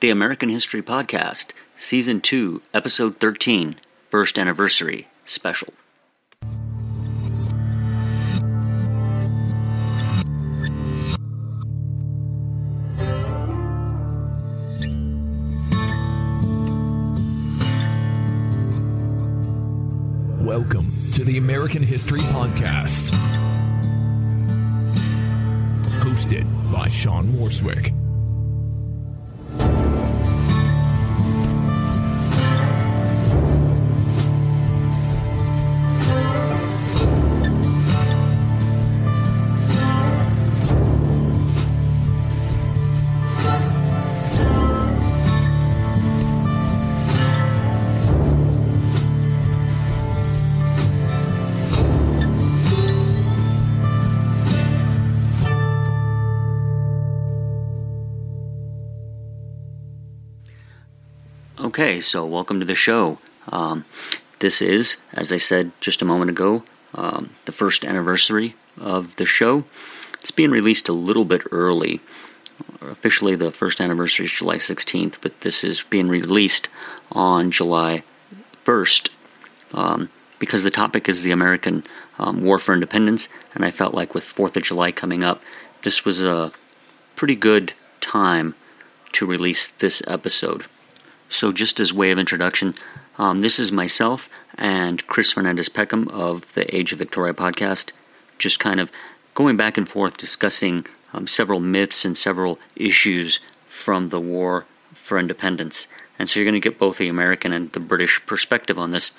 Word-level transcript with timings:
The 0.00 0.10
American 0.10 0.50
History 0.50 0.82
Podcast, 0.82 1.52
Season 1.78 2.20
2, 2.20 2.60
Episode 2.74 3.16
13, 3.16 3.76
First 4.10 4.38
Anniversary 4.38 5.08
Special. 5.24 5.72
Welcome 20.42 20.92
to 21.12 21.24
the 21.24 21.38
American 21.38 21.82
History 21.82 22.20
Podcast. 22.20 23.14
Hosted 26.02 26.44
by 26.70 26.86
Sean 26.88 27.28
Worswick. 27.28 27.94
Okay, 61.78 62.00
so 62.00 62.24
welcome 62.24 62.58
to 62.58 62.64
the 62.64 62.74
show. 62.74 63.18
Um, 63.52 63.84
this 64.38 64.62
is, 64.62 64.96
as 65.12 65.30
I 65.30 65.36
said 65.36 65.72
just 65.78 66.00
a 66.00 66.06
moment 66.06 66.30
ago, 66.30 66.64
um, 66.94 67.34
the 67.44 67.52
first 67.52 67.84
anniversary 67.84 68.56
of 68.80 69.14
the 69.16 69.26
show. 69.26 69.64
It's 70.14 70.30
being 70.30 70.50
released 70.50 70.88
a 70.88 70.94
little 70.94 71.26
bit 71.26 71.42
early. 71.52 72.00
Officially, 72.80 73.36
the 73.36 73.52
first 73.52 73.78
anniversary 73.78 74.24
is 74.24 74.32
July 74.32 74.56
16th, 74.56 75.16
but 75.20 75.42
this 75.42 75.62
is 75.62 75.82
being 75.82 76.08
released 76.08 76.70
on 77.12 77.50
July 77.50 78.04
1st 78.64 79.10
um, 79.74 80.08
because 80.38 80.64
the 80.64 80.70
topic 80.70 81.10
is 81.10 81.24
the 81.24 81.30
American 81.30 81.84
um, 82.18 82.42
War 82.42 82.58
for 82.58 82.72
Independence, 82.72 83.28
and 83.54 83.66
I 83.66 83.70
felt 83.70 83.92
like 83.92 84.14
with 84.14 84.24
4th 84.24 84.56
of 84.56 84.62
July 84.62 84.92
coming 84.92 85.22
up, 85.22 85.42
this 85.82 86.06
was 86.06 86.22
a 86.22 86.52
pretty 87.16 87.36
good 87.36 87.74
time 88.00 88.54
to 89.12 89.26
release 89.26 89.72
this 89.72 90.00
episode. 90.06 90.64
So, 91.28 91.52
just 91.52 91.80
as 91.80 91.92
way 91.92 92.10
of 92.12 92.18
introduction, 92.18 92.74
um, 93.18 93.40
this 93.40 93.58
is 93.58 93.72
myself 93.72 94.28
and 94.56 95.04
Chris 95.06 95.32
Fernandez 95.32 95.68
Peckham 95.68 96.08
of 96.08 96.52
the 96.54 96.74
Age 96.74 96.92
of 96.92 96.98
Victoria 96.98 97.34
podcast, 97.34 97.90
just 98.38 98.60
kind 98.60 98.78
of 98.78 98.90
going 99.34 99.56
back 99.56 99.76
and 99.76 99.88
forth 99.88 100.16
discussing 100.16 100.86
um, 101.12 101.26
several 101.26 101.58
myths 101.58 102.04
and 102.04 102.16
several 102.16 102.58
issues 102.76 103.40
from 103.68 104.10
the 104.10 104.20
War 104.20 104.66
for 104.94 105.18
Independence. 105.18 105.88
And 106.18 106.30
so, 106.30 106.38
you're 106.38 106.44
going 106.44 106.60
to 106.60 106.68
get 106.68 106.78
both 106.78 106.98
the 106.98 107.08
American 107.08 107.52
and 107.52 107.72
the 107.72 107.80
British 107.80 108.24
perspective 108.24 108.78
on 108.78 108.92
this. 108.92 109.10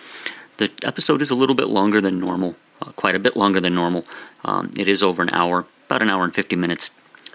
The 0.57 0.71
episode 0.83 1.21
is 1.21 1.29
a 1.29 1.35
little 1.35 1.55
bit 1.55 1.67
longer 1.67 1.99
than 1.99 2.19
normal, 2.19 2.55
uh, 2.81 2.91
quite 2.93 3.15
a 3.15 3.19
bit 3.19 3.35
longer 3.35 3.59
than 3.59 3.75
normal. 3.75 4.05
Um, 4.45 4.71
it 4.77 4.87
is 4.87 5.03
over 5.03 5.21
an 5.21 5.29
hour, 5.31 5.65
about 5.87 6.01
an 6.01 6.09
hour 6.09 6.23
and 6.23 6.33
50 6.33 6.55
minutes. 6.55 6.89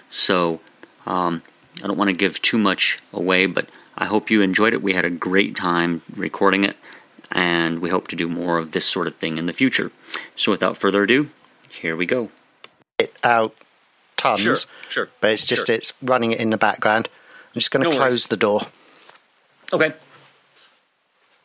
So, 0.09 0.61
um, 1.05 1.43
I 1.83 1.87
don't 1.87 1.97
want 1.97 2.09
to 2.09 2.15
give 2.15 2.41
too 2.41 2.57
much 2.57 2.99
away, 3.13 3.45
but 3.45 3.69
I 3.97 4.05
hope 4.05 4.29
you 4.29 4.41
enjoyed 4.41 4.73
it. 4.73 4.81
We 4.81 4.93
had 4.93 5.05
a 5.05 5.09
great 5.09 5.55
time 5.55 6.01
recording 6.15 6.63
it, 6.63 6.75
and 7.31 7.79
we 7.79 7.89
hope 7.89 8.07
to 8.09 8.15
do 8.15 8.27
more 8.27 8.57
of 8.57 8.71
this 8.71 8.85
sort 8.85 9.07
of 9.07 9.15
thing 9.15 9.37
in 9.37 9.45
the 9.45 9.53
future. 9.53 9.91
So, 10.35 10.51
without 10.51 10.77
further 10.77 11.03
ado, 11.03 11.29
here 11.69 11.95
we 11.95 12.05
go. 12.05 12.29
it 12.99 13.15
out 13.23 13.55
tons. 14.17 14.39
Sure, 14.39 14.55
sure, 14.89 15.09
But 15.21 15.31
it's 15.31 15.45
just 15.45 15.67
sure. 15.67 15.75
it's 15.75 15.93
running 16.01 16.31
it 16.31 16.39
in 16.39 16.49
the 16.49 16.57
background. 16.57 17.09
I'm 17.47 17.59
just 17.59 17.71
going 17.71 17.83
to 17.83 17.89
No 17.89 17.95
close 17.97 18.09
worries. 18.09 18.25
the 18.27 18.37
door. 18.37 18.61
Okay. 19.71 19.93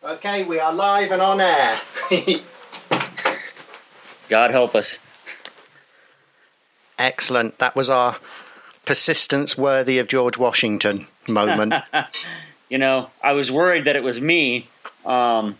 Okay, 0.05 0.45
we 0.45 0.59
are 0.61 0.73
live 0.73 1.11
and 1.11 1.21
on 1.21 1.41
air. 1.41 1.81
God 4.29 4.51
help 4.51 4.75
us. 4.75 4.99
Excellent. 6.99 7.59
That 7.59 7.75
was 7.77 7.89
our 7.91 8.17
persistence 8.89 9.59
worthy 9.59 9.99
of 9.99 10.09
George 10.09 10.39
Washington 10.39 11.07
moment. 11.29 11.75
You 12.71 12.77
know, 12.77 13.09
I 13.23 13.33
was 13.33 13.51
worried 13.51 13.87
that 13.87 13.97
it 13.97 14.03
was 14.03 14.21
me, 14.21 14.69
um, 15.07 15.57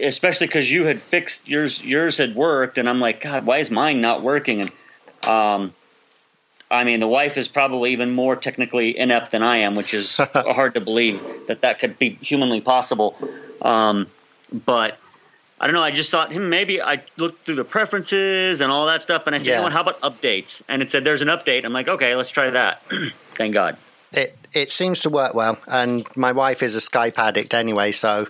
especially 0.00 0.46
because 0.46 0.70
you 0.70 0.84
had 0.84 1.02
fixed 1.02 1.48
yours. 1.48 1.82
Yours 1.82 2.18
had 2.18 2.36
worked, 2.36 2.78
and 2.78 2.88
I'm 2.88 3.00
like, 3.00 3.20
God, 3.20 3.44
why 3.44 3.58
is 3.58 3.68
mine 3.68 4.00
not 4.00 4.22
working? 4.22 4.60
And 4.60 4.70
um, 5.28 5.74
I 6.70 6.84
mean, 6.84 7.00
the 7.00 7.08
wife 7.08 7.36
is 7.36 7.48
probably 7.48 7.90
even 7.90 8.12
more 8.12 8.36
technically 8.36 8.96
inept 8.96 9.32
than 9.32 9.42
I 9.42 9.56
am, 9.56 9.74
which 9.74 9.92
is 9.92 10.16
hard 10.34 10.74
to 10.74 10.80
believe 10.80 11.20
that 11.48 11.62
that 11.62 11.80
could 11.80 11.98
be 11.98 12.10
humanly 12.20 12.60
possible. 12.60 13.18
Um, 13.60 14.06
but 14.52 14.98
I 15.60 15.66
don't 15.66 15.74
know. 15.74 15.82
I 15.82 15.90
just 15.90 16.10
thought, 16.10 16.32
hmm, 16.32 16.48
maybe 16.48 16.82
I 16.82 17.02
looked 17.16 17.46
through 17.46 17.54
the 17.54 17.64
preferences 17.64 18.60
and 18.60 18.70
all 18.70 18.86
that 18.86 19.00
stuff, 19.02 19.26
and 19.26 19.34
I 19.34 19.38
said, 19.38 19.46
you 19.46 19.52
know 19.52 19.58
Yeah. 19.58 19.62
what, 19.64 19.72
how 19.72 19.80
about 19.82 20.00
updates? 20.02 20.60
And 20.68 20.82
it 20.82 20.90
said 20.90 21.04
there's 21.04 21.22
an 21.22 21.28
update. 21.28 21.64
I'm 21.64 21.72
like, 21.72 21.88
okay, 21.88 22.14
let's 22.14 22.30
try 22.30 22.50
that. 22.50 22.82
Thank 23.34 23.54
God. 23.54 23.76
it 24.12 24.36
it 24.52 24.70
seems 24.72 25.00
to 25.00 25.10
work 25.10 25.34
well, 25.34 25.58
and 25.66 26.06
my 26.16 26.32
wife 26.32 26.62
is 26.62 26.76
a 26.76 26.80
Skype 26.80 27.18
addict 27.18 27.52
anyway, 27.54 27.92
so 27.92 28.26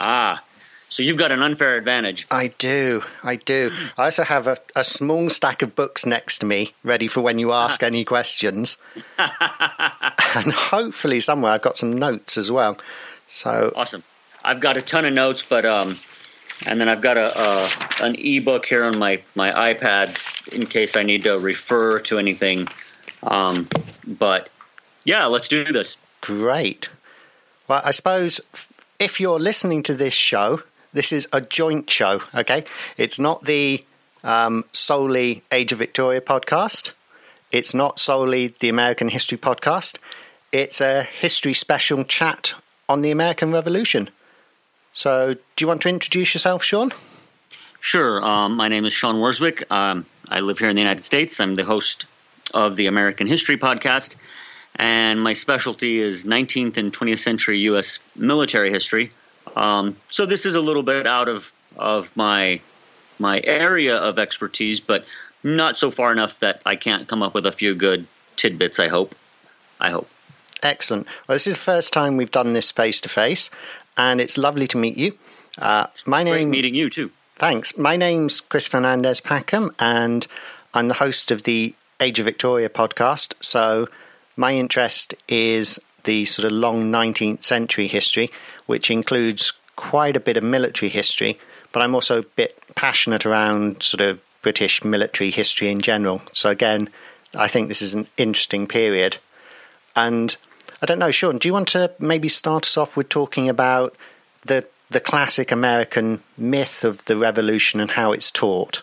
Ah, 0.00 0.42
so 0.88 1.02
you've 1.02 1.16
got 1.18 1.32
an 1.32 1.42
unfair 1.42 1.76
advantage. 1.76 2.26
I 2.30 2.48
do, 2.58 3.02
I 3.24 3.36
do. 3.36 3.70
I 3.98 4.04
also 4.04 4.22
have 4.24 4.46
a, 4.46 4.56
a 4.76 4.84
small 4.84 5.28
stack 5.30 5.62
of 5.62 5.74
books 5.74 6.06
next 6.06 6.38
to 6.38 6.46
me, 6.46 6.74
ready 6.84 7.06
for 7.08 7.20
when 7.22 7.38
you 7.38 7.52
ask 7.64 7.82
any 7.82 8.04
questions. 8.04 8.76
and 9.18 10.52
hopefully 10.52 11.20
somewhere 11.20 11.52
I've 11.52 11.62
got 11.62 11.78
some 11.78 11.92
notes 11.92 12.36
as 12.36 12.50
well. 12.50 12.78
So 13.28 13.72
Awesome. 13.76 14.02
I've 14.44 14.60
got 14.60 14.76
a 14.76 14.82
ton 14.82 15.04
of 15.04 15.12
notes, 15.12 15.42
but 15.48 15.64
um, 15.64 15.98
and 16.64 16.80
then 16.80 16.88
I've 16.88 17.02
got 17.02 17.16
a, 17.16 17.38
a 17.38 17.68
an 18.00 18.14
ebook 18.18 18.66
here 18.66 18.84
on 18.84 18.98
my 18.98 19.22
my 19.34 19.74
iPad 19.74 20.16
in 20.52 20.66
case 20.66 20.96
I 20.96 21.02
need 21.02 21.24
to 21.24 21.38
refer 21.38 21.98
to 22.00 22.18
anything. 22.18 22.68
Um, 23.22 23.68
but 24.06 24.48
yeah, 25.04 25.26
let's 25.26 25.48
do 25.48 25.64
this. 25.64 25.96
Great. 26.20 26.88
Well, 27.68 27.82
I 27.84 27.90
suppose 27.90 28.40
if 28.98 29.20
you're 29.20 29.38
listening 29.38 29.82
to 29.84 29.94
this 29.94 30.14
show, 30.14 30.62
this 30.92 31.12
is 31.12 31.28
a 31.32 31.40
joint 31.40 31.90
show, 31.90 32.22
okay? 32.34 32.64
It's 32.96 33.18
not 33.18 33.44
the 33.44 33.84
um, 34.24 34.64
solely 34.72 35.44
Age 35.52 35.72
of 35.72 35.78
Victoria 35.78 36.20
podcast. 36.20 36.92
It's 37.52 37.74
not 37.74 38.00
solely 38.00 38.54
the 38.60 38.68
American 38.68 39.08
History 39.08 39.38
podcast. 39.38 39.98
It's 40.52 40.80
a 40.80 41.02
history 41.02 41.54
special 41.54 42.04
chat 42.04 42.54
on 42.88 43.02
the 43.02 43.10
American 43.10 43.52
Revolution. 43.52 44.10
So, 44.96 45.34
do 45.34 45.62
you 45.62 45.68
want 45.68 45.82
to 45.82 45.90
introduce 45.90 46.32
yourself, 46.32 46.64
Sean? 46.64 46.90
Sure. 47.82 48.24
Um, 48.24 48.56
my 48.56 48.68
name 48.68 48.86
is 48.86 48.94
Sean 48.94 49.16
Worswick. 49.16 49.70
Um, 49.70 50.06
I 50.28 50.40
live 50.40 50.58
here 50.58 50.70
in 50.70 50.74
the 50.74 50.80
United 50.80 51.04
States. 51.04 51.38
I'm 51.38 51.54
the 51.54 51.66
host 51.66 52.06
of 52.54 52.76
the 52.76 52.86
American 52.86 53.26
History 53.26 53.58
Podcast, 53.58 54.14
and 54.76 55.22
my 55.22 55.34
specialty 55.34 56.00
is 56.00 56.24
19th 56.24 56.78
and 56.78 56.94
20th 56.94 57.18
century 57.18 57.58
U.S. 57.58 57.98
military 58.14 58.70
history. 58.70 59.12
Um, 59.54 59.98
so 60.08 60.24
this 60.24 60.46
is 60.46 60.54
a 60.54 60.62
little 60.62 60.82
bit 60.82 61.06
out 61.06 61.28
of 61.28 61.52
of 61.76 62.10
my 62.16 62.58
my 63.18 63.42
area 63.44 63.98
of 63.98 64.18
expertise, 64.18 64.80
but 64.80 65.04
not 65.44 65.76
so 65.76 65.90
far 65.90 66.10
enough 66.10 66.40
that 66.40 66.62
I 66.64 66.74
can't 66.74 67.06
come 67.06 67.22
up 67.22 67.34
with 67.34 67.44
a 67.44 67.52
few 67.52 67.74
good 67.74 68.06
tidbits. 68.36 68.78
I 68.78 68.88
hope. 68.88 69.14
I 69.78 69.90
hope. 69.90 70.08
Excellent. 70.62 71.06
Well, 71.28 71.34
this 71.34 71.46
is 71.46 71.58
the 71.58 71.62
first 71.62 71.92
time 71.92 72.16
we've 72.16 72.30
done 72.30 72.54
this 72.54 72.72
face 72.72 72.98
to 73.02 73.10
face, 73.10 73.50
and 73.96 74.20
it's 74.20 74.38
lovely 74.38 74.66
to 74.68 74.76
meet 74.76 74.96
you. 74.96 75.16
Uh, 75.58 75.86
my 76.04 76.22
Great 76.22 76.40
name 76.40 76.50
meeting 76.50 76.74
you 76.74 76.90
too. 76.90 77.10
Thanks. 77.36 77.76
My 77.76 77.96
name's 77.96 78.40
Chris 78.40 78.66
Fernandez 78.66 79.20
Peckham, 79.20 79.74
and 79.78 80.26
I'm 80.74 80.88
the 80.88 80.94
host 80.94 81.30
of 81.30 81.42
the 81.42 81.74
Age 82.00 82.18
of 82.18 82.24
Victoria 82.24 82.68
podcast. 82.68 83.34
So, 83.40 83.88
my 84.36 84.54
interest 84.54 85.14
is 85.28 85.78
the 86.04 86.24
sort 86.26 86.44
of 86.44 86.52
long 86.52 86.90
19th 86.92 87.44
century 87.44 87.86
history, 87.86 88.30
which 88.66 88.90
includes 88.90 89.52
quite 89.76 90.16
a 90.16 90.20
bit 90.20 90.36
of 90.36 90.44
military 90.44 90.88
history, 90.90 91.38
but 91.72 91.82
I'm 91.82 91.94
also 91.94 92.20
a 92.20 92.22
bit 92.22 92.58
passionate 92.74 93.26
around 93.26 93.82
sort 93.82 94.00
of 94.00 94.20
British 94.42 94.84
military 94.84 95.30
history 95.30 95.70
in 95.70 95.80
general. 95.80 96.22
So, 96.32 96.50
again, 96.50 96.88
I 97.34 97.48
think 97.48 97.68
this 97.68 97.82
is 97.82 97.94
an 97.94 98.06
interesting 98.16 98.66
period. 98.66 99.18
And 99.94 100.36
I 100.82 100.86
don't 100.86 100.98
know, 100.98 101.10
Sean, 101.10 101.38
do 101.38 101.48
you 101.48 101.52
want 101.52 101.68
to 101.68 101.90
maybe 101.98 102.28
start 102.28 102.64
us 102.64 102.76
off 102.76 102.96
with 102.96 103.08
talking 103.08 103.48
about 103.48 103.96
the 104.44 104.66
the 104.88 105.00
classic 105.00 105.50
American 105.50 106.22
myth 106.38 106.84
of 106.84 107.04
the 107.06 107.16
revolution 107.16 107.80
and 107.80 107.90
how 107.90 108.12
it's 108.12 108.30
taught? 108.30 108.82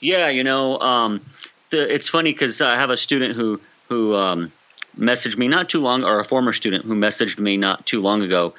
Yeah, 0.00 0.28
you 0.28 0.42
know, 0.42 0.78
um, 0.78 1.24
the, 1.70 1.92
it's 1.92 2.08
funny 2.08 2.32
because 2.32 2.60
I 2.60 2.76
have 2.76 2.90
a 2.90 2.96
student 2.96 3.34
who 3.36 3.60
who 3.88 4.14
um, 4.14 4.52
messaged 4.98 5.36
me 5.36 5.48
not 5.48 5.68
too 5.68 5.80
long, 5.80 6.04
or 6.04 6.20
a 6.20 6.24
former 6.24 6.52
student 6.52 6.84
who 6.84 6.94
messaged 6.94 7.38
me 7.38 7.56
not 7.56 7.86
too 7.86 8.00
long 8.00 8.22
ago, 8.22 8.54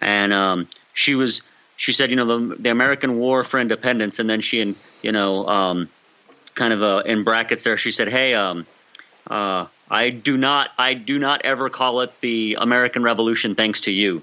and 0.00 0.32
um, 0.32 0.68
she 0.94 1.14
was 1.14 1.42
she 1.78 1.92
said, 1.92 2.10
you 2.10 2.16
know, 2.16 2.26
the, 2.26 2.56
the 2.56 2.70
American 2.70 3.18
War 3.18 3.44
for 3.44 3.58
Independence, 3.58 4.18
and 4.18 4.28
then 4.28 4.40
she, 4.40 4.60
and 4.60 4.76
you 5.00 5.12
know, 5.12 5.46
um, 5.46 5.88
kind 6.54 6.72
of 6.72 6.82
uh, 6.82 7.02
in 7.06 7.24
brackets 7.24 7.64
there, 7.64 7.76
she 7.76 7.92
said, 7.92 8.08
hey, 8.08 8.34
um, 8.34 8.66
uh, 9.28 9.66
I 9.90 10.10
do 10.10 10.36
not, 10.36 10.70
I 10.78 10.94
do 10.94 11.18
not 11.18 11.42
ever 11.44 11.70
call 11.70 12.00
it 12.00 12.12
the 12.20 12.58
American 12.60 13.02
Revolution, 13.02 13.54
thanks 13.54 13.82
to 13.82 13.90
you. 13.90 14.22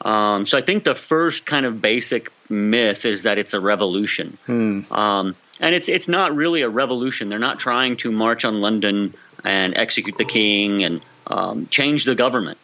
Um, 0.00 0.44
so 0.44 0.58
I 0.58 0.60
think 0.60 0.84
the 0.84 0.94
first 0.94 1.46
kind 1.46 1.64
of 1.64 1.80
basic 1.80 2.30
myth 2.50 3.04
is 3.04 3.22
that 3.22 3.38
it's 3.38 3.54
a 3.54 3.60
revolution, 3.60 4.36
Hmm. 4.46 4.80
um, 4.90 5.36
and 5.60 5.74
it's 5.74 5.88
it's 5.88 6.08
not 6.08 6.34
really 6.34 6.62
a 6.62 6.68
revolution. 6.68 7.28
They're 7.28 7.38
not 7.38 7.58
trying 7.58 7.96
to 7.98 8.12
march 8.12 8.44
on 8.44 8.60
London 8.60 9.14
and 9.44 9.76
execute 9.76 10.18
the 10.18 10.24
king 10.24 10.82
and 10.84 11.00
um, 11.26 11.68
change 11.68 12.04
the 12.04 12.14
government. 12.14 12.58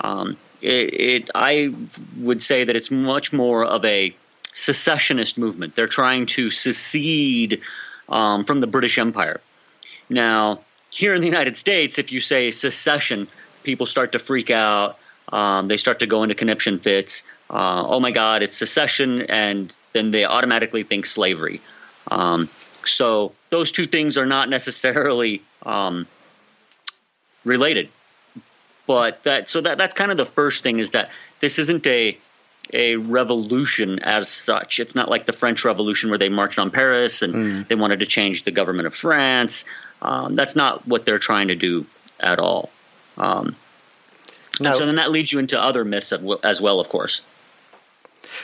Um, 0.00 0.36
it, 0.60 0.94
it, 0.94 1.30
I 1.34 1.72
would 2.18 2.42
say 2.42 2.64
that 2.64 2.76
it's 2.76 2.90
much 2.90 3.32
more 3.32 3.64
of 3.64 3.84
a 3.84 4.14
secessionist 4.52 5.38
movement. 5.38 5.74
They're 5.76 5.88
trying 5.88 6.26
to 6.26 6.50
secede 6.50 7.60
um, 8.08 8.44
from 8.44 8.60
the 8.60 8.66
British 8.66 8.98
Empire. 8.98 9.40
Now, 10.08 10.60
here 10.92 11.14
in 11.14 11.20
the 11.20 11.26
United 11.26 11.56
States, 11.56 11.98
if 11.98 12.12
you 12.12 12.20
say 12.20 12.50
secession, 12.50 13.26
people 13.62 13.86
start 13.86 14.12
to 14.12 14.18
freak 14.18 14.50
out. 14.50 14.98
Um, 15.32 15.68
they 15.68 15.78
start 15.78 16.00
to 16.00 16.06
go 16.06 16.22
into 16.22 16.34
conniption 16.34 16.78
fits. 16.78 17.22
Uh, 17.48 17.84
oh 17.86 17.98
my 17.98 18.10
God, 18.10 18.42
it's 18.42 18.56
secession, 18.56 19.22
and 19.22 19.72
then 19.92 20.10
they 20.10 20.24
automatically 20.24 20.82
think 20.82 21.06
slavery. 21.06 21.60
Um, 22.10 22.50
so 22.84 23.32
those 23.50 23.72
two 23.72 23.86
things 23.86 24.18
are 24.18 24.26
not 24.26 24.48
necessarily 24.48 25.42
um, 25.64 26.06
related. 27.44 27.88
But 28.86 29.22
that 29.22 29.48
so 29.48 29.60
that 29.60 29.78
that's 29.78 29.94
kind 29.94 30.10
of 30.10 30.18
the 30.18 30.26
first 30.26 30.62
thing 30.62 30.80
is 30.80 30.90
that 30.90 31.10
this 31.40 31.58
isn't 31.58 31.86
a 31.86 32.18
a 32.72 32.96
revolution 32.96 34.00
as 34.00 34.28
such. 34.28 34.80
It's 34.80 34.94
not 34.94 35.08
like 35.08 35.26
the 35.26 35.32
French 35.32 35.64
Revolution 35.64 36.10
where 36.10 36.18
they 36.18 36.28
marched 36.28 36.58
on 36.58 36.70
Paris 36.70 37.22
and 37.22 37.66
they 37.66 37.74
wanted 37.74 38.00
to 38.00 38.06
change 38.06 38.44
the 38.44 38.50
government 38.50 38.86
of 38.86 38.94
France. 38.94 39.64
Um, 40.02 40.36
that's 40.36 40.54
not 40.56 40.86
what 40.86 41.04
they're 41.04 41.18
trying 41.20 41.48
to 41.48 41.54
do 41.54 41.86
at 42.20 42.38
all. 42.40 42.70
Um, 43.16 43.56
No. 44.60 44.72
so 44.74 44.84
then 44.84 44.96
that 44.96 45.10
leads 45.10 45.32
you 45.32 45.38
into 45.38 45.60
other 45.60 45.84
myths 45.84 46.12
as 46.44 46.60
well, 46.60 46.78
of 46.80 46.88
course. 46.88 47.22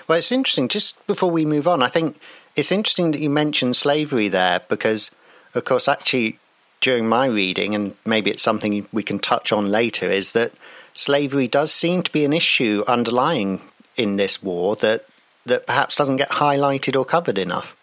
Well, 0.06 0.18
it's 0.18 0.32
interesting. 0.32 0.68
Just 0.68 0.94
before 1.06 1.30
we 1.30 1.44
move 1.44 1.66
on, 1.68 1.82
I 1.82 1.88
think 1.88 2.16
it's 2.56 2.72
interesting 2.72 3.10
that 3.10 3.20
you 3.20 3.28
mentioned 3.30 3.76
slavery 3.76 4.28
there 4.28 4.60
because, 4.68 5.10
of 5.54 5.64
course, 5.64 5.86
actually, 5.88 6.38
during 6.80 7.08
my 7.08 7.26
reading, 7.26 7.74
and 7.74 7.94
maybe 8.06 8.30
it's 8.30 8.42
something 8.42 8.86
we 8.92 9.02
can 9.02 9.18
touch 9.18 9.52
on 9.52 9.68
later, 9.70 10.10
is 10.10 10.32
that 10.32 10.52
slavery 10.94 11.48
does 11.48 11.72
seem 11.72 12.02
to 12.02 12.12
be 12.12 12.24
an 12.24 12.32
issue 12.32 12.84
underlying 12.86 13.60
in 13.96 14.16
this 14.16 14.42
war 14.42 14.76
that 14.76 15.04
that 15.46 15.66
perhaps 15.66 15.96
doesn't 15.96 16.16
get 16.18 16.28
highlighted 16.30 16.94
or 16.96 17.04
covered 17.04 17.38
enough. 17.38 17.74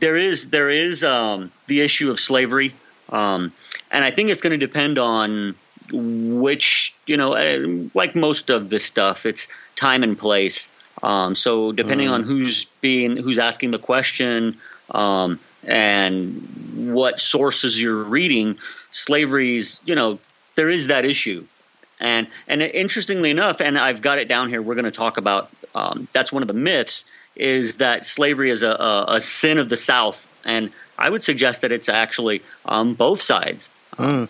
there 0.00 0.16
is 0.16 0.50
there 0.50 0.70
is 0.70 1.02
um, 1.04 1.52
the 1.66 1.80
issue 1.80 2.10
of 2.10 2.18
slavery, 2.20 2.74
um, 3.12 3.52
and 3.90 4.04
I 4.04 4.10
think 4.10 4.30
it's 4.30 4.40
going 4.40 4.58
to 4.58 4.66
depend 4.66 4.98
on 4.98 5.54
which 5.92 6.94
you 7.06 7.16
know, 7.16 7.34
uh, 7.34 7.88
like 7.94 8.14
most 8.14 8.50
of 8.50 8.70
this 8.70 8.84
stuff, 8.84 9.26
it's 9.26 9.46
time 9.76 10.02
and 10.02 10.18
place. 10.18 10.68
Um, 11.02 11.34
so 11.34 11.72
depending 11.72 12.08
on 12.08 12.22
who's 12.22 12.66
being 12.80 13.16
who's 13.16 13.38
asking 13.38 13.72
the 13.72 13.78
question 13.78 14.58
um, 14.90 15.40
and 15.64 16.92
what 16.92 17.18
sources 17.20 17.80
you're 17.80 18.04
reading, 18.04 18.56
slavery's 18.92 19.80
you 19.84 19.94
know 19.94 20.18
there 20.54 20.68
is 20.68 20.86
that 20.88 21.04
issue. 21.04 21.46
And 22.00 22.26
and 22.48 22.62
interestingly 22.62 23.30
enough, 23.30 23.60
and 23.60 23.78
I've 23.78 24.02
got 24.02 24.18
it 24.18 24.28
down 24.28 24.48
here. 24.48 24.60
We're 24.60 24.74
going 24.74 24.84
to 24.84 24.90
talk 24.90 25.18
about 25.18 25.50
um, 25.74 26.08
that's 26.12 26.32
one 26.32 26.42
of 26.42 26.48
the 26.48 26.54
myths 26.54 27.04
is 27.34 27.76
that 27.76 28.04
slavery 28.04 28.50
is 28.50 28.62
a, 28.62 28.70
a, 28.70 29.04
a 29.16 29.20
sin 29.20 29.56
of 29.58 29.68
the 29.68 29.76
South, 29.76 30.26
and 30.44 30.70
I 30.98 31.08
would 31.10 31.24
suggest 31.24 31.62
that 31.62 31.72
it's 31.72 31.88
actually 31.88 32.42
um, 32.66 32.94
both 32.94 33.22
sides 33.22 33.68
uh, 33.98 34.26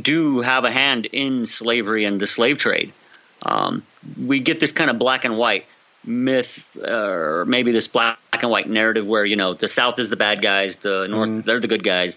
do 0.00 0.40
have 0.40 0.64
a 0.64 0.70
hand 0.70 1.06
in 1.12 1.46
slavery 1.46 2.04
and 2.04 2.20
the 2.20 2.26
slave 2.26 2.58
trade. 2.58 2.92
Um, 3.46 3.82
we 4.22 4.40
get 4.40 4.60
this 4.60 4.72
kind 4.72 4.90
of 4.90 4.98
black 4.98 5.24
and 5.24 5.36
white 5.36 5.66
myth, 6.04 6.66
uh, 6.82 6.90
or 6.90 7.44
maybe 7.46 7.72
this 7.72 7.86
black 7.88 8.18
and 8.32 8.50
white 8.50 8.68
narrative 8.68 9.06
where 9.06 9.24
you 9.24 9.36
know 9.36 9.54
the 9.54 9.68
South 9.68 9.98
is 9.98 10.08
the 10.10 10.16
bad 10.16 10.42
guys, 10.42 10.76
the 10.76 11.06
North 11.08 11.44
they're 11.44 11.60
the 11.60 11.68
good 11.68 11.84
guys, 11.84 12.16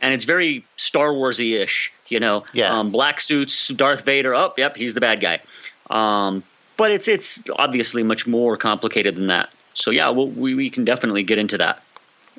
and 0.00 0.12
it's 0.14 0.24
very 0.24 0.64
Star 0.76 1.10
Warsy 1.10 1.60
ish. 1.60 1.92
You 2.08 2.20
know, 2.20 2.44
Yeah. 2.52 2.72
um, 2.78 2.90
black 2.92 3.20
suits, 3.20 3.68
Darth 3.68 4.04
Vader. 4.04 4.34
Oh, 4.34 4.52
yep, 4.56 4.76
he's 4.76 4.94
the 4.94 5.00
bad 5.00 5.20
guy. 5.20 5.40
Um, 5.90 6.44
but 6.76 6.90
it's 6.90 7.08
it's 7.08 7.42
obviously 7.56 8.02
much 8.02 8.26
more 8.26 8.56
complicated 8.56 9.16
than 9.16 9.28
that. 9.28 9.50
So 9.74 9.90
yeah, 9.90 10.08
we'll, 10.10 10.28
we 10.28 10.54
we 10.54 10.70
can 10.70 10.84
definitely 10.84 11.22
get 11.22 11.38
into 11.38 11.58
that. 11.58 11.82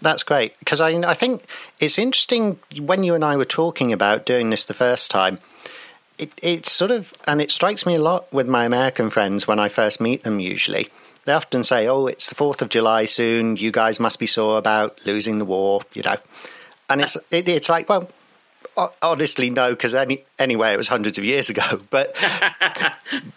That's 0.02 0.24
great 0.24 0.58
because 0.60 0.82
I 0.82 0.90
I 0.90 1.14
think 1.14 1.44
it's 1.80 1.98
interesting 1.98 2.60
when 2.80 3.04
you 3.04 3.16
and 3.16 3.24
I 3.24 3.36
were 3.36 3.46
talking 3.46 3.92
about 3.92 4.26
doing 4.26 4.50
this 4.50 4.64
the 4.64 4.74
first 4.74 5.10
time. 5.10 5.40
It 6.18 6.32
it's 6.42 6.72
sort 6.72 6.92
of 6.92 7.14
and 7.26 7.42
it 7.42 7.52
strikes 7.52 7.86
me 7.86 7.96
a 7.96 8.02
lot 8.02 8.32
with 8.32 8.48
my 8.48 8.66
American 8.66 9.10
friends 9.10 9.48
when 9.48 9.60
I 9.60 9.70
first 9.70 10.00
meet 10.00 10.24
them. 10.24 10.40
Usually, 10.40 10.90
they 11.26 11.34
often 11.34 11.64
say, 11.64 11.88
"Oh, 11.88 12.06
it's 12.08 12.30
the 12.30 12.36
Fourth 12.36 12.62
of 12.62 12.70
July 12.70 13.06
soon. 13.06 13.58
You 13.58 13.72
guys 13.72 14.00
must 14.00 14.20
be 14.20 14.28
sore 14.28 14.58
about 14.58 15.00
losing 15.06 15.40
the 15.40 15.46
war," 15.46 15.82
you 15.94 16.04
know. 16.04 16.18
And 16.90 17.02
it's 17.02 17.18
it, 17.32 17.50
it's 17.50 17.70
like, 17.70 17.90
well, 17.90 18.10
honestly, 19.02 19.50
no, 19.50 19.72
because 19.72 19.96
any 19.96 20.24
anyway, 20.38 20.74
it 20.74 20.78
was 20.78 20.88
hundreds 20.88 21.18
of 21.18 21.24
years 21.24 21.50
ago. 21.50 21.82
But 21.90 22.16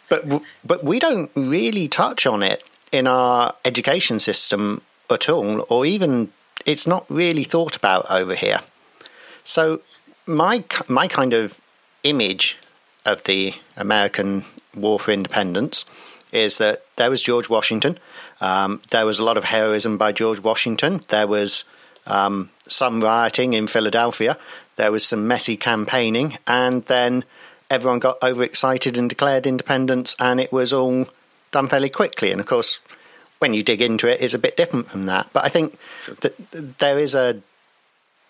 but 0.09 0.43
but 0.65 0.85
we 0.85 0.99
don't 0.99 1.31
really 1.35 1.89
touch 1.89 2.27
on 2.27 2.43
it 2.43 2.63
in 2.93 3.07
our 3.07 3.55
education 3.65 4.19
system 4.19 4.83
at 5.09 5.29
all, 5.29 5.65
or 5.69 5.87
even 5.87 6.33
it's 6.67 6.87
not 6.87 7.07
really 7.11 7.45
thought 7.45 7.77
about 7.77 8.11
over 8.11 8.35
here. 8.35 8.61
So 9.45 9.81
my 10.27 10.65
my 10.89 11.09
kind 11.09 11.33
of 11.33 11.61
image 12.03 12.57
of 13.05 13.23
the 13.25 13.55
American 13.77 14.45
War 14.75 14.99
for 14.99 15.11
Independence 15.13 15.85
is 16.33 16.59
that 16.59 16.85
there 16.97 17.11
was 17.11 17.23
George 17.23 17.49
Washington. 17.49 17.99
Um, 18.41 18.81
there 18.91 19.07
was 19.07 19.19
a 19.19 19.25
lot 19.25 19.37
of 19.37 19.45
heroism 19.45 19.97
by 19.99 20.13
George 20.13 20.41
Washington. 20.41 21.03
There 21.09 21.27
was 21.27 21.65
um, 22.07 22.51
some 22.69 23.01
rioting 23.01 23.53
in 23.53 23.67
Philadelphia. 23.67 24.39
There 24.77 24.93
was 24.93 25.05
some 25.05 25.27
messy 25.27 25.57
campaigning, 25.57 26.39
and 26.47 26.85
then 26.87 27.25
everyone 27.69 27.99
got 27.99 28.23
overexcited 28.23 28.97
and 28.97 29.09
declared 29.09 29.47
independence, 29.47 30.17
and 30.19 30.41
it 30.41 30.53
was 30.53 30.73
all 30.73 31.09
done 31.51 31.67
fairly 31.67 31.91
quickly. 31.91 32.31
And 32.31 32.41
of 32.41 32.47
course, 32.47 32.81
when 33.41 33.55
you 33.55 33.63
dig 33.63 33.83
into 33.83 34.07
it, 34.07 34.21
it's 34.21 34.35
a 34.35 34.39
bit 34.39 34.57
different 34.57 34.89
from 34.89 35.07
that. 35.07 35.29
But 35.33 35.45
I 35.45 35.49
think 35.49 35.79
that 36.21 36.35
there 36.79 36.99
is 36.99 37.15
a 37.15 37.43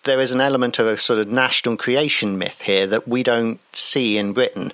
there 0.05 0.21
is 0.21 0.33
an 0.33 0.41
element 0.41 0.79
of 0.79 0.87
a 0.87 0.97
sort 0.97 1.19
of 1.19 1.29
national 1.29 1.77
creation 1.77 2.39
myth 2.39 2.63
here 2.63 2.87
that 2.87 3.07
we 3.07 3.23
don't 3.23 3.61
see 3.75 4.17
in 4.17 4.33
Britain. 4.33 4.73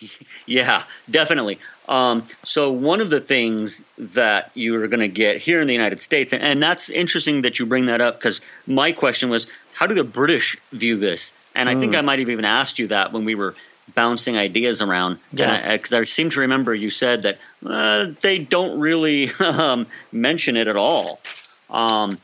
Yeah, 0.46 0.82
definitely. 1.08 1.60
Um, 1.88 2.26
so 2.44 2.72
one 2.72 3.00
of 3.00 3.10
the 3.10 3.20
things 3.20 3.82
that 3.98 4.50
you're 4.54 4.88
going 4.88 5.00
to 5.00 5.08
get 5.08 5.36
here 5.36 5.60
in 5.60 5.68
the 5.68 5.74
United 5.74 6.02
States, 6.02 6.32
and, 6.32 6.42
and 6.42 6.60
that's 6.60 6.90
interesting 6.90 7.42
that 7.42 7.60
you 7.60 7.66
bring 7.66 7.86
that 7.86 8.00
up 8.00 8.18
because 8.18 8.40
my 8.66 8.90
question 8.90 9.28
was, 9.28 9.46
how 9.74 9.86
do 9.86 9.94
the 9.94 10.02
British 10.02 10.56
view 10.72 10.96
this? 10.96 11.32
And 11.54 11.68
I 11.68 11.74
think 11.74 11.94
I 11.94 12.00
might 12.00 12.18
have 12.18 12.30
even 12.30 12.44
asked 12.44 12.80
you 12.80 12.88
that 12.88 13.12
when 13.12 13.24
we 13.24 13.36
were 13.36 13.54
bouncing 13.94 14.36
ideas 14.36 14.82
around. 14.82 15.18
Yeah. 15.32 15.76
Because 15.76 15.92
I, 15.92 16.04
seem 16.04 16.30
to 16.30 16.40
remember 16.40 16.74
you 16.74 16.90
said 16.90 17.22
that 17.22 17.38
uh, 17.64 18.08
they 18.20 18.38
don't 18.38 18.80
really 18.80 19.30
um, 19.38 19.86
mention 20.12 20.56
it 20.56 20.68
at 20.68 20.76
all. 20.76 21.20
Um, 21.68 22.18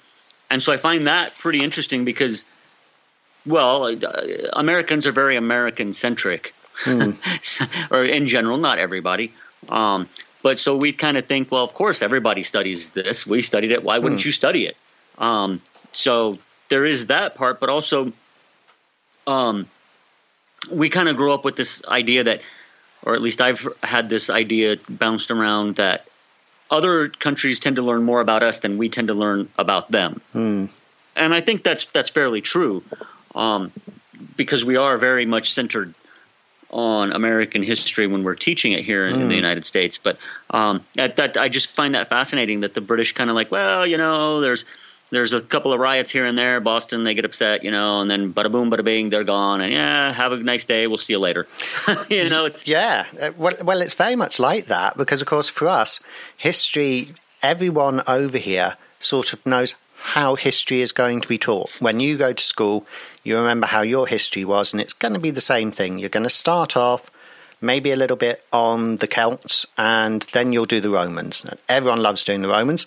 and 0.51 0.63
so 0.63 0.73
I 0.73 0.77
find 0.77 1.07
that 1.07 1.37
pretty 1.39 1.63
interesting 1.63 2.05
because, 2.05 2.45
well, 3.45 3.85
uh, 3.85 4.27
Americans 4.53 5.07
are 5.07 5.13
very 5.13 5.37
American 5.37 5.93
centric, 5.93 6.55
or 6.87 8.05
in 8.05 8.29
general, 8.29 8.59
not 8.59 8.79
everybody. 8.79 9.33
Um, 9.69 10.09
but 10.43 10.61
so 10.61 10.77
we 10.77 10.93
kind 10.93 11.17
of 11.17 11.27
think, 11.27 11.51
well, 11.51 11.65
of 11.65 11.75
course, 11.75 12.03
everybody 12.03 12.43
studies 12.43 12.91
this. 12.91 13.27
We 13.27 13.43
studied 13.43 13.73
it. 13.73 13.83
Why 13.83 13.99
wouldn't 13.99 14.25
you 14.25 14.31
study 14.31 14.67
it? 14.67 14.77
Um, 15.19 15.61
so 15.93 16.39
there 16.69 16.85
is 16.85 17.07
that 17.07 17.35
part, 17.35 17.59
but 17.59 17.69
also, 17.69 18.13
um, 19.27 19.69
we 20.71 20.89
kind 20.89 21.09
of 21.09 21.17
grew 21.17 21.33
up 21.33 21.45
with 21.45 21.57
this 21.57 21.83
idea 21.87 22.25
that, 22.25 22.41
or 23.03 23.15
at 23.15 23.23
least 23.23 23.41
I've 23.41 23.67
had 23.83 24.09
this 24.09 24.31
idea 24.31 24.77
bounced 24.89 25.31
around 25.31 25.77
that 25.77 26.07
other 26.71 27.09
countries 27.09 27.61
tend 27.61 27.77
to 27.77 27.83
learn 27.83 28.03
more 28.03 28.21
about 28.21 28.43
us 28.43 28.59
than 28.59 28.79
we 28.79 28.89
tend 28.89 29.09
to 29.09 29.15
learn 29.15 29.49
about 29.59 29.91
them. 29.91 30.21
And 31.15 31.33
I 31.35 31.41
think 31.41 31.63
that's 31.63 31.87
that's 31.87 32.11
fairly 32.11 32.41
true, 32.41 32.83
um, 33.35 33.73
because 34.37 34.65
we 34.65 34.77
are 34.77 34.99
very 34.99 35.27
much 35.27 35.53
centered 35.53 35.95
on 36.71 37.13
American 37.13 37.63
history 37.63 38.07
when 38.09 38.25
we're 38.25 38.35
teaching 38.35 38.73
it 38.73 38.85
here 38.85 39.07
in, 39.07 39.21
in 39.23 39.29
the 39.29 39.37
United 39.37 39.65
States. 39.65 39.99
But 40.03 40.19
um, 40.51 40.85
that, 40.97 41.17
that 41.17 41.37
I 41.37 41.49
just 41.49 41.69
find 41.69 41.95
that 41.95 42.09
fascinating 42.09 42.61
that 42.61 42.75
the 42.75 42.81
British 42.81 43.13
kind 43.13 43.31
of 43.31 43.37
like, 43.37 43.53
well, 43.53 43.87
you 43.87 43.97
know, 43.97 44.41
there's 44.41 44.65
there's 45.11 45.33
a 45.33 45.41
couple 45.41 45.73
of 45.73 45.81
riots 45.81 46.11
here 46.11 46.27
and 46.27 46.37
there. 46.37 46.61
Boston, 46.61 47.05
they 47.05 47.15
get 47.15 47.25
upset, 47.25 47.63
you 47.63 47.71
know, 47.71 48.01
and 48.01 48.11
then 48.11 48.33
bada 48.33 48.51
boom, 48.51 48.71
bada 48.71 48.85
bing, 48.85 49.11
they're 49.11 49.25
gone. 49.25 49.61
And 49.61 49.73
yeah, 49.73 50.13
have 50.13 50.33
a 50.33 50.37
nice 50.39 50.65
day. 50.65 50.87
We'll 50.87 50.99
see 50.99 51.13
you 51.13 51.19
later. 51.19 51.47
you 52.09 52.29
know, 52.29 52.47
it's 52.47 52.67
yeah. 52.67 53.07
Uh, 53.21 53.33
well, 53.37 53.57
well, 53.63 53.81
it's 53.81 53.95
very 53.95 54.17
much 54.17 54.39
like 54.39 54.67
that 54.67 54.97
because, 54.97 55.21
of 55.21 55.29
course, 55.29 55.49
for 55.49 55.69
us, 55.69 56.01
history. 56.37 57.15
Everyone 57.43 58.03
over 58.09 58.39
here 58.39 58.77
sort 58.99 59.33
of 59.33 59.45
knows 59.47 59.75
how 59.97 60.35
history 60.35 60.81
is 60.81 60.91
going 60.93 61.21
to 61.21 61.29
be 61.29 61.39
taught. 61.39 61.71
When 61.81 62.01
you 62.01 62.17
go 62.17 62.33
to 62.33 62.43
school, 62.43 62.87
you 63.23 63.37
remember 63.37 63.67
how 63.67 63.83
your 63.83 64.07
history 64.07 64.45
was, 64.45 64.73
and 64.73 64.81
it's 64.81 64.95
going 64.95 65.15
to 65.15 65.21
be 65.21 65.31
the 65.31 65.41
same 65.41 65.71
thing. 65.71 65.99
You're 65.99 66.09
going 66.09 66.25
to 66.25 66.31
start 66.31 66.77
off 66.77 67.11
maybe 67.61 67.93
a 67.93 67.97
little 67.97 68.17
bit 68.17 68.45
on 68.53 68.97
the 68.97 69.07
Celts, 69.07 69.67
and 69.77 70.27
then 70.33 70.53
you'll 70.53 70.65
do 70.65 70.81
the 70.81 70.91
Romans. 70.91 71.45
Everyone 71.69 72.03
loves 72.03 72.25
doing 72.25 72.43
the 72.43 72.49
Romans. 72.49 72.87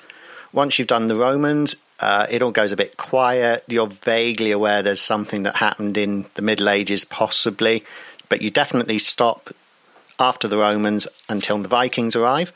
Once 0.51 0.79
you've 0.79 0.87
done 0.87 1.07
the 1.07 1.15
Romans, 1.15 1.75
uh, 1.99 2.27
it 2.29 2.41
all 2.41 2.51
goes 2.51 2.71
a 2.71 2.77
bit 2.77 2.97
quiet. 2.97 3.63
You're 3.67 3.87
vaguely 3.87 4.51
aware 4.51 4.81
there's 4.81 5.01
something 5.01 5.43
that 5.43 5.57
happened 5.57 5.97
in 5.97 6.25
the 6.35 6.41
Middle 6.41 6.69
Ages, 6.69 7.03
possibly, 7.05 7.83
but 8.29 8.41
you 8.41 8.49
definitely 8.49 8.99
stop 8.99 9.49
after 10.19 10.47
the 10.47 10.57
Romans 10.57 11.07
until 11.27 11.59
the 11.59 11.67
Vikings 11.67 12.15
arrive. 12.15 12.53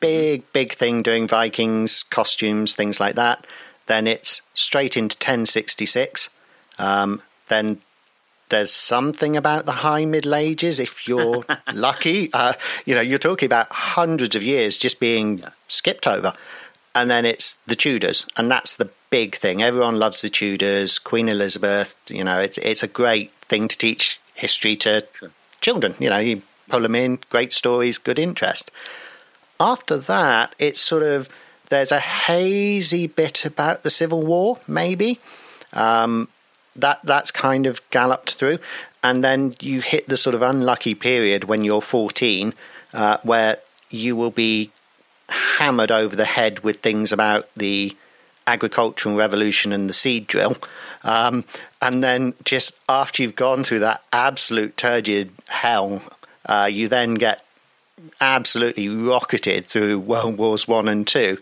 Big, 0.00 0.50
big 0.52 0.74
thing 0.74 1.02
doing 1.02 1.28
Vikings, 1.28 2.04
costumes, 2.04 2.74
things 2.74 2.98
like 2.98 3.16
that. 3.16 3.46
Then 3.86 4.06
it's 4.06 4.42
straight 4.54 4.96
into 4.96 5.16
1066. 5.16 6.30
Um, 6.78 7.22
then 7.48 7.80
there's 8.48 8.72
something 8.72 9.36
about 9.36 9.66
the 9.66 9.72
high 9.72 10.04
Middle 10.04 10.34
Ages 10.34 10.80
if 10.80 11.06
you're 11.06 11.44
lucky. 11.72 12.32
Uh, 12.32 12.54
you 12.84 12.94
know, 12.94 13.00
you're 13.00 13.18
talking 13.18 13.46
about 13.46 13.72
hundreds 13.72 14.34
of 14.34 14.42
years 14.42 14.76
just 14.76 14.98
being 14.98 15.38
yeah. 15.38 15.50
skipped 15.68 16.06
over 16.06 16.34
and 16.94 17.10
then 17.10 17.24
it's 17.24 17.56
the 17.66 17.76
Tudors, 17.76 18.26
and 18.36 18.50
that's 18.50 18.76
the 18.76 18.90
big 19.10 19.36
thing. 19.36 19.62
Everyone 19.62 19.98
loves 19.98 20.22
the 20.22 20.30
Tudors, 20.30 20.98
Queen 20.98 21.28
Elizabeth. 21.28 21.94
You 22.08 22.24
know, 22.24 22.40
it's 22.40 22.58
it's 22.58 22.82
a 22.82 22.88
great 22.88 23.32
thing 23.48 23.68
to 23.68 23.78
teach 23.78 24.20
history 24.34 24.76
to 24.76 25.06
sure. 25.18 25.30
children. 25.60 25.94
You 25.98 26.10
know, 26.10 26.18
you 26.18 26.42
pull 26.68 26.80
them 26.80 26.94
in, 26.94 27.18
great 27.30 27.52
stories, 27.52 27.98
good 27.98 28.18
interest. 28.18 28.70
After 29.58 29.98
that, 29.98 30.54
it's 30.58 30.80
sort 30.80 31.02
of 31.02 31.28
there's 31.68 31.92
a 31.92 32.00
hazy 32.00 33.06
bit 33.06 33.44
about 33.44 33.82
the 33.82 33.90
Civil 33.90 34.24
War, 34.24 34.58
maybe. 34.66 35.20
Um, 35.72 36.28
that 36.76 37.00
that's 37.04 37.30
kind 37.30 37.66
of 37.66 37.88
galloped 37.90 38.34
through, 38.34 38.58
and 39.02 39.22
then 39.24 39.56
you 39.60 39.80
hit 39.80 40.08
the 40.08 40.16
sort 40.16 40.34
of 40.34 40.42
unlucky 40.42 40.94
period 40.94 41.44
when 41.44 41.64
you're 41.64 41.82
14, 41.82 42.54
uh, 42.92 43.18
where 43.22 43.58
you 43.90 44.16
will 44.16 44.30
be 44.30 44.70
hammered 45.30 45.90
over 45.90 46.14
the 46.16 46.24
head 46.24 46.60
with 46.60 46.80
things 46.80 47.12
about 47.12 47.48
the 47.56 47.96
agricultural 48.46 49.16
revolution 49.16 49.72
and 49.72 49.88
the 49.88 49.92
seed 49.92 50.26
drill. 50.26 50.56
Um, 51.04 51.44
and 51.80 52.02
then 52.02 52.34
just 52.44 52.72
after 52.88 53.22
you've 53.22 53.36
gone 53.36 53.64
through 53.64 53.80
that 53.80 54.02
absolute 54.12 54.76
turgid 54.76 55.30
hell, 55.46 56.02
uh, 56.46 56.68
you 56.70 56.88
then 56.88 57.14
get 57.14 57.44
absolutely 58.20 58.88
rocketed 58.88 59.66
through 59.66 60.00
World 60.00 60.36
Wars 60.36 60.66
One 60.66 60.88
and 60.88 61.06
Two. 61.06 61.38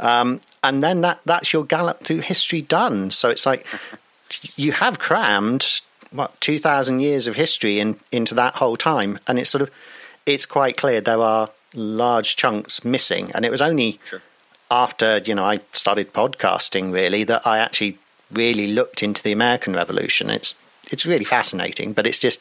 Um, 0.00 0.40
and 0.62 0.82
then 0.82 1.00
that, 1.02 1.20
that's 1.24 1.52
your 1.52 1.64
gallop 1.64 2.04
through 2.04 2.20
history 2.20 2.62
done. 2.62 3.10
So 3.10 3.30
it's 3.30 3.46
like 3.46 3.66
you 4.56 4.72
have 4.72 4.98
crammed 4.98 5.82
what 6.10 6.38
two 6.40 6.58
thousand 6.58 7.00
years 7.00 7.26
of 7.26 7.36
history 7.36 7.78
in, 7.78 7.98
into 8.10 8.34
that 8.34 8.56
whole 8.56 8.76
time, 8.76 9.18
and 9.26 9.38
it's 9.38 9.50
sort 9.50 9.62
of 9.62 9.70
it's 10.26 10.46
quite 10.46 10.76
clear 10.76 11.00
there 11.00 11.20
are 11.20 11.50
large 11.74 12.36
chunks 12.36 12.84
missing. 12.84 13.30
And 13.34 13.44
it 13.44 13.50
was 13.50 13.62
only 13.62 14.00
sure. 14.08 14.22
after, 14.70 15.18
you 15.18 15.34
know, 15.34 15.44
I 15.44 15.58
started 15.72 16.12
podcasting 16.12 16.92
really 16.92 17.24
that 17.24 17.46
I 17.46 17.58
actually 17.58 17.98
really 18.32 18.68
looked 18.68 19.02
into 19.02 19.22
the 19.22 19.32
American 19.32 19.74
Revolution. 19.74 20.30
It's 20.30 20.54
it's 20.90 21.06
really 21.06 21.24
fascinating, 21.24 21.92
but 21.92 22.06
it's 22.06 22.18
just 22.18 22.40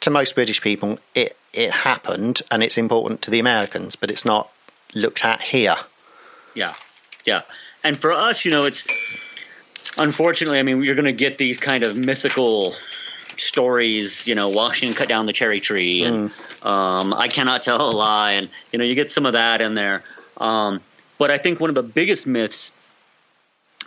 to 0.00 0.10
most 0.10 0.34
British 0.34 0.60
people 0.60 0.98
it 1.14 1.36
it 1.52 1.70
happened 1.70 2.42
and 2.50 2.62
it's 2.62 2.78
important 2.78 3.22
to 3.22 3.30
the 3.30 3.38
Americans, 3.38 3.96
but 3.96 4.10
it's 4.10 4.24
not 4.24 4.50
looked 4.94 5.24
at 5.24 5.40
here. 5.42 5.76
Yeah. 6.54 6.74
Yeah. 7.24 7.42
And 7.82 7.98
for 7.98 8.12
us, 8.12 8.44
you 8.44 8.50
know, 8.50 8.64
it's 8.64 8.84
unfortunately, 9.96 10.58
I 10.58 10.62
mean, 10.62 10.82
you're 10.82 10.94
going 10.94 11.04
to 11.04 11.12
get 11.12 11.38
these 11.38 11.58
kind 11.58 11.84
of 11.84 11.96
mythical 11.96 12.74
stories, 13.38 14.26
you 14.26 14.34
know, 14.34 14.48
Washington 14.48 14.96
cut 14.96 15.08
down 15.08 15.26
the 15.26 15.32
cherry 15.32 15.60
tree, 15.60 16.04
and 16.04 16.30
mm. 16.30 16.66
um, 16.66 17.14
I 17.14 17.28
cannot 17.28 17.62
tell 17.62 17.80
a 17.80 17.90
lie, 17.90 18.32
and 18.32 18.48
you 18.72 18.78
know, 18.78 18.84
you 18.84 18.94
get 18.94 19.10
some 19.10 19.26
of 19.26 19.34
that 19.34 19.60
in 19.60 19.74
there. 19.74 20.02
Um, 20.36 20.80
but 21.18 21.30
I 21.30 21.38
think 21.38 21.60
one 21.60 21.70
of 21.70 21.74
the 21.74 21.82
biggest 21.82 22.26
myths, 22.26 22.72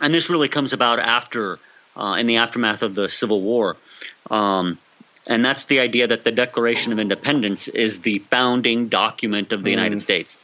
and 0.00 0.12
this 0.12 0.30
really 0.30 0.48
comes 0.48 0.72
about 0.72 0.98
after, 0.98 1.58
uh, 1.96 2.16
in 2.18 2.26
the 2.26 2.36
aftermath 2.36 2.82
of 2.82 2.94
the 2.94 3.08
Civil 3.08 3.40
War, 3.40 3.76
um, 4.30 4.78
and 5.26 5.44
that's 5.44 5.66
the 5.66 5.80
idea 5.80 6.06
that 6.08 6.24
the 6.24 6.32
Declaration 6.32 6.92
of 6.92 6.98
Independence 6.98 7.68
is 7.68 8.00
the 8.00 8.18
founding 8.30 8.88
document 8.88 9.52
of 9.52 9.62
the 9.62 9.68
mm. 9.68 9.76
United 9.76 10.00
States. 10.00 10.38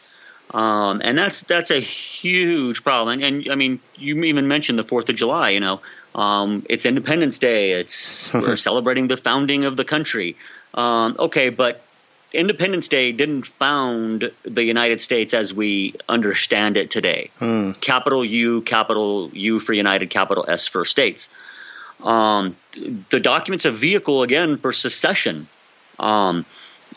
Um, 0.53 1.03
and 1.05 1.19
that's 1.19 1.43
that's 1.43 1.71
a 1.71 1.81
huge 1.81 2.85
problem. 2.85 3.21
And, 3.21 3.47
and, 3.47 3.53
I 3.53 3.57
mean, 3.57 3.81
you 3.97 4.23
even 4.25 4.47
mentioned 4.47 4.79
the 4.79 4.85
Fourth 4.85 5.09
of 5.09 5.17
July. 5.17 5.51
You 5.51 5.61
know, 5.61 5.81
um, 6.17 6.65
it's 6.69 6.87
Independence 6.87 7.39
Day. 7.39 7.73
It's 7.73 8.33
we're 8.35 8.57
celebrating 8.57 9.07
the 9.07 9.17
founding 9.17 9.65
of 9.65 9.77
the 9.77 9.85
country. 9.85 10.37
Um, 10.75 11.15
okay, 11.19 11.51
but 11.51 11.83
Independence 12.33 12.89
Day 12.89 13.13
didn't 13.13 13.47
found 13.47 14.33
the 14.43 14.65
United 14.65 15.01
States 15.01 15.35
as 15.35 15.55
we 15.55 15.95
understand 16.09 16.77
it 16.77 16.91
today. 16.91 17.31
Hmm. 17.39 17.73
Capital 17.73 18.25
U, 18.25 18.63
capital 18.63 19.31
U 19.33 19.61
for 19.61 19.75
United, 19.75 20.11
capital 20.11 20.45
S 20.49 20.67
for 20.67 20.85
states. 20.85 21.29
Um, 22.03 22.57
the 23.11 23.21
document's 23.21 23.65
a 23.65 23.71
vehicle 23.71 24.23
again 24.23 24.57
for 24.57 24.73
secession. 24.73 25.49
Um, 25.99 26.45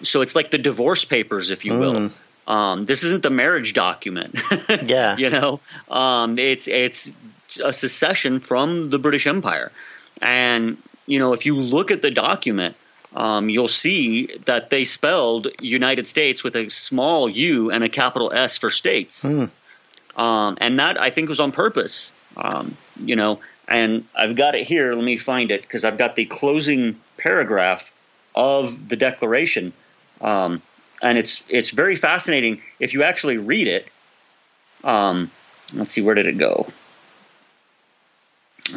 so 0.03 0.21
it's 0.21 0.35
like 0.35 0.51
the 0.51 0.57
divorce 0.57 1.05
papers, 1.05 1.51
if 1.51 1.65
you 1.65 1.77
will. 1.77 2.09
Hmm. 2.09 2.51
Um, 2.51 2.85
this 2.85 3.03
isn't 3.03 3.21
the 3.21 3.29
marriage 3.29 3.73
document. 3.73 4.35
yeah, 4.85 5.15
you 5.17 5.29
know, 5.29 5.59
um, 5.87 6.39
it's 6.39 6.67
it's 6.67 7.11
a 7.63 7.73
secession 7.73 8.39
from 8.39 8.85
the 8.85 8.99
British 8.99 9.27
Empire. 9.27 9.71
And, 10.21 10.77
you 11.07 11.19
know, 11.19 11.33
if 11.33 11.45
you 11.45 11.55
look 11.55 11.91
at 11.91 12.01
the 12.01 12.11
document, 12.11 12.75
um, 13.15 13.49
you'll 13.49 13.67
see 13.67 14.27
that 14.45 14.69
they 14.69 14.85
spelled 14.85 15.47
United 15.59 16.07
States 16.07 16.43
with 16.43 16.55
a 16.55 16.69
small 16.69 17.27
u 17.29 17.71
and 17.71 17.83
a 17.83 17.89
capital 17.89 18.31
S 18.33 18.57
for 18.57 18.69
states. 18.69 19.23
Mm. 19.23 19.49
Um, 20.15 20.57
and 20.61 20.79
that, 20.79 20.99
I 20.99 21.09
think, 21.09 21.29
was 21.29 21.39
on 21.39 21.51
purpose. 21.51 22.11
Um, 22.37 22.77
you 22.97 23.15
know, 23.15 23.39
and 23.67 24.05
I've 24.15 24.35
got 24.35 24.55
it 24.55 24.67
here. 24.67 24.93
Let 24.93 25.03
me 25.03 25.17
find 25.17 25.51
it 25.51 25.61
because 25.61 25.83
I've 25.83 25.97
got 25.97 26.15
the 26.15 26.25
closing 26.25 26.99
paragraph 27.17 27.91
of 28.35 28.89
the 28.89 28.95
Declaration. 28.95 29.73
Um, 30.21 30.61
and 31.01 31.17
it's 31.17 31.41
it's 31.47 31.71
very 31.71 31.95
fascinating 31.95 32.61
if 32.79 32.93
you 32.93 33.03
actually 33.03 33.37
read 33.37 33.67
it. 33.67 33.87
Um, 34.83 35.31
let's 35.73 35.93
see, 35.93 36.01
where 36.01 36.15
did 36.15 36.25
it 36.25 36.37
go? 36.37 36.67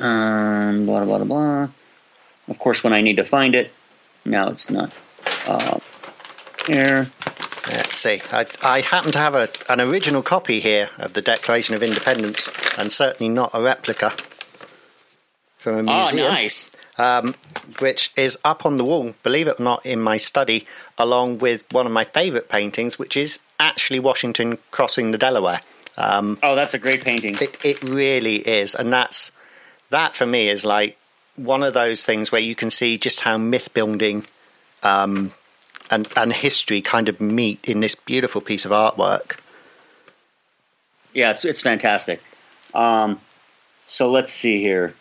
Um, 0.01 0.87
blah, 0.87 1.05
blah, 1.05 1.19
blah, 1.19 1.25
blah. 1.25 1.69
Of 2.49 2.59
course, 2.59 2.83
when 2.83 2.93
I 2.93 3.01
need 3.01 3.17
to 3.17 3.25
find 3.25 3.55
it, 3.55 3.71
now 4.25 4.49
it's 4.49 4.71
not 4.71 4.93
uh, 5.47 5.79
here. 6.67 7.11
Let's 7.69 7.99
see. 7.99 8.21
I, 8.33 8.47
I 8.63 8.81
happen 8.81 9.13
to 9.13 9.19
have 9.19 9.35
a, 9.35 9.49
an 9.69 9.81
original 9.81 10.23
copy 10.23 10.61
here 10.61 10.91
of 10.99 11.13
the 11.13 11.23
Declaration 11.23 11.75
of 11.75 11.83
Independence, 11.83 12.49
and 12.77 12.91
certainly 12.91 13.33
not 13.33 13.51
a 13.55 13.63
replica 13.63 14.13
from 15.59 15.89
a 15.89 15.91
ah, 15.91 16.03
museum. 16.03 16.27
Oh, 16.27 16.31
nice. 16.31 16.71
Um, 16.99 17.35
which 17.79 18.13
is 18.17 18.37
up 18.45 18.67
on 18.67 18.77
the 18.77 18.85
wall, 18.85 19.15
believe 19.23 19.47
it 19.47 19.59
or 19.59 19.63
not, 19.63 19.87
in 19.87 20.01
my 20.01 20.17
study, 20.17 20.67
along 20.99 21.39
with 21.39 21.65
one 21.71 21.87
of 21.87 21.93
my 21.93 22.05
favourite 22.05 22.49
paintings, 22.49 22.99
which 22.99 23.17
is 23.17 23.39
actually 23.59 24.01
Washington 24.01 24.59
crossing 24.71 25.11
the 25.11 25.19
Delaware. 25.19 25.61
Um, 25.97 26.39
oh, 26.43 26.55
that's 26.55 26.75
a 26.75 26.79
great 26.79 27.03
painting. 27.03 27.37
It, 27.41 27.57
it 27.65 27.83
really 27.83 28.37
is, 28.37 28.75
and 28.75 28.93
that's 28.93 29.31
that 29.93 30.17
for 30.17 30.27
me 30.27 30.49
is 30.49 30.65
like 30.65 30.99
one 31.37 31.63
of 31.63 31.75
those 31.75 32.05
things 32.05 32.31
where 32.31 32.41
you 32.41 32.55
can 32.55 32.71
see 32.71 32.99
just 32.99 33.21
how 33.21 33.39
myth 33.39 33.73
building 33.73 34.27
um, 34.83 35.33
and 35.91 36.09
and 36.17 36.33
history 36.33 36.83
kind 36.83 37.09
of 37.09 37.21
meet 37.21 37.61
in 37.65 37.81
this 37.81 37.95
beautiful 37.95 38.41
piece 38.41 38.65
of 38.65 38.73
artwork. 38.73 39.37
Yeah, 41.15 41.31
it's 41.31 41.45
it's 41.45 41.63
fantastic. 41.63 42.21
Um, 42.75 43.21
so 43.87 44.11
let's 44.11 44.33
see 44.33 44.61
here. 44.61 44.95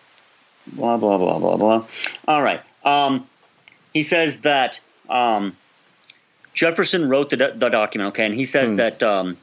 Blah 0.67 0.98
blah 0.98 1.17
blah 1.17 1.39
blah 1.39 1.57
blah. 1.57 1.86
All 2.27 2.41
right. 2.41 2.62
Um, 2.83 3.27
he 3.93 4.03
says 4.03 4.41
that 4.41 4.79
um, 5.10 5.57
Jefferson 6.53 7.10
wrote 7.10 7.29
the, 7.29 7.53
the 7.55 7.69
document. 7.69 8.10
Okay, 8.10 8.25
and 8.25 8.36
he 8.36 8.45
says 8.45 8.69
hmm. 8.69 8.75
that 8.77 9.03
um, 9.03 9.38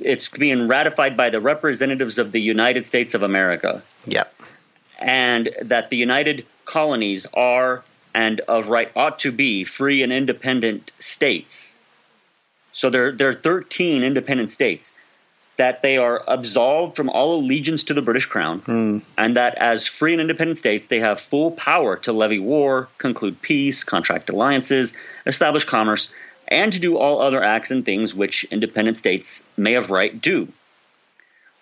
it's 0.00 0.28
being 0.28 0.68
ratified 0.68 1.16
by 1.16 1.30
the 1.30 1.40
representatives 1.40 2.18
of 2.18 2.32
the 2.32 2.40
United 2.40 2.86
States 2.86 3.14
of 3.14 3.22
America. 3.22 3.82
Yep 4.06 4.32
and 5.00 5.50
that 5.62 5.90
the 5.90 5.96
United 5.96 6.46
Colonies 6.64 7.26
are 7.34 7.82
and 8.14 8.40
of 8.40 8.68
right 8.68 8.90
ought 8.96 9.18
to 9.20 9.32
be 9.32 9.64
free 9.64 10.02
and 10.02 10.12
independent 10.12 10.92
states. 10.98 11.76
So 12.72 12.90
there, 12.90 13.12
there 13.12 13.28
are 13.28 13.34
13 13.34 14.02
independent 14.02 14.50
states. 14.50 14.92
that 15.56 15.82
they 15.82 15.98
are 15.98 16.22
absolved 16.26 16.96
from 16.96 17.10
all 17.10 17.38
allegiance 17.38 17.84
to 17.84 17.92
the 17.92 18.00
British 18.00 18.24
Crown, 18.24 18.62
and 19.18 19.36
that 19.36 19.54
as 19.56 19.86
free 19.86 20.12
and 20.12 20.20
independent 20.20 20.56
states, 20.56 20.86
they 20.86 21.00
have 21.00 21.20
full 21.20 21.50
power 21.50 21.96
to 21.98 22.14
levy 22.14 22.38
war, 22.38 22.88
conclude 22.96 23.42
peace, 23.42 23.84
contract 23.84 24.30
alliances, 24.30 24.94
establish 25.26 25.64
commerce, 25.64 26.08
and 26.48 26.72
to 26.72 26.78
do 26.78 26.96
all 26.96 27.20
other 27.20 27.42
acts 27.44 27.70
and 27.70 27.84
things 27.84 28.14
which 28.14 28.44
independent 28.44 28.96
states 28.96 29.44
may 29.58 29.74
of 29.74 29.90
right 29.90 30.18
do. 30.22 30.48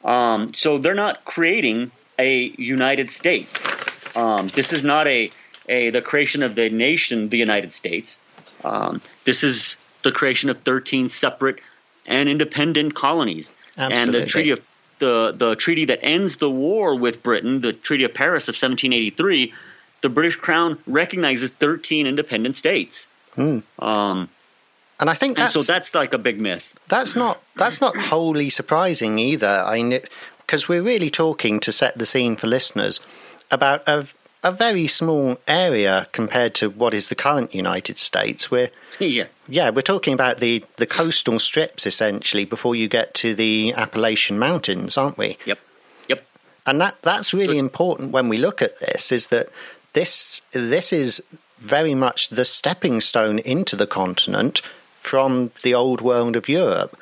Um, 0.05 0.55
so 0.55 0.79
they're 0.79 0.95
not 0.95 1.25
creating 1.25 1.91
a 2.19 2.53
United 2.59 3.11
States. 3.11 3.81
Um, 4.17 4.49
this 4.49 4.73
is 4.73 4.83
not 4.83 5.07
a, 5.07 5.31
a 5.69 5.91
the 5.91 6.03
creation 6.03 6.43
of 6.43 6.55
the 6.55 6.69
nation, 6.71 7.29
the 7.29 7.39
United 7.39 7.73
States. 7.73 8.19
Um, 8.65 9.01
this 9.25 9.45
is 9.45 9.77
the 10.03 10.11
creation 10.13 10.51
of 10.51 10.59
13 10.63 11.09
separate 11.09 11.61
and 12.07 12.29
independent 12.29 12.95
colonies. 12.95 13.53
Absolutely. 13.77 14.03
And 14.03 14.15
the 14.15 14.27
treaty 14.27 14.51
of 14.51 14.61
the 14.99 15.33
the 15.37 15.55
treaty 15.55 15.85
that 15.87 16.01
ends 16.03 16.39
the 16.39 16.51
war 16.51 16.95
with 16.97 17.23
Britain, 17.23 17.61
the 17.61 17.73
Treaty 17.73 18.05
of 18.05 18.15
Paris 18.15 18.49
of 18.49 18.55
1783, 18.55 19.53
the 20.01 20.09
British 20.09 20.37
Crown 20.37 20.79
recognizes 20.87 21.51
13 21.53 22.07
independent 22.07 22.57
states. 22.57 23.07
Um, 23.37 24.29
And 25.01 25.09
I 25.09 25.15
think 25.15 25.39
and 25.39 25.45
that's 25.45 25.55
so 25.55 25.61
that's 25.63 25.95
like 25.95 26.13
a 26.13 26.19
big 26.19 26.41
myth. 26.41 26.75
that's 26.89 27.15
not 27.15 27.41
that's 27.55 27.81
not 27.81 27.97
wholly 27.97 28.51
surprising 28.51 29.19
either. 29.21 29.63
I 29.65 29.81
mean, 29.81 30.01
because 30.49 30.67
we're 30.67 30.83
really 30.83 31.11
talking 31.11 31.61
to 31.61 31.71
set 31.71 31.99
the 31.99 32.07
scene 32.07 32.35
for 32.35 32.47
listeners 32.47 33.01
about 33.51 33.87
a 33.87 34.07
a 34.45 34.53
very 34.53 34.87
small 34.87 35.37
area 35.49 36.07
compared 36.13 36.55
to 36.55 36.71
what 36.71 36.95
is 36.95 37.09
the 37.09 37.17
current 37.17 37.53
United 37.53 37.99
States. 37.99 38.51
We're 38.51 38.71
yeah. 38.99 39.27
yeah, 39.47 39.69
we're 39.71 39.83
talking 39.83 40.15
about 40.15 40.39
the 40.41 40.65
the 40.77 40.87
coastal 40.87 41.39
strips 41.39 41.87
essentially 41.87 42.45
before 42.47 42.75
you 42.75 42.89
get 42.89 43.15
to 43.15 43.35
the 43.35 43.75
Appalachian 43.75 44.39
Mountains, 44.39 44.97
aren't 44.97 45.19
we? 45.19 45.37
Yep. 45.45 45.59
Yep. 46.09 46.27
And 46.67 46.81
that 46.81 46.97
that's 47.03 47.35
really 47.35 47.59
it's- 47.59 47.69
important 47.69 48.13
when 48.13 48.29
we 48.29 48.39
look 48.39 48.63
at 48.63 48.81
this 48.81 49.13
is 49.13 49.27
that 49.27 49.49
this 49.93 50.41
this 50.53 50.93
is 50.93 51.23
very 51.59 51.95
much 51.95 52.31
the 52.31 52.45
stepping 52.45 53.01
stone 53.01 53.39
into 53.41 53.77
the 53.77 53.87
continent 53.87 54.63
from 55.01 55.51
the 55.63 55.75
old 55.75 56.01
world 56.01 56.37
of 56.37 56.49
Europe. 56.49 56.97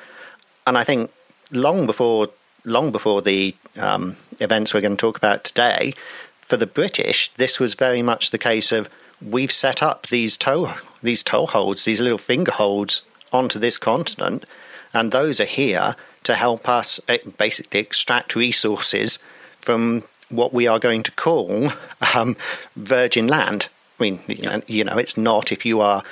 And 0.65 0.77
I 0.77 0.83
think 0.83 1.11
long 1.51 1.85
before 1.85 2.29
long 2.67 2.91
before 2.91 3.21
the 3.21 3.55
um, 3.77 4.17
events 4.39 4.73
we're 4.73 4.81
going 4.81 4.97
to 4.97 5.01
talk 5.01 5.17
about 5.17 5.43
today, 5.43 5.93
for 6.41 6.57
the 6.57 6.67
British, 6.67 7.31
this 7.37 7.59
was 7.59 7.73
very 7.73 8.01
much 8.01 8.29
the 8.29 8.37
case 8.37 8.71
of 8.71 8.89
we've 9.21 9.51
set 9.51 9.81
up 9.81 10.07
these 10.07 10.37
toe 10.37 10.75
these 11.03 11.23
toeholds, 11.23 11.83
these 11.83 12.01
little 12.01 12.17
finger 12.17 12.51
holds 12.51 13.03
onto 13.31 13.59
this 13.59 13.77
continent, 13.77 14.45
and 14.93 15.11
those 15.11 15.39
are 15.39 15.45
here 15.45 15.95
to 16.23 16.35
help 16.35 16.67
us 16.67 16.99
eh, 17.07 17.19
basically 17.37 17.79
extract 17.79 18.35
resources 18.35 19.19
from 19.59 20.03
what 20.29 20.53
we 20.53 20.67
are 20.67 20.79
going 20.79 21.03
to 21.03 21.11
call 21.11 21.71
um, 22.15 22.35
virgin 22.75 23.27
land. 23.27 23.69
I 23.99 24.03
mean, 24.03 24.19
you 24.67 24.83
know, 24.83 24.97
it's 24.97 25.17
not 25.17 25.51
if 25.51 25.65
you 25.65 25.81
are 25.81 26.03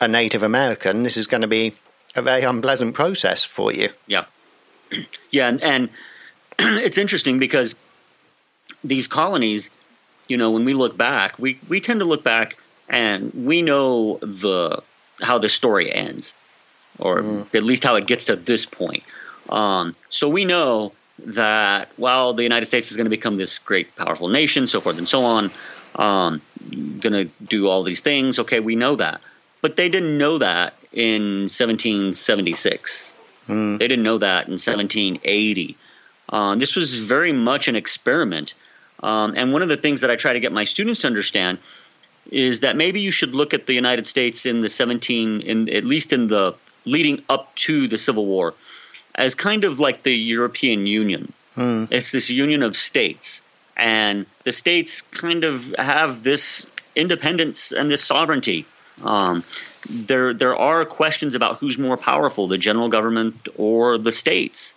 a 0.00 0.08
Native 0.08 0.42
American. 0.42 1.02
This 1.02 1.16
is 1.16 1.26
going 1.26 1.42
to 1.42 1.48
be 1.48 1.74
a 2.14 2.22
very 2.22 2.42
unpleasant 2.42 2.94
process 2.94 3.44
for 3.44 3.72
you. 3.72 3.90
Yeah, 4.06 4.26
yeah, 5.30 5.48
and, 5.48 5.62
and 5.62 5.88
it's 6.58 6.98
interesting 6.98 7.38
because 7.38 7.74
these 8.84 9.06
colonies, 9.06 9.70
you 10.28 10.36
know, 10.36 10.50
when 10.50 10.64
we 10.64 10.74
look 10.74 10.96
back, 10.96 11.38
we 11.38 11.58
we 11.68 11.80
tend 11.80 12.00
to 12.00 12.06
look 12.06 12.24
back 12.24 12.56
and 12.88 13.32
we 13.34 13.62
know 13.62 14.18
the 14.18 14.82
how 15.20 15.38
the 15.38 15.48
story 15.48 15.92
ends, 15.92 16.34
or 16.98 17.46
at 17.54 17.62
least 17.62 17.84
how 17.84 17.96
it 17.96 18.06
gets 18.06 18.26
to 18.26 18.36
this 18.36 18.66
point. 18.66 19.02
Um, 19.48 19.94
so 20.10 20.28
we 20.28 20.44
know 20.44 20.92
that 21.18 21.88
while 21.96 22.34
the 22.34 22.42
United 22.42 22.66
States 22.66 22.90
is 22.90 22.96
going 22.96 23.06
to 23.06 23.10
become 23.10 23.36
this 23.36 23.58
great, 23.58 23.94
powerful 23.96 24.28
nation, 24.28 24.66
so 24.66 24.80
forth 24.80 24.98
and 24.98 25.08
so 25.08 25.24
on, 25.24 25.50
um, 25.94 26.42
going 26.70 27.12
to 27.12 27.24
do 27.44 27.68
all 27.68 27.82
these 27.82 28.00
things. 28.00 28.38
Okay, 28.38 28.60
we 28.60 28.76
know 28.76 28.96
that, 28.96 29.20
but 29.62 29.76
they 29.76 29.88
didn't 29.88 30.18
know 30.18 30.38
that 30.38 30.74
in 30.92 31.44
1776. 31.44 33.14
They 33.78 33.88
didn't 33.88 34.02
know 34.02 34.18
that 34.18 34.46
in 34.46 34.52
1780. 34.52 35.76
Um, 36.28 36.58
this 36.58 36.76
was 36.76 36.94
very 36.94 37.32
much 37.32 37.68
an 37.68 37.76
experiment. 37.76 38.54
Um, 39.02 39.34
and 39.36 39.52
one 39.52 39.62
of 39.62 39.68
the 39.68 39.76
things 39.76 40.00
that 40.00 40.10
I 40.10 40.16
try 40.16 40.32
to 40.32 40.40
get 40.40 40.52
my 40.52 40.64
students 40.64 41.02
to 41.02 41.06
understand 41.06 41.58
is 42.30 42.60
that 42.60 42.76
maybe 42.76 43.00
you 43.00 43.10
should 43.10 43.34
look 43.34 43.54
at 43.54 43.66
the 43.66 43.74
United 43.74 44.06
States 44.06 44.46
in 44.46 44.60
the 44.60 44.68
17, 44.68 45.42
in 45.42 45.68
at 45.68 45.84
least 45.84 46.12
in 46.12 46.28
the 46.28 46.54
leading 46.84 47.22
up 47.28 47.54
to 47.56 47.86
the 47.88 47.98
Civil 47.98 48.26
War, 48.26 48.54
as 49.14 49.34
kind 49.34 49.64
of 49.64 49.78
like 49.78 50.02
the 50.02 50.14
European 50.14 50.86
Union. 50.86 51.32
It's 51.90 52.10
this 52.10 52.28
union 52.30 52.62
of 52.62 52.76
states, 52.76 53.40
and 53.76 54.26
the 54.44 54.52
states 54.52 55.02
kind 55.02 55.44
of 55.44 55.74
have 55.78 56.22
this 56.22 56.66
independence 56.94 57.72
and 57.72 57.90
this 57.90 58.02
sovereignty. 58.04 58.66
Um, 59.02 59.44
there, 59.88 60.34
there 60.34 60.56
are 60.56 60.84
questions 60.84 61.34
about 61.34 61.58
who's 61.58 61.78
more 61.78 61.96
powerful, 61.96 62.48
the 62.48 62.58
general 62.58 62.88
government 62.88 63.48
or 63.56 63.98
the 63.98 64.12
states, 64.12 64.74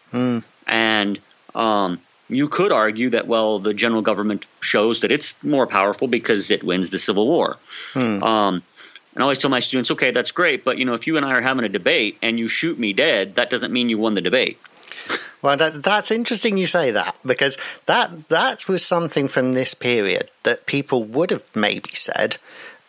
and 0.67 1.19
um, 1.56 2.00
you 2.30 2.48
could 2.48 2.72
argue 2.72 3.10
that 3.10 3.28
well, 3.28 3.60
the 3.60 3.74
general 3.74 4.02
government 4.02 4.45
shows 4.62 5.02
that 5.02 5.12
it's 5.12 5.34
more 5.43 5.67
powerful 5.67 6.08
because 6.08 6.52
it 6.52 6.63
wins 6.63 6.89
the 6.91 7.00
Civil 7.00 7.28
War. 7.28 7.58
Um, 8.24 8.63
and 9.15 9.17
I 9.17 9.22
always 9.24 9.39
tell 9.39 9.50
my 9.50 9.60
students, 9.60 9.91
okay, 9.91 10.12
that's 10.12 10.32
great, 10.32 10.63
but 10.63 10.78
you 10.78 10.86
know, 10.86 10.93
if 10.93 11.08
you 11.08 11.17
and 11.17 11.26
I 11.26 11.32
are 11.32 11.41
having 11.41 11.65
a 11.65 11.69
debate 11.69 12.17
and 12.22 12.39
you 12.39 12.48
shoot 12.48 12.78
me 12.78 12.93
dead, 12.93 13.36
that 13.36 13.50
doesn't 13.50 13.74
mean 13.74 13.89
you 13.89 13.98
won 13.98 14.15
the 14.15 14.22
debate. 14.22 14.58
Well, 15.41 15.56
that, 15.56 15.84
that's 15.84 16.12
interesting 16.12 16.58
you 16.58 16.67
say 16.67 16.91
that 16.91 17.17
because 17.26 17.58
that 17.86 18.28
that 18.28 18.67
was 18.67 18.86
something 18.86 19.30
from 19.30 19.54
this 19.54 19.74
period 19.74 20.30
that 20.43 20.65
people 20.65 21.06
would 21.06 21.32
have 21.32 21.43
maybe 21.56 21.91
said. 21.93 22.36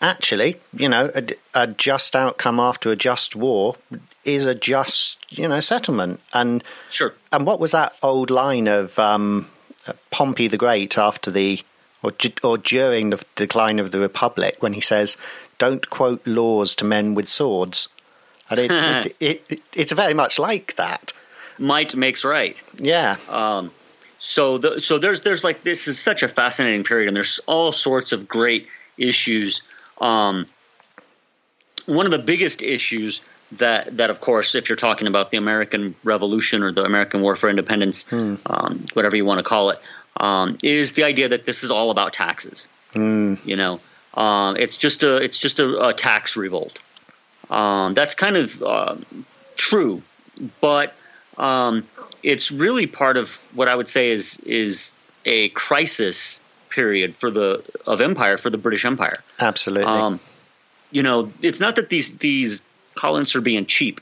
Actually, 0.02 0.56
you 0.72 0.88
know, 0.88 1.10
a, 1.14 1.24
a 1.54 1.66
just 1.66 2.16
outcome 2.16 2.58
after 2.58 2.90
a 2.90 2.96
just 2.96 3.36
war 3.36 3.76
is 4.24 4.46
a 4.46 4.54
just, 4.54 5.18
you 5.30 5.46
know, 5.46 5.60
settlement. 5.60 6.20
And 6.32 6.64
Sure. 6.90 7.12
and 7.32 7.46
what 7.46 7.60
was 7.60 7.72
that 7.72 7.94
old 8.02 8.30
line 8.30 8.66
of 8.66 8.98
um, 8.98 9.48
Pompey 10.10 10.48
the 10.48 10.56
Great 10.56 10.96
after 10.96 11.30
the 11.30 11.62
or 12.02 12.12
or 12.42 12.56
during 12.56 13.10
the 13.10 13.22
decline 13.36 13.78
of 13.78 13.90
the 13.90 14.00
Republic 14.00 14.56
when 14.60 14.72
he 14.72 14.80
says, 14.80 15.16
"Don't 15.58 15.88
quote 15.90 16.26
laws 16.26 16.74
to 16.76 16.84
men 16.84 17.14
with 17.14 17.28
swords." 17.28 17.88
And 18.48 18.58
it, 18.58 18.70
it, 18.72 19.16
it, 19.20 19.44
it 19.50 19.62
it's 19.74 19.92
very 19.92 20.14
much 20.14 20.38
like 20.38 20.76
that. 20.76 21.12
Might 21.58 21.94
makes 21.94 22.24
right. 22.24 22.56
Yeah. 22.76 23.16
Um, 23.28 23.70
so 24.18 24.56
the, 24.56 24.80
so 24.80 24.98
there's 24.98 25.20
there's 25.20 25.44
like 25.44 25.62
this 25.62 25.88
is 25.88 25.98
such 26.00 26.22
a 26.22 26.28
fascinating 26.28 26.84
period, 26.84 27.08
and 27.08 27.16
there's 27.16 27.38
all 27.46 27.72
sorts 27.72 28.12
of 28.12 28.26
great 28.26 28.66
issues. 28.96 29.60
Um, 30.00 30.46
one 31.86 32.06
of 32.06 32.12
the 32.12 32.18
biggest 32.18 32.62
issues 32.62 33.20
that 33.52 33.96
that 33.96 34.10
of 34.10 34.20
course, 34.20 34.54
if 34.54 34.68
you're 34.68 34.76
talking 34.76 35.06
about 35.06 35.30
the 35.30 35.36
American 35.36 35.94
Revolution 36.04 36.62
or 36.62 36.72
the 36.72 36.84
American 36.84 37.20
War 37.20 37.36
for 37.36 37.50
Independence, 37.50 38.04
um, 38.46 38.86
whatever 38.94 39.16
you 39.16 39.24
want 39.24 39.38
to 39.38 39.42
call 39.44 39.70
it, 39.70 39.80
um, 40.16 40.58
is 40.62 40.92
the 40.92 41.04
idea 41.04 41.28
that 41.30 41.46
this 41.46 41.64
is 41.64 41.70
all 41.70 41.90
about 41.90 42.12
taxes. 42.12 42.68
You 43.44 43.56
know, 43.56 43.80
um, 44.14 44.56
it's 44.56 44.76
just 44.76 45.02
a 45.02 45.16
it's 45.16 45.38
just 45.38 45.58
a, 45.58 45.88
a 45.88 45.94
tax 45.94 46.36
revolt. 46.36 46.78
Um, 47.48 47.94
that's 47.94 48.14
kind 48.14 48.36
of 48.36 48.62
um 48.62 49.26
true, 49.56 50.02
but 50.60 50.94
um, 51.36 51.86
it's 52.22 52.52
really 52.52 52.86
part 52.86 53.16
of 53.16 53.36
what 53.54 53.68
I 53.68 53.74
would 53.74 53.88
say 53.88 54.10
is 54.10 54.38
is 54.40 54.92
a 55.24 55.48
crisis 55.50 56.40
period 56.70 57.16
for 57.16 57.30
the 57.30 57.62
of 57.86 58.00
empire 58.00 58.38
for 58.38 58.50
the 58.50 58.58
British 58.58 58.84
Empire. 58.84 59.22
Absolutely. 59.38 59.84
Um, 59.84 60.20
you 60.90 61.02
know, 61.02 61.32
it's 61.42 61.60
not 61.60 61.76
that 61.76 61.88
these 61.88 62.16
these 62.18 62.60
colonists 62.94 63.36
are 63.36 63.40
being 63.40 63.66
cheap. 63.66 64.00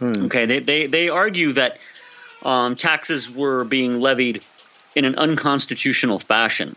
Okay, 0.00 0.46
they, 0.46 0.58
they 0.58 0.86
they 0.86 1.08
argue 1.08 1.52
that 1.52 1.78
um, 2.42 2.74
taxes 2.74 3.30
were 3.30 3.64
being 3.64 4.00
levied 4.00 4.42
in 4.94 5.04
an 5.04 5.14
unconstitutional 5.14 6.18
fashion, 6.18 6.74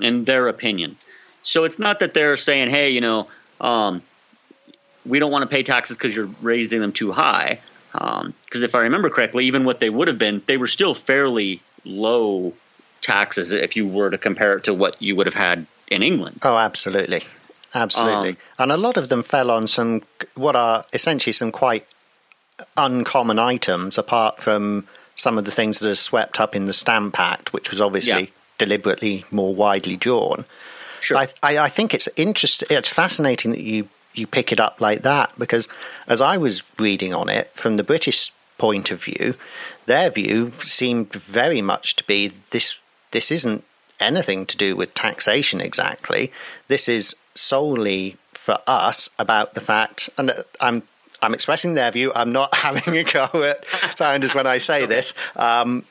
in 0.00 0.24
their 0.24 0.48
opinion. 0.48 0.96
So 1.42 1.64
it's 1.64 1.78
not 1.78 2.00
that 2.00 2.14
they're 2.14 2.36
saying, 2.36 2.70
"Hey, 2.70 2.90
you 2.90 3.00
know, 3.00 3.28
um, 3.60 4.02
we 5.04 5.18
don't 5.18 5.30
want 5.30 5.42
to 5.42 5.48
pay 5.54 5.62
taxes 5.62 5.96
because 5.96 6.16
you're 6.16 6.30
raising 6.40 6.80
them 6.80 6.92
too 6.92 7.12
high." 7.12 7.60
Because 7.92 8.62
if 8.62 8.74
I 8.74 8.80
remember 8.80 9.10
correctly, 9.10 9.44
even 9.46 9.64
what 9.64 9.78
they 9.78 9.90
would 9.90 10.08
have 10.08 10.18
been, 10.18 10.40
they 10.46 10.56
were 10.56 10.66
still 10.66 10.94
fairly 10.94 11.60
low 11.84 12.54
taxes 13.02 13.52
if 13.52 13.76
you 13.76 13.86
were 13.86 14.08
to 14.10 14.16
compare 14.18 14.56
it 14.56 14.64
to 14.64 14.72
what 14.74 15.00
you 15.02 15.14
would 15.16 15.26
have 15.26 15.34
had 15.34 15.66
in 15.88 16.02
England. 16.02 16.38
oh, 16.42 16.56
absolutely. 16.56 17.22
Absolutely. 17.74 18.30
um, 18.30 18.36
and 18.58 18.72
a 18.72 18.76
lot 18.76 18.96
of 18.96 19.08
them 19.08 19.22
fell 19.22 19.50
on 19.50 19.66
some, 19.66 20.02
what 20.34 20.54
are 20.56 20.84
essentially 20.92 21.32
some 21.32 21.50
quite 21.52 21.86
uncommon 22.76 23.38
items, 23.38 23.98
apart 23.98 24.40
from 24.40 24.86
some 25.16 25.38
of 25.38 25.44
the 25.44 25.50
things 25.50 25.78
that 25.78 25.90
are 25.90 25.94
swept 25.94 26.40
up 26.40 26.54
in 26.54 26.66
the 26.66 26.72
Stamp 26.72 27.18
Act, 27.18 27.52
which 27.52 27.70
was 27.70 27.80
obviously 27.80 28.22
Yeah. 28.24 28.28
deliberately 28.58 29.24
more 29.30 29.54
widely 29.54 29.96
drawn. 29.96 30.44
Sure. 31.00 31.16
I, 31.18 31.28
I, 31.42 31.58
I 31.58 31.68
think 31.68 31.94
it's 31.94 32.08
interesting. 32.16 32.68
It's 32.70 32.88
fascinating 32.88 33.50
that 33.52 33.60
you 33.60 33.88
you 34.14 34.26
pick 34.26 34.52
it 34.52 34.60
up 34.60 34.78
like 34.78 35.00
that 35.02 35.32
because 35.38 35.66
as 36.06 36.20
I 36.20 36.36
was 36.36 36.62
reading 36.78 37.14
on 37.14 37.30
it 37.30 37.50
from 37.54 37.76
the 37.76 37.82
British 37.82 38.30
point 38.58 38.90
of 38.90 39.02
view, 39.02 39.34
their 39.86 40.10
view 40.10 40.52
seemed 40.60 41.14
very 41.14 41.62
much 41.62 41.96
to 41.96 42.04
be 42.04 42.32
this. 42.50 42.78
This 43.12 43.30
isn't 43.30 43.64
anything 44.00 44.46
to 44.46 44.56
do 44.56 44.76
with 44.76 44.94
taxation 44.94 45.60
exactly. 45.60 46.32
This 46.68 46.88
is 46.88 47.14
solely 47.34 48.16
for 48.32 48.58
us 48.66 49.08
about 49.18 49.54
the 49.54 49.60
fact, 49.60 50.10
and 50.18 50.30
uh, 50.30 50.42
I'm 50.60 50.82
I'm 51.22 51.34
expressing 51.34 51.74
their 51.74 51.90
view. 51.90 52.12
I'm 52.14 52.32
not 52.32 52.54
having 52.66 52.96
a 52.96 53.04
go 53.04 53.28
at 53.44 53.64
founders 53.96 54.34
when 54.34 54.46
I 54.46 54.58
say 54.58 54.86
this. 54.86 55.14
Um, 55.36 55.84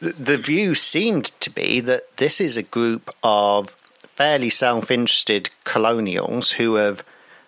the, 0.00 0.12
the 0.12 0.38
view 0.38 0.74
seemed 0.74 1.26
to 1.40 1.50
be 1.50 1.80
that 1.80 2.16
this 2.16 2.40
is 2.40 2.56
a 2.56 2.62
group 2.62 3.14
of 3.22 3.76
fairly 4.02 4.50
self-interested 4.50 5.50
colonials 5.64 6.50
who 6.52 6.74
have 6.74 7.04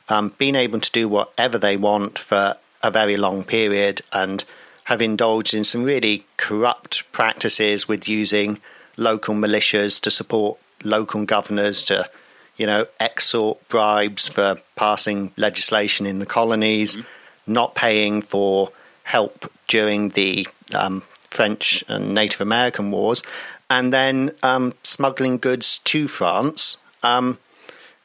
um, 0.09 0.33
been 0.39 0.55
able 0.55 0.81
to 0.81 0.91
do 0.93 1.09
whatever 1.09 1.59
they 1.59 1.77
want 1.77 2.19
for 2.19 2.55
a 2.83 2.91
very 2.91 3.17
long 3.17 3.43
period 3.45 4.03
and 4.13 4.45
have 4.85 5.03
indulged 5.03 5.55
in 5.55 5.65
some 5.65 5.85
really 5.85 6.27
corrupt 6.37 7.11
practices 7.13 7.89
with 7.89 8.09
using 8.09 8.61
local 9.01 9.35
militias 9.35 10.01
to 10.01 10.11
support 10.11 10.59
local 10.85 11.25
governors 11.25 11.83
to 11.83 12.09
you 12.57 12.67
know 12.67 12.87
extort 13.01 13.57
bribes 13.69 14.29
for 14.29 14.61
passing 14.77 15.33
legislation 15.37 16.07
in 16.07 16.19
the 16.19 16.27
colonies 16.27 16.97
mm-hmm. 16.97 17.53
not 17.53 17.75
paying 17.75 18.23
for 18.23 18.71
help 19.03 19.51
during 19.67 20.11
the 20.11 20.47
um, 20.75 21.03
French 21.31 21.83
and 21.89 22.15
Native 22.15 22.41
American 22.41 22.91
wars 22.91 23.23
and 23.71 23.93
then 23.93 24.33
um, 24.43 24.75
smuggling 24.83 25.39
goods 25.39 25.79
to 25.85 26.07
France 26.07 26.77
um, 27.03 27.39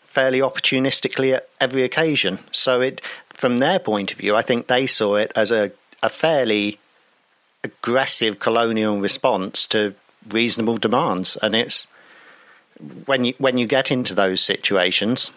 fairly 0.06 0.40
opportunistically 0.40 1.36
at 1.36 1.50
every 1.60 1.84
occasion. 1.84 2.40
So 2.52 2.80
it, 2.80 3.02
from 3.34 3.58
their 3.58 3.80
point 3.80 4.12
of 4.14 4.18
view, 4.18 4.36
I 4.36 4.44
think 4.44 4.68
they 4.68 4.88
saw 4.88 5.16
it 5.16 5.32
as 5.36 5.52
a, 5.52 5.72
a 6.02 6.10
fairly 6.10 6.80
aggressive 7.64 8.40
colonial 8.40 9.00
response 9.00 9.68
to 9.68 9.96
reasonable 10.30 10.78
demands, 10.78 11.38
and 11.42 11.56
it's 11.56 11.88
when 13.06 13.26
you 13.26 13.34
when 13.38 13.58
you 13.58 13.68
get 13.68 13.92
into 13.92 14.14
those 14.14 14.42
situations, 14.42 15.32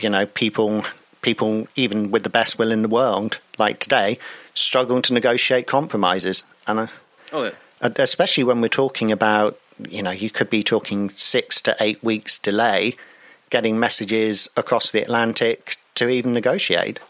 you 0.00 0.08
know, 0.08 0.26
people 0.26 0.84
people 1.22 1.66
even 1.74 2.10
with 2.10 2.22
the 2.22 2.30
best 2.30 2.58
will 2.58 2.70
in 2.70 2.82
the 2.82 2.88
world, 2.88 3.40
like 3.58 3.80
today, 3.80 4.18
struggle 4.54 5.00
to 5.02 5.12
negotiate 5.12 5.66
compromises, 5.66 6.44
and 6.66 6.78
uh, 6.80 6.86
oh, 7.32 7.44
yeah. 7.44 7.52
especially 7.96 8.44
when 8.44 8.60
we're 8.60 8.68
talking 8.68 9.10
about 9.10 9.58
you 9.88 10.02
know, 10.02 10.10
you 10.10 10.30
could 10.30 10.50
be 10.50 10.62
talking 10.62 11.10
six 11.10 11.60
to 11.62 11.76
eight 11.80 12.02
weeks 12.02 12.38
delay 12.38 12.96
getting 13.50 13.78
messages 13.78 14.48
across 14.56 14.90
the 14.90 15.02
Atlantic 15.02 15.76
to 15.94 16.08
even 16.08 16.32
negotiate. 16.32 17.00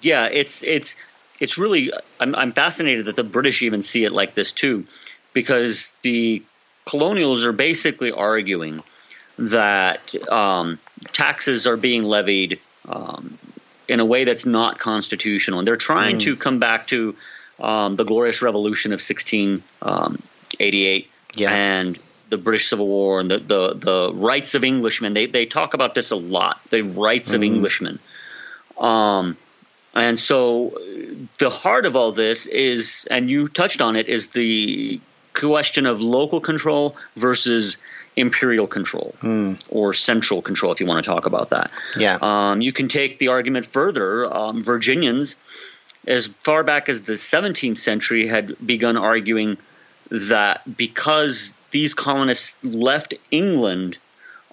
Yeah, 0.00 0.26
it's 0.26 0.62
it's 0.62 0.96
it's 1.40 1.58
really 1.58 1.92
I'm 2.18 2.34
I'm 2.34 2.52
fascinated 2.52 3.06
that 3.06 3.16
the 3.16 3.24
British 3.24 3.62
even 3.62 3.82
see 3.82 4.04
it 4.04 4.12
like 4.12 4.34
this 4.34 4.52
too, 4.52 4.86
because 5.32 5.92
the 6.02 6.42
colonials 6.84 7.44
are 7.44 7.52
basically 7.52 8.12
arguing 8.12 8.82
that 9.38 10.00
um, 10.30 10.78
taxes 11.12 11.66
are 11.66 11.76
being 11.76 12.02
levied 12.02 12.60
um, 12.88 13.38
in 13.88 14.00
a 14.00 14.04
way 14.04 14.24
that's 14.24 14.44
not 14.44 14.78
constitutional, 14.78 15.58
and 15.58 15.68
they're 15.68 15.76
trying 15.76 16.16
mm. 16.16 16.20
to 16.20 16.36
come 16.36 16.58
back 16.58 16.86
to 16.88 17.16
um, 17.58 17.96
the 17.96 18.04
glorious 18.04 18.42
revolution 18.42 18.92
of 18.92 19.00
1688 19.00 21.04
um, 21.04 21.10
yeah. 21.34 21.50
and 21.50 21.98
the 22.28 22.38
British 22.38 22.68
Civil 22.68 22.86
War 22.86 23.20
and 23.20 23.30
the, 23.30 23.38
the, 23.38 23.74
the 23.74 24.12
rights 24.14 24.54
of 24.54 24.64
Englishmen. 24.64 25.14
They 25.14 25.26
they 25.26 25.46
talk 25.46 25.74
about 25.74 25.94
this 25.94 26.10
a 26.10 26.16
lot. 26.16 26.60
The 26.70 26.82
rights 26.82 27.32
mm. 27.32 27.36
of 27.36 27.42
Englishmen. 27.42 27.98
Um, 28.78 29.36
and 29.94 30.18
so 30.18 30.78
the 31.38 31.50
heart 31.50 31.84
of 31.84 31.96
all 31.96 32.12
this 32.12 32.46
is, 32.46 33.06
and 33.10 33.28
you 33.28 33.48
touched 33.48 33.80
on 33.80 33.96
it, 33.96 34.08
is 34.08 34.28
the 34.28 35.00
question 35.34 35.86
of 35.86 36.00
local 36.00 36.40
control 36.40 36.96
versus 37.16 37.76
imperial 38.16 38.66
control 38.66 39.14
mm. 39.22 39.60
or 39.68 39.94
central 39.94 40.42
control, 40.42 40.72
if 40.72 40.80
you 40.80 40.86
want 40.86 41.04
to 41.04 41.10
talk 41.10 41.26
about 41.26 41.50
that. 41.50 41.70
Yeah. 41.96 42.18
Um, 42.20 42.60
you 42.60 42.72
can 42.72 42.88
take 42.88 43.18
the 43.18 43.28
argument 43.28 43.66
further. 43.66 44.32
Um, 44.32 44.62
Virginians, 44.62 45.36
as 46.06 46.28
far 46.42 46.62
back 46.64 46.88
as 46.88 47.02
the 47.02 47.14
17th 47.14 47.78
century, 47.78 48.26
had 48.26 48.56
begun 48.64 48.96
arguing 48.96 49.56
that 50.10 50.76
because 50.76 51.52
these 51.70 51.94
colonists 51.94 52.56
left 52.62 53.14
England, 53.30 53.96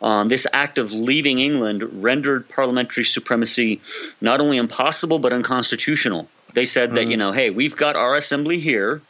um, 0.01 0.27
this 0.29 0.45
act 0.53 0.77
of 0.77 0.91
leaving 0.91 1.39
England 1.39 2.03
rendered 2.03 2.47
parliamentary 2.47 3.03
supremacy 3.03 3.81
not 4.21 4.39
only 4.39 4.57
impossible 4.57 5.19
but 5.19 5.33
unconstitutional. 5.33 6.27
They 6.53 6.65
said 6.65 6.91
that, 6.95 7.05
hmm. 7.05 7.11
you 7.11 7.17
know, 7.17 7.31
hey, 7.31 7.49
we've 7.49 7.75
got 7.75 7.95
our 7.95 8.15
assembly 8.15 8.59
here. 8.59 9.01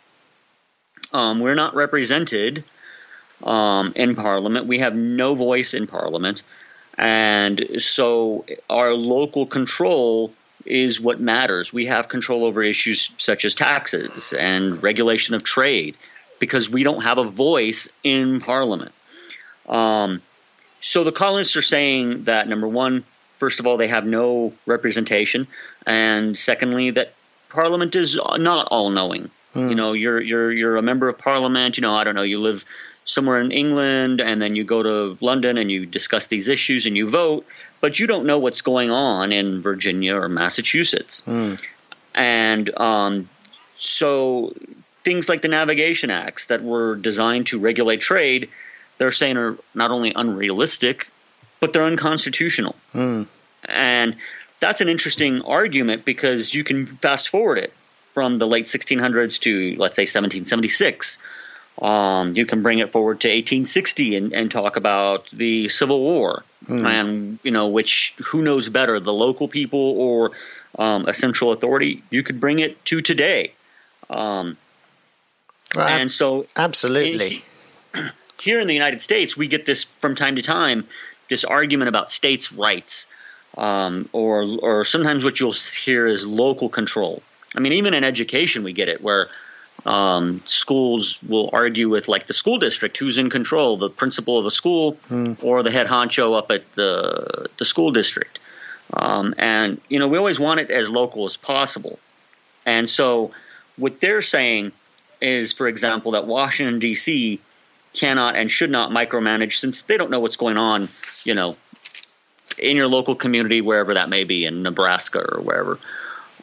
Um, 1.14 1.40
we're 1.40 1.56
not 1.56 1.76
represented 1.76 2.64
um, 3.44 3.94
in 3.96 4.16
Parliament. 4.16 4.68
We 4.68 4.80
have 4.80 4.96
no 4.96 5.36
voice 5.36 5.74
in 5.74 5.88
Parliament. 5.88 6.42
And 6.98 7.66
so 7.78 8.46
our 8.70 8.94
local 8.94 9.46
control 9.46 10.34
is 10.66 11.00
what 11.00 11.20
matters. 11.20 11.72
We 11.72 11.86
have 11.86 12.10
control 12.10 12.44
over 12.44 12.62
issues 12.62 13.12
such 13.18 13.46
as 13.46 13.56
taxes 13.56 14.34
and 14.38 14.82
regulation 14.82 15.36
of 15.36 15.44
trade 15.44 15.96
because 16.40 16.70
we 16.70 16.84
don't 16.84 17.02
have 17.02 17.18
a 17.18 17.24
voice 17.24 17.88
in 18.04 18.42
Parliament. 18.42 18.92
Um, 19.70 20.22
so 20.82 21.04
the 21.04 21.12
colonists 21.12 21.56
are 21.56 21.62
saying 21.62 22.26
that 22.26 22.48
number 22.48 22.68
one, 22.68 23.04
first 23.40 23.60
of 23.60 23.68
all, 23.68 23.78
they 23.78 23.88
have 23.88 24.06
no 24.06 24.54
representation, 24.66 25.48
and 25.86 26.38
secondly, 26.38 26.92
that 26.92 27.14
Parliament 27.50 27.96
is 27.96 28.16
not 28.38 28.68
all 28.68 28.90
knowing. 28.90 29.32
Hmm. 29.58 29.70
You 29.70 29.76
know, 29.76 29.94
you're 29.94 30.22
you're 30.22 30.52
you're 30.52 30.78
a 30.78 30.84
member 30.84 31.10
of 31.10 31.18
Parliament. 31.18 31.78
You 31.78 31.82
know, 31.82 31.94
I 31.94 32.04
don't 32.04 32.14
know, 32.14 32.22
you 32.22 32.40
live 32.40 32.64
somewhere 33.06 33.42
in 33.42 33.52
England, 33.52 34.22
and 34.22 34.40
then 34.40 34.56
you 34.56 34.64
go 34.64 34.84
to 34.84 35.18
London 35.20 35.58
and 35.58 35.72
you 35.72 35.88
discuss 35.88 36.28
these 36.28 36.48
issues 36.48 36.86
and 36.86 36.96
you 36.96 37.10
vote, 37.10 37.44
but 37.82 37.98
you 37.98 38.06
don't 38.06 38.26
know 38.28 38.38
what's 38.38 38.62
going 38.62 38.92
on 38.92 39.32
in 39.32 39.62
Virginia 39.62 40.16
or 40.16 40.30
Massachusetts. 40.30 41.22
Hmm. 41.22 41.56
And 42.14 42.78
um, 42.78 43.30
so 43.80 44.54
things 45.04 45.28
like 45.28 45.42
the 45.42 45.48
navigation 45.48 46.12
acts 46.12 46.46
that 46.46 46.64
were 46.64 46.96
designed 46.98 47.48
to 47.48 47.58
regulate 47.58 48.02
trade, 48.02 48.50
they're 49.00 49.12
saying 49.12 49.38
are 49.38 49.58
not 49.74 49.90
only 49.90 50.14
unrealistic, 50.16 51.08
but 51.60 51.74
they're 51.74 51.84
unconstitutional. 51.84 52.76
Mm. 52.94 53.26
And 53.70 54.16
that's 54.60 54.82
an 54.82 54.90
interesting 54.90 55.42
argument 55.44 56.06
because 56.06 56.54
you 56.54 56.64
can 56.64 56.88
fast 56.98 57.30
forward 57.30 57.58
it 57.58 57.74
from 58.18 58.40
the 58.40 58.48
late 58.48 58.66
1600s 58.66 59.40
to, 59.42 59.76
let's 59.78 59.96
say, 59.96 60.02
1776. 60.02 61.20
Um, 61.80 62.34
you 62.36 62.48
can 62.48 62.64
bring 62.64 62.80
it 62.80 62.92
forward 62.92 63.22
to 63.22 63.28
1860 63.28 64.16
and, 64.16 64.34
and 64.34 64.50
talk 64.50 64.76
about 64.76 65.30
the 65.30 65.70
Civil 65.70 66.00
War, 66.00 66.44
mm. 66.68 66.84
and 66.84 67.38
you 67.44 67.52
know 67.52 67.68
which 67.68 68.16
who 68.26 68.42
knows 68.42 68.70
better, 68.70 69.00
the 69.00 69.14
local 69.14 69.48
people 69.48 69.94
or 70.00 70.32
um, 70.80 71.06
a 71.06 71.14
central 71.14 71.52
authority. 71.52 72.02
You 72.10 72.24
could 72.24 72.40
bring 72.40 72.58
it 72.58 72.84
to 72.86 73.04
today. 73.04 73.52
Um, 74.10 74.58
well, 75.76 75.88
and 75.88 76.12
so, 76.12 76.48
absolutely. 76.56 77.44
In, 77.94 78.12
here 78.42 78.60
in 78.60 78.66
the 78.66 78.74
United 78.74 79.04
States, 79.04 79.38
we 79.38 79.48
get 79.48 79.68
this 79.68 79.84
from 80.02 80.16
time 80.16 80.38
to 80.38 80.42
time 80.42 80.88
this 81.30 81.44
argument 81.44 81.90
about 81.90 82.10
states' 82.10 82.52
rights, 82.52 83.06
um, 83.60 84.10
or 84.12 84.42
or 84.64 84.86
sometimes 84.86 85.24
what 85.24 85.40
you'll 85.40 85.54
hear 85.54 86.08
is 86.08 86.26
local 86.26 86.68
control. 86.68 87.22
I 87.56 87.60
mean, 87.60 87.74
even 87.74 87.94
in 87.94 88.04
education, 88.04 88.64
we 88.64 88.74
get 88.74 88.90
it 88.90 89.02
where 89.02 89.30
um, 89.86 90.42
schools 90.46 91.20
will 91.24 91.50
argue 91.54 91.90
with 91.90 92.08
like 92.08 92.28
the 92.28 92.34
school 92.34 92.58
district 92.58 92.98
who's 92.98 93.18
in 93.18 93.30
control, 93.30 93.78
the 93.78 93.90
principal 93.90 94.38
of 94.38 94.44
the 94.44 94.52
school 94.52 94.94
hmm. 95.08 95.34
or 95.42 95.64
the 95.64 95.72
head 95.72 95.88
honcho 95.88 96.38
up 96.38 96.52
at 96.52 96.72
the 96.74 97.48
the 97.58 97.66
school 97.66 97.92
district. 97.92 98.40
Um, 98.94 99.36
and 99.38 99.80
you 99.90 100.00
know, 100.00 100.08
we 100.08 100.18
always 100.18 100.40
want 100.40 100.60
it 100.60 100.72
as 100.72 100.90
local 100.90 101.26
as 101.26 101.38
possible. 101.38 102.00
And 102.66 102.90
so, 102.90 103.32
what 103.78 104.02
they're 104.02 104.22
saying 104.22 104.72
is, 105.22 105.54
for 105.54 105.68
example, 105.68 106.12
that 106.12 106.28
Washington 106.28 106.80
D.C. 106.80 107.40
cannot 107.94 108.36
and 108.36 108.52
should 108.52 108.70
not 108.70 108.92
micromanage 108.92 109.54
since 109.54 109.84
they 109.84 109.98
don't 109.98 110.12
know 110.12 110.20
what's 110.20 110.38
going 110.38 110.58
on, 110.58 110.90
you 111.24 111.34
know, 111.34 111.56
in 112.58 112.76
your 112.76 112.88
local 112.88 113.16
community, 113.16 113.62
wherever 113.62 113.94
that 113.94 114.10
may 114.10 114.24
be, 114.24 114.46
in 114.46 114.64
Nebraska 114.64 115.20
or 115.20 115.42
wherever. 115.42 115.80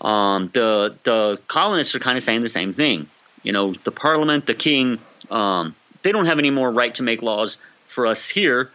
Um, 0.05 0.51
the 0.53 0.97
the 1.05 1.41
colonists 1.49 1.95
are 1.95 1.99
kind 1.99 2.19
of 2.19 2.23
saying 2.23 2.43
the 2.43 2.49
same 2.49 2.73
thing. 2.75 3.09
You 3.43 3.53
know, 3.53 3.75
the 3.85 3.91
Parliament, 3.91 4.47
the 4.47 4.55
King, 4.55 4.99
um, 5.31 5.75
they 6.03 6.13
don't 6.13 6.27
have 6.27 6.39
any 6.39 6.51
more 6.51 6.71
right 6.71 6.95
to 6.97 7.03
make 7.03 7.23
laws 7.23 7.59
for 7.89 8.07
us 8.07 8.29
here 8.29 8.71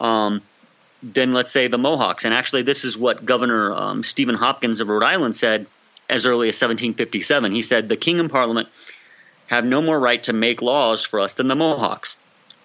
um, 0.00 0.42
than, 1.02 1.32
let's 1.32 1.50
say, 1.50 1.68
the 1.68 1.78
Mohawks. 1.78 2.24
And 2.24 2.34
actually, 2.34 2.62
this 2.62 2.84
is 2.84 2.96
what 2.96 3.24
Governor 3.24 3.72
um, 3.72 4.02
Stephen 4.04 4.34
Hopkins 4.34 4.80
of 4.80 4.88
Rhode 4.88 5.04
Island 5.04 5.36
said 5.36 5.66
as 6.08 6.26
early 6.26 6.48
as 6.48 6.56
1757. 6.56 7.52
He 7.52 7.62
said, 7.62 7.88
"The 7.88 7.96
King 7.96 8.20
and 8.20 8.30
Parliament 8.30 8.68
have 9.46 9.64
no 9.64 9.80
more 9.80 9.98
right 9.98 10.22
to 10.24 10.34
make 10.34 10.60
laws 10.60 11.02
for 11.02 11.20
us 11.20 11.34
than 11.34 11.48
the 11.48 11.56
Mohawks. 11.56 12.16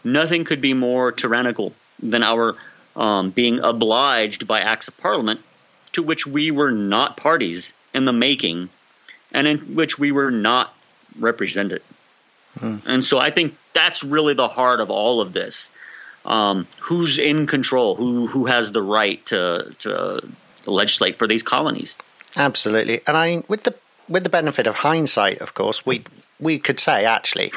Nothing 0.03 0.43
could 0.43 0.59
be 0.59 0.73
more 0.73 1.13
tyrannical 1.13 1.73
than 2.01 2.23
our 2.23 2.55
um, 2.95 3.31
being 3.31 3.59
obliged 3.59 4.45
by 4.45 4.59
acts 4.59 4.89
of 4.89 4.97
parliament 4.97 5.39
to 5.93 6.03
which 6.03 6.27
we 6.27 6.51
were 6.51 6.71
not 6.71 7.15
parties 7.15 7.73
in 7.93 8.05
the 8.05 8.13
making 8.13 8.69
and 9.31 9.47
in 9.47 9.75
which 9.75 9.97
we 9.97 10.11
were 10.11 10.31
not 10.31 10.73
represented. 11.19 11.81
And 12.85 13.03
so 13.03 13.17
I 13.17 13.31
think 13.31 13.57
that's 13.73 14.03
really 14.03 14.33
the 14.35 14.47
heart 14.47 14.79
of 14.79 14.91
all 14.91 15.21
of 15.21 15.33
this. 15.33 15.69
Um, 16.25 16.67
who's 16.79 17.17
in 17.17 17.47
control? 17.47 17.95
Who 17.95 18.27
who 18.27 18.45
has 18.45 18.71
the 18.71 18.81
right 18.81 19.25
to 19.25 19.75
to 19.79 20.21
legislate 20.65 21.17
for 21.17 21.27
these 21.27 21.43
colonies? 21.43 21.97
Absolutely, 22.35 23.01
and 23.07 23.17
I 23.17 23.29
mean, 23.31 23.43
with 23.47 23.63
the 23.63 23.75
with 24.07 24.23
the 24.23 24.29
benefit 24.29 24.67
of 24.67 24.75
hindsight, 24.75 25.39
of 25.39 25.53
course, 25.53 25.85
we 25.85 26.05
we 26.39 26.59
could 26.59 26.79
say 26.79 27.05
actually 27.05 27.51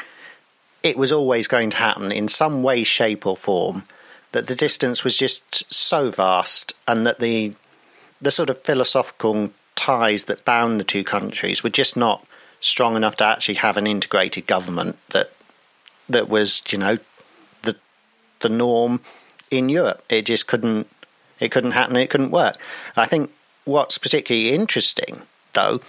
it 0.83 0.97
was 0.97 1.11
always 1.11 1.47
going 1.47 1.69
to 1.69 1.77
happen 1.77 2.11
in 2.11 2.27
some 2.27 2.63
way, 2.63 2.83
shape, 2.83 3.25
or 3.25 3.37
form. 3.37 3.83
That 4.33 4.47
the 4.47 4.55
distance 4.55 5.03
was 5.03 5.15
just 5.15 5.71
so 5.73 6.09
vast, 6.09 6.73
and 6.87 7.05
that 7.07 7.19
the 7.19 7.53
the 8.19 8.31
sort 8.31 8.49
of 8.49 8.61
philosophical 8.61 9.51
ties 9.77 10.25
that 10.25 10.43
bound 10.43 10.79
the 10.79 10.83
two 10.83 11.03
countries 11.03 11.63
were 11.63 11.69
just 11.69 11.95
not 11.95 12.25
strong 12.59 12.97
enough 12.97 13.15
to 13.17 13.25
actually 13.25 13.55
have 13.55 13.77
an 13.77 13.87
integrated 13.87 14.47
government 14.47 14.97
that 15.11 15.31
that 16.09 16.27
was, 16.27 16.61
you 16.69 16.77
know, 16.77 16.97
the 17.63 17.75
the 18.39 18.49
norm 18.49 18.99
in 19.49 19.69
Europe. 19.69 20.03
It 20.09 20.25
just 20.25 20.47
couldn't 20.47 20.89
it 21.39 21.51
couldn't 21.51 21.71
happen. 21.71 21.95
It 21.95 22.09
couldn't 22.09 22.31
work. 22.31 22.55
I 22.95 23.05
think 23.05 23.31
what's 23.65 23.97
particularly 23.97 24.53
interesting, 24.53 25.21
though, 25.53 25.79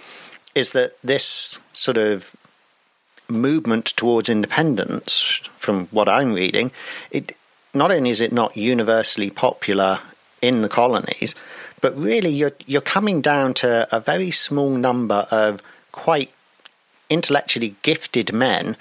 is 0.55 0.71
that 0.71 0.97
this 1.03 1.57
sort 1.73 1.97
of 1.97 2.35
movement 3.27 3.85
towards 3.95 4.29
independence, 4.29 5.41
from 5.57 5.87
what 5.87 6.09
I'm 6.09 6.33
reading, 6.33 6.71
it 7.11 7.35
not 7.73 7.91
only 7.91 8.09
is 8.09 8.21
it 8.21 8.31
not 8.31 8.57
universally 8.57 9.29
popular 9.29 9.99
in 10.41 10.61
the 10.61 10.69
colonies, 10.69 11.35
but 11.81 11.97
really 11.97 12.29
you're 12.29 12.53
you're 12.65 12.81
coming 12.81 13.21
down 13.21 13.53
to 13.55 13.87
a 13.95 13.99
very 13.99 14.31
small 14.31 14.69
number 14.69 15.27
of 15.31 15.61
quite 15.91 16.31
intellectually 17.09 17.75
gifted 17.81 18.33
men 18.33 18.77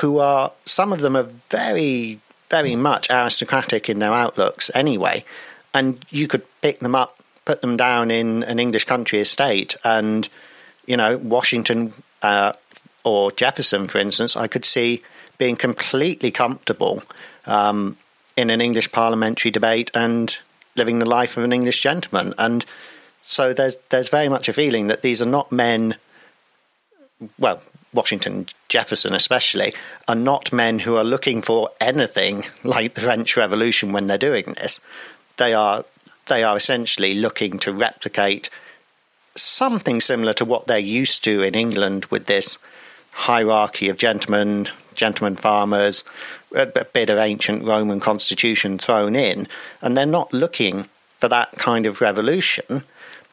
who 0.00 0.18
are 0.18 0.52
some 0.64 0.92
of 0.92 1.00
them 1.00 1.16
are 1.16 1.28
very 1.50 2.20
very 2.50 2.76
much 2.76 3.10
aristocratic 3.10 3.88
in 3.88 3.98
their 3.98 4.12
outlooks 4.12 4.70
anyway. 4.74 5.24
And 5.72 6.04
you 6.10 6.28
could 6.28 6.44
pick 6.60 6.78
them 6.80 6.94
up 6.94 7.18
put 7.44 7.60
them 7.60 7.76
down 7.76 8.10
in 8.10 8.42
an 8.44 8.58
english 8.58 8.84
country 8.84 9.20
estate 9.20 9.76
and 9.84 10.28
you 10.86 10.96
know 10.96 11.16
washington 11.18 11.92
uh, 12.22 12.52
or 13.04 13.30
jefferson 13.32 13.88
for 13.88 13.98
instance 13.98 14.36
i 14.36 14.46
could 14.46 14.64
see 14.64 15.02
being 15.38 15.56
completely 15.56 16.30
comfortable 16.30 17.02
um, 17.46 17.96
in 18.36 18.50
an 18.50 18.60
english 18.60 18.90
parliamentary 18.92 19.50
debate 19.50 19.90
and 19.94 20.38
living 20.76 20.98
the 20.98 21.06
life 21.06 21.36
of 21.36 21.44
an 21.44 21.52
english 21.52 21.80
gentleman 21.80 22.34
and 22.38 22.64
so 23.22 23.52
there's 23.54 23.76
there's 23.90 24.08
very 24.08 24.28
much 24.28 24.48
a 24.48 24.52
feeling 24.52 24.86
that 24.88 25.02
these 25.02 25.22
are 25.22 25.26
not 25.26 25.50
men 25.50 25.96
well, 27.38 27.62
Washington, 27.92 28.46
Jefferson 28.68 29.14
especially, 29.14 29.72
are 30.08 30.14
not 30.14 30.52
men 30.52 30.80
who 30.80 30.96
are 30.96 31.04
looking 31.04 31.42
for 31.42 31.70
anything 31.80 32.44
like 32.64 32.94
the 32.94 33.00
French 33.00 33.36
Revolution 33.36 33.92
when 33.92 34.06
they're 34.06 34.18
doing 34.18 34.54
this. 34.56 34.80
They 35.36 35.54
are 35.54 35.84
they 36.26 36.42
are 36.42 36.56
essentially 36.56 37.14
looking 37.14 37.58
to 37.58 37.72
replicate 37.72 38.48
something 39.36 40.00
similar 40.00 40.32
to 40.32 40.44
what 40.44 40.66
they're 40.66 40.78
used 40.78 41.22
to 41.24 41.42
in 41.42 41.54
England 41.54 42.06
with 42.06 42.26
this 42.26 42.56
hierarchy 43.10 43.90
of 43.90 43.98
gentlemen, 43.98 44.68
gentlemen 44.94 45.36
farmers, 45.36 46.02
a 46.54 46.84
bit 46.84 47.10
of 47.10 47.18
ancient 47.18 47.64
Roman 47.64 48.00
constitution 48.00 48.78
thrown 48.78 49.14
in, 49.16 49.48
and 49.82 49.96
they're 49.96 50.06
not 50.06 50.32
looking 50.32 50.88
for 51.20 51.28
that 51.28 51.52
kind 51.52 51.86
of 51.86 52.00
revolution. 52.00 52.84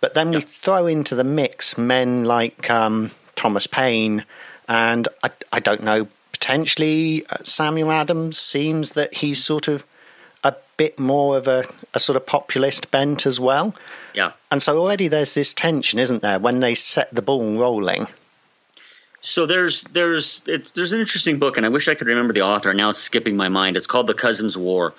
But 0.01 0.13
then 0.13 0.31
we 0.31 0.41
throw 0.41 0.87
into 0.87 1.13
the 1.13 1.23
mix 1.23 1.77
men 1.77 2.25
like 2.25 2.69
um, 2.69 3.11
Thomas 3.35 3.67
Paine, 3.67 4.25
and 4.67 5.07
I, 5.23 5.29
I 5.51 5.59
don't 5.59 5.83
know, 5.83 6.07
potentially 6.31 7.25
uh, 7.27 7.37
Samuel 7.43 7.91
Adams 7.91 8.39
seems 8.39 8.91
that 8.93 9.13
he's 9.13 9.43
sort 9.43 9.67
of 9.67 9.85
a 10.43 10.55
bit 10.77 10.97
more 10.97 11.37
of 11.37 11.47
a, 11.47 11.65
a 11.93 11.99
sort 11.99 12.15
of 12.15 12.25
populist 12.25 12.89
bent 12.89 13.27
as 13.27 13.39
well. 13.39 13.75
Yeah. 14.15 14.31
And 14.49 14.63
so 14.63 14.77
already 14.77 15.07
there's 15.07 15.35
this 15.35 15.53
tension, 15.53 15.99
isn't 15.99 16.23
there, 16.23 16.39
when 16.39 16.59
they 16.61 16.73
set 16.73 17.13
the 17.13 17.21
ball 17.21 17.59
rolling? 17.59 18.07
So 19.21 19.45
there's 19.45 19.83
there's 19.83 20.41
it's 20.47 20.71
there's 20.71 20.93
an 20.93 20.99
interesting 20.99 21.37
book, 21.37 21.57
and 21.57 21.65
I 21.65 21.69
wish 21.69 21.87
I 21.87 21.95
could 21.95 22.07
remember 22.07 22.33
the 22.33 22.41
author. 22.41 22.73
Now 22.73 22.89
it's 22.89 23.01
skipping 23.01 23.37
my 23.37 23.49
mind. 23.49 23.77
It's 23.77 23.87
called 23.87 24.07
The 24.07 24.15
Cousins' 24.15 24.57
War, 24.57 24.93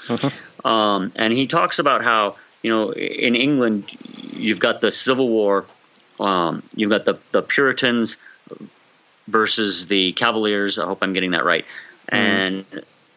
um, 0.64 1.12
and 1.16 1.32
he 1.32 1.46
talks 1.46 1.78
about 1.78 2.04
how 2.04 2.36
you 2.62 2.70
know 2.70 2.92
in 2.92 3.34
England 3.34 3.84
you've 4.32 4.60
got 4.60 4.80
the 4.80 4.92
Civil 4.92 5.28
War, 5.28 5.66
um, 6.20 6.62
you've 6.74 6.90
got 6.90 7.04
the 7.04 7.18
the 7.32 7.42
Puritans 7.42 8.16
versus 9.26 9.86
the 9.86 10.12
Cavaliers. 10.12 10.78
I 10.78 10.86
hope 10.86 10.98
I'm 11.02 11.12
getting 11.12 11.32
that 11.32 11.44
right. 11.44 11.64
And 12.08 12.64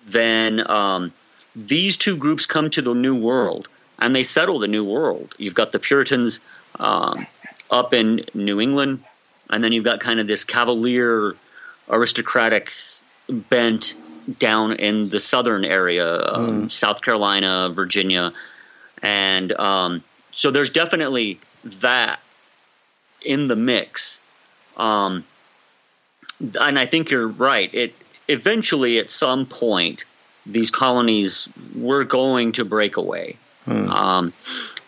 then 0.08 0.70
um, 0.70 1.14
these 1.56 1.98
two 1.98 2.16
groups 2.16 2.46
come 2.46 2.70
to 2.72 2.82
the 2.82 2.94
New 2.94 3.16
World 3.16 3.68
and 4.00 4.16
they 4.16 4.24
settle 4.24 4.60
the 4.60 4.68
New 4.68 4.84
World. 4.84 5.36
You've 5.38 5.54
got 5.54 5.72
the 5.72 5.80
Puritans 5.80 6.40
um, 6.80 7.26
up 7.72 7.94
in 7.94 8.26
New 8.34 8.62
England, 8.62 9.04
and 9.50 9.64
then 9.64 9.72
you've 9.72 9.86
got 9.86 10.00
kind 10.00 10.20
of 10.20 10.28
this 10.28 10.44
Cavalier 10.44 11.36
aristocratic 11.90 12.72
bent 13.30 13.94
down 14.40 14.74
in 14.74 15.10
the 15.10 15.20
southern 15.20 15.66
area, 15.66 16.22
um, 16.24 16.70
South 16.70 17.02
Carolina, 17.02 17.70
Virginia. 17.74 18.34
And 19.02 19.52
um, 19.54 20.04
so 20.32 20.52
there's 20.52 20.72
definitely 20.72 21.40
that 21.64 22.20
in 23.22 23.48
the 23.48 23.56
mix. 23.56 24.20
Um, 24.78 25.26
and 26.60 26.78
I 26.80 26.86
think 26.86 27.12
you're 27.12 27.28
right. 27.28 27.74
It 27.74 27.96
eventually, 28.28 28.98
at 29.00 29.10
some 29.10 29.46
point, 29.46 30.06
these 30.46 30.72
colonies 30.72 31.48
were 31.76 32.04
going 32.04 32.54
to 32.54 32.66
break 32.66 32.98
away. 32.98 33.38
Um, 33.90 34.34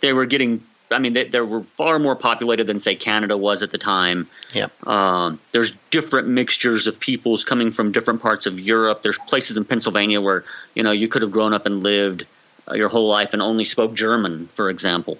they 0.01 0.13
were 0.13 0.25
getting. 0.25 0.63
I 0.89 0.99
mean, 0.99 1.13
they, 1.13 1.25
they 1.25 1.41
were 1.41 1.63
far 1.75 1.99
more 1.99 2.15
populated 2.15 2.65
than 2.67 2.79
say 2.79 2.95
Canada 2.95 3.35
was 3.35 3.61
at 3.63 3.71
the 3.71 3.77
time. 3.77 4.27
Yeah. 4.53 4.67
Um, 4.85 5.39
there's 5.51 5.73
different 5.91 6.27
mixtures 6.29 6.87
of 6.87 6.97
peoples 6.99 7.43
coming 7.43 7.71
from 7.71 7.91
different 7.91 8.21
parts 8.21 8.45
of 8.45 8.57
Europe. 8.59 9.03
There's 9.03 9.17
places 9.27 9.57
in 9.57 9.65
Pennsylvania 9.65 10.21
where 10.21 10.43
you 10.75 10.83
know 10.83 10.91
you 10.91 11.07
could 11.09 11.21
have 11.23 11.31
grown 11.31 11.53
up 11.53 11.65
and 11.65 11.83
lived 11.83 12.25
uh, 12.69 12.75
your 12.75 12.89
whole 12.89 13.07
life 13.09 13.29
and 13.33 13.41
only 13.41 13.65
spoke 13.65 13.93
German, 13.95 14.47
for 14.55 14.69
example. 14.69 15.17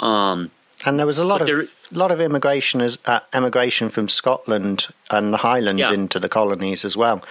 Um, 0.00 0.50
And 0.84 0.98
there 0.98 1.06
was 1.06 1.18
a 1.18 1.24
lot 1.24 1.40
of 1.40 1.46
there- 1.46 1.68
lot 1.90 2.10
of 2.10 2.20
immigration 2.20 2.80
as 2.80 2.98
uh, 3.06 3.20
emigration 3.32 3.88
from 3.90 4.08
Scotland 4.08 4.88
and 5.10 5.32
the 5.32 5.36
Highlands 5.38 5.80
Yeah. 5.80 5.92
into 5.92 6.18
the 6.18 6.28
colonies 6.28 6.84
as 6.84 6.96
well. 6.96 7.22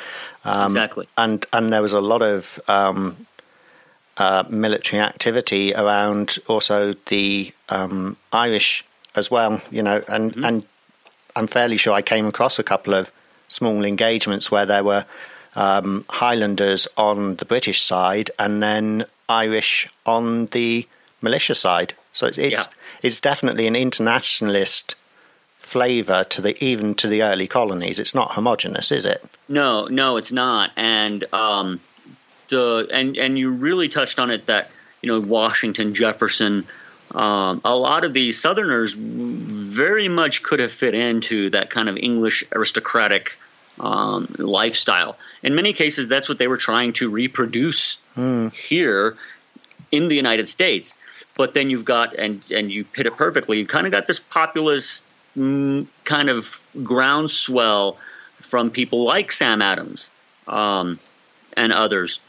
Um, 0.45 0.65
Exactly. 0.67 1.07
And 1.17 1.45
and 1.51 1.71
there 1.73 1.81
was 1.81 1.93
a 1.93 1.99
lot 1.99 2.21
of 2.21 2.59
um, 2.67 3.25
uh, 4.17 4.43
military 4.49 5.01
activity 5.01 5.73
around 5.73 6.37
also 6.47 6.93
the 7.07 7.51
um, 7.69 8.15
Irish 8.31 8.85
as 9.15 9.29
well. 9.31 9.61
You 9.71 9.83
know, 9.83 10.03
and 10.07 10.31
Mm-hmm. 10.31 10.45
and 10.45 10.63
I'm 11.35 11.47
fairly 11.47 11.77
sure 11.77 11.93
I 11.93 12.01
came 12.03 12.25
across 12.27 12.59
a 12.59 12.63
couple 12.63 12.93
of 12.93 13.11
small 13.47 13.83
engagements 13.85 14.51
where 14.51 14.65
there 14.65 14.83
were 14.83 15.05
um, 15.55 16.05
Highlanders 16.09 16.87
on 16.97 17.35
the 17.37 17.45
British 17.45 17.81
side 17.83 18.29
and 18.39 18.61
then 18.61 19.05
Irish 19.29 19.87
on 20.05 20.47
the 20.47 20.87
militia 21.21 21.55
side. 21.55 21.93
So 22.11 22.27
it's 22.27 22.37
it's, 22.37 22.61
Yeah. 22.67 22.73
it's 23.01 23.19
definitely 23.19 23.65
an 23.67 23.75
internationalist 23.75 24.95
flavour 25.59 26.23
to 26.25 26.41
the 26.41 26.63
even 26.63 26.93
to 26.95 27.07
the 27.07 27.23
early 27.23 27.47
colonies. 27.47 27.99
It's 27.99 28.13
not 28.13 28.33
homogenous, 28.33 28.91
is 28.91 29.05
it? 29.05 29.23
No, 29.47 29.85
no, 29.85 30.17
it's 30.17 30.31
not. 30.31 30.71
And 30.75 31.23
um, 31.33 31.79
the 32.53 32.87
and 32.91 33.17
and 33.17 33.37
you 33.37 33.49
really 33.51 33.89
touched 33.89 34.19
on 34.19 34.29
it 34.29 34.45
that 34.45 34.69
you 35.01 35.07
know 35.07 35.19
Washington, 35.19 35.93
Jefferson, 35.93 36.65
um, 37.11 37.61
a 37.65 37.75
lot 37.75 38.03
of 38.03 38.13
these 38.13 38.39
Southerners 38.39 38.93
very 38.93 40.07
much 40.07 40.43
could 40.43 40.59
have 40.59 40.71
fit 40.71 40.95
into 40.95 41.49
that 41.51 41.69
kind 41.69 41.89
of 41.89 41.97
English 41.97 42.43
aristocratic 42.53 43.37
um, 43.79 44.33
lifestyle. 44.37 45.17
In 45.41 45.55
many 45.55 45.73
cases, 45.73 46.07
that's 46.07 46.29
what 46.29 46.37
they 46.37 46.47
were 46.47 46.57
trying 46.57 46.93
to 46.93 47.09
reproduce 47.09 47.97
here 48.51 49.17
in 49.91 50.07
the 50.07 50.15
United 50.15 50.49
States. 50.49 50.93
But 51.35 51.53
then 51.53 51.69
you've 51.69 51.85
got 51.85 52.13
and 52.15 52.43
and 52.51 52.71
you 52.71 52.85
hit 52.95 53.05
it 53.05 53.15
perfectly. 53.15 53.57
You 53.59 53.65
kind 53.65 53.87
of 53.87 53.91
got 53.91 54.07
this 54.07 54.19
populist 54.19 55.03
mm, 55.35 55.87
kind 56.03 56.29
of 56.29 56.63
groundswell 56.83 57.97
from 58.41 58.69
people 58.69 59.03
like 59.03 59.31
Sam 59.31 59.61
Adams 59.61 60.09
um, 60.47 60.99
and 61.57 61.73
others 61.73 62.19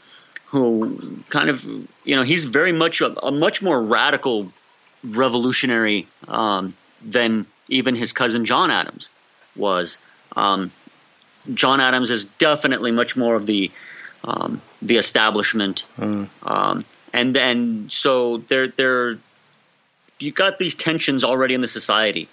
who 0.55 1.19
kind 1.29 1.49
of 1.49 1.65
you 1.65 2.15
know 2.15 2.23
he's 2.23 2.45
very 2.45 2.71
much 2.71 3.01
a, 3.01 3.11
a 3.25 3.31
much 3.31 3.61
more 3.61 3.81
radical 3.81 4.51
revolutionary 5.03 6.07
um, 6.29 6.73
than 7.01 7.45
even 7.67 7.95
his 7.95 8.13
cousin 8.13 8.45
John 8.45 8.71
Adams 8.71 9.09
was. 9.55 9.97
Um, 10.35 10.71
John 11.53 11.81
Adams 11.81 12.09
is 12.09 12.25
definitely 12.39 12.91
much 12.91 13.17
more 13.17 13.35
of 13.35 13.45
the 13.45 13.69
um, 14.23 14.61
the 14.81 14.97
establishment, 14.97 15.83
um, 16.43 16.85
and 17.13 17.35
then 17.35 17.87
so 17.91 18.37
there 18.37 18.69
there 18.69 19.17
you 20.19 20.31
got 20.31 20.57
these 20.57 20.73
tensions 20.73 21.23
already 21.23 21.53
in 21.53 21.61
the 21.61 21.67
society, 21.67 22.29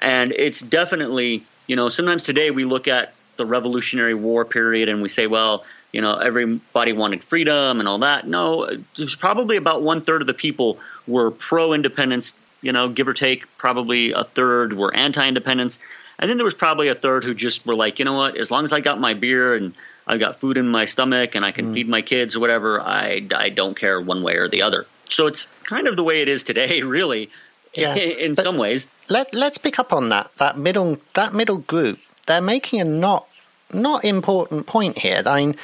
and 0.00 0.32
it's 0.32 0.60
definitely 0.60 1.44
you 1.68 1.76
know 1.76 1.88
sometimes 1.88 2.24
today 2.24 2.50
we 2.50 2.64
look 2.64 2.88
at 2.88 3.14
the 3.36 3.46
Revolutionary 3.46 4.14
War 4.14 4.44
period 4.44 4.88
and 4.88 5.00
we 5.00 5.08
say, 5.08 5.26
well, 5.26 5.64
you 5.92 6.00
know, 6.00 6.14
everybody 6.16 6.92
wanted 6.92 7.22
freedom 7.22 7.78
and 7.78 7.88
all 7.88 7.98
that. 7.98 8.26
No, 8.26 8.68
there's 8.96 9.16
probably 9.16 9.56
about 9.56 9.82
one 9.82 10.02
third 10.02 10.22
of 10.22 10.26
the 10.26 10.34
people 10.34 10.78
were 11.06 11.30
pro 11.30 11.74
independence, 11.74 12.32
you 12.62 12.72
know, 12.72 12.88
give 12.88 13.06
or 13.08 13.14
take. 13.14 13.44
Probably 13.58 14.12
a 14.12 14.24
third 14.24 14.72
were 14.72 14.94
anti 14.94 15.26
independence. 15.26 15.78
And 16.18 16.30
then 16.30 16.38
there 16.38 16.44
was 16.44 16.54
probably 16.54 16.88
a 16.88 16.94
third 16.94 17.24
who 17.24 17.34
just 17.34 17.66
were 17.66 17.74
like, 17.74 17.98
you 17.98 18.04
know 18.04 18.14
what, 18.14 18.36
as 18.36 18.50
long 18.50 18.64
as 18.64 18.72
I 18.72 18.80
got 18.80 19.00
my 19.00 19.12
beer 19.12 19.54
and 19.54 19.74
I've 20.06 20.20
got 20.20 20.40
food 20.40 20.56
in 20.56 20.68
my 20.68 20.84
stomach 20.84 21.34
and 21.34 21.44
I 21.44 21.52
can 21.52 21.66
mm. 21.66 21.74
feed 21.74 21.88
my 21.88 22.02
kids 22.02 22.36
or 22.36 22.40
whatever, 22.40 22.80
I, 22.80 23.26
I 23.34 23.50
don't 23.50 23.76
care 23.76 24.00
one 24.00 24.22
way 24.22 24.36
or 24.36 24.48
the 24.48 24.62
other. 24.62 24.86
So 25.10 25.26
it's 25.26 25.46
kind 25.64 25.88
of 25.88 25.96
the 25.96 26.04
way 26.04 26.22
it 26.22 26.28
is 26.28 26.42
today, 26.42 26.82
really, 26.82 27.30
yeah. 27.74 27.94
in 27.94 28.34
some 28.34 28.56
ways. 28.56 28.86
Let, 29.08 29.34
let's 29.34 29.58
pick 29.58 29.78
up 29.78 29.92
on 29.92 30.08
that, 30.08 30.30
that 30.38 30.58
middle, 30.58 30.98
that 31.14 31.34
middle 31.34 31.58
group. 31.58 31.98
They're 32.26 32.40
making 32.40 32.80
a 32.80 32.84
not, 32.84 33.26
not 33.72 34.04
important 34.04 34.66
point 34.66 34.98
here. 34.98 35.22
I 35.24 35.40
mean, 35.40 35.56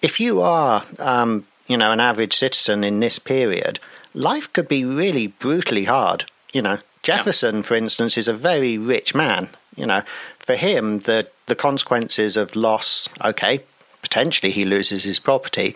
if 0.00 0.18
you 0.20 0.40
are, 0.40 0.84
um, 0.98 1.46
you 1.66 1.76
know, 1.76 1.92
an 1.92 2.00
average 2.00 2.36
citizen 2.36 2.84
in 2.84 3.00
this 3.00 3.18
period, 3.18 3.78
life 4.14 4.52
could 4.52 4.68
be 4.68 4.84
really 4.84 5.28
brutally 5.28 5.84
hard. 5.84 6.24
You 6.52 6.62
know, 6.62 6.78
Jefferson, 7.02 7.56
yeah. 7.56 7.62
for 7.62 7.74
instance, 7.74 8.18
is 8.18 8.28
a 8.28 8.34
very 8.34 8.78
rich 8.78 9.14
man. 9.14 9.48
You 9.76 9.86
know, 9.86 10.02
for 10.38 10.54
him, 10.54 11.00
the 11.00 11.28
the 11.46 11.54
consequences 11.54 12.36
of 12.36 12.56
loss, 12.56 13.08
okay, 13.24 13.60
potentially 14.02 14.52
he 14.52 14.64
loses 14.64 15.04
his 15.04 15.18
property, 15.18 15.74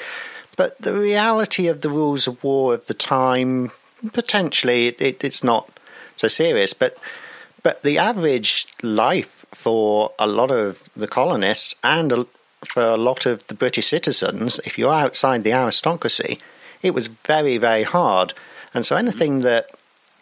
but 0.57 0.81
the 0.81 0.95
reality 0.95 1.67
of 1.69 1.81
the 1.81 1.91
rules 1.91 2.27
of 2.27 2.43
war 2.43 2.75
of 2.75 2.87
the 2.87 2.95
time, 2.95 3.71
potentially 4.13 4.89
it, 4.89 5.01
it, 5.01 5.25
it's 5.25 5.45
not 5.45 5.71
so 6.17 6.29
serious. 6.29 6.73
But 6.73 6.99
but 7.63 7.83
the 7.83 7.99
average 7.99 8.69
life 8.83 9.36
for 9.57 10.13
a 10.19 10.27
lot 10.27 10.51
of 10.51 10.83
the 10.97 11.09
colonists 11.09 11.75
and 11.83 12.27
for 12.65 12.83
a 12.83 12.97
lot 12.97 13.27
of 13.27 13.47
the 13.49 13.55
British 13.55 13.87
citizens, 13.87 14.61
if 14.65 14.79
you're 14.79 14.93
outside 14.93 15.45
the 15.45 15.53
aristocracy, 15.53 16.39
it 16.83 16.93
was 16.93 17.09
very 17.27 17.59
very 17.59 17.83
hard. 17.83 18.35
And 18.75 18.85
so 18.85 18.97
anything 18.97 19.35
mm-hmm. 19.35 19.51
that 19.51 19.71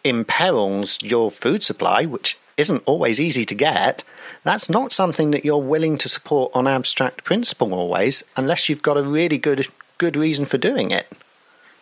imperils 0.03 0.97
your 1.01 1.31
food 1.31 1.63
supply, 1.63 2.05
which 2.05 2.37
isn't 2.57 2.83
always 2.85 3.19
easy 3.19 3.43
to 3.45 3.55
get, 3.55 4.03
that's 4.43 4.69
not 4.69 4.93
something 4.93 5.31
that 5.31 5.43
you're 5.43 5.57
willing 5.73 5.97
to 5.97 6.07
support 6.07 6.51
on 6.53 6.67
abstract 6.67 7.23
principle 7.23 7.73
always, 7.73 8.23
unless 8.37 8.69
you've 8.69 8.81
got 8.89 8.97
a 8.97 9.03
really 9.03 9.37
good 9.37 9.67
good 9.97 10.15
reason 10.15 10.45
for 10.45 10.57
doing 10.57 10.91
it. 10.91 11.07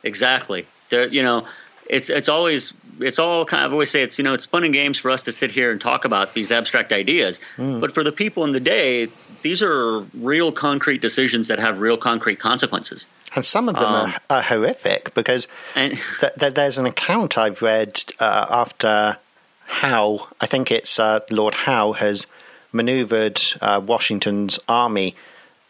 Exactly. 0.04 0.66
There, 0.90 1.08
you 1.08 1.24
know, 1.24 1.48
it's 1.90 2.10
it's 2.10 2.30
always 2.30 2.74
it's 3.00 3.20
all 3.20 3.46
kind 3.46 3.66
of 3.66 3.72
I 3.72 3.74
always 3.74 3.92
say 3.92 4.04
it's 4.04 4.18
you 4.18 4.24
know 4.24 4.34
it's 4.34 4.46
fun 4.46 4.64
and 4.64 4.74
games 4.74 4.98
for 4.98 5.12
us 5.12 5.24
to 5.24 5.32
sit 5.32 5.52
here 5.52 5.72
and 5.72 5.80
talk 5.80 6.06
about 6.06 6.34
these 6.34 6.52
abstract 6.52 6.92
ideas, 6.92 7.40
mm. 7.58 7.82
but 7.82 7.94
for 7.94 8.04
the 8.04 8.12
people 8.12 8.44
in 8.44 8.52
the 8.52 8.60
day, 8.60 9.10
these 9.42 9.62
are 9.62 10.00
real 10.14 10.52
concrete 10.52 11.02
decisions 11.02 11.48
that 11.48 11.60
have 11.60 11.80
real 11.80 11.98
concrete 11.98 12.40
consequences. 12.40 13.06
And 13.36 13.44
some 13.44 13.68
of 13.68 13.76
them 13.76 13.86
um, 13.86 14.14
are, 14.30 14.38
are, 14.38 14.42
horrific 14.42 15.14
because 15.14 15.48
and, 15.76 16.00
th- 16.20 16.34
th- 16.40 16.54
there's 16.54 16.78
an 16.78 16.86
account 16.86 17.38
I've 17.38 17.62
read 17.62 18.04
uh, 18.20 18.46
after 18.50 19.18
Howe, 19.66 20.28
I 20.40 20.46
think 20.46 20.72
it's 20.72 21.00
uh, 21.00 21.22
Lord 21.32 21.54
Howe, 21.54 21.94
has 21.94 22.28
maneuvered 22.72 23.42
uh, 23.62 23.82
Washington's 23.84 24.60
army 24.68 25.16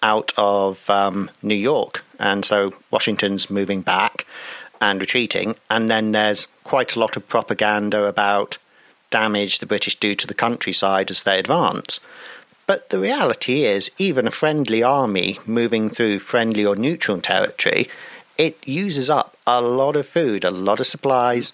out 0.01 0.33
of 0.37 0.89
um, 0.89 1.31
New 1.41 1.55
York. 1.55 2.03
And 2.19 2.43
so 2.43 2.73
Washington's 2.91 3.49
moving 3.49 3.81
back 3.81 4.25
and 4.83 4.99
retreating. 4.99 5.55
And 5.69 5.89
then 5.89 6.11
there's 6.11 6.47
quite 6.65 6.95
a 6.95 6.99
lot 6.99 7.15
of 7.15 7.27
propaganda 7.27 8.03
about 8.03 8.57
damage 9.09 9.59
the 9.59 9.65
British 9.65 9.97
do 9.97 10.13
to 10.15 10.27
the 10.27 10.33
countryside 10.33 11.09
as 11.09 11.23
they 11.23 11.39
advance. 11.39 12.01
But 12.67 12.89
the 12.89 12.99
reality 12.99 13.63
is, 13.63 13.91
even 13.97 14.27
a 14.27 14.31
friendly 14.31 14.83
army 14.83 15.39
moving 15.45 15.89
through 15.89 16.19
friendly 16.19 16.65
or 16.65 16.75
neutral 16.75 17.21
territory, 17.21 17.89
it 18.37 18.57
uses 18.67 19.09
up 19.09 19.37
a 19.47 19.61
lot 19.61 19.95
of 19.95 20.07
food, 20.07 20.43
a 20.43 20.51
lot 20.51 20.79
of 20.81 20.87
supplies. 20.87 21.53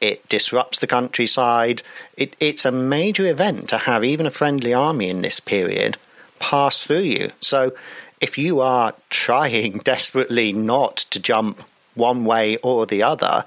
It 0.00 0.28
disrupts 0.28 0.78
the 0.78 0.86
countryside. 0.86 1.82
It, 2.16 2.36
it's 2.38 2.64
a 2.64 2.70
major 2.70 3.26
event 3.26 3.68
to 3.70 3.78
have 3.78 4.04
even 4.04 4.26
a 4.26 4.30
friendly 4.30 4.72
army 4.72 5.10
in 5.10 5.22
this 5.22 5.40
period 5.40 5.96
pass 6.38 6.84
through 6.84 7.00
you. 7.00 7.30
So 7.40 7.72
if 8.20 8.38
you 8.38 8.60
are 8.60 8.94
trying 9.10 9.78
desperately 9.78 10.52
not 10.52 10.96
to 11.10 11.18
jump 11.18 11.64
one 11.98 12.24
way 12.24 12.56
or 12.58 12.86
the 12.86 13.02
other, 13.02 13.44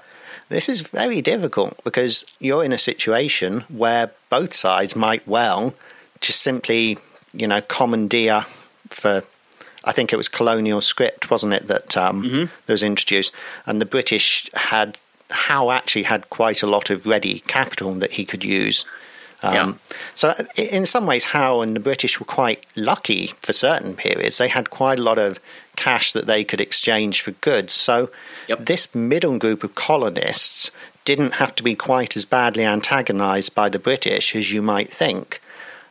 this 0.48 0.68
is 0.68 0.82
very 0.82 1.22
difficult 1.22 1.82
because 1.82 2.24
you're 2.38 2.64
in 2.64 2.72
a 2.72 2.78
situation 2.78 3.64
where 3.68 4.12
both 4.30 4.54
sides 4.54 4.94
might 4.94 5.26
well 5.26 5.74
just 6.20 6.42
simply, 6.42 6.98
you 7.32 7.46
know, 7.46 7.60
commandeer 7.62 8.46
for. 8.90 9.22
I 9.84 9.90
think 9.90 10.12
it 10.12 10.16
was 10.16 10.28
colonial 10.28 10.80
script, 10.80 11.28
wasn't 11.28 11.54
it, 11.54 11.66
that 11.66 11.96
um, 11.96 12.22
mm-hmm. 12.22 12.44
that 12.66 12.72
was 12.72 12.84
introduced, 12.84 13.32
and 13.66 13.80
the 13.80 13.86
British 13.86 14.48
had 14.54 14.96
Howe 15.30 15.72
actually 15.72 16.04
had 16.04 16.30
quite 16.30 16.62
a 16.62 16.68
lot 16.68 16.90
of 16.90 17.04
ready 17.04 17.40
capital 17.40 17.92
that 17.94 18.12
he 18.12 18.24
could 18.24 18.44
use. 18.44 18.84
Um, 19.42 19.54
yeah. 19.54 19.96
So, 20.14 20.46
in 20.54 20.86
some 20.86 21.06
ways, 21.06 21.24
Howe 21.24 21.62
and 21.62 21.74
the 21.74 21.80
British 21.80 22.20
were 22.20 22.26
quite 22.26 22.64
lucky 22.76 23.32
for 23.40 23.52
certain 23.52 23.94
periods. 23.94 24.38
They 24.38 24.48
had 24.48 24.70
quite 24.70 25.00
a 25.00 25.02
lot 25.02 25.18
of 25.18 25.40
cash 25.76 26.12
that 26.12 26.26
they 26.26 26.44
could 26.44 26.60
exchange 26.60 27.20
for 27.20 27.32
goods. 27.32 27.72
So, 27.72 28.10
yep. 28.48 28.64
this 28.66 28.94
middle 28.94 29.38
group 29.38 29.64
of 29.64 29.74
colonists 29.74 30.70
didn't 31.04 31.34
have 31.34 31.54
to 31.56 31.62
be 31.62 31.74
quite 31.74 32.16
as 32.16 32.24
badly 32.24 32.64
antagonized 32.64 33.54
by 33.54 33.68
the 33.68 33.78
British 33.78 34.36
as 34.36 34.52
you 34.52 34.62
might 34.62 34.92
think. 34.92 35.40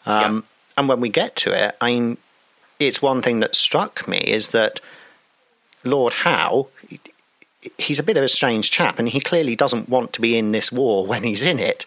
Um, 0.06 0.36
yep. 0.36 0.44
And 0.78 0.90
when 0.90 1.02
we 1.02 1.10
get 1.10 1.36
to 1.38 1.52
it, 1.52 1.76
I 1.82 1.88
mean, 1.88 2.18
it's 2.80 3.02
one 3.02 3.22
thing 3.22 3.40
that 3.42 3.56
struck 3.56 4.08
me 4.08 4.18
is 4.20 4.50
that 4.50 4.80
Lord 5.84 6.14
Howe, 6.14 6.68
he's 7.78 8.00
a 8.00 8.04
bit 8.04 8.18
of 8.18 8.24
a 8.24 8.28
strange 8.28 8.72
chap, 8.72 9.00
and 9.00 9.10
he 9.10 9.20
clearly 9.20 9.56
doesn't 9.56 9.90
want 9.90 10.14
to 10.14 10.22
be 10.22 10.38
in 10.38 10.52
this 10.52 10.72
war 10.72 11.06
when 11.06 11.24
he's 11.24 11.44
in 11.44 11.60
it. 11.60 11.86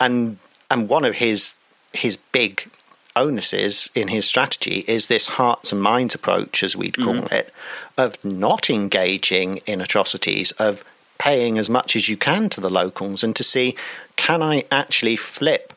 And 0.00 0.38
and 0.70 0.88
one 0.88 1.04
of 1.04 1.14
his 1.14 1.54
his 1.92 2.16
big 2.32 2.70
onuses 3.18 3.88
in 3.94 4.08
his 4.08 4.26
strategy 4.26 4.84
is 4.86 5.06
this 5.06 5.26
hearts 5.26 5.72
and 5.72 5.80
minds 5.80 6.14
approach, 6.14 6.62
as 6.62 6.76
we'd 6.76 6.96
call 6.96 7.14
mm-hmm. 7.14 7.34
it, 7.34 7.52
of 7.96 8.22
not 8.24 8.70
engaging 8.70 9.58
in 9.66 9.80
atrocities, 9.80 10.52
of 10.52 10.84
paying 11.18 11.58
as 11.58 11.68
much 11.68 11.96
as 11.96 12.08
you 12.08 12.16
can 12.16 12.48
to 12.50 12.60
the 12.60 12.70
locals, 12.70 13.24
and 13.24 13.34
to 13.36 13.44
see 13.44 13.76
can 14.16 14.42
I 14.42 14.64
actually 14.70 15.16
flip 15.16 15.72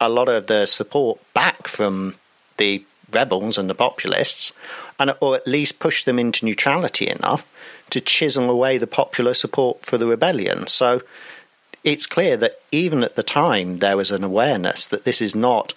a 0.00 0.08
lot 0.08 0.28
of 0.28 0.46
the 0.46 0.66
support 0.66 1.20
back 1.34 1.66
from 1.68 2.14
the 2.56 2.84
rebels 3.12 3.58
and 3.58 3.68
the 3.68 3.74
populists, 3.74 4.52
and 4.98 5.14
or 5.20 5.36
at 5.36 5.46
least 5.46 5.78
push 5.78 6.04
them 6.04 6.18
into 6.18 6.44
neutrality 6.44 7.08
enough 7.08 7.46
to 7.90 8.00
chisel 8.00 8.50
away 8.50 8.78
the 8.78 8.86
popular 8.86 9.34
support 9.34 9.84
for 9.84 9.98
the 9.98 10.06
rebellion. 10.06 10.66
So 10.66 11.02
it's 11.82 12.06
clear 12.06 12.36
that 12.38 12.60
even 12.72 13.04
at 13.04 13.14
the 13.14 13.22
time 13.22 13.78
there 13.78 13.96
was 13.96 14.10
an 14.10 14.24
awareness 14.24 14.86
that 14.86 15.04
this 15.04 15.20
is 15.20 15.34
not 15.34 15.74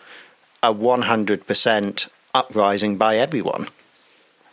a 0.64 0.74
100% 0.74 2.10
uprising 2.34 2.98
by 2.98 3.18
everyone. 3.18 3.68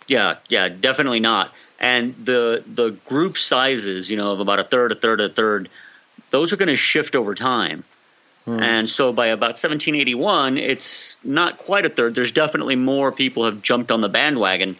Yeah, 0.07 0.37
yeah, 0.49 0.69
definitely 0.69 1.21
not. 1.21 1.53
And 1.81 2.14
the 2.25 2.62
the 2.67 2.90
group 3.07 3.37
sizes, 3.37 4.09
you 4.09 4.17
know, 4.17 4.33
of 4.33 4.40
about 4.40 4.59
a 4.59 4.64
third, 4.64 4.93
a 4.93 4.95
third, 4.95 5.21
a 5.21 5.29
third, 5.29 5.69
those 6.31 6.53
are 6.53 6.57
going 6.57 6.69
to 6.69 6.77
shift 6.77 7.17
over 7.17 7.35
time. 7.35 7.85
Hmm. 8.45 8.61
And 8.62 8.88
so 8.88 9.12
by 9.12 9.29
about 9.29 9.51
1781, 9.51 10.59
it's 10.59 11.17
not 11.25 11.59
quite 11.59 11.87
a 11.87 11.88
third. 11.88 12.14
There's 12.14 12.33
definitely 12.33 12.77
more 12.77 13.11
people 13.11 13.45
have 13.45 13.62
jumped 13.62 13.90
on 13.90 14.03
the 14.03 14.09
bandwagon 14.09 14.77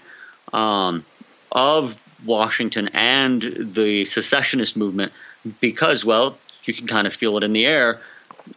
um, 0.53 1.05
of 1.51 1.99
Washington 2.25 2.91
and 2.93 3.43
the 3.75 4.05
secessionist 4.05 4.77
movement 4.77 5.13
because, 5.61 6.05
well, 6.05 6.39
you 6.65 6.75
can 6.75 6.87
kind 6.87 7.07
of 7.07 7.15
feel 7.15 7.37
it 7.37 7.45
in 7.45 7.53
the 7.53 7.67
air. 7.67 8.01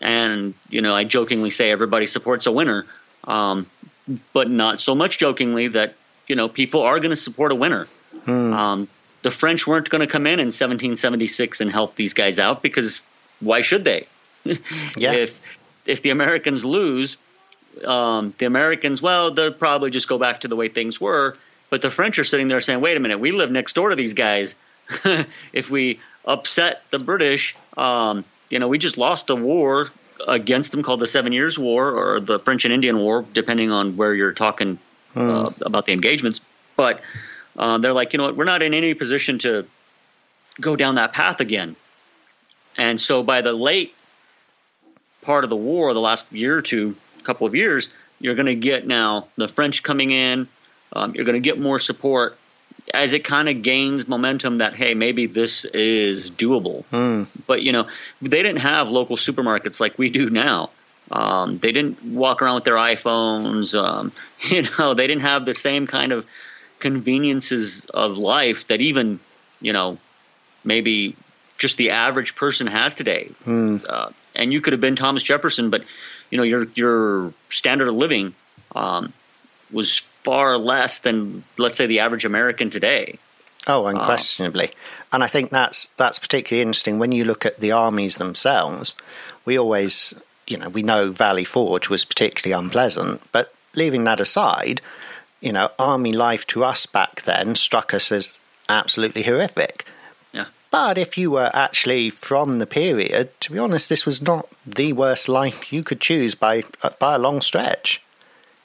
And, 0.01 0.53
you 0.69 0.81
know, 0.81 0.93
I 0.93 1.03
jokingly 1.03 1.49
say 1.49 1.71
everybody 1.71 2.07
supports 2.07 2.45
a 2.45 2.51
winner, 2.51 2.85
um, 3.23 3.67
but 4.33 4.49
not 4.49 4.81
so 4.81 4.95
much 4.95 5.17
jokingly 5.17 5.69
that, 5.69 5.95
you 6.27 6.35
know, 6.35 6.49
people 6.49 6.81
are 6.81 6.99
going 6.99 7.11
to 7.11 7.15
support 7.15 7.51
a 7.51 7.55
winner. 7.55 7.87
Hmm. 8.25 8.53
Um, 8.53 8.87
the 9.21 9.31
French 9.31 9.65
weren't 9.65 9.89
going 9.89 10.01
to 10.01 10.07
come 10.07 10.27
in 10.27 10.39
in 10.39 10.47
1776 10.47 11.61
and 11.61 11.71
help 11.71 11.95
these 11.95 12.13
guys 12.13 12.39
out 12.39 12.61
because 12.61 13.01
why 13.39 13.61
should 13.61 13.83
they? 13.83 14.07
yeah. 14.95 15.13
If 15.13 15.39
if 15.85 16.01
the 16.01 16.09
Americans 16.09 16.65
lose, 16.65 17.17
um, 17.85 18.33
the 18.37 18.45
Americans, 18.45 19.01
well, 19.01 19.31
they'll 19.31 19.53
probably 19.53 19.89
just 19.89 20.07
go 20.07 20.17
back 20.17 20.41
to 20.41 20.47
the 20.47 20.55
way 20.55 20.67
things 20.67 20.99
were. 20.99 21.37
But 21.69 21.81
the 21.81 21.91
French 21.91 22.17
are 22.19 22.23
sitting 22.23 22.47
there 22.47 22.61
saying, 22.61 22.81
wait 22.81 22.97
a 22.97 22.99
minute, 22.99 23.19
we 23.19 23.31
live 23.31 23.51
next 23.51 23.73
door 23.73 23.89
to 23.89 23.95
these 23.95 24.13
guys. 24.13 24.55
if 25.53 25.69
we 25.69 25.99
upset 26.25 26.83
the 26.91 26.99
British, 26.99 27.55
um, 27.75 28.23
you 28.49 28.59
know, 28.59 28.67
we 28.67 28.77
just 28.77 28.97
lost 28.97 29.29
a 29.29 29.35
war 29.35 29.89
against 30.27 30.71
them 30.71 30.83
called 30.83 30.99
the 30.99 31.07
Seven 31.07 31.31
Years' 31.31 31.57
War 31.59 31.91
or 31.91 32.19
the 32.19 32.39
French 32.39 32.65
and 32.65 32.73
Indian 32.73 32.97
War, 32.97 33.25
depending 33.33 33.71
on 33.71 33.97
where 33.97 34.13
you're 34.13 34.33
talking 34.33 34.79
hmm. 35.13 35.19
uh, 35.19 35.51
about 35.61 35.85
the 35.85 35.93
engagements. 35.93 36.41
But 36.75 37.01
uh, 37.57 37.77
they're 37.77 37.93
like, 37.93 38.13
you 38.13 38.17
know 38.17 38.25
what, 38.25 38.35
we're 38.35 38.43
not 38.43 38.61
in 38.61 38.73
any 38.73 38.93
position 38.93 39.39
to 39.39 39.67
go 40.59 40.75
down 40.75 40.95
that 40.95 41.13
path 41.13 41.39
again. 41.39 41.75
And 42.77 43.01
so 43.01 43.23
by 43.23 43.41
the 43.41 43.53
late 43.53 43.93
part 45.21 45.43
of 45.43 45.49
the 45.49 45.55
war, 45.55 45.93
the 45.93 45.99
last 45.99 46.31
year 46.31 46.57
or 46.57 46.61
two, 46.61 46.95
couple 47.27 47.45
of 47.45 47.53
years, 47.53 47.89
you're 48.19 48.35
going 48.35 48.47
to 48.47 48.55
get 48.55 48.87
now 48.87 49.27
the 49.35 49.47
French 49.47 49.83
coming 49.83 50.11
in. 50.11 50.47
Um, 50.93 51.13
you're 51.13 51.25
going 51.25 51.35
to 51.35 51.41
get 51.41 51.59
more 51.59 51.77
support 51.77 52.37
as 52.93 53.13
it 53.13 53.23
kind 53.23 53.49
of 53.49 53.61
gains 53.61 54.07
momentum 54.07 54.59
that 54.59 54.73
hey 54.73 54.93
maybe 54.93 55.25
this 55.25 55.65
is 55.65 56.31
doable 56.31 56.83
Mm. 56.91 57.27
but 57.45 57.61
you 57.61 57.71
know 57.71 57.87
they 58.21 58.41
didn't 58.43 58.57
have 58.61 58.89
local 58.89 59.17
supermarkets 59.17 59.79
like 59.79 59.97
we 59.97 60.09
do 60.09 60.29
now 60.29 60.69
um, 61.11 61.57
they 61.59 61.71
didn't 61.71 62.03
walk 62.03 62.41
around 62.41 62.55
with 62.55 62.63
their 62.65 62.75
iphones 62.75 63.75
um, 63.75 64.11
you 64.49 64.63
know 64.77 64.93
they 64.93 65.07
didn't 65.07 65.21
have 65.23 65.45
the 65.45 65.53
same 65.53 65.87
kind 65.87 66.11
of 66.11 66.25
conveniences 66.79 67.85
of 67.93 68.17
life 68.17 68.67
that 68.67 68.81
even 68.81 69.19
you 69.61 69.73
know 69.73 69.97
maybe 70.63 71.15
just 71.57 71.77
the 71.77 71.89
average 71.91 72.35
person 72.35 72.67
has 72.67 72.95
today 72.95 73.29
Mm. 73.45 73.83
uh, 73.87 74.09
and 74.35 74.53
you 74.53 74.61
could 74.61 74.73
have 74.73 74.81
been 74.81 74.95
thomas 74.95 75.23
jefferson 75.23 75.69
but 75.69 75.83
you 76.31 76.37
know 76.37 76.43
your 76.43 76.65
your 76.75 77.33
standard 77.49 77.87
of 77.87 77.95
living 77.95 78.33
um, 78.75 79.11
was 79.71 80.03
far 80.23 80.57
less 80.57 80.99
than 80.99 81.43
let's 81.57 81.77
say 81.77 81.85
the 81.87 81.99
average 81.99 82.25
american 82.25 82.69
today 82.69 83.17
Oh, 83.69 83.85
unquestionably. 83.87 84.69
Ah. 84.71 85.07
and 85.11 85.23
I 85.25 85.27
think 85.27 85.49
that's 85.49 85.89
that's 85.97 86.19
particularly 86.19 86.61
interesting 86.61 86.99
when 86.99 87.11
you 87.11 87.25
look 87.25 87.45
at 87.45 87.59
the 87.59 87.73
armies 87.73 88.15
themselves. 88.15 88.95
We 89.43 89.59
always, 89.59 90.13
you 90.47 90.57
know, 90.57 90.69
we 90.69 90.83
know 90.83 91.11
Valley 91.11 91.43
Forge 91.43 91.89
was 91.89 92.05
particularly 92.05 92.57
unpleasant, 92.57 93.21
but 93.33 93.53
leaving 93.75 94.05
that 94.05 94.21
aside, 94.21 94.79
you 95.41 95.51
know, 95.51 95.69
army 95.77 96.13
life 96.13 96.47
to 96.47 96.63
us 96.63 96.85
back 96.85 97.23
then 97.23 97.55
struck 97.55 97.93
us 97.93 98.09
as 98.09 98.39
absolutely 98.69 99.23
horrific. 99.23 99.85
Yeah. 100.31 100.45
But 100.71 100.97
if 100.97 101.17
you 101.17 101.31
were 101.31 101.51
actually 101.53 102.09
from 102.09 102.59
the 102.59 102.67
period, 102.67 103.31
to 103.41 103.51
be 103.51 103.59
honest, 103.59 103.89
this 103.89 104.05
was 104.05 104.21
not 104.21 104.47
the 104.65 104.93
worst 104.93 105.27
life 105.27 105.73
you 105.73 105.83
could 105.83 105.99
choose 105.99 106.35
by 106.35 106.63
by 106.99 107.15
a 107.15 107.19
long 107.19 107.41
stretch. 107.41 108.01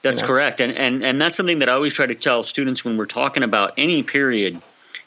That's 0.03 0.20
know? 0.20 0.26
correct, 0.26 0.61
and 0.61 0.72
and 0.76 1.05
and 1.05 1.20
that's 1.20 1.36
something 1.36 1.61
that 1.61 1.68
I 1.68 1.72
always 1.72 1.94
try 1.94 2.07
to 2.07 2.14
tell 2.14 2.42
students 2.44 2.84
when 2.84 2.96
we're 2.96 3.07
talking 3.07 3.42
about 3.42 3.72
any 3.76 4.03
period, 4.03 4.61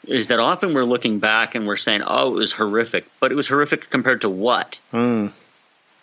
is 0.06 0.28
that 0.28 0.40
often 0.40 0.72
we're 0.72 0.84
looking 0.84 1.18
back 1.18 1.54
and 1.54 1.66
we're 1.66 1.76
saying, 1.76 2.02
"Oh, 2.06 2.28
it 2.28 2.34
was 2.34 2.52
horrific," 2.52 3.04
but 3.20 3.30
it 3.30 3.34
was 3.34 3.46
horrific 3.46 3.90
compared 3.90 4.22
to 4.22 4.30
what? 4.30 4.78
Mm. 4.92 5.32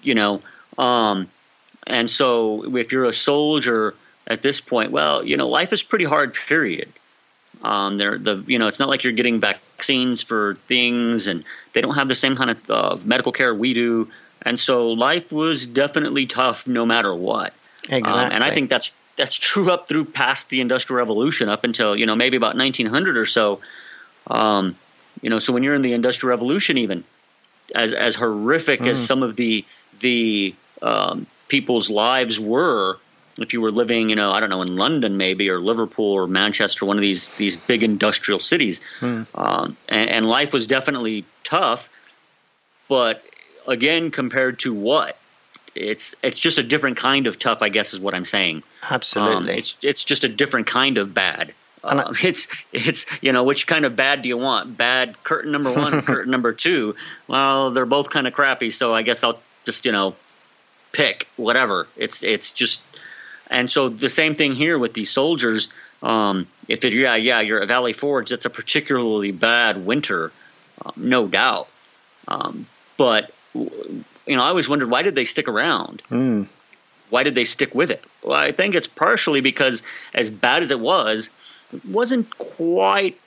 You 0.04 0.16
know, 0.16 0.42
um, 0.78 1.28
and 1.88 2.10
so 2.10 2.76
if 2.78 2.92
you're 2.92 3.06
a 3.06 3.14
soldier 3.14 3.96
at 4.28 4.42
this 4.44 4.62
point, 4.62 4.92
well, 4.92 5.26
you 5.26 5.38
know, 5.38 5.50
life 5.50 5.74
is 5.74 5.82
pretty 5.82 6.06
hard. 6.06 6.36
Period. 6.48 6.94
Um, 7.64 7.98
they're 7.98 8.20
the 8.20 8.44
you 8.46 8.60
know, 8.60 8.68
it's 8.68 8.80
not 8.80 8.90
like 8.90 9.04
you're 9.04 9.14
getting 9.14 9.40
vaccines 9.40 10.22
for 10.22 10.56
things, 10.68 11.26
and 11.26 11.44
they 11.74 11.82
don't 11.82 11.96
have 11.96 12.10
the 12.10 12.16
same 12.16 12.36
kind 12.36 12.52
of 12.52 12.70
uh, 12.70 12.98
medical 13.04 13.32
care 13.32 13.56
we 13.56 13.74
do, 13.74 14.12
and 14.44 14.60
so 14.60 14.92
life 14.92 15.32
was 15.32 15.66
definitely 15.66 16.28
tough 16.28 16.68
no 16.68 16.86
matter 16.86 17.16
what. 17.16 17.54
Exactly. 17.90 18.12
Um, 18.12 18.32
and 18.32 18.44
I 18.44 18.54
think 18.54 18.70
that's 18.70 18.92
that's 19.16 19.36
true 19.36 19.72
up 19.72 19.88
through 19.88 20.06
past 20.06 20.50
the 20.50 20.62
Industrial 20.62 20.98
Revolution, 20.98 21.50
up 21.50 21.64
until 21.64 21.96
you 21.96 22.06
know 22.06 22.16
maybe 22.16 22.38
about 22.38 22.56
1900 22.56 23.18
or 23.18 23.26
so. 23.26 23.60
Um, 24.28 24.76
you 25.22 25.30
know, 25.30 25.40
so 25.40 25.54
when 25.54 25.64
you're 25.64 25.76
in 25.76 25.82
the 25.82 25.94
Industrial 25.94 26.30
Revolution, 26.30 26.78
even 26.78 27.04
as 27.76 27.94
as 27.94 28.16
horrific 28.16 28.82
as 28.82 29.00
Mm. 29.00 29.08
some 29.08 29.24
of 29.24 29.36
the 29.36 29.66
the 30.00 30.56
um, 30.82 31.28
people's 31.48 31.90
lives 31.90 32.40
were, 32.40 32.98
if 33.38 33.54
you 33.54 33.62
were 33.62 33.72
living, 33.72 34.10
you 34.10 34.16
know, 34.16 34.32
I 34.32 34.40
don't 34.40 34.50
know, 34.50 34.62
in 34.62 34.76
London 34.76 35.18
maybe 35.18 35.50
or 35.50 35.60
Liverpool 35.60 36.12
or 36.12 36.28
Manchester, 36.28 36.86
one 36.86 36.98
of 36.98 37.02
these 37.02 37.30
these 37.38 37.56
big 37.56 37.84
industrial 37.84 38.40
cities, 38.40 38.82
Hmm. 39.00 39.24
um, 39.36 39.78
and, 39.90 40.10
and 40.10 40.28
life 40.28 40.52
was 40.54 40.68
definitely 40.68 41.26
tough. 41.44 41.90
But 42.90 43.24
again, 43.68 44.12
compared 44.12 44.60
to 44.60 44.74
what? 44.74 45.18
It's 45.76 46.14
it's 46.24 46.40
just 46.40 46.58
a 46.58 46.64
different 46.64 46.98
kind 46.98 47.28
of 47.28 47.40
tough, 47.40 47.60
I 47.62 47.70
guess, 47.70 47.94
is 47.94 48.00
what 48.00 48.14
I'm 48.14 48.26
saying. 48.26 48.58
Um, 48.58 48.64
Absolutely. 48.92 49.58
it's 49.58 49.76
it's 49.82 50.04
just 50.04 50.24
a 50.24 50.30
different 50.30 50.68
kind 50.68 50.98
of 50.98 51.14
bad. 51.14 51.54
I- 51.84 51.96
Um, 51.98 52.16
it's 52.24 52.48
it's 52.72 53.06
you 53.22 53.32
know 53.34 53.44
which 53.44 53.66
kind 53.68 53.86
of 53.86 53.96
bad 53.96 54.22
do 54.22 54.30
you 54.30 54.38
want? 54.38 54.78
Bad 54.78 55.22
curtain 55.24 55.52
number 55.52 55.72
one, 55.72 56.02
curtain 56.02 56.32
number 56.36 56.54
two. 56.54 56.96
Well, 57.28 57.72
they're 57.72 57.86
both 57.86 58.10
kind 58.10 58.28
of 58.28 58.34
crappy, 58.34 58.72
so 58.72 58.94
I 58.94 59.02
guess 59.02 59.24
I'll 59.24 59.40
just 59.66 59.86
you 59.86 59.92
know 59.92 60.16
pick 60.92 61.28
whatever. 61.38 61.88
It's 61.98 62.24
it's 62.24 62.52
just 62.52 62.80
and 63.50 63.70
so 63.70 63.90
the 63.90 64.10
same 64.10 64.36
thing 64.36 64.54
here 64.56 64.78
with 64.78 64.94
these 64.94 65.10
soldiers. 65.10 65.70
Um, 66.02 66.48
if 66.68 66.84
it, 66.86 66.94
yeah 66.94 67.16
yeah 67.16 67.40
you're 67.42 67.62
at 67.62 67.68
Valley 67.68 67.94
Forge, 67.94 68.32
it's 68.32 68.46
a 68.46 68.50
particularly 68.50 69.32
bad 69.32 69.86
winter, 69.86 70.32
um, 70.86 70.94
no 70.98 71.28
doubt. 71.28 71.68
Um, 72.28 72.68
but 72.98 73.32
w- 73.54 74.04
you 74.26 74.36
know 74.36 74.44
I 74.44 74.48
always 74.48 74.70
wondered 74.70 74.90
why 74.90 75.02
did 75.02 75.16
they 75.16 75.26
stick 75.26 75.48
around? 75.48 76.02
Mm. 76.10 76.48
why 77.10 77.24
did 77.24 77.36
they 77.36 77.46
stick 77.46 77.76
with 77.76 77.92
it? 77.92 78.04
Well, 78.24 78.40
I 78.40 78.52
think 78.52 78.74
it's 78.76 78.88
partially 78.88 79.42
because, 79.42 79.84
as 80.14 80.30
bad 80.30 80.64
as 80.64 80.72
it 80.72 80.80
was, 80.80 81.30
it 81.74 81.86
wasn't 81.86 82.30
quite. 82.38 83.20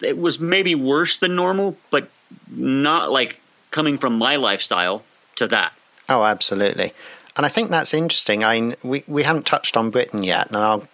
It 0.00 0.18
was 0.18 0.38
maybe 0.38 0.74
worse 0.74 1.16
than 1.16 1.34
normal, 1.34 1.76
but 1.90 2.08
not 2.48 3.10
like 3.10 3.40
coming 3.70 3.98
from 3.98 4.18
my 4.18 4.36
lifestyle 4.36 5.02
to 5.36 5.46
that. 5.48 5.72
Oh, 6.08 6.22
absolutely. 6.24 6.92
And 7.36 7.44
I 7.46 7.48
think 7.48 7.70
that's 7.70 7.94
interesting. 7.94 8.44
I 8.44 8.60
mean, 8.60 8.76
we 8.82 9.02
we 9.06 9.22
haven't 9.24 9.46
touched 9.46 9.76
on 9.76 9.90
Britain 9.90 10.22
yet, 10.22 10.48
and 10.48 10.56
I'll 10.56 10.86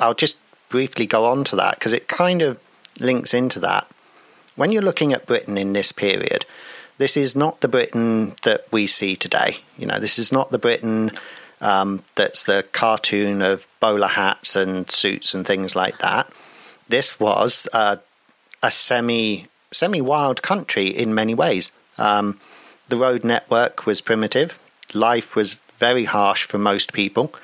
I'll 0.00 0.14
just 0.14 0.36
briefly 0.70 1.06
go 1.06 1.26
on 1.26 1.44
to 1.44 1.56
that 1.56 1.78
because 1.78 1.92
it 1.92 2.08
kind 2.08 2.40
of 2.42 2.58
links 3.00 3.34
into 3.34 3.60
that. 3.60 3.86
When 4.56 4.70
you're 4.72 4.82
looking 4.82 5.12
at 5.12 5.26
Britain 5.26 5.58
in 5.58 5.72
this 5.72 5.92
period, 5.92 6.46
this 6.98 7.16
is 7.16 7.34
not 7.34 7.60
the 7.60 7.68
Britain 7.68 8.34
that 8.42 8.66
we 8.70 8.86
see 8.86 9.16
today. 9.16 9.58
You 9.76 9.86
know, 9.86 9.98
this 9.98 10.18
is 10.18 10.30
not 10.32 10.50
the 10.50 10.58
Britain 10.58 11.12
um, 11.60 12.02
that's 12.14 12.44
the 12.44 12.64
cartoon 12.72 13.40
of 13.40 13.66
bowler 13.80 14.08
hats 14.08 14.54
and 14.54 14.90
suits 14.90 15.34
and 15.34 15.46
things 15.46 15.74
like 15.74 15.98
that. 15.98 16.30
This 16.88 17.18
was 17.18 17.66
uh, 17.72 17.96
a 18.62 18.70
semi 18.70 19.48
semi 19.70 20.00
wild 20.00 20.42
country 20.42 20.88
in 20.88 21.14
many 21.14 21.34
ways. 21.34 21.72
Um, 21.96 22.38
the 22.88 22.96
road 22.96 23.24
network 23.24 23.86
was 23.86 24.00
primitive. 24.00 24.58
Life 24.92 25.34
was 25.34 25.56
very 25.78 26.04
harsh 26.04 26.44
for 26.44 26.58
most 26.58 26.92
people. 26.92 27.34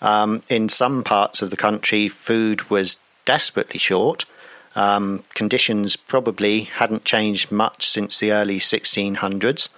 Um, 0.00 0.42
in 0.48 0.68
some 0.68 1.04
parts 1.04 1.42
of 1.42 1.50
the 1.50 1.56
country, 1.56 2.08
food 2.08 2.70
was 2.70 2.96
desperately 3.24 3.78
short. 3.78 4.24
Um, 4.76 5.24
conditions 5.34 5.96
probably 5.96 6.64
hadn't 6.64 7.04
changed 7.04 7.50
much 7.50 7.88
since 7.88 8.18
the 8.18 8.30
early 8.30 8.58
1600s. 8.58 9.70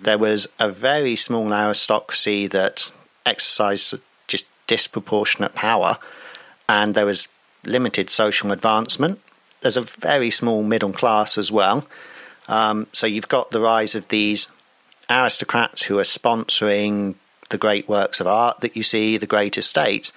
There 0.00 0.18
was 0.18 0.46
a 0.58 0.70
very 0.70 1.16
small 1.16 1.52
aristocracy 1.54 2.46
that 2.48 2.92
exercised 3.24 3.94
just 4.28 4.46
disproportionate 4.66 5.54
power, 5.54 5.96
and 6.68 6.94
there 6.94 7.06
was 7.06 7.28
limited 7.64 8.10
social 8.10 8.52
advancement. 8.52 9.20
There's 9.62 9.78
a 9.78 9.82
very 9.82 10.30
small 10.30 10.62
middle 10.62 10.92
class 10.92 11.38
as 11.38 11.50
well. 11.50 11.86
Um, 12.46 12.88
so 12.92 13.06
you've 13.06 13.28
got 13.28 13.52
the 13.52 13.60
rise 13.60 13.94
of 13.94 14.08
these 14.08 14.48
aristocrats 15.08 15.82
who 15.82 15.98
are 15.98 16.02
sponsoring 16.02 17.14
the 17.50 17.58
great 17.58 17.88
works 17.88 18.20
of 18.20 18.26
art 18.26 18.60
that 18.60 18.76
you 18.76 18.82
see, 18.82 19.16
the 19.16 19.26
great 19.26 19.56
estates. 19.56 20.12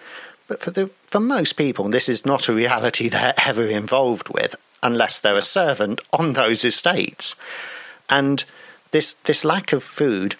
But 0.47 0.61
for 0.61 0.71
the 0.71 0.89
for 1.15 1.21
most 1.21 1.55
people, 1.55 1.87
this 1.87 2.09
is 2.09 2.25
not 2.25 2.49
a 2.49 2.53
reality 2.53 3.07
they're 3.09 3.33
ever 3.37 3.65
involved 3.65 4.27
with, 4.27 4.53
unless 4.83 5.17
they're 5.17 5.37
a 5.37 5.41
servant 5.41 6.01
on 6.11 6.33
those 6.33 6.65
estates. 6.65 7.37
And 8.09 8.43
this 8.91 9.15
this 9.23 9.45
lack 9.45 9.71
of 9.71 9.81
food, 9.81 10.35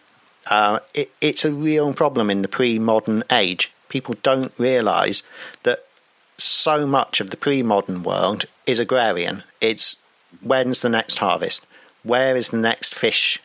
uh, 0.48 0.80
it, 0.94 1.14
it's 1.22 1.46
a 1.46 1.54
real 1.54 1.94
problem 1.94 2.30
in 2.30 2.42
the 2.42 2.50
pre-modern 2.50 3.24
age. 3.32 3.72
People 3.88 4.16
don't 4.22 4.52
realise 4.58 5.24
that 5.64 5.86
so 6.38 6.86
much 6.86 7.22
of 7.22 7.30
the 7.30 7.38
pre-modern 7.38 8.04
world 8.04 8.44
is 8.68 8.78
agrarian. 8.78 9.44
It's 9.62 9.96
when's 10.42 10.82
the 10.82 10.90
next 10.90 11.20
harvest? 11.20 11.66
Where 12.04 12.36
is 12.36 12.50
the 12.50 12.58
next 12.58 12.94
fish 12.94 13.42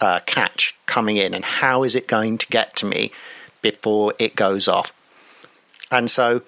uh, 0.00 0.18
catch 0.26 0.74
coming 0.86 1.16
in, 1.16 1.32
and 1.32 1.44
how 1.44 1.84
is 1.84 1.94
it 1.94 2.08
going 2.08 2.38
to 2.38 2.46
get 2.48 2.74
to 2.74 2.86
me 2.86 3.12
before 3.62 4.14
it 4.18 4.34
goes 4.34 4.66
off? 4.66 4.92
And 5.92 6.10
so 6.10 6.42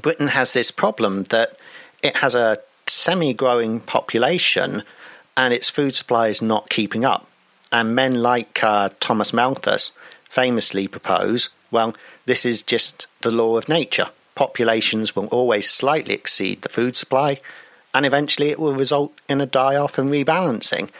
Britain 0.00 0.28
has 0.28 0.52
this 0.52 0.70
problem 0.70 1.24
that 1.24 1.56
it 2.02 2.16
has 2.16 2.34
a 2.34 2.58
semi 2.86 3.32
growing 3.32 3.80
population 3.80 4.82
and 5.36 5.54
its 5.54 5.70
food 5.70 5.94
supply 5.94 6.28
is 6.28 6.42
not 6.42 6.70
keeping 6.70 7.04
up. 7.04 7.26
And 7.72 7.94
men 7.94 8.14
like 8.14 8.62
uh, 8.64 8.90
Thomas 8.98 9.32
Malthus 9.32 9.92
famously 10.28 10.88
propose 10.88 11.50
well, 11.70 11.94
this 12.26 12.44
is 12.44 12.62
just 12.62 13.06
the 13.22 13.30
law 13.30 13.56
of 13.56 13.68
nature. 13.68 14.08
Populations 14.34 15.14
will 15.14 15.26
always 15.26 15.70
slightly 15.70 16.14
exceed 16.14 16.62
the 16.62 16.68
food 16.68 16.96
supply, 16.96 17.40
and 17.94 18.04
eventually 18.04 18.50
it 18.50 18.58
will 18.58 18.74
result 18.74 19.12
in 19.28 19.40
a 19.40 19.46
die 19.46 19.76
off 19.76 19.98
and 19.98 20.10
rebalancing. 20.10 20.90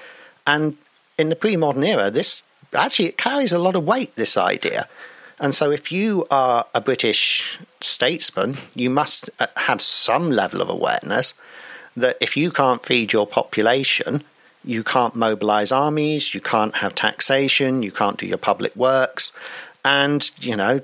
And 0.46 0.76
in 1.18 1.28
the 1.28 1.36
pre 1.36 1.56
modern 1.56 1.84
era, 1.84 2.10
this 2.10 2.42
actually 2.72 3.08
it 3.08 3.18
carries 3.18 3.52
a 3.52 3.58
lot 3.58 3.76
of 3.76 3.84
weight, 3.84 4.14
this 4.16 4.36
idea. 4.36 4.88
And 5.40 5.54
so, 5.54 5.70
if 5.70 5.90
you 5.90 6.26
are 6.30 6.66
a 6.74 6.80
British 6.80 7.58
statesman, 7.80 8.58
you 8.74 8.90
must 8.90 9.30
uh, 9.38 9.46
have 9.56 9.80
some 9.80 10.30
level 10.30 10.60
of 10.60 10.68
awareness 10.68 11.34
that 11.96 12.18
if 12.20 12.36
you 12.36 12.50
can't 12.50 12.84
feed 12.84 13.12
your 13.12 13.26
population, 13.26 14.22
you 14.64 14.84
can't 14.84 15.16
mobilize 15.16 15.72
armies, 15.72 16.34
you 16.34 16.40
can't 16.40 16.76
have 16.76 16.94
taxation, 16.94 17.82
you 17.82 17.90
can't 17.90 18.18
do 18.18 18.26
your 18.26 18.38
public 18.38 18.76
works, 18.76 19.32
and, 19.84 20.30
you 20.38 20.54
know, 20.54 20.82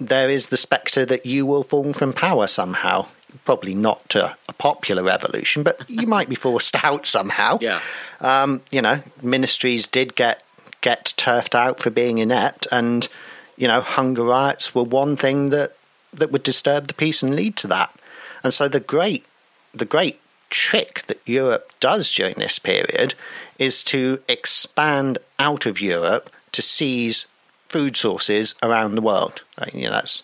there 0.00 0.28
is 0.28 0.48
the 0.48 0.56
spectre 0.56 1.04
that 1.06 1.26
you 1.26 1.46
will 1.46 1.62
fall 1.62 1.92
from 1.92 2.12
power 2.12 2.46
somehow. 2.46 3.06
Probably 3.44 3.74
not 3.74 4.08
to 4.10 4.36
a 4.48 4.52
popular 4.52 5.02
revolution, 5.02 5.64
but 5.64 5.88
you 5.90 6.06
might 6.06 6.28
be 6.28 6.36
forced 6.36 6.76
out 6.84 7.06
somehow. 7.06 7.58
Yeah. 7.60 7.80
Um, 8.20 8.62
you 8.70 8.80
know, 8.80 9.02
ministries 9.22 9.86
did 9.86 10.14
get 10.14 10.42
get 10.80 11.14
turfed 11.16 11.54
out 11.54 11.80
for 11.80 11.90
being 11.90 12.18
inept, 12.18 12.68
and 12.70 13.08
you 13.56 13.68
know, 13.68 13.80
hunger 13.80 14.24
riots 14.24 14.74
were 14.74 14.84
one 14.84 15.16
thing 15.16 15.50
that 15.50 15.76
that 16.12 16.30
would 16.30 16.42
disturb 16.42 16.86
the 16.86 16.94
peace 16.94 17.22
and 17.22 17.34
lead 17.34 17.56
to 17.56 17.66
that. 17.68 17.94
And 18.42 18.54
so 18.54 18.68
the 18.68 18.80
great 18.80 19.24
the 19.72 19.84
great 19.84 20.20
trick 20.50 21.02
that 21.08 21.20
Europe 21.26 21.72
does 21.80 22.10
during 22.14 22.34
this 22.34 22.58
period 22.58 23.14
is 23.58 23.82
to 23.82 24.20
expand 24.28 25.18
out 25.38 25.66
of 25.66 25.80
Europe 25.80 26.30
to 26.52 26.62
seize 26.62 27.26
food 27.68 27.96
sources 27.96 28.54
around 28.62 28.94
the 28.94 29.02
world. 29.02 29.42
You 29.72 29.86
know, 29.86 29.92
that's 29.92 30.22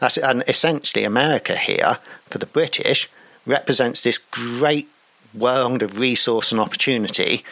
that's 0.00 0.18
and 0.18 0.44
essentially 0.46 1.04
America 1.04 1.56
here 1.56 1.98
for 2.28 2.38
the 2.38 2.46
British 2.46 3.08
represents 3.46 4.02
this 4.02 4.18
great 4.18 4.88
world 5.32 5.82
of 5.82 5.98
resource 5.98 6.52
and 6.52 6.60
opportunity, 6.60 7.44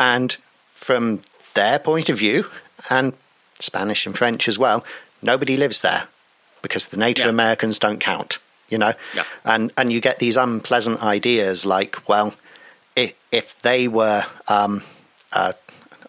and 0.00 0.36
from 0.72 1.22
their 1.54 1.78
point 1.78 2.08
of 2.08 2.18
view, 2.18 2.46
and 2.90 3.12
Spanish 3.60 4.06
and 4.06 4.16
French 4.16 4.48
as 4.48 4.58
well, 4.58 4.84
nobody 5.22 5.56
lives 5.56 5.80
there 5.80 6.08
because 6.62 6.86
the 6.86 6.96
Native 6.96 7.24
Yeah. 7.26 7.30
Americans 7.30 7.78
don't 7.78 8.00
count. 8.00 8.38
You 8.68 8.78
know, 8.78 8.94
Yeah. 9.14 9.22
and 9.44 9.72
and 9.76 9.92
you 9.92 10.00
get 10.00 10.18
these 10.18 10.36
unpleasant 10.36 11.00
ideas 11.02 11.64
like, 11.64 12.08
well, 12.08 12.34
if 12.96 13.12
if 13.30 13.56
they 13.62 13.86
were, 13.86 14.24
um, 14.48 14.82
uh, 15.32 15.52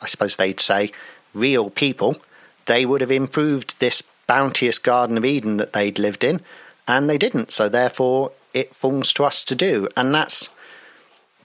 I 0.02 0.08
suppose 0.08 0.36
they'd 0.36 0.60
say, 0.60 0.91
real 1.36 1.70
people, 1.70 2.20
they 2.66 2.84
would 2.86 3.02
have 3.02 3.12
improved 3.12 3.76
this 3.80 4.02
bounteous 4.26 4.80
Garden 4.80 5.18
of 5.18 5.24
Eden 5.26 5.58
that 5.58 5.74
they'd 5.74 6.00
lived 6.00 6.24
in, 6.24 6.41
and 6.88 7.08
they 7.08 7.18
didn't. 7.20 7.54
So 7.54 7.70
therefore, 7.70 8.32
it 8.56 8.76
falls 8.76 9.14
to 9.14 9.24
us 9.24 9.43
to 9.43 9.54
do, 9.56 9.88
and 9.95 10.12
that's 10.14 10.50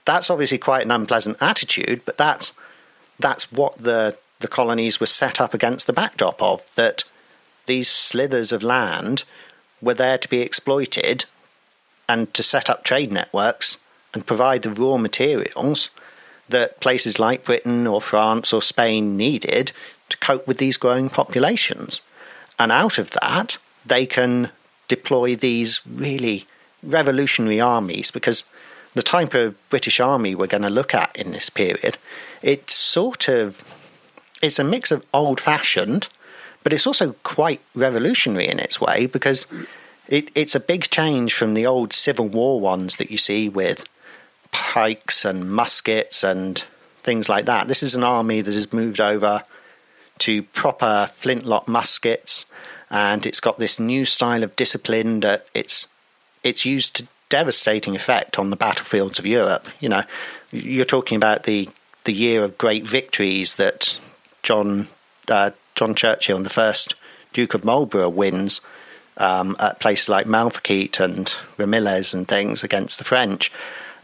that's 0.05 0.29
obviously 0.31 0.57
quite 0.57 0.83
an 0.83 0.91
unpleasant 0.91 1.37
attitude, 1.41 2.01
but 2.05 2.17
that's 2.17 2.53
that's 3.19 3.51
what 3.51 3.77
the 3.77 4.17
the 4.43 4.47
colonies 4.47 4.99
were 4.99 5.07
set 5.07 5.41
up 5.41 5.53
against 5.53 5.87
the 5.87 5.93
backdrop 5.93 6.39
of 6.41 6.69
that 6.75 7.05
these 7.65 7.89
slithers 7.89 8.51
of 8.51 8.61
land 8.61 9.23
were 9.81 9.93
there 9.93 10.17
to 10.17 10.29
be 10.29 10.41
exploited 10.41 11.25
and 12.07 12.31
to 12.33 12.43
set 12.43 12.69
up 12.69 12.83
trade 12.83 13.11
networks 13.11 13.77
and 14.13 14.27
provide 14.27 14.61
the 14.61 14.69
raw 14.69 14.97
materials 14.97 15.89
that 16.49 16.79
places 16.81 17.19
like 17.19 17.45
Britain 17.45 17.87
or 17.87 18.01
France 18.01 18.51
or 18.51 18.61
Spain 18.61 19.15
needed 19.15 19.71
to 20.09 20.17
cope 20.17 20.45
with 20.45 20.57
these 20.57 20.77
growing 20.77 21.09
populations. 21.09 22.01
And 22.59 22.71
out 22.71 22.97
of 22.97 23.11
that, 23.21 23.57
they 23.85 24.05
can 24.05 24.51
deploy 24.89 25.35
these 25.35 25.81
really 25.87 26.45
revolutionary 26.83 27.61
armies 27.61 28.11
because 28.11 28.43
the 28.93 29.01
type 29.01 29.33
of 29.33 29.55
British 29.69 30.01
army 30.01 30.35
we're 30.35 30.47
going 30.47 30.63
to 30.63 30.69
look 30.69 30.93
at 30.93 31.15
in 31.15 31.31
this 31.31 31.49
period, 31.49 31.97
it's 32.41 32.73
sort 32.73 33.29
of 33.29 33.61
it's 34.43 34.59
a 34.59 34.63
mix 34.63 34.91
of 34.91 35.05
old 35.13 35.39
fashioned, 35.39 36.09
but 36.63 36.73
it's 36.73 36.85
also 36.85 37.13
quite 37.23 37.61
revolutionary 37.73 38.47
in 38.47 38.59
its 38.59 38.79
way 38.79 39.05
because 39.05 39.47
it, 40.07 40.29
it's 40.35 40.53
a 40.53 40.59
big 40.59 40.89
change 40.89 41.33
from 41.33 41.53
the 41.53 41.65
old 41.65 41.93
Civil 41.93 42.27
War 42.27 42.59
ones 42.59 42.97
that 42.97 43.09
you 43.09 43.17
see 43.17 43.47
with 43.47 43.85
pikes 44.51 45.23
and 45.25 45.49
muskets 45.49 46.23
and 46.23 46.63
things 47.03 47.29
like 47.29 47.45
that. 47.45 47.67
This 47.67 47.81
is 47.81 47.95
an 47.95 48.03
army 48.03 48.41
that 48.41 48.53
has 48.53 48.73
moved 48.73 48.99
over 48.99 49.43
to 50.19 50.43
proper 50.43 51.09
flintlock 51.13 51.67
muskets, 51.67 52.45
and 52.89 53.25
it's 53.25 53.39
got 53.39 53.59
this 53.59 53.79
new 53.79 54.03
style 54.05 54.43
of 54.43 54.55
discipline 54.55 55.21
that 55.21 55.47
it's 55.53 55.87
it's 56.43 56.65
used 56.65 56.95
to 56.95 57.07
devastating 57.29 57.95
effect 57.95 58.37
on 58.37 58.49
the 58.49 58.55
battlefields 58.57 59.17
of 59.17 59.25
Europe. 59.25 59.69
You 59.79 59.89
know, 59.89 60.03
you're 60.51 60.85
talking 60.85 61.15
about 61.15 61.43
the 61.43 61.69
the 62.03 62.13
year 62.13 62.43
of 62.43 62.57
great 62.57 62.85
victories 62.85 63.55
that 63.55 63.97
John 64.43 64.87
uh, 65.27 65.51
John 65.75 65.95
Churchill 65.95 66.37
and 66.37 66.45
the 66.45 66.49
first 66.49 66.95
Duke 67.33 67.53
of 67.53 67.63
Marlborough 67.63 68.09
wins 68.09 68.61
um, 69.17 69.55
at 69.59 69.79
places 69.79 70.09
like 70.09 70.27
Malplaquet 70.27 70.99
and 70.99 71.27
Ramillies 71.57 72.13
and 72.13 72.27
things 72.27 72.63
against 72.63 72.97
the 72.97 73.03
French. 73.03 73.51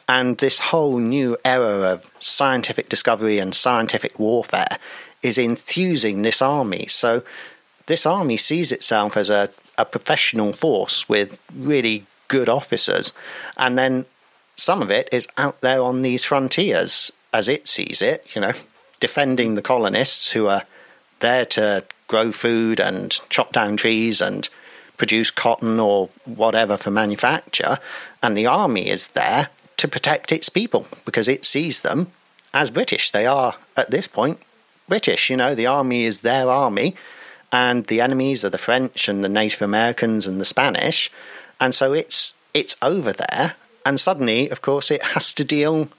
And 0.08 0.38
this 0.40 0.60
whole 0.60 0.98
new 0.98 1.38
era 1.46 1.94
of 1.94 2.12
scientific 2.20 2.90
discovery 2.90 3.38
and 3.38 3.54
scientific 3.54 4.18
warfare 4.18 4.80
is 5.22 5.38
infusing 5.38 6.22
this 6.22 6.42
army. 6.42 6.88
So 6.88 7.24
this 7.86 8.06
army 8.06 8.38
sees 8.38 8.72
itself 8.72 9.18
as 9.18 9.30
a, 9.30 9.50
a 9.78 9.86
professional 9.86 10.54
force 10.54 11.08
with 11.08 11.40
really 11.54 12.08
good 12.28 12.50
officers. 12.50 13.14
And 13.58 13.78
then 13.78 14.06
some 14.56 14.82
of 14.82 14.90
it 14.90 15.10
is 15.12 15.28
out 15.38 15.62
there 15.62 15.82
on 15.82 16.02
these 16.02 16.24
frontiers 16.24 17.12
as 17.32 17.48
it 17.48 17.68
sees 17.68 18.02
it, 18.02 18.26
you 18.34 18.42
know, 18.42 18.54
defending 19.00 19.56
the 19.56 19.62
colonists 19.62 20.32
who 20.32 20.47
are 20.47 20.64
there 21.20 21.45
to 21.45 21.84
grow 22.08 22.32
food 22.32 22.80
and 22.80 23.20
chop 23.30 23.54
down 23.54 23.78
trees 23.78 24.22
and 24.22 24.50
produce 24.97 25.32
cotton 25.32 25.80
or 25.80 26.10
whatever 26.26 26.78
for 26.78 26.91
manufacture. 26.91 27.78
And 28.22 28.38
the 28.38 28.45
army 28.45 28.89
is 28.89 29.08
there 29.08 29.50
to 29.78 29.88
protect 29.88 30.32
its 30.32 30.50
people 30.50 30.88
because 31.06 31.28
it 31.28 31.45
sees 31.45 31.82
them 31.82 32.12
as 32.54 32.70
British. 32.72 33.12
They 33.12 33.26
are, 33.26 33.56
at 33.78 33.91
this 33.91 34.08
point, 34.08 34.39
British. 34.88 35.30
You 35.30 35.38
know, 35.38 35.56
the 35.56 35.68
army 35.68 36.04
is 36.04 36.20
their 36.20 36.50
army, 36.50 36.95
and 37.52 37.86
the 37.88 38.02
enemies 38.02 38.43
are 38.43 38.50
the 38.50 38.58
French 38.58 39.08
and 39.08 39.24
the 39.24 39.30
Native 39.30 39.62
Americans 39.62 40.28
and 40.28 40.39
the 40.39 40.45
Spanish. 40.45 41.12
And 41.60 41.74
so 41.74 41.93
it's 41.93 42.34
it's 42.54 42.76
over 42.82 43.14
there, 43.14 43.56
and 43.86 44.00
suddenly, 44.00 44.50
of 44.50 44.62
course, 44.62 44.89
it 44.91 45.04
has 45.04 45.32
to 45.34 45.45
deal 45.45 45.89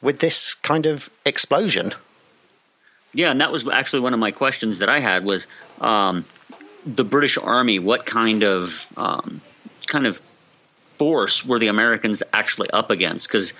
with 0.00 0.20
this 0.20 0.54
kind 0.54 0.86
of 0.86 1.10
explosion. 1.24 1.94
Yeah, 3.14 3.30
and 3.30 3.40
that 3.40 3.50
was 3.50 3.66
actually 3.68 4.00
one 4.00 4.12
of 4.12 4.20
my 4.20 4.30
questions 4.30 4.78
that 4.78 4.88
I 4.88 5.00
had 5.00 5.24
was 5.24 5.46
um, 5.80 6.24
the 6.84 7.04
British 7.04 7.38
Army. 7.38 7.78
What 7.78 8.06
kind 8.06 8.42
of 8.42 8.86
um, 8.96 9.40
kind 9.86 10.06
of 10.06 10.20
force 10.98 11.44
were 11.44 11.58
the 11.58 11.68
Americans 11.68 12.22
actually 12.32 12.68
up 12.70 12.90
against? 12.90 13.28
Because 13.28 13.52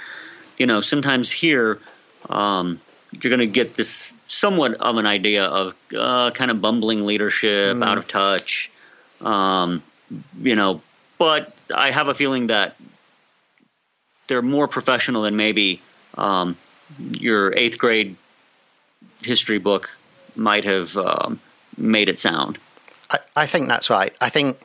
you 0.58 0.66
know 0.66 0.80
sometimes 0.80 1.30
here 1.30 1.80
um, 2.28 2.80
you're 3.12 3.30
going 3.30 3.40
to 3.40 3.46
get 3.46 3.74
this 3.74 4.12
somewhat 4.26 4.74
of 4.74 4.96
an 4.96 5.06
idea 5.06 5.44
of 5.44 5.74
uh, 5.96 6.30
kind 6.32 6.50
of 6.50 6.60
bumbling 6.60 7.06
leadership, 7.06 7.82
out 7.82 7.98
of 7.98 8.06
touch. 8.06 8.70
Um, 9.20 9.82
you 10.42 10.56
know, 10.56 10.82
but 11.18 11.54
I 11.74 11.90
have 11.90 12.08
a 12.08 12.14
feeling 12.14 12.48
that 12.48 12.76
they're 14.26 14.42
more 14.42 14.68
professional 14.68 15.22
than 15.22 15.36
maybe 15.36 15.80
um, 16.16 16.56
your 16.98 17.54
eighth 17.54 17.78
grade 17.78 18.16
history 19.22 19.58
book 19.58 19.90
might 20.36 20.64
have 20.64 20.96
um, 20.96 21.40
made 21.76 22.08
it 22.08 22.18
sound. 22.18 22.58
I, 23.10 23.18
I 23.36 23.46
think 23.46 23.68
that's 23.68 23.90
right. 23.90 24.14
I 24.20 24.28
think 24.28 24.58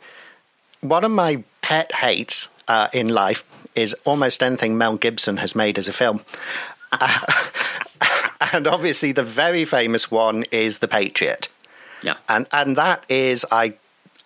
one 0.81 1.03
of 1.03 1.11
my 1.11 1.43
pet 1.61 1.93
hates 1.93 2.47
uh, 2.67 2.89
in 2.93 3.09
life 3.09 3.43
is 3.75 3.95
almost 4.05 4.43
anything 4.43 4.77
Mel 4.77 4.97
Gibson 4.97 5.37
has 5.37 5.55
made 5.55 5.77
as 5.77 5.87
a 5.87 5.93
film. 5.93 6.21
and 8.53 8.67
obviously, 8.67 9.11
the 9.11 9.23
very 9.23 9.65
famous 9.65 10.11
one 10.11 10.43
is 10.51 10.79
The 10.79 10.87
Patriot. 10.87 11.47
Yeah. 12.03 12.15
and 12.27 12.47
and 12.51 12.75
that 12.75 13.05
is 13.09 13.45
I 13.49 13.75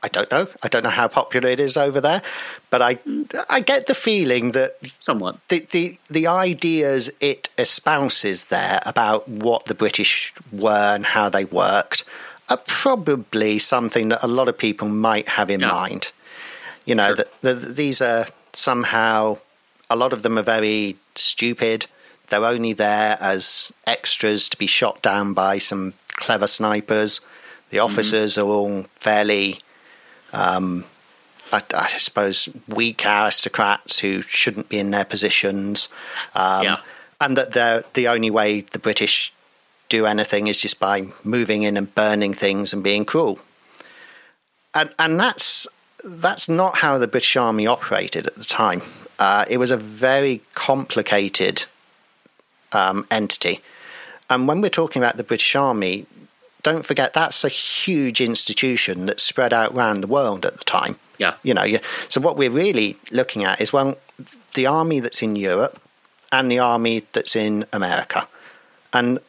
I 0.07 0.09
don't 0.09 0.31
know 0.31 0.47
I 0.63 0.67
don't 0.69 0.83
know 0.83 0.89
how 1.01 1.07
popular 1.09 1.49
it 1.49 1.59
is 1.59 1.75
over 1.75 1.99
there, 1.99 2.21
but 2.69 2.81
I 2.81 2.97
I 3.49 3.59
get 3.59 3.87
the 3.87 3.93
feeling 3.93 4.51
that 4.51 4.77
Somewhat. 4.99 5.37
the 5.49 5.59
the 5.71 5.97
the 6.09 6.27
ideas 6.27 7.09
it 7.19 7.49
espouses 7.57 8.45
there 8.45 8.79
about 8.85 9.27
what 9.27 9.65
the 9.65 9.75
British 9.75 10.33
were 10.51 10.93
and 10.95 11.05
how 11.05 11.27
they 11.29 11.45
worked 11.45 12.03
are 12.49 12.61
probably 12.65 13.59
something 13.59 14.07
that 14.09 14.23
a 14.23 14.27
lot 14.27 14.47
of 14.47 14.57
people 14.57 14.87
might 14.87 15.27
have 15.27 15.51
in 15.51 15.59
Yeah. 15.59 15.71
mind. 15.71 16.11
You 16.85 16.95
know 16.95 17.07
Sure. 17.07 17.15
that 17.15 17.29
the, 17.41 17.53
these 17.55 18.01
are 18.01 18.25
somehow 18.53 19.37
a 19.89 19.97
lot 20.03 20.13
of 20.13 20.21
them 20.21 20.37
are 20.37 20.43
very 20.57 20.95
stupid. 21.15 21.85
They're 22.29 22.45
only 22.45 22.73
there 22.73 23.17
as 23.19 23.71
extras 23.85 24.47
to 24.49 24.57
be 24.57 24.67
shot 24.67 25.01
down 25.01 25.33
by 25.33 25.57
some 25.59 25.93
clever 26.23 26.47
snipers. 26.47 27.19
The 27.69 27.77
mm-hmm. 27.77 27.85
officers 27.91 28.37
are 28.37 28.47
all 28.47 28.85
fairly 29.01 29.59
I, 31.51 31.63
I 31.73 31.87
suppose, 31.97 32.49
weak 32.67 33.05
aristocrats 33.05 33.99
who 33.99 34.21
shouldn't 34.21 34.69
be 34.69 34.79
in 34.79 34.91
their 34.91 35.05
positions. 35.05 35.89
Um, 36.35 36.63
Yeah. 36.63 36.77
And 37.19 37.37
that 37.37 37.93
the 37.93 38.07
only 38.07 38.29
way 38.29 38.61
the 38.61 38.79
British 38.79 39.33
do 39.89 40.05
anything 40.05 40.47
is 40.47 40.61
just 40.61 40.79
by 40.79 41.07
moving 41.23 41.63
in 41.63 41.77
and 41.77 41.93
burning 41.95 42.33
things 42.33 42.73
and 42.73 42.83
being 42.83 43.05
cruel. 43.05 43.39
And, 44.73 44.93
and 44.99 45.19
that's, 45.19 45.65
that's 46.03 46.47
not 46.47 46.77
how 46.77 46.99
the 46.99 47.07
British 47.07 47.35
Army 47.35 47.65
operated 47.65 48.27
at 48.27 48.35
the 48.35 48.43
time. 48.43 48.81
Uh, 49.17 49.45
it 49.49 49.57
was 49.57 49.71
a 49.71 49.77
very 49.77 50.41
complicated 50.53 51.65
um, 52.71 53.07
entity. 53.09 53.61
And 54.29 54.47
when 54.47 54.61
we're 54.61 54.69
talking 54.69 55.01
about 55.01 55.17
the 55.17 55.23
British 55.23 55.55
Army, 55.55 56.05
don't 56.67 56.85
forget 56.85 57.13
that's 57.13 57.45
a 57.45 57.49
huge 57.49 58.19
institution 58.19 59.05
that's 59.05 59.23
spread 59.23 59.53
out 59.53 59.73
around 59.73 60.01
the 60.01 60.07
world 60.07 60.45
at 60.45 60.57
the 60.57 60.65
time. 60.65 60.99
Yeah. 61.17 61.35
You 61.41 61.53
know, 61.53 61.65
so 62.09 62.19
what 62.19 62.35
we're 62.35 62.49
really 62.49 62.97
looking 63.09 63.45
at 63.45 63.61
is 63.61 63.71
well, 63.71 63.97
the 64.53 64.65
army 64.65 64.99
that's 64.99 65.21
in 65.21 65.37
Europe 65.37 65.81
and 66.29 66.51
the 66.51 66.59
army 66.59 67.05
that's 67.13 67.37
in 67.37 67.65
America, 67.71 68.27
and 68.91 69.19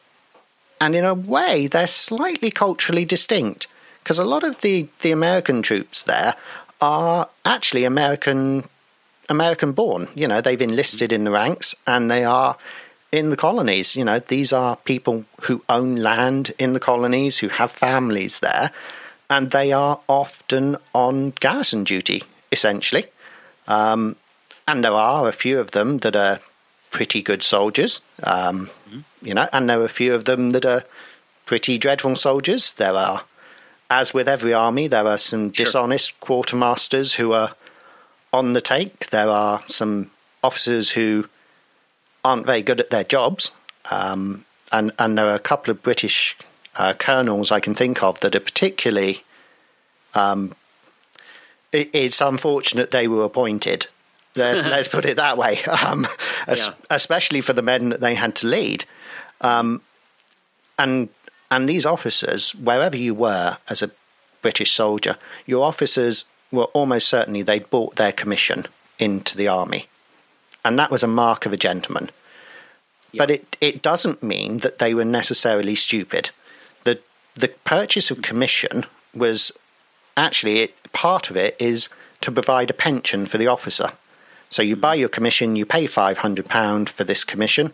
and 0.81 0.95
in 0.95 1.05
a 1.05 1.13
way 1.13 1.67
they're 1.67 1.87
slightly 1.87 2.51
culturally 2.51 3.05
distinct 3.05 3.67
because 4.03 4.19
a 4.19 4.25
lot 4.25 4.43
of 4.43 4.59
the 4.59 4.89
the 5.01 5.11
American 5.11 5.61
troops 5.61 6.03
there 6.03 6.35
are 6.81 7.29
actually 7.45 7.85
American 7.85 8.67
American 9.29 9.71
born. 9.71 10.09
You 10.13 10.27
know, 10.27 10.41
they've 10.41 10.61
enlisted 10.61 11.13
in 11.13 11.23
the 11.23 11.31
ranks 11.31 11.73
and 11.87 12.11
they 12.11 12.25
are 12.25 12.57
in 13.11 13.29
the 13.29 13.37
colonies. 13.37 13.95
You 13.95 14.05
know, 14.05 14.19
these 14.19 14.53
are 14.53 14.75
people 14.75 15.25
who 15.43 15.63
own 15.69 15.95
land 15.95 16.53
in 16.59 16.73
the 16.73 16.79
colonies, 16.79 17.37
who 17.37 17.47
have 17.49 17.71
families 17.71 18.39
there, 18.39 18.71
and 19.29 19.51
they 19.51 19.71
are 19.71 19.99
often 20.07 20.77
on 20.93 21.31
garrison 21.39 21.83
duty, 21.83 22.23
essentially. 22.51 23.05
Um, 23.67 24.15
and 24.67 24.83
there 24.83 24.93
are 24.93 25.27
a 25.27 25.31
few 25.31 25.59
of 25.59 25.71
them 25.71 25.99
that 25.99 26.15
are 26.15 26.39
pretty 26.91 27.21
good 27.21 27.43
soldiers, 27.43 28.01
um, 28.23 28.69
you 29.21 29.33
know, 29.33 29.47
and 29.53 29.69
there 29.69 29.79
are 29.79 29.85
a 29.85 29.89
few 29.89 30.13
of 30.13 30.25
them 30.25 30.51
that 30.51 30.65
are 30.65 30.83
pretty 31.45 31.77
dreadful 31.77 32.15
soldiers. 32.15 32.71
There 32.73 32.93
are, 32.93 33.23
as 33.89 34.13
with 34.13 34.27
every 34.27 34.53
army, 34.53 34.87
there 34.87 35.07
are 35.07 35.17
some 35.17 35.49
dishonest 35.49 36.19
quartermasters 36.19 37.15
who 37.15 37.33
are 37.33 37.55
on 38.33 38.53
the 38.53 38.61
take. 38.61 39.09
There 39.09 39.29
are 39.29 39.61
some 39.67 40.11
officers 40.43 40.91
who 40.91 41.27
aren't 42.23 42.45
very 42.45 42.61
good 42.61 42.79
at 42.79 42.89
their 42.89 43.03
jobs, 43.03 43.51
um, 43.91 44.45
and 44.71 44.91
and 44.99 45.17
there 45.17 45.27
are 45.27 45.35
a 45.35 45.39
couple 45.39 45.71
of 45.71 45.81
British 45.83 46.37
uh, 46.75 46.93
colonels 46.93 47.51
I 47.51 47.59
can 47.59 47.75
think 47.75 48.03
of 48.03 48.19
that 48.21 48.35
are 48.35 48.39
particularly. 48.39 49.23
Um, 50.13 50.55
it, 51.71 51.89
it's 51.93 52.19
unfortunate 52.19 52.89
they 52.91 53.07
were 53.07 53.23
appointed. 53.23 53.87
Let's, 54.35 54.61
let's 54.63 54.87
put 54.87 55.05
it 55.05 55.17
that 55.17 55.37
way. 55.37 55.59
Um, 55.67 56.07
Yeah. 56.47 56.73
Especially 56.89 57.41
for 57.41 57.53
the 57.53 57.61
men 57.61 57.89
that 57.89 58.01
they 58.01 58.15
had 58.15 58.35
to 58.37 58.47
lead, 58.47 58.85
um, 59.41 59.81
and 60.77 61.09
and 61.51 61.67
these 61.67 61.85
officers, 61.85 62.53
wherever 62.55 62.97
you 62.97 63.13
were 63.13 63.57
as 63.69 63.81
a 63.81 63.91
British 64.41 64.73
soldier, 64.73 65.17
your 65.45 65.65
officers 65.65 66.25
were 66.51 66.65
almost 66.65 67.07
certainly 67.07 67.41
they'd 67.41 67.69
bought 67.69 67.95
their 67.95 68.11
commission 68.11 68.65
into 68.97 69.37
the 69.37 69.47
army, 69.47 69.87
and 70.63 70.77
that 70.77 70.91
was 70.91 71.03
a 71.03 71.07
mark 71.07 71.45
of 71.45 71.53
a 71.53 71.57
gentleman. 71.57 72.09
But 73.17 73.31
it, 73.31 73.57
it 73.59 73.81
doesn't 73.81 74.21
mean 74.21 74.59
that 74.59 74.79
they 74.79 74.93
were 74.93 75.05
necessarily 75.05 75.75
stupid. 75.75 76.29
The 76.83 76.99
the 77.35 77.47
purchase 77.63 78.11
of 78.11 78.21
commission 78.21 78.85
was 79.13 79.51
actually 80.15 80.59
it, 80.59 80.91
part 80.93 81.29
of 81.29 81.37
it 81.37 81.55
is 81.59 81.89
to 82.21 82.31
provide 82.31 82.69
a 82.69 82.73
pension 82.73 83.25
for 83.25 83.37
the 83.37 83.47
officer. 83.47 83.93
So 84.49 84.61
you 84.61 84.75
buy 84.75 84.95
your 84.95 85.09
commission, 85.09 85.55
you 85.55 85.65
pay 85.65 85.87
five 85.87 86.19
hundred 86.19 86.45
pound 86.45 86.89
for 86.89 87.03
this 87.03 87.23
commission. 87.23 87.73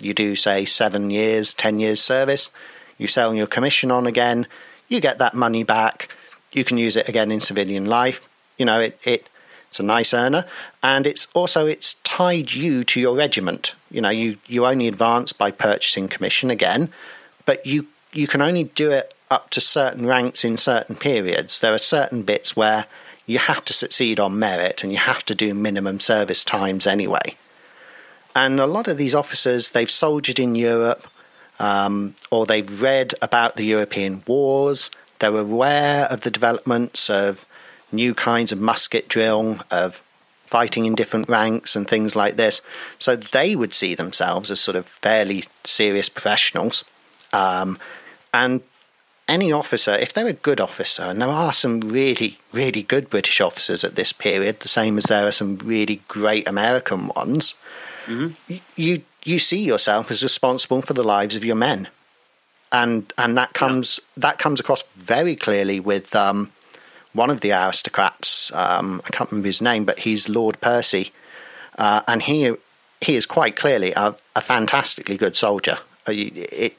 You 0.00 0.12
do 0.12 0.36
say 0.36 0.64
seven 0.64 1.10
years, 1.10 1.54
ten 1.54 1.78
years 1.78 2.00
service. 2.00 2.50
You 2.98 3.06
sell 3.06 3.34
your 3.34 3.46
commission 3.46 3.90
on 3.90 4.06
again. 4.06 4.46
You 4.88 5.00
get 5.00 5.18
that 5.18 5.34
money 5.34 5.64
back. 5.64 6.08
You 6.52 6.64
can 6.64 6.78
use 6.78 6.96
it 6.96 7.08
again 7.08 7.30
in 7.30 7.40
civilian 7.40 7.86
life. 7.86 8.28
You 8.58 8.66
know 8.66 8.80
it. 8.80 8.98
it 9.04 9.28
it's 9.74 9.80
a 9.80 9.82
nice 9.82 10.14
earner, 10.14 10.44
and 10.84 11.04
it's 11.04 11.26
also 11.34 11.66
it's 11.66 11.94
tied 12.04 12.52
you 12.52 12.84
to 12.84 13.00
your 13.00 13.16
regiment. 13.16 13.74
You 13.90 14.02
know 14.02 14.08
you 14.08 14.38
you 14.46 14.66
only 14.66 14.86
advance 14.86 15.32
by 15.32 15.50
purchasing 15.50 16.06
commission 16.06 16.48
again, 16.48 16.92
but 17.44 17.66
you 17.66 17.88
you 18.12 18.28
can 18.28 18.40
only 18.40 18.62
do 18.62 18.92
it 18.92 19.14
up 19.32 19.50
to 19.50 19.60
certain 19.60 20.06
ranks 20.06 20.44
in 20.44 20.58
certain 20.58 20.94
periods. 20.94 21.58
There 21.58 21.74
are 21.74 21.78
certain 21.78 22.22
bits 22.22 22.54
where 22.54 22.86
you 23.26 23.40
have 23.40 23.64
to 23.64 23.72
succeed 23.72 24.20
on 24.20 24.38
merit 24.38 24.84
and 24.84 24.92
you 24.92 24.98
have 24.98 25.24
to 25.24 25.34
do 25.34 25.52
minimum 25.54 25.98
service 25.98 26.44
times 26.44 26.86
anyway. 26.86 27.34
And 28.36 28.60
a 28.60 28.66
lot 28.66 28.86
of 28.86 28.96
these 28.96 29.16
officers, 29.16 29.70
they've 29.70 29.90
soldiered 29.90 30.38
in 30.38 30.54
Europe 30.54 31.08
um, 31.58 32.14
or 32.30 32.46
they've 32.46 32.80
read 32.80 33.12
about 33.20 33.56
the 33.56 33.64
European 33.64 34.22
wars. 34.28 34.88
They're 35.18 35.36
aware 35.36 36.04
of 36.04 36.20
the 36.20 36.30
developments 36.30 37.10
of 37.10 37.44
new 37.94 38.14
kinds 38.14 38.52
of 38.52 38.60
musket 38.60 39.08
drill, 39.08 39.60
of 39.70 40.02
fighting 40.46 40.84
in 40.86 40.94
different 40.94 41.28
ranks 41.28 41.74
and 41.74 41.88
things 41.88 42.14
like 42.14 42.36
this. 42.36 42.62
So 42.98 43.16
they 43.16 43.56
would 43.56 43.74
see 43.74 43.94
themselves 43.94 44.50
as 44.50 44.60
sort 44.60 44.76
of 44.76 44.86
fairly 44.86 45.44
serious 45.64 46.08
professionals. 46.08 46.84
Um, 47.32 47.78
and 48.32 48.60
any 49.26 49.50
officer, 49.52 49.92
if 49.94 50.12
they're 50.12 50.26
a 50.28 50.32
good 50.34 50.60
officer, 50.60 51.02
and 51.04 51.20
there 51.20 51.28
are 51.28 51.52
some 51.52 51.80
really, 51.80 52.38
really 52.52 52.82
good 52.82 53.08
British 53.08 53.40
officers 53.40 53.82
at 53.82 53.94
this 53.96 54.12
period, 54.12 54.60
the 54.60 54.68
same 54.68 54.98
as 54.98 55.04
there 55.04 55.26
are 55.26 55.32
some 55.32 55.56
really 55.58 56.02
great 56.08 56.46
American 56.46 57.08
ones, 57.08 57.54
y- 58.06 58.60
you 58.76 59.02
you 59.24 59.38
see 59.38 59.62
yourself 59.64 60.10
as 60.10 60.22
responsible 60.22 60.82
for 60.82 60.92
the 60.92 61.02
lives 61.02 61.34
of 61.36 61.44
your 61.44 61.56
men, 61.56 61.88
and 62.70 63.10
and 63.16 63.34
that 63.38 63.54
comes 63.54 63.98
that 64.18 64.38
comes 64.38 64.60
across 64.60 64.84
very 64.96 65.34
clearly 65.34 65.80
with 65.80 66.14
um, 66.14 66.52
one 67.14 67.30
of 67.30 67.40
the 67.40 67.52
aristocrats. 67.52 68.52
Um, 68.52 69.00
I 69.06 69.10
can't 69.10 69.30
remember 69.30 69.48
his 69.48 69.62
name, 69.62 69.84
but 69.84 70.00
he's 70.00 70.28
Lord 70.28 70.60
Percy, 70.60 71.12
uh, 71.78 72.02
and 72.06 72.22
he 72.22 72.54
he 73.00 73.16
is 73.16 73.26
quite 73.26 73.56
clearly 73.56 73.92
a, 73.92 74.14
a 74.36 74.40
fantastically 74.40 75.16
good 75.16 75.36
soldier. 75.36 75.78
Uh, 76.06 76.12
It 76.12 76.76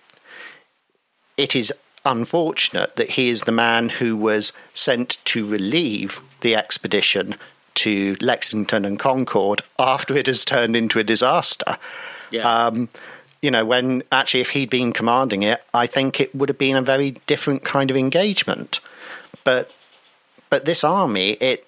it 1.37 1.55
is 1.55 1.73
unfortunate 2.03 2.95
that 2.95 3.11
he 3.11 3.29
is 3.29 3.41
the 3.41 3.51
man 3.51 3.89
who 3.89 4.15
was 4.15 4.53
sent 4.73 5.17
to 5.25 5.45
relieve 5.45 6.21
the 6.41 6.55
expedition 6.55 7.35
to 7.73 8.15
Lexington 8.21 8.85
and 8.85 8.99
Concord 8.99 9.61
after 9.77 10.15
it 10.15 10.27
has 10.27 10.45
turned 10.45 10.75
into 10.75 10.99
a 10.99 11.03
disaster. 11.03 11.77
Yeah. 12.31 12.67
Um, 12.67 12.89
you 13.41 13.51
know, 13.51 13.65
when 13.65 14.03
actually, 14.11 14.41
if 14.41 14.51
he'd 14.51 14.69
been 14.69 14.93
commanding 14.93 15.43
it, 15.43 15.61
I 15.73 15.87
think 15.87 16.19
it 16.19 16.33
would 16.33 16.49
have 16.49 16.57
been 16.57 16.77
a 16.77 16.81
very 16.81 17.11
different 17.27 17.63
kind 17.63 17.91
of 17.91 17.97
engagement. 17.97 18.79
But 19.43 19.71
but 20.49 20.65
this 20.65 20.83
army, 20.83 21.31
it 21.33 21.67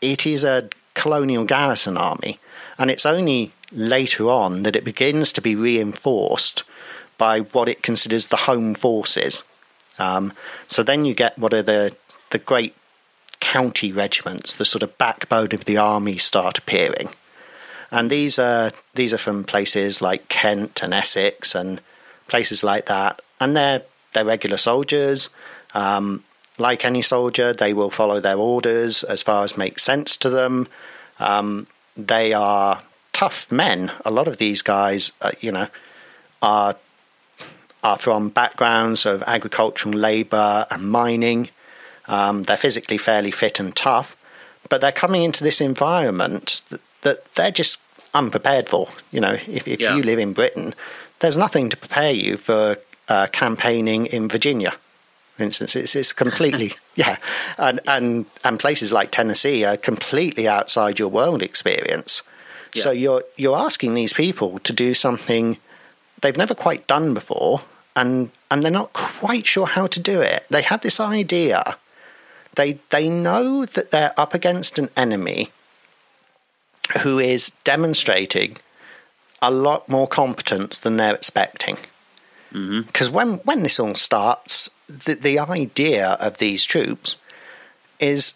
it 0.00 0.26
is 0.26 0.44
a 0.44 0.68
colonial 0.94 1.44
garrison 1.44 1.96
army, 1.96 2.38
and 2.78 2.90
it's 2.90 3.06
only 3.06 3.52
later 3.72 4.28
on 4.28 4.62
that 4.64 4.76
it 4.76 4.84
begins 4.84 5.32
to 5.32 5.40
be 5.40 5.54
reinforced 5.54 6.64
by 7.18 7.40
what 7.40 7.68
it 7.68 7.82
considers 7.82 8.28
the 8.28 8.36
home 8.36 8.74
forces. 8.74 9.42
Um, 9.98 10.32
so 10.68 10.82
then 10.82 11.04
you 11.04 11.14
get 11.14 11.38
what 11.38 11.52
are 11.54 11.62
the 11.62 11.94
the 12.30 12.38
great 12.38 12.74
county 13.40 13.92
regiments, 13.92 14.54
the 14.54 14.64
sort 14.64 14.82
of 14.82 14.96
backbone 14.98 15.52
of 15.52 15.64
the 15.64 15.76
army, 15.76 16.18
start 16.18 16.58
appearing, 16.58 17.10
and 17.90 18.10
these 18.10 18.38
are 18.38 18.72
these 18.94 19.12
are 19.12 19.18
from 19.18 19.44
places 19.44 20.00
like 20.00 20.28
Kent 20.28 20.82
and 20.82 20.94
Essex 20.94 21.54
and 21.54 21.80
places 22.28 22.62
like 22.64 22.86
that, 22.86 23.20
and 23.40 23.56
they're 23.56 23.82
they're 24.12 24.24
regular 24.24 24.56
soldiers. 24.56 25.28
Um, 25.74 26.24
like 26.60 26.84
any 26.84 27.02
soldier, 27.02 27.52
they 27.52 27.72
will 27.72 27.90
follow 27.90 28.20
their 28.20 28.36
orders 28.36 29.02
as 29.04 29.22
far 29.22 29.44
as 29.44 29.56
makes 29.56 29.82
sense 29.82 30.16
to 30.18 30.30
them. 30.30 30.68
Um, 31.18 31.66
they 31.96 32.32
are 32.32 32.82
tough 33.12 33.50
men. 33.50 33.90
A 34.04 34.10
lot 34.10 34.28
of 34.28 34.36
these 34.36 34.62
guys, 34.62 35.12
uh, 35.20 35.32
you 35.40 35.50
know, 35.52 35.66
are 36.42 36.76
are 37.82 37.96
from 37.96 38.28
backgrounds 38.28 39.06
of 39.06 39.22
agricultural 39.26 39.94
labour 39.94 40.66
and 40.70 40.90
mining. 40.90 41.48
Um, 42.08 42.42
they're 42.42 42.58
physically 42.58 42.98
fairly 42.98 43.30
fit 43.30 43.58
and 43.58 43.74
tough, 43.74 44.16
but 44.68 44.82
they're 44.82 44.92
coming 44.92 45.22
into 45.22 45.42
this 45.42 45.62
environment 45.62 46.60
that, 46.68 46.80
that 47.02 47.34
they're 47.36 47.50
just 47.50 47.78
unprepared 48.12 48.68
for. 48.68 48.88
You 49.12 49.20
know, 49.20 49.36
if, 49.46 49.66
if 49.66 49.80
Yeah. 49.80 49.96
you 49.96 50.02
live 50.02 50.18
in 50.18 50.34
Britain, 50.34 50.74
there's 51.20 51.38
nothing 51.38 51.70
to 51.70 51.76
prepare 51.76 52.10
you 52.10 52.36
for 52.36 52.76
uh, 53.08 53.28
campaigning 53.28 54.04
in 54.06 54.28
Virginia. 54.28 54.74
For 55.40 55.44
instance, 55.44 55.74
it's, 55.74 55.96
it's 55.96 56.12
completely 56.12 56.74
yeah, 56.96 57.16
and 57.56 57.80
and 57.86 58.26
and 58.44 58.60
places 58.60 58.92
like 58.92 59.10
Tennessee 59.10 59.64
are 59.64 59.78
completely 59.78 60.46
outside 60.46 60.98
your 60.98 61.08
world 61.08 61.42
experience. 61.42 62.20
So 62.74 62.90
you're 62.90 63.24
you're 63.38 63.56
asking 63.56 63.94
these 63.94 64.12
people 64.12 64.58
to 64.58 64.74
do 64.74 64.92
something 64.92 65.56
they've 66.20 66.36
never 66.36 66.54
quite 66.54 66.86
done 66.86 67.14
before 67.14 67.62
and 67.96 68.30
and 68.50 68.62
they're 68.62 68.70
not 68.70 68.92
quite 68.92 69.46
sure 69.46 69.66
how 69.66 69.86
to 69.86 69.98
do 69.98 70.20
it. 70.20 70.44
They 70.50 70.60
have 70.60 70.82
this 70.82 71.00
idea. 71.00 71.78
They 72.56 72.78
they 72.90 73.08
know 73.08 73.64
that 73.64 73.92
they're 73.92 74.12
up 74.20 74.34
against 74.34 74.78
an 74.78 74.90
enemy 74.94 75.52
who 77.02 77.18
is 77.18 77.52
demonstrating 77.64 78.58
a 79.40 79.50
lot 79.50 79.88
more 79.88 80.06
competence 80.06 80.76
than 80.76 80.98
they're 80.98 81.14
expecting. 81.14 81.78
Because 82.52 83.10
when, 83.10 83.34
when 83.38 83.62
this 83.62 83.78
all 83.78 83.94
starts, 83.94 84.70
the, 84.88 85.14
the 85.14 85.38
idea 85.38 86.10
of 86.20 86.38
these 86.38 86.64
troops 86.64 87.16
is 87.98 88.34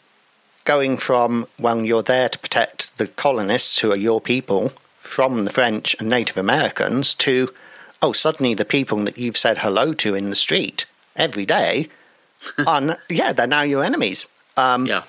going 0.64 0.96
from, 0.96 1.46
well, 1.58 1.84
you're 1.84 2.02
there 2.02 2.28
to 2.28 2.38
protect 2.38 2.96
the 2.98 3.06
colonists 3.06 3.78
who 3.80 3.92
are 3.92 3.96
your 3.96 4.20
people 4.20 4.72
from 4.96 5.44
the 5.44 5.50
French 5.50 5.94
and 5.98 6.08
Native 6.08 6.36
Americans 6.36 7.14
to, 7.14 7.52
oh, 8.00 8.12
suddenly 8.12 8.54
the 8.54 8.64
people 8.64 9.04
that 9.04 9.18
you've 9.18 9.36
said 9.36 9.58
hello 9.58 9.92
to 9.94 10.14
in 10.14 10.30
the 10.30 10.36
street 10.36 10.86
every 11.16 11.46
day 11.46 11.88
are, 12.66 12.98
yeah, 13.08 13.32
they're 13.32 13.46
now 13.46 13.62
your 13.62 13.84
enemies. 13.84 14.26
Um, 14.56 14.86
yeah. 14.86 15.04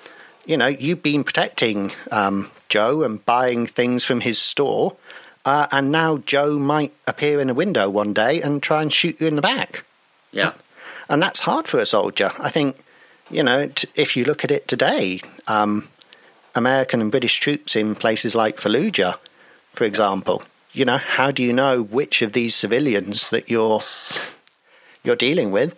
You 0.45 0.57
know, 0.57 0.67
you've 0.67 1.01
been 1.01 1.23
protecting 1.23 1.91
um, 2.11 2.51
Joe 2.69 3.03
and 3.03 3.25
buying 3.25 3.65
things 3.65 4.03
from 4.03 4.21
his 4.21 4.37
store, 4.37 4.95
uh, 5.45 5.67
and 5.71 5.91
now 5.91 6.17
Joe 6.17 6.57
might 6.57 6.93
appear 7.07 7.39
in 7.39 7.49
a 7.49 7.53
window 7.53 7.89
one 7.89 8.13
day 8.13 8.41
and 8.41 8.61
try 8.61 8.81
and 8.81 8.91
shoot 8.91 9.21
you 9.21 9.27
in 9.27 9.35
the 9.35 9.41
back. 9.41 9.85
Yeah. 10.31 10.53
And 11.07 11.21
that's 11.21 11.41
hard 11.41 11.67
for 11.67 11.79
a 11.79 11.85
soldier. 11.85 12.31
I 12.39 12.49
think, 12.49 12.77
you 13.29 13.43
know, 13.43 13.67
t- 13.67 13.87
if 13.95 14.17
you 14.17 14.25
look 14.25 14.43
at 14.43 14.51
it 14.51 14.67
today, 14.67 15.21
um, 15.47 15.87
American 16.55 16.99
and 16.99 17.11
British 17.11 17.39
troops 17.39 17.75
in 17.75 17.93
places 17.93 18.33
like 18.33 18.57
Fallujah, 18.57 19.19
for 19.71 19.83
example, 19.83 20.41
you 20.73 20.83
know, 20.83 20.97
how 20.97 21.31
do 21.31 21.43
you 21.43 21.53
know 21.53 21.83
which 21.83 22.21
of 22.21 22.33
these 22.33 22.55
civilians 22.55 23.27
that 23.29 23.49
you're 23.49 23.83
you're 25.03 25.15
dealing 25.15 25.51
with 25.51 25.75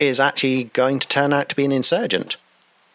is 0.00 0.18
actually 0.18 0.64
going 0.64 0.98
to 0.98 1.06
turn 1.06 1.32
out 1.32 1.48
to 1.50 1.56
be 1.56 1.64
an 1.64 1.72
insurgent? 1.72 2.36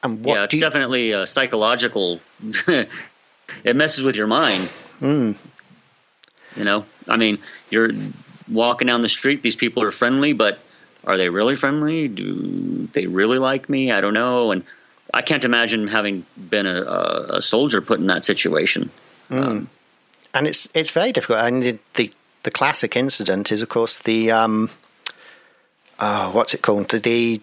And 0.03 0.23
what 0.23 0.35
yeah, 0.35 0.43
it's 0.43 0.53
you, 0.53 0.59
definitely 0.59 1.11
a 1.11 1.25
psychological. 1.25 2.19
it 2.67 3.75
messes 3.75 4.03
with 4.03 4.15
your 4.15 4.27
mind. 4.27 4.69
Mm. 5.01 5.35
You 6.59 6.65
know, 6.65 6.85
I 7.07 7.15
mean, 7.15 7.39
you're 7.69 7.89
walking 8.49 8.87
down 8.87 9.01
the 9.01 9.09
street. 9.09 9.41
These 9.41 9.55
people 9.55 9.81
are 9.81 9.91
friendly, 9.91 10.33
but 10.33 10.59
are 11.05 11.15
they 11.15 11.29
really 11.29 11.55
friendly? 11.55 12.09
Do 12.09 12.89
they 12.91 13.07
really 13.07 13.39
like 13.39 13.69
me? 13.69 13.93
I 13.93 14.01
don't 14.01 14.13
know. 14.13 14.51
And 14.51 14.65
I 15.13 15.21
can't 15.21 15.45
imagine 15.45 15.87
having 15.87 16.25
been 16.37 16.65
a, 16.65 16.81
a, 17.29 17.41
soldier 17.41 17.79
put 17.79 18.01
in 18.01 18.07
that 18.07 18.25
situation. 18.25 18.91
Mm. 19.29 19.41
Um, 19.41 19.69
and 20.33 20.47
it's 20.47 20.67
it's 20.73 20.91
very 20.91 21.13
difficult. 21.13 21.39
And 21.39 21.63
the, 21.63 21.79
the 21.95 22.11
the 22.43 22.51
classic 22.51 22.97
incident 22.97 23.53
is, 23.53 23.61
of 23.61 23.69
course, 23.69 23.99
the 23.99 24.29
um, 24.29 24.69
oh, 25.99 26.31
what's 26.31 26.53
it 26.53 26.61
called? 26.61 26.89
The, 26.89 27.41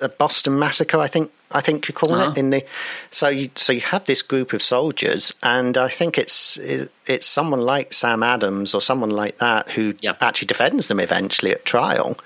the 0.00 0.08
Boston 0.08 0.58
Massacre, 0.58 0.98
I 0.98 1.08
think. 1.08 1.30
I 1.52 1.60
think 1.60 1.86
you 1.86 1.94
call 1.94 2.12
Uh-huh. 2.14 2.32
it 2.32 2.36
in 2.38 2.50
the. 2.50 2.64
So 3.12 3.28
you 3.28 3.50
so 3.54 3.72
you 3.72 3.80
have 3.82 4.04
this 4.06 4.22
group 4.22 4.52
of 4.52 4.60
soldiers, 4.62 5.32
and 5.42 5.78
I 5.78 5.88
think 5.88 6.18
it's 6.18 6.56
it, 6.56 6.90
it's 7.06 7.26
someone 7.28 7.60
like 7.60 7.92
Sam 7.94 8.22
Adams 8.24 8.74
or 8.74 8.80
someone 8.82 9.10
like 9.10 9.38
that 9.38 9.70
who 9.70 9.94
Yeah. 10.00 10.14
actually 10.20 10.46
defends 10.46 10.88
them 10.88 10.98
eventually 10.98 11.52
at 11.52 11.64
trial. 11.64 12.18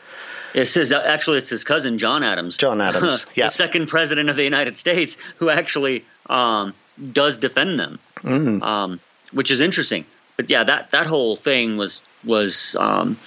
It's 0.55 0.73
his 0.73 0.93
actually 0.93 1.39
it's 1.39 1.51
his 1.51 1.63
cousin 1.63 1.99
John 1.99 2.23
Adams. 2.23 2.57
John 2.57 2.81
Adams, 2.81 3.27
yeah. 3.35 3.49
the 3.49 3.53
second 3.53 3.89
president 3.89 4.31
of 4.31 4.37
the 4.37 4.45
United 4.45 4.79
States, 4.79 5.19
who 5.37 5.51
actually 5.51 6.05
um, 6.31 6.73
does 7.13 7.37
defend 7.37 7.79
them, 7.79 7.99
Mm. 8.25 8.63
um, 8.63 9.01
which 9.33 9.51
is 9.51 9.61
interesting. 9.61 10.07
But 10.39 10.49
yeah, 10.49 10.65
that 10.65 10.91
that 10.93 11.07
whole 11.07 11.37
thing 11.37 11.77
was 11.77 12.01
was 12.25 12.77
um, 12.81 13.19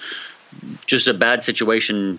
just 0.86 1.06
a 1.06 1.14
bad 1.14 1.44
situation 1.44 2.18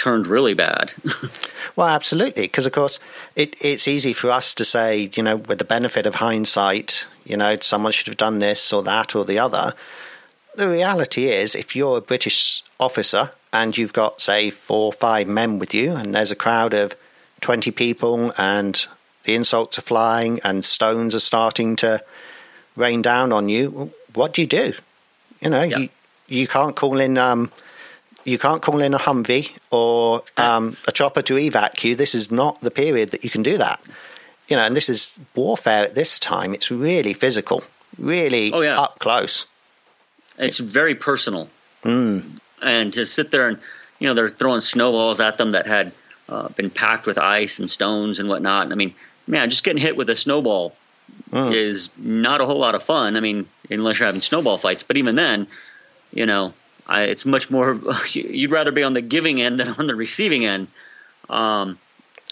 turned 0.00 0.26
really 0.26 0.54
bad. 0.54 0.92
Well, 1.76 1.86
absolutely, 1.86 2.42
because 2.42 2.66
of 2.66 2.72
course 2.72 2.98
it, 3.36 3.54
it's 3.60 3.86
easy 3.86 4.12
for 4.12 4.30
us 4.30 4.54
to 4.54 4.64
say, 4.64 5.08
you 5.14 5.22
know, 5.22 5.36
with 5.36 5.58
the 5.60 5.64
benefit 5.64 6.04
of 6.04 6.16
hindsight, 6.16 7.06
you 7.24 7.36
know, 7.36 7.56
someone 7.60 7.92
should 7.92 8.08
have 8.08 8.16
done 8.16 8.38
this 8.40 8.72
or 8.72 8.82
that 8.82 9.14
or 9.14 9.24
the 9.24 9.38
other. 9.38 9.72
The 10.56 10.68
reality 10.68 11.28
is, 11.28 11.54
if 11.54 11.76
you're 11.76 11.98
a 11.98 12.00
British 12.02 12.64
officer 12.80 13.30
and 13.52 13.78
you've 13.78 13.92
got, 13.92 14.20
say, 14.20 14.50
four 14.50 14.86
or 14.86 14.92
five 14.92 15.28
men 15.28 15.58
with 15.60 15.72
you, 15.72 15.94
and 15.94 16.12
there's 16.14 16.32
a 16.32 16.36
crowd 16.36 16.74
of 16.74 16.96
20 17.40 17.70
people, 17.70 18.32
and 18.36 18.84
the 19.24 19.34
insults 19.36 19.78
are 19.78 19.82
flying 19.82 20.40
and 20.42 20.64
stones 20.64 21.14
are 21.14 21.20
starting 21.20 21.76
to 21.76 22.02
rain 22.76 23.00
down 23.00 23.32
on 23.32 23.48
you, 23.48 23.92
what 24.12 24.34
do 24.34 24.42
you 24.42 24.46
do? 24.48 24.72
You 25.40 25.50
know, 25.50 25.62
Yeah. 25.62 25.78
you, 25.78 25.88
you 26.26 26.48
can't 26.48 26.74
call 26.76 26.98
in. 27.00 27.16
Um, 27.16 27.52
you 28.24 28.38
can't 28.38 28.62
call 28.62 28.80
in 28.80 28.94
a 28.94 28.98
Humvee 28.98 29.50
or 29.70 30.22
um, 30.36 30.76
a 30.86 30.92
chopper 30.92 31.22
to 31.22 31.34
evac 31.34 31.82
you. 31.84 31.94
This 31.96 32.14
is 32.14 32.30
not 32.30 32.60
the 32.60 32.70
period 32.70 33.10
that 33.12 33.24
you 33.24 33.30
can 33.30 33.42
do 33.42 33.58
that. 33.58 33.80
You 34.48 34.56
know, 34.56 34.62
and 34.62 34.74
this 34.76 34.88
is 34.88 35.16
warfare 35.34 35.84
at 35.84 35.94
this 35.94 36.18
time. 36.18 36.54
It's 36.54 36.70
really 36.70 37.12
physical, 37.12 37.62
really 37.98 38.52
Oh, 38.52 38.60
yeah. 38.62 38.78
up 38.80 38.98
close. 38.98 39.46
it's 40.38 40.58
very 40.58 40.94
personal. 40.94 41.48
Mm. 41.84 42.38
and 42.60 42.92
to 42.92 43.06
sit 43.06 43.30
there 43.30 43.48
and 43.48 43.58
you 44.00 44.06
know 44.06 44.12
they're 44.12 44.28
throwing 44.28 44.60
snowballs 44.60 45.18
at 45.18 45.38
them 45.38 45.52
that 45.52 45.66
had 45.66 45.92
uh, 46.28 46.48
been 46.50 46.68
packed 46.68 47.06
with 47.06 47.16
ice 47.16 47.58
and 47.58 47.70
stones 47.70 48.20
and 48.20 48.28
whatnot. 48.28 48.70
I 48.70 48.74
mean, 48.74 48.94
man, 49.26 49.48
just 49.48 49.64
getting 49.64 49.80
hit 49.82 49.96
with 49.96 50.10
a 50.10 50.16
snowball 50.16 50.74
Mm. 51.32 51.52
is 51.54 51.88
not 51.96 52.40
a 52.40 52.46
whole 52.46 52.58
lot 52.58 52.74
of 52.76 52.82
fun. 52.84 53.16
I 53.16 53.20
mean, 53.20 53.46
unless 53.68 53.98
you're 53.98 54.06
having 54.06 54.20
snowball 54.22 54.58
fights. 54.58 54.82
But 54.84 54.96
even 54.96 55.16
then, 55.16 55.48
you 56.12 56.24
know, 56.24 56.54
I, 56.90 57.02
it's 57.02 57.24
much 57.24 57.50
more. 57.50 57.80
You'd 58.12 58.50
rather 58.50 58.72
be 58.72 58.82
on 58.82 58.92
the 58.92 59.00
giving 59.00 59.40
end 59.40 59.60
than 59.60 59.68
on 59.68 59.86
the 59.86 59.94
receiving 59.94 60.44
end. 60.44 60.66
Um, 61.30 61.78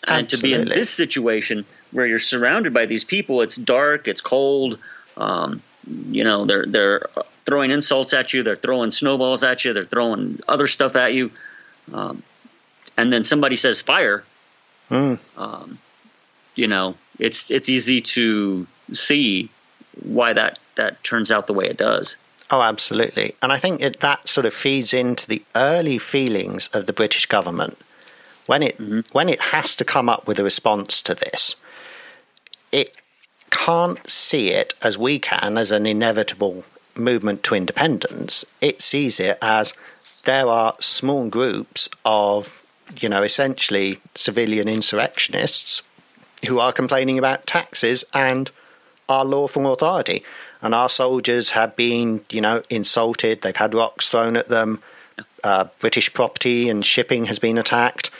and 0.07 0.29
to 0.31 0.39
be 0.39 0.53
in 0.53 0.69
this 0.69 0.91
situation 0.91 1.65
where 1.93 2.07
you're 2.07 2.19
surrounded 2.19 2.75
by 2.75 2.87
these 2.87 3.05
people, 3.05 3.41
it's 3.41 3.57
dark, 3.57 4.09
it's 4.09 4.21
cold. 4.21 4.79
Um, 5.17 5.63
you 6.11 6.25
know, 6.25 6.45
they're 6.45 6.67
they're 6.67 7.07
throwing 7.47 7.71
insults 7.71 8.13
at 8.13 8.33
you, 8.33 8.43
they're 8.43 8.57
throwing 8.57 8.91
snowballs 8.91 9.43
at 9.43 9.65
you, 9.65 9.73
they're 9.73 9.85
throwing 9.85 10.41
other 10.47 10.67
stuff 10.67 10.97
at 10.97 11.15
you, 11.15 11.31
um, 11.93 12.23
and 12.97 13.13
then 13.13 13.25
somebody 13.25 13.57
says 13.57 13.81
fire. 13.81 14.25
Mm. 14.91 15.19
Um, 15.37 15.79
you 16.55 16.69
know, 16.69 16.97
it's 17.19 17.51
it's 17.51 17.69
easy 17.69 18.01
to 18.01 18.67
see 18.93 19.51
why 20.03 20.33
that 20.33 20.59
that 20.77 21.03
turns 21.03 21.31
out 21.31 21.47
the 21.47 21.55
way 21.55 21.67
it 21.67 21.77
does. 21.77 22.17
Oh, 22.51 22.63
absolutely. 22.63 23.35
And 23.43 23.53
I 23.53 23.59
think 23.59 23.83
it, 23.83 24.01
that 24.01 24.29
sort 24.29 24.47
of 24.47 24.55
feeds 24.55 24.95
into 24.95 25.27
the 25.27 25.43
early 25.55 25.99
feelings 25.99 26.69
of 26.69 26.87
the 26.87 26.93
British 26.93 27.27
government 27.27 27.79
when 28.47 28.63
it 28.63 28.79
mm-hmm. 28.79 29.01
when 29.13 29.29
it 29.29 29.41
has 29.41 29.77
to 29.77 29.85
come 29.85 30.09
up 30.09 30.27
with 30.27 30.39
a 30.39 30.45
response 30.45 31.03
to 31.03 31.15
this. 31.15 31.57
It 32.73 32.97
can't 33.51 33.99
see 34.09 34.51
it 34.51 34.75
as 34.83 34.99
we 34.99 35.19
can 35.19 35.57
as 35.59 35.71
an 35.71 35.87
inevitable 35.87 36.65
movement 36.97 37.43
to 37.45 37.55
independence. 37.55 38.45
It 38.61 38.83
sees 38.83 39.21
it 39.21 39.39
as 39.41 39.75
there 40.25 40.49
are 40.49 40.75
small 40.81 41.29
groups 41.29 41.89
of, 42.05 42.67
you 43.01 43.09
know, 43.09 43.23
essentially 43.23 44.01
civilian 44.15 44.69
insurrectionists 44.69 45.83
who 46.47 46.59
are 46.59 46.73
complaining 46.73 47.19
about 47.19 47.47
taxes 47.47 48.05
and 48.13 48.51
our 49.09 49.25
lawful 49.25 49.73
authority. 49.73 50.23
And 50.61 50.75
our 50.75 50.89
soldiers 50.89 51.51
have 51.51 51.77
been, 51.77 52.25
you 52.31 52.41
know, 52.41 52.63
insulted. 52.69 53.43
They've 53.43 53.57
had 53.57 53.75
rocks 53.75 54.09
thrown 54.09 54.37
at 54.37 54.49
them. 54.49 54.83
Uh, 55.45 55.67
British 55.79 56.13
property 56.13 56.69
and 56.69 56.85
shipping 56.85 57.27
has 57.27 57.39
been 57.39 57.59
attacked. 57.59 58.11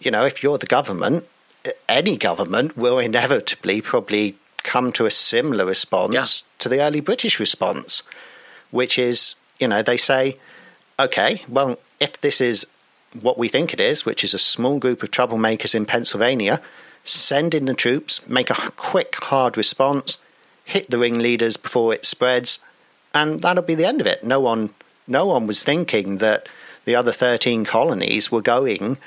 You 0.00 0.10
know, 0.10 0.24
if 0.24 0.42
you're 0.42 0.58
the 0.58 0.66
government, 0.66 1.24
any 1.88 2.16
government 2.16 2.76
will 2.76 2.98
inevitably 2.98 3.80
probably 3.80 4.36
come 4.62 4.92
to 4.92 5.06
a 5.06 5.10
similar 5.10 5.64
response 5.64 6.14
Yeah. 6.14 6.24
to 6.60 6.68
the 6.68 6.80
early 6.80 7.00
British 7.00 7.40
response, 7.40 8.02
which 8.70 8.96
is, 8.98 9.34
you 9.58 9.66
know, 9.66 9.82
they 9.82 9.96
say, 9.96 10.36
okay, 11.00 11.42
well, 11.48 11.78
if 11.98 12.20
this 12.20 12.40
is 12.40 12.66
what 13.20 13.38
we 13.38 13.48
think 13.48 13.72
it 13.72 13.80
is, 13.80 14.06
which 14.06 14.22
is 14.22 14.34
a 14.34 14.38
small 14.38 14.78
group 14.78 15.02
of 15.02 15.10
troublemakers 15.10 15.74
in 15.74 15.84
Pennsylvania, 15.84 16.60
send 17.04 17.54
in 17.54 17.64
the 17.64 17.74
troops, 17.74 18.20
make 18.28 18.50
a 18.50 18.54
quick, 18.76 19.16
hard 19.16 19.56
response, 19.56 20.18
hit 20.64 20.90
the 20.90 20.98
ringleaders 20.98 21.56
before 21.56 21.92
it 21.94 22.06
spreads, 22.06 22.58
and 23.14 23.40
that'll 23.40 23.62
be 23.62 23.74
the 23.74 23.86
end 23.86 24.00
of 24.00 24.06
it. 24.06 24.22
No 24.24 24.40
one, 24.40 24.70
no 25.06 25.26
one 25.26 25.46
was 25.46 25.62
thinking 25.62 26.18
that 26.18 26.48
the 26.84 26.94
other 26.94 27.12
thirteen 27.12 27.64
colonies 27.64 28.30
were 28.32 28.42
going 28.42 28.98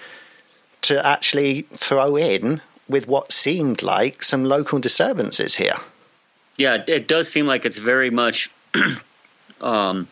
to 0.83 1.05
actually 1.05 1.63
throw 1.73 2.15
in 2.15 2.61
with 2.87 3.07
what 3.07 3.31
seemed 3.31 3.81
like 3.81 4.23
some 4.23 4.45
local 4.45 4.79
disturbances 4.79 5.55
here. 5.55 5.75
Yeah, 6.57 6.75
it- 6.75 6.89
it 6.89 7.07
does 7.07 7.29
seem 7.31 7.47
like 7.47 7.65
it's 7.65 7.79
very 7.79 8.09
much 8.11 8.49
um, 9.61 10.07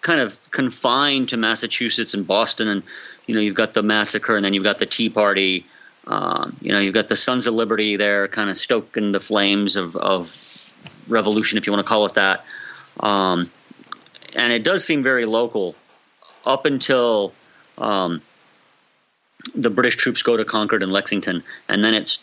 kind 0.00 0.20
of 0.20 0.38
confined 0.50 1.28
to 1.30 1.36
Massachusetts 1.36 2.14
and 2.14 2.26
Boston, 2.26 2.68
and 2.68 2.82
you 3.26 3.34
know 3.34 3.40
you've 3.40 3.54
got 3.56 3.74
the 3.74 3.82
massacre, 3.82 4.36
and 4.36 4.44
then 4.44 4.54
you've 4.54 4.64
got 4.64 4.78
the 4.78 4.86
Tea 4.86 5.10
Party. 5.10 5.66
Um, 6.10 6.56
you 6.60 6.72
know 6.72 6.80
you've 6.80 6.92
got 6.92 7.08
the 7.08 7.16
Sons 7.16 7.46
of 7.46 7.54
Liberty 7.54 7.96
there, 7.96 8.26
kind 8.26 8.50
of 8.50 8.56
stoking 8.56 9.12
the 9.12 9.20
flames 9.20 9.76
of, 9.76 9.94
of 9.94 10.36
revolution, 11.06 11.56
if 11.56 11.66
you 11.66 11.72
want 11.72 11.84
to 11.84 11.88
call 11.88 12.04
it 12.06 12.14
that. 12.14 12.44
Um, 12.98 13.50
and 14.34 14.52
it 14.52 14.64
does 14.64 14.84
seem 14.84 15.04
very 15.04 15.24
local 15.24 15.76
up 16.44 16.66
until 16.66 17.32
um, 17.78 18.22
the 19.54 19.70
British 19.70 19.96
troops 19.96 20.22
go 20.22 20.36
to 20.36 20.44
Concord 20.44 20.82
and 20.82 20.92
Lexington, 20.92 21.44
and 21.68 21.84
then 21.84 21.94
it's 21.94 22.18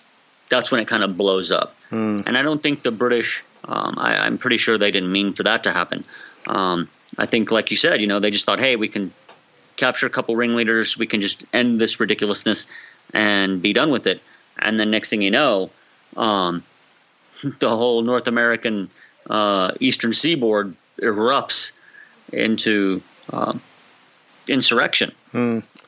that's 0.49 0.69
when 0.69 0.81
it 0.81 0.87
kind 0.89 1.03
of 1.03 1.15
blows 1.15 1.49
up. 1.49 1.73
And 2.27 2.37
I 2.37 2.41
don't 2.41 2.61
think 2.61 2.83
the 2.83 2.91
British. 2.91 3.43
Um, 3.63 3.95
I, 3.97 4.17
I'm 4.17 4.37
pretty 4.37 4.57
sure 4.57 4.77
they 4.77 4.91
didn't 4.91 5.11
mean 5.11 5.33
for 5.33 5.43
that 5.43 5.63
to 5.63 5.71
happen. 5.71 6.03
Um, 6.45 6.89
I 7.17 7.25
think, 7.25 7.51
like 7.51 7.71
you 7.71 7.77
said, 7.77 8.01
you 8.01 8.07
know, 8.07 8.19
they 8.19 8.31
just 8.31 8.45
thought, 8.45 8.59
hey, 8.59 8.75
we 8.75 8.87
can 8.87 9.13
capture 9.77 10.07
a 10.07 10.09
couple 10.09 10.35
ringleaders, 10.35 10.97
we 10.97 11.07
can 11.07 11.21
just 11.21 11.43
end 11.53 11.79
this 11.79 11.99
ridiculousness 11.99 12.65
and 13.13 13.61
be 13.61 13.73
done 13.73 13.91
with 13.91 14.07
it. 14.07 14.21
And 14.59 14.79
then 14.79 14.91
next 14.91 15.09
thing 15.09 15.21
you 15.21 15.31
know, 15.31 15.69
um, 16.15 16.63
the 17.59 17.69
whole 17.69 18.01
North 18.01 18.27
American 18.27 18.89
uh, 19.29 19.71
eastern 19.79 20.13
seaboard 20.13 20.75
erupts 21.01 21.71
into 22.31 23.01
um, 23.31 23.61
insurrection. 24.47 25.11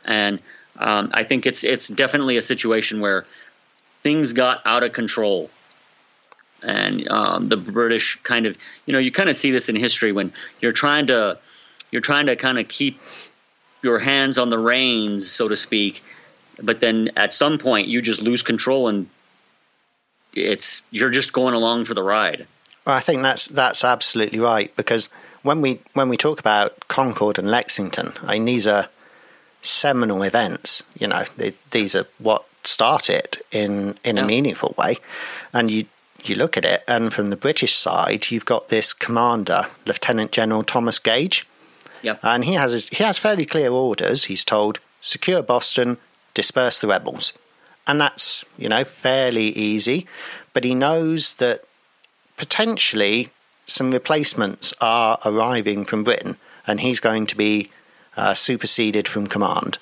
And 0.05 0.39
um, 0.77 1.11
I 1.13 1.23
think 1.23 1.45
it's 1.45 1.63
it's 1.63 1.87
definitely 1.87 2.37
a 2.37 2.41
situation 2.41 2.99
where 2.99 3.25
things 4.03 4.33
got 4.33 4.61
out 4.65 4.83
of 4.83 4.93
control. 4.93 5.49
And 6.61 7.07
um, 7.09 7.47
the 7.47 7.57
British 7.57 8.19
kind 8.23 8.45
of, 8.45 8.57
you 8.85 8.93
know, 8.93 8.99
you 8.99 9.11
kind 9.11 9.29
of 9.29 9.37
see 9.37 9.51
this 9.51 9.69
in 9.69 9.75
history 9.75 10.11
when 10.11 10.33
you're 10.59 10.73
trying 10.73 11.07
to, 11.07 11.39
you're 11.89 12.01
trying 12.01 12.25
to 12.25 12.35
kind 12.35 12.59
of 12.59 12.67
keep 12.67 12.99
your 13.81 13.97
hands 13.97 14.37
on 14.37 14.49
the 14.49 14.59
reins, 14.59 15.29
so 15.29 15.47
to 15.47 15.55
speak, 15.55 16.03
but 16.61 16.79
then 16.79 17.09
at 17.15 17.33
some 17.33 17.57
point 17.57 17.87
you 17.87 18.01
just 18.01 18.21
lose 18.21 18.41
control 18.43 18.87
and 18.87 19.09
it's 20.33 20.81
you're 20.91 21.09
just 21.09 21.33
going 21.33 21.53
along 21.53 21.85
for 21.85 21.93
the 21.93 22.03
ride. 22.03 22.47
Well, 22.85 22.95
I 22.95 22.99
think 22.99 23.21
that's 23.23 23.47
that's 23.47 23.83
absolutely 23.83 24.39
right 24.39 24.75
because 24.75 25.09
when 25.43 25.61
we 25.61 25.79
when 25.93 26.09
we 26.09 26.17
talk 26.17 26.39
about 26.39 26.87
Concord 26.87 27.37
and 27.39 27.49
Lexington, 27.49 28.13
I 28.23 28.33
mean 28.33 28.45
these 28.45 28.67
are 28.67 28.87
seminal 29.61 30.23
events. 30.23 30.83
You 30.97 31.07
know, 31.07 31.25
they, 31.37 31.53
these 31.71 31.95
are 31.95 32.05
what 32.19 32.45
start 32.63 33.09
it 33.09 33.41
in 33.51 33.97
in 34.03 34.17
a 34.17 34.25
meaningful 34.25 34.75
way, 34.77 34.97
and 35.53 35.69
you 35.71 35.85
you 36.23 36.35
look 36.35 36.57
at 36.57 36.65
it, 36.65 36.83
and 36.87 37.13
from 37.13 37.29
the 37.29 37.37
British 37.37 37.75
side, 37.75 38.29
you've 38.29 38.45
got 38.45 38.69
this 38.69 38.91
commander, 38.93 39.67
Lieutenant 39.85 40.31
General 40.33 40.63
Thomas 40.63 40.99
Gage, 40.99 41.47
Yeah. 42.01 42.17
and 42.21 42.43
he 42.43 42.53
has 42.55 42.73
his, 42.73 42.89
he 42.89 43.03
has 43.05 43.17
fairly 43.17 43.45
clear 43.45 43.71
orders. 43.71 44.25
He's 44.25 44.43
told 44.43 44.79
secure 45.01 45.41
Boston, 45.41 45.97
disperse 46.33 46.79
the 46.79 46.87
rebels, 46.87 47.33
and 47.87 47.99
that's 48.01 48.45
you 48.57 48.69
know 48.69 48.83
fairly 48.83 49.47
easy. 49.57 50.07
But 50.53 50.63
he 50.63 50.73
knows 50.75 51.33
that 51.33 51.63
potentially 52.37 53.29
some 53.65 53.91
replacements 53.91 54.73
are 54.81 55.19
arriving 55.25 55.85
from 55.85 56.03
Britain, 56.03 56.37
and 56.65 56.79
he's 56.79 56.99
going 56.99 57.25
to 57.27 57.35
be 57.37 57.69
uh, 58.17 58.33
superseded 58.33 59.07
from 59.07 59.27
command. 59.27 59.77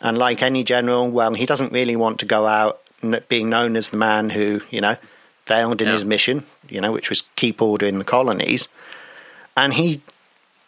And 0.00 0.18
like 0.18 0.42
any 0.42 0.64
general, 0.64 1.10
well, 1.10 1.34
he 1.34 1.46
doesn't 1.46 1.72
really 1.72 1.96
want 1.96 2.18
to 2.20 2.26
go 2.26 2.46
out 2.46 2.80
being 3.28 3.48
known 3.48 3.76
as 3.76 3.90
the 3.90 3.96
man 3.96 4.30
who 4.30 4.60
you 4.70 4.80
know 4.80 4.96
failed 5.46 5.80
in 5.80 5.88
Yeah. 5.88 5.94
his 5.94 6.04
mission, 6.04 6.44
you 6.68 6.80
know, 6.80 6.92
which 6.92 7.08
was 7.10 7.22
keep 7.36 7.62
order 7.62 7.86
in 7.86 7.98
the 7.98 8.04
colonies. 8.04 8.68
And 9.56 9.74
he 9.74 10.02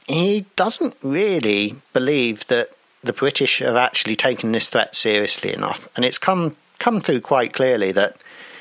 he 0.07 0.47
doesn't 0.57 0.95
really 1.03 1.77
believe 1.93 2.47
that 2.49 2.71
the 3.03 3.13
British 3.13 3.59
have 3.61 3.77
actually 3.77 4.17
taken 4.17 4.53
this 4.53 4.69
threat 4.69 4.95
seriously 4.95 5.53
enough, 5.53 5.89
and 5.97 6.05
it's 6.05 6.19
come 6.19 6.57
come 6.79 7.01
through 7.01 7.21
quite 7.21 7.53
clearly 7.53 7.93
that 7.93 8.17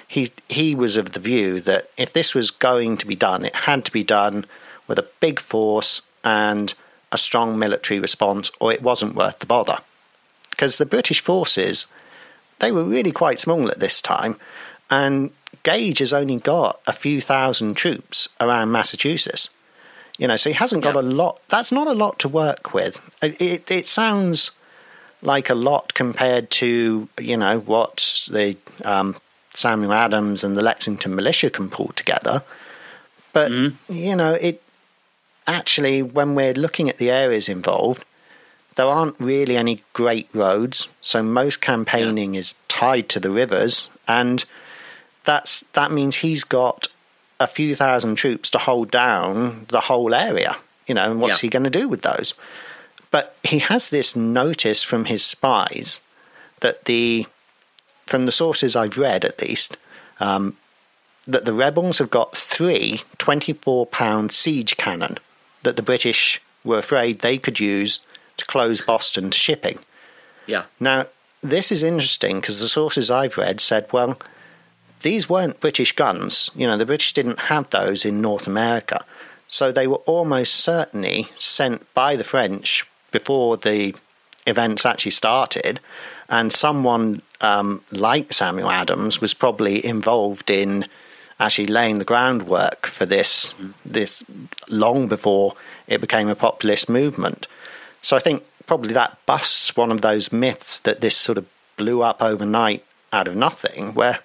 he 0.07 0.31
he 0.47 0.75
was 0.75 0.97
of 0.97 1.13
the 1.13 1.19
view 1.19 1.61
that 1.61 1.89
if 1.97 2.13
this 2.13 2.33
was 2.33 2.51
going 2.51 2.97
to 2.97 3.07
be 3.07 3.15
done, 3.15 3.45
it 3.45 3.55
had 3.55 3.85
to 3.85 3.91
be 3.91 4.03
done 4.03 4.45
with 4.87 4.99
a 4.99 5.07
big 5.19 5.39
force 5.39 6.01
and 6.23 6.73
a 7.11 7.17
strong 7.17 7.57
military 7.57 7.99
response, 7.99 8.51
or 8.59 8.71
it 8.71 8.81
wasn't 8.81 9.15
worth 9.15 9.39
the 9.39 9.45
bother. 9.45 9.79
Because 10.51 10.77
the 10.77 10.85
British 10.85 11.21
forces, 11.21 11.87
they 12.59 12.71
were 12.71 12.83
really 12.83 13.11
quite 13.11 13.39
small 13.39 13.69
at 13.69 13.79
this 13.79 14.01
time, 14.01 14.35
and 14.89 15.31
Gage 15.63 15.99
has 15.99 16.13
only 16.13 16.37
got 16.37 16.79
a 16.87 16.93
few 16.93 17.21
thousand 17.21 17.75
troops 17.75 18.29
around 18.39 18.71
Massachusetts. 18.71 19.49
You 20.19 20.27
know, 20.27 20.35
so 20.35 20.49
he 20.51 20.53
hasn't 20.53 20.83
got 20.83 20.95
Yeah. 20.95 21.01
a 21.01 21.07
lot. 21.21 21.39
That's 21.49 21.71
not 21.71 21.87
a 21.87 21.93
lot 21.93 22.19
to 22.19 22.27
work 22.29 22.73
with. 22.73 23.01
It, 23.23 23.41
it, 23.41 23.71
it 23.71 23.87
sounds 23.87 24.51
like 25.21 25.49
a 25.49 25.55
lot 25.55 25.93
compared 25.95 26.49
to 26.51 27.09
you 27.19 27.37
know 27.37 27.59
what 27.59 28.27
the 28.31 28.55
um, 28.85 29.15
Samuel 29.53 29.93
Adams 29.93 30.43
and 30.43 30.55
the 30.55 30.61
Lexington 30.61 31.15
militia 31.15 31.49
can 31.49 31.69
pull 31.69 31.87
together. 31.95 32.43
But 33.33 33.51
you 33.89 34.15
know, 34.15 34.33
it 34.33 34.61
actually 35.47 36.01
when 36.03 36.35
we're 36.35 36.53
looking 36.53 36.89
at 36.89 36.97
the 36.97 37.09
areas 37.11 37.47
involved, 37.49 38.03
there 38.75 38.85
aren't 38.87 39.19
really 39.19 39.55
any 39.57 39.83
great 39.93 40.27
roads. 40.33 40.87
So 41.01 41.23
most 41.23 41.61
campaigning 41.61 42.35
is 42.35 42.55
tied 42.67 43.07
to 43.09 43.19
the 43.19 43.31
rivers, 43.31 43.87
and 44.07 44.43
that's 45.23 45.63
that 45.73 45.91
means 45.91 46.17
he's 46.17 46.43
got 46.43 46.87
a 47.39 47.47
few 47.47 47.75
thousand 47.75 48.15
troops 48.15 48.49
to 48.51 48.57
hold 48.57 48.91
down 48.91 49.65
the 49.69 49.81
whole 49.81 50.13
area. 50.13 50.57
You 50.87 50.95
know, 50.95 51.11
and 51.11 51.19
what's 51.21 51.41
Yeah. 51.43 51.47
he 51.47 51.49
going 51.49 51.63
to 51.63 51.69
do 51.69 51.87
with 51.87 52.01
those? 52.01 52.33
But 53.11 53.35
he 53.43 53.59
has 53.59 53.89
this 53.89 54.15
notice 54.15 54.83
from 54.83 55.05
his 55.05 55.23
spies 55.23 55.99
that 56.61 56.85
the, 56.85 57.27
from 58.05 58.25
the 58.25 58.31
sources 58.31 58.75
I've 58.75 58.97
read 58.97 59.23
at 59.25 59.41
least, 59.41 59.77
um, 60.19 60.57
that 61.27 61.45
the 61.45 61.53
rebels 61.53 61.99
have 61.99 62.09
got 62.09 62.35
three 62.35 63.01
24 63.19 63.85
pound 63.87 64.31
siege 64.31 64.77
cannon 64.77 65.17
that 65.63 65.75
the 65.75 65.81
British 65.83 66.41
were 66.63 66.77
afraid 66.79 67.19
they 67.19 67.37
could 67.37 67.59
use 67.59 68.01
to 68.37 68.45
close 68.45 68.81
Boston 68.81 69.29
to 69.29 69.37
shipping. 69.37 69.79
Yeah. 70.47 70.63
Now, 70.79 71.05
this 71.41 71.71
is 71.71 71.83
interesting 71.83 72.39
because 72.41 72.59
the 72.59 72.67
sources 72.67 73.11
I've 73.11 73.37
read 73.37 73.61
said, 73.61 73.87
well, 73.93 74.19
these 75.01 75.29
weren't 75.29 75.59
British 75.59 75.93
guns. 75.93 76.51
You 76.55 76.67
know, 76.67 76.77
the 76.77 76.85
British 76.85 77.13
didn't 77.13 77.39
have 77.39 77.69
those 77.69 78.05
in 78.05 78.21
North 78.21 78.47
America. 78.47 79.03
So 79.47 79.71
they 79.71 79.87
were 79.87 79.97
almost 80.05 80.55
certainly 80.55 81.29
sent 81.35 81.91
by 81.93 82.15
the 82.15 82.23
French 82.23 82.85
before 83.11 83.57
the 83.57 83.95
events 84.45 84.85
actually 84.85 85.11
started. 85.11 85.79
And 86.29 86.53
someone 86.53 87.21
um, 87.41 87.83
like 87.91 88.33
Samuel 88.33 88.69
Adams 88.69 89.19
was 89.21 89.33
probably 89.33 89.83
involved 89.83 90.49
in 90.49 90.85
actually 91.39 91.67
laying 91.67 91.97
the 91.97 92.05
groundwork 92.05 92.85
for 92.85 93.05
this, 93.05 93.55
this 93.85 94.23
long 94.67 95.07
before 95.07 95.55
it 95.87 96.01
became 96.01 96.27
a 96.27 96.35
populist 96.35 96.89
movement. 96.89 97.47
So 98.01 98.15
I 98.15 98.19
think 98.19 98.43
probably 98.67 98.93
that 98.93 99.17
busts 99.25 99.75
one 99.75 99.91
of 99.91 100.01
those 100.01 100.31
myths 100.31 100.79
that 100.79 101.01
this 101.01 101.17
sort 101.17 101.37
of 101.37 101.45
blew 101.77 102.01
up 102.03 102.21
overnight 102.21 102.85
out 103.11 103.27
of 103.27 103.35
nothing, 103.35 103.93
where 103.95 104.19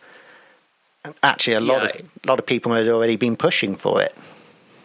actually 1.23 1.55
a 1.55 1.61
lot 1.61 1.83
Yeah. 1.83 1.89
of 2.01 2.07
a 2.25 2.27
lot 2.29 2.39
of 2.39 2.47
people 2.47 2.73
had 2.73 2.89
already 2.89 3.17
been 3.17 3.37
pushing 3.37 3.77
for 3.77 4.01
it. 4.03 4.15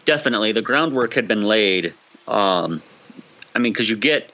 definitely 0.06 0.50
the 0.50 0.62
groundwork 0.62 1.14
had 1.14 1.28
been 1.28 1.44
laid. 1.44 1.92
Um, 2.26 2.82
I 3.54 3.58
mean, 3.60 3.72
because 3.72 3.88
you 3.88 3.96
get 3.96 4.30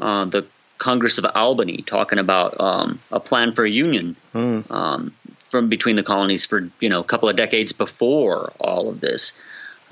uh, 0.00 0.24
the 0.26 0.44
Congress 0.78 1.16
of 1.18 1.24
Albany 1.34 1.78
talking 1.86 2.18
about 2.18 2.58
um, 2.60 3.00
a 3.10 3.20
plan 3.20 3.52
for 3.54 3.64
a 3.64 3.70
union 3.70 4.16
um, 4.34 5.14
from 5.48 5.68
between 5.68 5.96
the 5.96 6.02
colonies 6.02 6.44
for 6.44 6.68
you 6.80 6.88
know 6.88 7.00
a 7.00 7.04
couple 7.04 7.28
of 7.28 7.36
decades 7.36 7.72
before 7.72 8.52
all 8.60 8.88
of 8.90 9.00
this. 9.00 9.32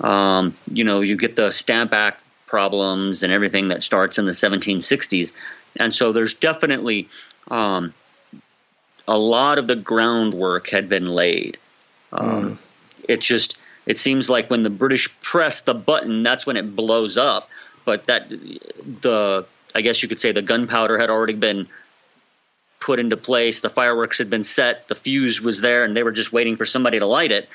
Um, 0.01 0.55
you 0.71 0.83
know, 0.83 0.99
you 1.01 1.15
get 1.15 1.35
the 1.35 1.51
Stamp 1.51 1.93
Act 1.93 2.21
problems 2.47 3.23
and 3.23 3.31
everything 3.33 3.69
that 3.69 3.81
starts 3.81 4.17
in 4.19 4.25
the 4.25 4.33
1760s, 4.33 5.31
and 5.79 5.95
so 5.95 6.11
there's 6.11 6.33
definitely 6.33 7.07
um, 7.49 7.93
a 9.07 9.17
lot 9.17 9.57
of 9.57 9.67
the 9.67 9.75
groundwork 9.75 10.69
had 10.69 10.89
been 10.89 11.07
laid. 11.07 11.57
Um, 12.11 12.59
It 13.07 13.21
just 13.21 13.57
it 13.85 13.99
seems 13.99 14.29
like 14.29 14.49
when 14.49 14.63
the 14.63 14.69
British 14.69 15.09
press 15.21 15.61
the 15.61 15.73
button, 15.73 16.23
that's 16.23 16.45
when 16.45 16.55
it 16.55 16.75
blows 16.75 17.17
up. 17.17 17.49
But 17.85 18.05
that 18.05 18.29
the 18.29 19.45
I 19.75 19.81
guess 19.81 20.01
you 20.01 20.09
could 20.09 20.21
say 20.21 20.31
the 20.31 20.41
gunpowder 20.41 20.97
had 20.97 21.09
already 21.09 21.33
been 21.33 21.67
put 22.79 22.99
into 22.99 23.17
place, 23.17 23.61
the 23.61 23.69
fireworks 23.69 24.17
had 24.17 24.29
been 24.29 24.43
set, 24.43 24.87
the 24.87 24.95
fuse 24.95 25.41
was 25.41 25.61
there, 25.61 25.83
and 25.83 25.95
they 25.95 26.03
were 26.03 26.11
just 26.11 26.33
waiting 26.33 26.57
for 26.57 26.65
somebody 26.65 26.99
to 26.99 27.05
light 27.05 27.31
it. 27.31 27.49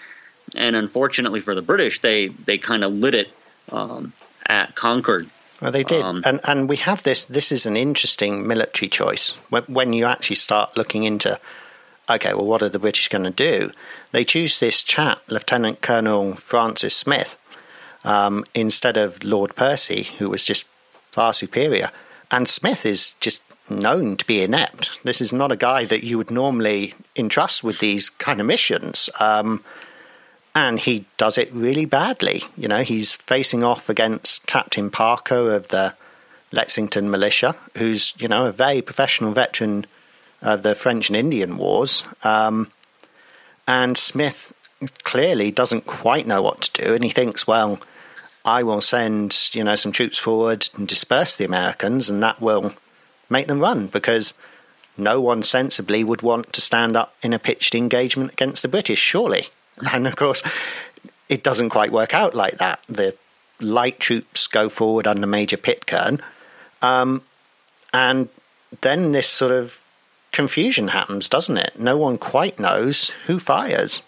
And 0.56 0.74
unfortunately 0.74 1.40
for 1.40 1.54
the 1.54 1.62
British, 1.62 2.00
they 2.00 2.28
they 2.28 2.58
kind 2.58 2.84
of 2.84 2.92
lit 2.92 3.14
it 3.14 3.28
um, 3.70 4.12
at 4.46 4.74
Concord. 4.74 5.28
Well, 5.60 5.72
they 5.72 5.84
did, 5.84 6.04
Um, 6.04 6.22
and 6.24 6.40
and 6.44 6.68
we 6.68 6.76
have 6.76 7.02
this. 7.02 7.24
This 7.24 7.50
is 7.50 7.66
an 7.66 7.76
interesting 7.76 8.46
military 8.46 8.88
choice 8.88 9.32
when 9.50 9.64
when 9.64 9.92
you 9.92 10.06
actually 10.06 10.36
start 10.36 10.76
looking 10.76 11.04
into. 11.04 11.38
Okay, 12.10 12.32
well, 12.32 12.46
what 12.46 12.62
are 12.62 12.70
the 12.70 12.78
British 12.78 13.08
going 13.08 13.24
to 13.24 13.30
do? 13.30 13.70
They 14.12 14.24
choose 14.24 14.60
this 14.60 14.82
chap, 14.82 15.18
Lieutenant 15.28 15.82
Colonel 15.82 16.36
Francis 16.36 16.96
Smith, 16.96 17.36
um, 18.02 18.44
instead 18.54 18.96
of 18.96 19.22
Lord 19.22 19.54
Percy, 19.54 20.04
who 20.18 20.30
was 20.30 20.44
just 20.44 20.64
far 21.12 21.34
superior. 21.34 21.90
And 22.30 22.48
Smith 22.48 22.86
is 22.86 23.14
just 23.20 23.42
known 23.68 24.16
to 24.16 24.24
be 24.24 24.42
inept. 24.42 24.98
This 25.04 25.20
is 25.20 25.32
not 25.32 25.52
a 25.52 25.56
guy 25.56 25.84
that 25.84 26.02
you 26.02 26.16
would 26.16 26.30
normally 26.30 26.94
entrust 27.14 27.62
with 27.62 27.78
these 27.78 28.08
kind 28.08 28.40
of 28.40 28.46
missions. 28.46 29.10
Um, 29.20 29.62
and 30.54 30.78
he 30.78 31.04
does 31.16 31.38
it 31.38 31.52
really 31.52 31.84
badly. 31.84 32.44
You 32.56 32.68
know, 32.68 32.82
he's 32.82 33.16
facing 33.16 33.62
off 33.62 33.88
against 33.88 34.46
Captain 34.46 34.90
Parker 34.90 35.54
of 35.54 35.68
the 35.68 35.94
Lexington 36.52 37.10
militia, 37.10 37.54
who's, 37.76 38.14
you 38.18 38.28
know, 38.28 38.46
a 38.46 38.52
very 38.52 38.82
professional 38.82 39.32
veteran 39.32 39.86
of 40.40 40.62
the 40.62 40.74
French 40.74 41.08
and 41.08 41.16
Indian 41.16 41.56
Wars. 41.56 42.04
Um, 42.22 42.70
and 43.66 43.98
Smith 43.98 44.52
clearly 45.02 45.50
doesn't 45.50 45.86
quite 45.86 46.26
know 46.26 46.40
what 46.40 46.62
to 46.62 46.82
do, 46.82 46.94
and 46.94 47.04
he 47.04 47.10
thinks, 47.10 47.46
well, 47.46 47.80
I 48.44 48.62
will 48.62 48.80
send, 48.80 49.50
you 49.52 49.62
know, 49.62 49.76
some 49.76 49.92
troops 49.92 50.18
forward 50.18 50.68
and 50.74 50.88
disperse 50.88 51.36
the 51.36 51.44
Americans, 51.44 52.08
and 52.08 52.22
that 52.22 52.40
will 52.40 52.74
make 53.28 53.46
them 53.46 53.60
run 53.60 53.88
because 53.88 54.32
no 54.96 55.20
one 55.20 55.42
sensibly 55.42 56.02
would 56.02 56.22
want 56.22 56.52
to 56.54 56.60
stand 56.60 56.96
up 56.96 57.14
in 57.22 57.32
a 57.32 57.38
pitched 57.38 57.74
engagement 57.74 58.32
against 58.32 58.62
the 58.62 58.68
British, 58.68 58.98
surely. 58.98 59.48
And 59.92 60.06
of 60.06 60.16
course, 60.16 60.42
it 61.28 61.42
doesn't 61.42 61.70
quite 61.70 61.92
work 61.92 62.14
out 62.14 62.34
like 62.34 62.58
that. 62.58 62.80
The 62.88 63.14
light 63.60 64.00
troops 64.00 64.46
go 64.46 64.68
forward 64.68 65.06
under 65.06 65.26
Major 65.26 65.56
Pitcairn. 65.56 66.20
Um, 66.82 67.22
and 67.92 68.28
then 68.80 69.12
this 69.12 69.28
sort 69.28 69.52
of 69.52 69.80
confusion 70.32 70.88
happens, 70.88 71.28
doesn't 71.28 71.56
it? 71.56 71.78
No 71.78 71.96
one 71.96 72.18
quite 72.18 72.58
knows 72.58 73.10
who 73.26 73.38
fires. 73.38 74.02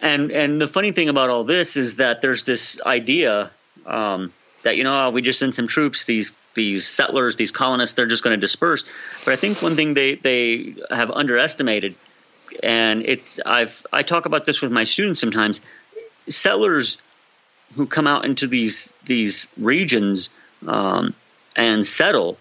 And 0.00 0.30
and 0.30 0.60
the 0.60 0.68
funny 0.68 0.92
thing 0.92 1.08
about 1.08 1.30
all 1.30 1.44
this 1.44 1.76
is 1.76 1.96
that 1.96 2.20
there's 2.20 2.42
this 2.42 2.80
idea 2.84 3.50
um, 3.86 4.32
that 4.62 4.76
you 4.76 4.84
know 4.84 5.06
oh, 5.06 5.10
we 5.10 5.22
just 5.22 5.38
send 5.38 5.54
some 5.54 5.66
troops, 5.66 6.04
these 6.04 6.34
these 6.54 6.86
settlers, 6.86 7.36
these 7.36 7.50
colonists, 7.50 7.94
they're 7.94 8.06
just 8.06 8.22
going 8.22 8.36
to 8.36 8.40
disperse. 8.40 8.84
But 9.24 9.32
I 9.32 9.36
think 9.36 9.62
one 9.62 9.76
thing 9.76 9.94
they 9.94 10.16
they 10.16 10.74
have 10.90 11.10
underestimated, 11.10 11.94
and 12.62 13.02
it's 13.04 13.40
I've 13.44 13.84
I 13.92 14.02
talk 14.02 14.26
about 14.26 14.44
this 14.44 14.60
with 14.60 14.72
my 14.72 14.84
students 14.84 15.20
sometimes. 15.20 15.60
Settlers 16.28 16.96
who 17.74 17.86
come 17.86 18.06
out 18.06 18.24
into 18.24 18.46
these 18.46 18.92
these 19.04 19.46
regions 19.56 20.30
um, 20.66 21.14
and 21.56 21.86
settle, 21.86 22.38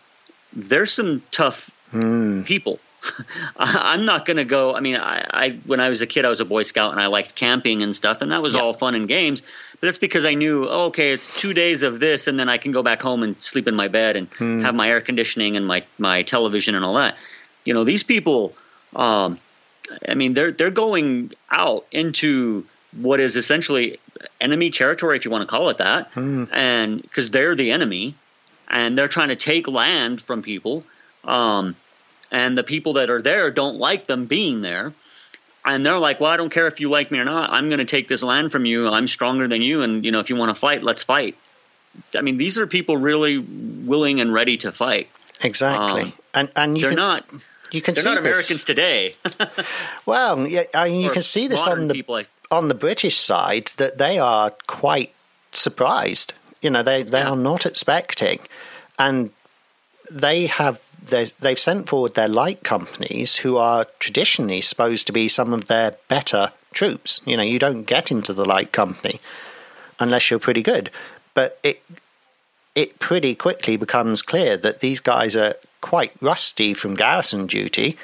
there's 0.53 0.93
some 0.93 1.23
tough 1.31 1.71
mm. 1.91 2.45
people. 2.45 2.79
I'm 3.57 4.05
not 4.05 4.25
going 4.25 4.37
to 4.37 4.45
go. 4.45 4.73
I 4.73 4.79
mean, 4.79 4.95
I, 4.95 5.25
I, 5.29 5.49
when 5.65 5.81
I 5.81 5.89
was 5.89 6.01
a 6.01 6.07
kid, 6.07 6.23
I 6.23 6.29
was 6.29 6.39
a 6.39 6.45
Boy 6.45 6.63
Scout 6.63 6.93
and 6.93 7.01
I 7.01 7.07
liked 7.07 7.35
camping 7.35 7.83
and 7.83 7.93
stuff, 7.93 8.21
and 8.21 8.31
that 8.31 8.41
was 8.41 8.55
all 8.55 8.73
fun 8.73 8.95
and 8.95 9.09
games. 9.09 9.41
But 9.41 9.87
that's 9.87 9.97
because 9.97 10.23
I 10.23 10.35
knew, 10.35 10.65
oh, 10.69 10.85
okay, 10.85 11.11
it's 11.11 11.27
two 11.37 11.53
days 11.53 11.83
of 11.83 11.99
this, 11.99 12.27
and 12.27 12.39
then 12.39 12.47
I 12.47 12.57
can 12.57 12.71
go 12.71 12.81
back 12.81 13.01
home 13.01 13.21
and 13.21 13.41
sleep 13.43 13.67
in 13.67 13.75
my 13.75 13.89
bed 13.89 14.15
and 14.15 14.29
Hmm. 14.37 14.61
have 14.61 14.73
my 14.73 14.89
air 14.89 15.01
conditioning 15.01 15.57
and 15.57 15.67
my 15.67 15.83
my 15.97 16.23
television 16.23 16.75
and 16.75 16.85
all 16.85 16.93
that. 16.95 17.17
You 17.65 17.73
know, 17.73 17.83
these 17.83 18.03
people. 18.03 18.53
Um, 18.95 19.39
I 20.07 20.15
mean, 20.15 20.33
they're 20.33 20.51
they're 20.51 20.71
going 20.71 21.33
out 21.49 21.85
into 21.91 22.65
what 22.95 23.19
is 23.19 23.35
essentially 23.35 23.99
enemy 24.39 24.69
territory, 24.69 25.17
if 25.17 25.25
you 25.25 25.31
want 25.31 25.41
to 25.41 25.47
call 25.47 25.69
it 25.69 25.79
that, 25.79 26.11
and 26.51 27.01
because 27.01 27.31
they're 27.31 27.55
the 27.55 27.71
enemy, 27.71 28.15
and 28.67 28.97
they're 28.97 29.07
trying 29.07 29.29
to 29.29 29.35
take 29.35 29.67
land 29.67 30.21
from 30.21 30.41
people. 30.41 30.83
Um, 31.23 31.75
and 32.31 32.57
the 32.57 32.63
people 32.63 32.93
that 32.93 33.09
are 33.09 33.21
there 33.21 33.51
don't 33.51 33.77
like 33.77 34.07
them 34.07 34.25
being 34.25 34.61
there. 34.61 34.93
And 35.65 35.85
they're 35.85 35.97
like 35.99 36.19
well 36.19 36.29
i 36.29 36.35
don't 36.35 36.49
care 36.49 36.67
if 36.67 36.81
you 36.81 36.89
like 36.89 37.09
me 37.09 37.19
or 37.19 37.25
not. 37.25 37.51
I'm 37.51 37.69
going 37.69 37.79
to 37.79 37.85
take 37.85 38.09
this 38.09 38.21
land 38.21 38.51
from 38.51 38.65
you. 38.65 38.89
I'm 38.89 39.07
stronger 39.07 39.47
than 39.47 39.61
you 39.61 39.81
and 39.81 40.03
you 40.03 40.11
know 40.11 40.19
if 40.19 40.29
you 40.29 40.35
want 40.35 40.53
to 40.53 40.59
fight 40.59 40.83
let's 40.83 41.03
fight. 41.03 41.37
I 42.13 42.21
mean 42.21 42.37
these 42.37 42.57
are 42.57 42.67
people 42.67 42.97
really 42.97 43.37
willing 43.37 44.19
and 44.19 44.33
ready 44.33 44.57
to 44.57 44.73
fight. 44.73 45.09
Exactly. 45.41 46.01
Um, 46.01 46.13
and 46.33 46.51
and 46.57 46.75
they're 46.75 46.89
can, 46.89 46.97
not 46.97 47.25
you 47.73 47.81
can 47.81 47.93
they're 47.95 48.03
see 48.03 48.09
not 48.15 48.23
this- 48.23 48.31
americans 48.31 48.63
today 48.63 49.15
Well, 50.05 50.47
yeah, 50.47 50.63
I 50.73 50.89
mean, 50.89 51.01
you 51.01 51.09
Or 51.09 51.13
can 51.13 51.23
see 51.23 51.47
this 51.47 51.65
on 51.65 51.87
the 51.87 51.93
people 51.93 52.15
like 52.15 52.29
on 52.51 52.67
the 52.67 52.75
British 52.75 53.17
side 53.19 53.71
that 53.77 53.97
they 53.97 54.19
are 54.19 54.51
quite 54.67 55.11
surprised. 55.51 56.33
You 56.61 56.69
know, 56.69 56.83
they 56.83 57.03
they 57.03 57.19
Yeah. 57.19 57.29
are 57.31 57.35
not 57.51 57.65
expecting, 57.65 58.39
and 58.99 59.31
they 60.11 60.45
have 60.47 60.79
they've 61.09 61.59
sent 61.59 61.89
forward 61.89 62.13
their 62.15 62.27
light 62.29 62.63
companies 62.63 63.37
who 63.37 63.57
are 63.57 63.85
traditionally 63.99 64.61
supposed 64.61 65.05
to 65.07 65.13
be 65.13 65.27
some 65.27 65.51
of 65.53 65.65
their 65.65 65.95
better 66.07 66.51
troops. 66.73 67.21
You 67.25 67.35
know, 67.37 67.43
you 67.43 67.59
don't 67.59 67.83
get 67.83 68.11
into 68.11 68.33
the 68.33 68.45
light 68.45 68.71
company 68.71 69.19
unless 69.99 70.29
you're 70.29 70.39
pretty 70.39 70.61
good, 70.63 70.91
but 71.33 71.59
it 71.63 71.81
it 72.75 72.99
pretty 72.99 73.35
quickly 73.35 73.77
becomes 73.77 74.21
clear 74.21 74.57
that 74.57 74.79
these 74.79 74.99
guys 74.99 75.35
are 75.35 75.55
quite 75.83 76.13
rusty 76.21 76.73
from 76.73 76.95
garrison 76.95 77.45
duty, 77.45 77.97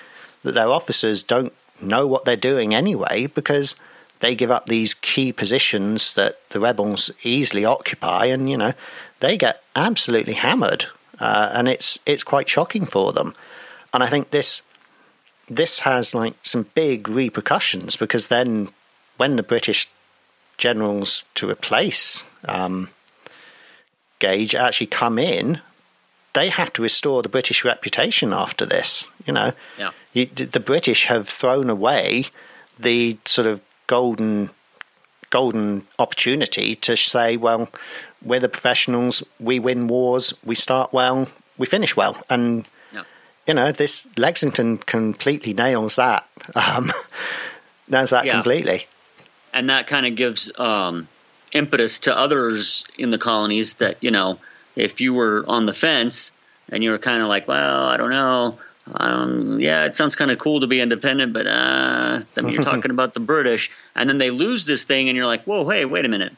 that 0.43 0.53
their 0.53 0.67
officers 0.67 1.23
don't 1.23 1.53
know 1.81 2.05
what 2.05 2.25
they're 2.25 2.35
doing 2.35 2.75
anyway 2.75 3.25
because 3.25 3.75
they 4.19 4.35
give 4.35 4.51
up 4.51 4.65
these 4.65 4.93
key 4.93 5.31
positions 5.31 6.13
that 6.13 6.37
the 6.49 6.59
rebels 6.59 7.09
easily 7.23 7.63
occupy, 7.63 8.25
and 8.25 8.49
you 8.49 8.57
know 8.57 8.73
they 9.21 9.37
get 9.37 9.63
absolutely 9.75 10.33
hammered, 10.33 10.85
uh, 11.19 11.51
and 11.53 11.67
it's 11.67 11.97
it's 12.05 12.23
quite 12.23 12.49
shocking 12.49 12.85
for 12.85 13.13
them. 13.13 13.33
And 13.93 14.03
I 14.03 14.07
think 14.07 14.29
this 14.29 14.61
this 15.47 15.79
has 15.79 16.13
like 16.13 16.35
some 16.43 16.67
big 16.75 17.07
repercussions 17.07 17.95
because 17.95 18.27
then 18.27 18.69
when 19.17 19.37
the 19.37 19.43
British 19.43 19.87
generals 20.57 21.23
to 21.35 21.49
replace 21.49 22.25
um, 22.45 22.89
Gage 24.19 24.53
actually 24.53 24.87
come 24.87 25.17
in, 25.17 25.61
they 26.39 26.49
have 26.49 26.71
to 26.73 26.81
restore 26.81 27.21
the 27.21 27.29
British 27.37 27.65
reputation 27.65 28.31
after 28.33 28.65
this. 28.65 29.05
You 29.25 29.33
know, 29.33 29.51
Yeah. 29.77 29.91
you, 30.13 30.25
the 30.25 30.59
British 30.61 31.01
have 31.07 31.27
thrown 31.27 31.69
away 31.69 32.25
the 32.87 33.17
sort 33.25 33.47
of 33.47 33.59
golden 33.87 34.49
golden 35.31 35.85
opportunity 35.99 36.75
to 36.75 36.95
say, 36.97 37.37
well, 37.37 37.69
we're 38.23 38.39
the 38.39 38.49
professionals, 38.49 39.21
we 39.39 39.59
win 39.59 39.87
wars, 39.87 40.33
we 40.43 40.55
start 40.55 40.91
well, 40.91 41.27
we 41.59 41.65
finish 41.67 41.95
well, 41.95 42.15
and 42.29 42.65
Yeah. 42.91 43.03
you 43.47 43.53
know 43.53 43.71
this 43.71 44.07
Lexington 44.17 44.77
completely 44.95 45.53
nails 45.53 45.95
that. 45.97 46.23
Um, 46.55 46.91
nails 47.87 48.09
that 48.11 48.25
Yeah. 48.25 48.33
completely. 48.33 48.87
and 49.53 49.69
that 49.69 49.87
kind 49.87 50.05
of 50.05 50.15
gives 50.15 50.49
um, 50.59 51.07
impetus 51.53 51.99
to 51.99 52.11
others 52.17 52.83
in 52.97 53.09
the 53.11 53.17
colonies 53.17 53.73
that 53.75 53.97
you 54.01 54.11
know 54.11 54.39
if 54.79 55.01
you 55.01 55.13
were 55.13 55.43
on 55.47 55.65
the 55.65 55.73
fence 55.73 56.31
and 56.69 56.83
you 56.83 56.91
were 56.91 56.97
kind 56.97 57.21
of 57.21 57.27
like 57.27 57.47
well 57.47 57.83
i 57.83 57.97
don't 57.97 58.09
know 58.09 58.57
um, 58.95 59.59
yeah 59.59 59.85
it 59.85 59.95
sounds 59.95 60.15
kind 60.15 60.31
of 60.31 60.39
cool 60.39 60.61
to 60.61 60.67
be 60.67 60.81
independent 60.81 61.31
but 61.31 61.45
uh, 61.45 62.21
I 62.35 62.41
mean, 62.41 62.53
you're 62.53 62.63
talking 62.63 62.91
about 62.97 63.13
the 63.13 63.19
british 63.19 63.69
and 63.95 64.09
then 64.09 64.17
they 64.17 64.31
lose 64.31 64.65
this 64.65 64.83
thing 64.83 65.09
and 65.09 65.15
you're 65.15 65.27
like 65.27 65.43
whoa 65.43 65.67
hey 65.69 65.85
wait 65.85 66.05
a 66.05 66.09
minute 66.09 66.33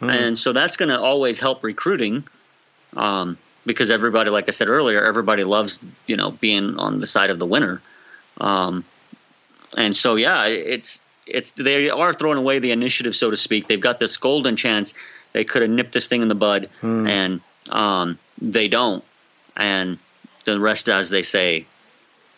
and 0.00 0.38
so 0.38 0.52
that's 0.52 0.76
going 0.76 0.88
to 0.88 0.98
always 0.98 1.38
help 1.38 1.62
recruiting 1.62 2.24
um, 2.96 3.36
because 3.66 3.90
everybody 3.90 4.30
like 4.30 4.48
i 4.48 4.52
said 4.52 4.68
earlier 4.68 5.04
everybody 5.04 5.44
loves 5.44 5.78
you 6.06 6.16
know 6.16 6.30
being 6.30 6.78
on 6.78 7.00
the 7.00 7.06
side 7.06 7.30
of 7.30 7.38
the 7.38 7.46
winner 7.46 7.82
um, 8.40 8.84
and 9.76 9.96
so 9.96 10.16
yeah, 10.16 10.44
it's 10.46 11.00
it's 11.26 11.52
they 11.52 11.90
are 11.90 12.12
throwing 12.12 12.38
away 12.38 12.58
the 12.58 12.72
initiative, 12.72 13.14
so 13.14 13.30
to 13.30 13.36
speak. 13.36 13.68
They've 13.68 13.80
got 13.80 13.98
this 13.98 14.16
golden 14.16 14.56
chance. 14.56 14.94
They 15.32 15.44
could 15.44 15.62
have 15.62 15.70
nipped 15.70 15.92
this 15.92 16.08
thing 16.08 16.22
in 16.22 16.28
the 16.28 16.34
bud, 16.34 16.68
and 17.08 17.40
um, 17.68 18.18
they 18.40 18.68
don't. 18.68 19.04
And 19.56 19.98
the 20.44 20.58
rest, 20.58 20.88
as 20.88 21.10
they 21.10 21.22
say, 21.22 21.66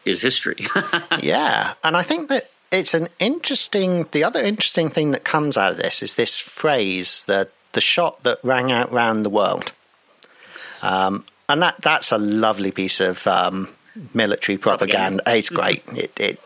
is 0.05 0.21
history. 0.21 0.67
yeah, 1.21 1.75
and 1.83 1.97
I 1.97 2.03
think 2.03 2.29
that 2.29 2.51
it's 2.71 2.95
an 2.95 3.09
interesting. 3.19 4.07
The 4.13 4.25
other 4.25 4.43
interesting 4.43 4.91
thing 4.91 5.13
that 5.13 5.25
comes 5.25 5.57
out 5.57 5.73
of 5.73 5.77
this 5.79 6.03
is 6.03 6.15
this 6.15 6.39
phrase 6.39 7.25
that 7.27 7.51
the 7.73 7.81
shot 7.81 8.23
that 8.25 8.39
rang 8.43 8.73
out 8.73 8.93
round 8.93 9.25
the 9.25 9.31
world, 9.31 9.73
um, 10.83 11.25
and 11.49 11.63
that 11.63 11.77
that's 11.81 12.13
a 12.13 12.19
lovely 12.19 12.71
piece 12.71 13.01
of 13.01 13.27
um, 13.27 13.69
military 14.13 14.59
propaganda. 14.59 15.23
It's 15.27 15.51
great. 15.51 15.83
It, 15.95 16.21
it 16.21 16.41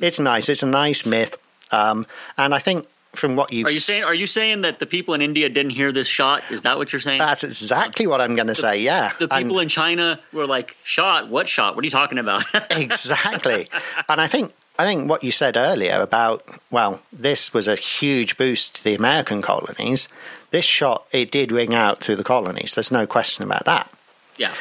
it's 0.00 0.18
nice. 0.18 0.48
It's 0.48 0.62
a 0.62 0.66
nice 0.66 1.04
myth, 1.04 1.36
um, 1.70 2.06
and 2.36 2.54
I 2.54 2.58
think 2.58 2.86
from 3.16 3.36
what 3.36 3.52
you've 3.52 3.66
are 3.66 3.70
you 3.70 3.80
saying? 3.80 4.04
Are 4.04 4.14
you 4.14 4.26
saying 4.26 4.62
that 4.62 4.78
the 4.78 4.86
people 4.86 5.14
in 5.14 5.22
India 5.22 5.48
didn't 5.48 5.70
hear 5.72 5.92
this 5.92 6.06
shot? 6.06 6.42
Is 6.50 6.62
that 6.62 6.76
what 6.78 6.92
you're 6.92 7.00
saying? 7.00 7.18
that's 7.18 7.44
exactly 7.44 8.06
what 8.06 8.20
I'm 8.20 8.34
going 8.36 8.46
to 8.48 8.54
say. 8.54 8.78
Yeah, 8.80 9.12
the 9.18 9.32
And- 9.32 9.44
people 9.46 9.60
in 9.60 9.68
China 9.68 10.20
were 10.32 10.46
like, 10.46 10.76
"Shot? 10.84 11.28
What 11.28 11.48
shot? 11.48 11.74
What 11.76 11.82
are 11.82 11.86
you 11.86 11.90
talking 11.90 12.18
about?" 12.18 12.44
exactly. 12.70 13.68
And 14.08 14.20
I 14.20 14.26
think 14.26 14.52
I 14.78 14.84
think 14.84 15.08
what 15.08 15.22
you 15.24 15.30
said 15.32 15.56
earlier 15.56 16.00
about 16.00 16.44
well, 16.70 17.00
this 17.12 17.52
was 17.54 17.68
a 17.68 17.76
huge 17.76 18.36
boost 18.36 18.74
to 18.76 18.84
the 18.84 18.94
American 18.94 19.42
colonies. 19.42 20.08
This 20.50 20.64
shot 20.64 21.06
it 21.12 21.30
did 21.30 21.50
ring 21.52 21.74
out 21.74 22.02
through 22.02 22.16
the 22.16 22.24
colonies. 22.24 22.74
There's 22.74 22.92
no 22.92 23.06
question 23.06 23.42
about 23.44 23.64
that. 23.64 23.90
yeah, 24.36 24.52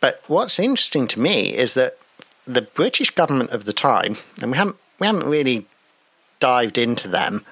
But 0.00 0.22
what's 0.26 0.58
interesting 0.58 1.06
to 1.08 1.20
me 1.20 1.54
is 1.54 1.74
that 1.74 1.98
the 2.46 2.62
British 2.62 3.10
government 3.10 3.50
of 3.50 3.64
the 3.64 3.72
time, 3.72 4.16
and 4.40 4.50
we 4.50 4.56
haven't 4.56 4.76
we 4.98 5.06
haven't 5.06 5.26
really 5.26 5.66
dived 6.40 6.76
into 6.78 7.08
them, 7.08 7.44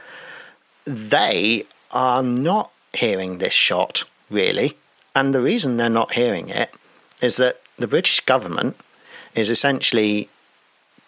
they 0.85 1.65
are 1.91 2.23
not 2.23 2.73
hearing 2.93 3.39
this 3.39 3.53
shot 3.53 4.05
really. 4.31 4.77
And 5.15 5.35
the 5.35 5.41
reason 5.41 5.77
they're 5.77 5.91
not 5.91 6.13
hearing 6.13 6.49
it 6.49 6.73
is 7.21 7.37
that 7.37 7.61
the 7.79 7.87
British 7.87 8.21
government 8.21 8.77
is 9.35 9.51
essentially 9.51 10.29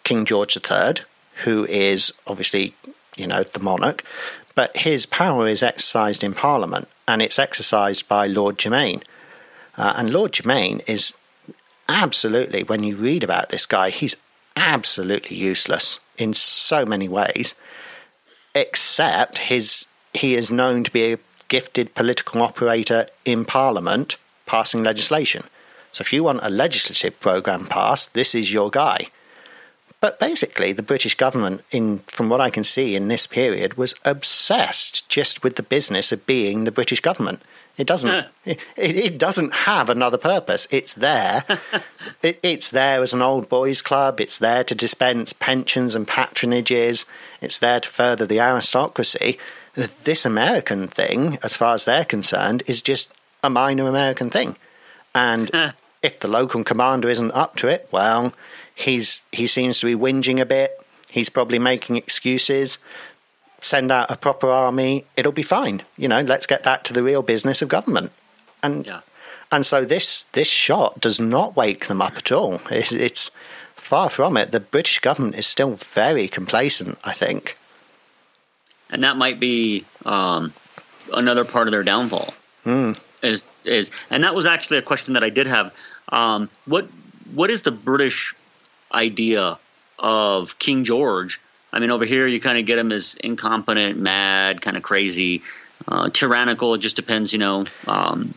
King 0.03 0.25
George 0.25 0.57
III, 0.57 1.03
who 1.43 1.65
is 1.65 2.13
obviously, 2.27 2.75
you 3.15 3.27
know, 3.27 3.43
the 3.43 3.59
monarch, 3.59 4.03
but 4.53 4.75
his 4.77 5.05
power 5.05 5.47
is 5.47 5.63
exercised 5.63 6.23
in 6.23 6.33
Parliament 6.33 6.87
and 7.07 7.21
it's 7.21 7.39
exercised 7.39 8.07
by 8.07 8.27
Lord 8.27 8.57
Germain. 8.57 9.03
Uh, 9.77 9.93
and 9.97 10.09
Lord 10.09 10.33
Germain 10.33 10.81
is 10.87 11.13
absolutely, 11.89 12.63
when 12.63 12.83
you 12.83 12.95
read 12.95 13.23
about 13.23 13.49
this 13.49 13.65
guy, 13.65 13.89
he's 13.89 14.15
absolutely 14.55 15.35
useless 15.35 15.99
in 16.17 16.33
so 16.33 16.85
many 16.85 17.09
ways, 17.09 17.53
except 18.55 19.37
his 19.37 19.85
he 20.13 20.33
is 20.33 20.49
known 20.49 20.83
to 20.85 20.91
be 20.91 21.13
a 21.13 21.19
gifted 21.49 21.93
political 21.93 22.41
operator 22.41 23.05
in 23.25 23.45
Parliament 23.45 24.17
passing 24.45 24.83
legislation. 24.83 25.43
So 25.91 26.01
if 26.01 26.13
you 26.13 26.23
want 26.23 26.39
a 26.41 26.49
legislative 26.49 27.19
programme 27.19 27.67
passed, 27.67 28.13
this 28.13 28.33
is 28.33 28.53
your 28.53 28.69
guy. 28.69 29.07
But 30.01 30.19
basically, 30.19 30.71
the 30.73 30.83
British 30.83 31.15
government, 31.15 31.63
in 31.71 31.99
from 32.07 32.29
what 32.29 32.41
I 32.41 32.49
can 32.49 32.63
see 32.63 32.95
in 32.95 33.07
this 33.07 33.25
period, 33.27 33.75
was 33.75 33.95
obsessed 34.03 35.07
just 35.09 35.43
with 35.43 35.55
the 35.55 35.63
business 35.63 36.11
of 36.11 36.25
being 36.25 36.63
the 36.63 36.71
British 36.71 36.99
government. 36.99 37.41
It 37.77 37.87
doesn't. 37.87 38.27
it, 38.45 38.59
it, 38.77 39.17
doesn't 39.17 39.53
have 39.53 39.89
another 39.89 40.17
purpose. 40.17 40.67
It's 40.71 40.93
there. 40.93 41.43
it, 42.21 42.39
it's 42.41 42.69
there 42.69 43.01
as 43.01 43.13
an 43.13 43.21
old 43.21 43.49
boys' 43.49 43.81
club. 43.81 44.21
It's 44.21 44.37
there 44.37 44.63
to 44.63 44.75
dispense 44.75 45.33
pensions 45.33 45.95
and 45.95 46.07
patronages. 46.07 47.05
It's 47.41 47.57
there 47.57 47.81
to 47.81 47.89
further 47.89 48.25
the 48.25 48.39
aristocracy. 48.39 49.37
This 50.05 50.25
American 50.25 50.87
thing, 50.87 51.37
as 51.43 51.57
far 51.57 51.73
as 51.73 51.83
they're 51.83 52.05
concerned, 52.05 52.63
is 52.65 52.81
just 52.81 53.09
a 53.43 53.49
minor 53.49 53.89
American 53.89 54.29
thing. 54.29 54.55
And 55.13 55.73
if 56.01 56.19
the 56.19 56.29
local 56.29 56.63
commander 56.63 57.09
isn't 57.09 57.31
up 57.31 57.57
to 57.57 57.67
it, 57.67 57.89
well, 57.91 58.33
he's 58.73 59.21
he 59.31 59.47
seems 59.47 59.79
to 59.79 59.85
be 59.85 59.95
whinging 59.95 60.39
a 60.39 60.45
bit. 60.45 60.71
He's 61.09 61.29
probably 61.29 61.59
making 61.59 61.97
excuses 61.97 62.77
send 63.65 63.91
out 63.91 64.11
a 64.11 64.15
proper 64.15 64.47
army, 64.47 65.05
it'll 65.17 65.31
be 65.31 65.43
fine. 65.43 65.81
You 65.97 66.07
know, 66.07 66.21
let's 66.21 66.45
get 66.45 66.63
back 66.63 66.83
to 66.85 66.93
the 66.93 67.03
real 67.03 67.21
business 67.21 67.61
of 67.61 67.67
government. 67.69 68.11
And 68.63 68.85
yeah. 68.85 69.01
and 69.51 69.65
so 69.65 69.83
this 69.85 70.25
this 70.33 70.47
shot 70.47 70.99
does 71.01 71.19
not 71.19 71.55
wake 71.55 71.87
them 71.87 72.01
up 72.01 72.15
at 72.15 72.31
all. 72.31 72.61
It, 72.71 72.91
it's 72.91 73.31
far 73.75 74.09
from 74.09 74.37
it. 74.37 74.51
The 74.51 74.59
British 74.59 74.99
government 74.99 75.35
is 75.35 75.45
still 75.45 75.75
very 75.75 76.27
complacent, 76.27 76.97
I 77.03 77.13
think. 77.13 77.57
And 78.89 79.03
that 79.03 79.17
might 79.17 79.39
be 79.39 79.85
um, 80.05 80.53
another 81.13 81.45
part 81.45 81.67
of 81.67 81.71
their 81.71 81.83
downfall. 81.83 82.33
Mm. 82.65 82.97
Is 83.21 83.43
is 83.63 83.91
and 84.09 84.23
that 84.23 84.35
was 84.35 84.45
actually 84.45 84.77
a 84.77 84.83
question 84.83 85.13
that 85.13 85.23
I 85.23 85.29
did 85.29 85.47
have. 85.47 85.73
Um, 86.09 86.49
what 86.65 86.87
what 87.33 87.49
is 87.49 87.63
the 87.63 87.71
British 87.71 88.35
idea 88.91 89.57
of 89.97 90.59
King 90.59 90.83
George 90.83 91.39
I 91.75 91.79
mean, 91.79 91.91
over 91.91 92.05
here 92.05 92.25
you 92.25 92.39
kind 92.39 92.57
of 92.57 92.65
get 92.65 92.79
him 92.79 92.91
as 92.93 93.15
incompetent, 93.15 93.99
mad, 93.99 94.61
kind 94.61 94.77
of 94.77 94.83
crazy, 94.83 95.43
uh, 95.87 96.09
tyrannical. 96.09 96.73
It 96.73 96.79
just 96.79 96.95
depends, 96.95 97.33
you 97.33 97.39
know, 97.39 97.65
um, 97.85 98.33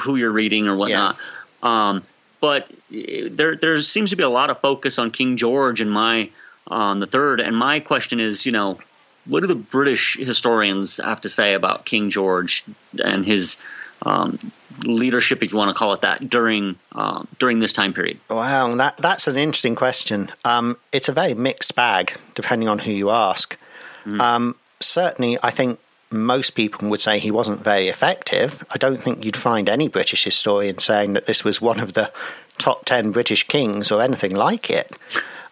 who 0.00 0.14
you're 0.14 0.30
reading 0.30 0.68
or 0.68 0.76
whatnot. 0.76 1.16
Yeah. 1.62 1.88
Um, 1.88 2.04
but 2.40 2.70
there 2.90 3.56
there 3.56 3.80
seems 3.80 4.10
to 4.10 4.16
be 4.16 4.22
a 4.22 4.28
lot 4.28 4.50
of 4.50 4.60
focus 4.60 4.98
on 5.00 5.10
King 5.10 5.36
George 5.36 5.80
and 5.80 5.90
my 5.90 6.30
on 6.68 7.00
the 7.00 7.06
third. 7.06 7.40
And 7.40 7.56
my 7.56 7.80
question 7.80 8.20
is, 8.20 8.46
you 8.46 8.52
know, 8.52 8.78
what 9.24 9.40
do 9.40 9.48
the 9.48 9.56
British 9.56 10.16
historians 10.16 10.98
have 10.98 11.22
to 11.22 11.28
say 11.28 11.54
about 11.54 11.84
King 11.84 12.10
George 12.10 12.64
and 13.02 13.24
his 13.24 13.56
um, 14.02 14.52
leadership, 14.84 15.42
if 15.42 15.52
you 15.52 15.58
want 15.58 15.68
to 15.68 15.74
call 15.74 15.92
it 15.92 16.00
that, 16.02 16.28
during 16.28 16.76
uh, 16.92 17.24
during 17.38 17.58
this 17.58 17.72
time 17.72 17.92
period? 17.92 18.18
Wow, 18.28 18.74
that 18.76 18.96
that's 18.98 19.26
an 19.28 19.36
interesting 19.36 19.74
question. 19.74 20.30
Um, 20.44 20.76
it's 20.92 21.08
a 21.08 21.12
very 21.12 21.34
mixed 21.34 21.74
bag, 21.74 22.16
depending 22.34 22.68
on 22.68 22.78
who 22.80 22.92
you 22.92 23.10
ask. 23.10 23.56
Mm. 24.04 24.20
Um, 24.20 24.56
certainly, 24.80 25.38
I 25.42 25.50
think 25.50 25.78
most 26.10 26.54
people 26.54 26.88
would 26.88 27.02
say 27.02 27.18
he 27.18 27.30
wasn't 27.30 27.64
very 27.64 27.88
effective. 27.88 28.64
I 28.70 28.78
don't 28.78 29.02
think 29.02 29.24
you'd 29.24 29.36
find 29.36 29.68
any 29.68 29.88
British 29.88 30.24
historian 30.24 30.78
saying 30.78 31.14
that 31.14 31.26
this 31.26 31.44
was 31.44 31.60
one 31.60 31.80
of 31.80 31.94
the 31.94 32.12
top 32.58 32.84
ten 32.84 33.12
British 33.12 33.46
kings 33.48 33.90
or 33.90 34.02
anything 34.02 34.34
like 34.34 34.70
it. 34.70 34.92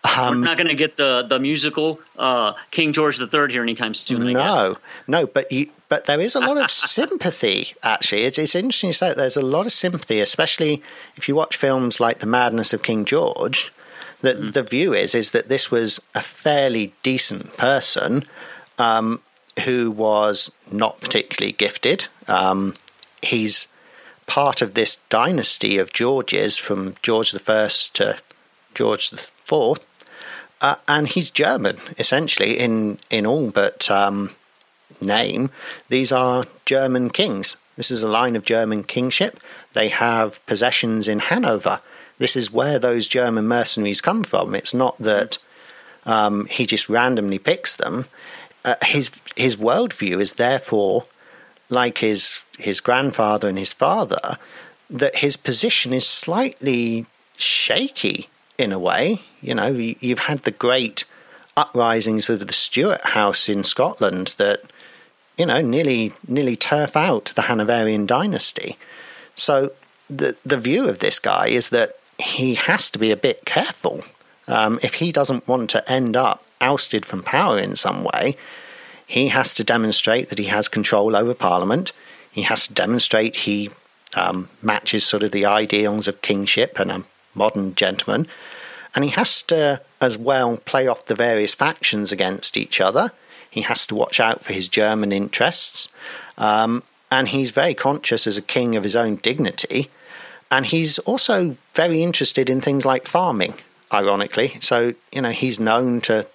Um, 0.05 0.40
We're 0.40 0.44
not 0.44 0.59
going 0.59 0.68
to 0.68 0.74
get 0.74 0.96
the 0.96 1.24
the 1.26 1.40
musical 1.40 1.98
uh, 2.18 2.52
King 2.70 2.92
George 2.92 3.18
III 3.18 3.50
here 3.50 3.62
anytime 3.62 3.94
soon. 3.94 4.32
no, 4.32 4.76
no, 5.07 5.26
but 5.26 5.50
you, 5.50 5.70
but 5.88 6.07
there 6.07 6.20
is 6.20 6.34
a 6.34 6.40
lot 6.40 6.59
of 6.59 6.70
sympathy. 6.70 7.74
Actually, 7.82 8.24
it's 8.24 8.38
it's 8.38 8.55
interesting 8.55 8.90
to 8.90 8.94
say 8.94 9.14
there's 9.14 9.36
a 9.36 9.42
lot 9.42 9.64
of 9.64 9.72
sympathy, 9.72 10.20
especially 10.20 10.82
if 11.16 11.26
you 11.26 11.34
watch 11.34 11.57
films 11.57 12.00
like 12.00 12.20
The 12.20 12.26
Madness 12.26 12.72
of 12.72 12.82
King 12.82 13.05
George. 13.05 13.72
That 14.20 14.38
mm. 14.38 14.52
the 14.52 14.62
view 14.62 14.92
is 14.92 15.14
is 15.14 15.30
that 15.30 15.48
this 15.48 15.70
was 15.70 16.00
a 16.14 16.20
fairly 16.20 16.92
decent 17.02 17.57
person 17.57 18.24
um, 18.78 19.20
who 19.64 19.90
was 19.90 20.50
not 20.70 21.00
particularly 21.00 21.52
gifted. 21.52 22.09
Um, 22.28 22.74
he's 23.22 23.68
part 24.26 24.62
of 24.62 24.74
this 24.74 24.98
dynasty 25.09 25.78
of 25.78 25.92
Georges 25.92 26.59
from 26.59 26.94
George 27.02 27.32
the 27.32 27.38
First 27.38 27.94
to 27.94 28.18
George 28.74 29.11
the 29.11 29.20
Fourth, 29.44 29.86
uh, 30.64 30.76
and 30.88 31.08
he's 31.08 31.28
German 31.28 31.78
essentially 31.98 32.58
in 32.58 32.98
in 33.10 33.26
all 33.26 33.50
but 33.50 33.90
um, 33.90 34.30
name. 34.98 35.50
These 35.90 36.10
are 36.10 36.46
German 36.64 37.10
kings. 37.10 37.56
This 37.76 37.90
is 37.90 38.02
a 38.02 38.08
line 38.08 38.34
of 38.34 38.46
German 38.46 38.82
kingship. 38.82 39.38
They 39.74 39.88
have 39.88 40.44
possessions 40.46 41.06
in 41.06 41.18
Hanover. 41.18 41.80
This 42.16 42.34
is 42.34 42.50
where 42.50 42.78
those 42.78 43.08
German 43.08 43.46
mercenaries 43.46 44.00
come 44.00 44.24
from. 44.24 44.54
It's 44.54 44.72
not 44.72 44.96
that 44.98 45.36
um, 46.06 46.46
he 46.46 46.64
just 46.64 46.88
randomly 46.88 47.38
picks 47.38 47.76
them. 47.76 48.06
Uh, 48.64 48.76
his 48.86 49.10
his 49.36 49.56
worldview 49.56 50.18
is 50.18 50.32
therefore 50.32 51.04
like 51.68 51.98
his 51.98 52.42
his 52.56 52.80
grandfather 52.80 53.50
and 53.50 53.58
his 53.58 53.74
father. 53.74 54.38
That 54.88 55.16
his 55.16 55.36
position 55.36 55.92
is 55.92 56.06
slightly 56.08 57.04
shaky 57.36 58.30
in 58.59 58.72
a 58.72 58.78
way. 58.78 59.22
You 59.40 59.55
know, 59.55 59.68
you've 59.68 60.20
had 60.20 60.40
the 60.40 60.50
great 60.50 61.05
uprisings 61.57 62.28
of 62.28 62.46
the 62.46 62.52
Stuart 62.52 63.02
House 63.02 63.48
in 63.48 63.64
Scotland 63.64 64.34
that, 64.38 64.62
you 65.38 65.46
know, 65.46 65.61
nearly 65.61 66.12
nearly 66.26 66.57
turf 66.57 66.96
out 66.96 67.32
the 67.34 67.42
Hanoverian 67.42 68.07
dynasty. 68.07 68.76
So 69.36 69.72
the 70.09 70.36
the 70.44 70.59
view 70.59 70.88
of 70.88 70.98
this 70.98 71.18
guy 71.18 71.48
is 71.48 71.70
that 71.70 71.98
he 72.18 72.55
has 72.55 72.90
to 72.90 72.98
be 72.98 73.11
a 73.11 73.16
bit 73.16 73.44
careful. 73.44 74.05
Um, 74.46 74.78
if 74.82 74.94
he 74.94 75.11
doesn't 75.11 75.48
want 75.48 75.70
to 75.70 75.90
end 75.90 76.16
up 76.16 76.44
ousted 76.61 77.07
from 77.07 77.22
power 77.22 77.59
in 77.59 77.76
some 77.76 78.05
way, 78.05 78.36
he 79.07 79.28
has 79.28 79.55
to 79.55 79.64
demonstrate 79.64 80.28
that 80.28 80.38
he 80.38 80.46
has 80.46 80.68
control 80.68 81.16
over 81.16 81.34
Parliament. 81.34 81.92
He 82.30 82.42
has 82.42 82.66
to 82.66 82.74
demonstrate 82.74 83.36
he 83.36 83.70
um, 84.14 84.48
matches 84.62 85.05
sort 85.05 85.22
of 85.22 85.32
the 85.32 85.46
ideals 85.46 86.09
of 86.09 86.22
kingship 86.22 86.78
and 86.78 87.05
modern 87.35 87.74
gentleman. 87.74 88.26
And 88.95 89.05
he 89.05 89.11
has 89.11 89.43
to, 89.43 89.80
as 90.01 90.16
well, 90.16 90.57
play 90.59 90.87
off 90.87 91.07
the 91.07 91.14
various 91.14 91.55
factions 91.55 92.12
against 92.12 92.57
each 92.57 92.80
other. 92.80 93.12
He 93.51 93.62
has 93.62 93.87
to 93.87 93.95
watch 93.95 94.20
out 94.20 94.45
for 94.45 94.53
his 94.53 94.68
German 94.68 95.12
interests. 95.12 95.89
Um, 96.39 96.82
and 97.11 97.28
he's 97.28 97.51
very 97.51 97.74
conscious 97.74 98.26
as 98.26 98.39
a 98.39 98.43
king 98.43 98.76
of 98.76 98.85
his 98.85 98.97
own 98.97 99.16
dignity. 99.16 99.91
And 100.51 100.66
he's 100.66 100.99
also 101.01 101.57
very 101.74 102.03
interested 102.03 102.49
in 102.49 102.61
things 102.61 102.85
like 102.85 103.09
farming, 103.09 103.55
ironically. 103.93 104.59
So, 104.61 104.95
you 105.12 105.22
know, 105.22 105.30
he's 105.30 105.59
known 105.59 106.01
to 106.03 106.26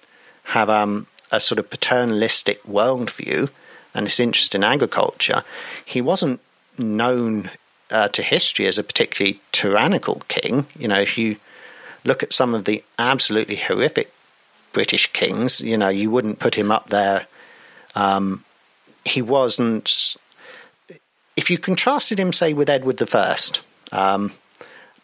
have 0.44 0.68
um, 0.68 1.06
a 1.30 1.40
sort 1.40 1.58
of 1.58 1.70
paternalistic 1.70 2.62
worldview 2.64 3.48
and 3.94 4.06
this 4.06 4.20
interest 4.20 4.54
in 4.54 4.64
agriculture. 4.64 5.42
He 5.84 6.00
wasn't 6.00 6.40
known 6.78 7.50
uh, 7.90 8.08
to 8.08 8.22
history 8.22 8.66
as 8.66 8.78
a 8.78 8.84
particularly 8.84 9.40
tyrannical 9.52 10.22
king. 10.28 10.66
You 10.78 10.88
know, 10.88 11.00
if 11.00 11.18
you 11.18 11.36
look 12.04 12.22
at 12.22 12.32
some 12.32 12.54
of 12.54 12.64
the 12.64 12.82
absolutely 12.98 13.56
horrific 13.56 14.12
British 14.72 15.12
kings, 15.12 15.60
you 15.60 15.76
know, 15.76 15.88
you 15.88 16.10
wouldn't 16.10 16.38
put 16.38 16.54
him 16.54 16.70
up 16.70 16.88
there. 16.88 17.26
Um, 17.94 18.44
he 19.04 19.22
wasn't. 19.22 20.16
If 21.36 21.50
you 21.50 21.58
contrasted 21.58 22.18
him, 22.18 22.32
say, 22.32 22.52
with 22.52 22.68
Edward 22.68 23.02
I, 23.02 23.36
um, 23.92 24.32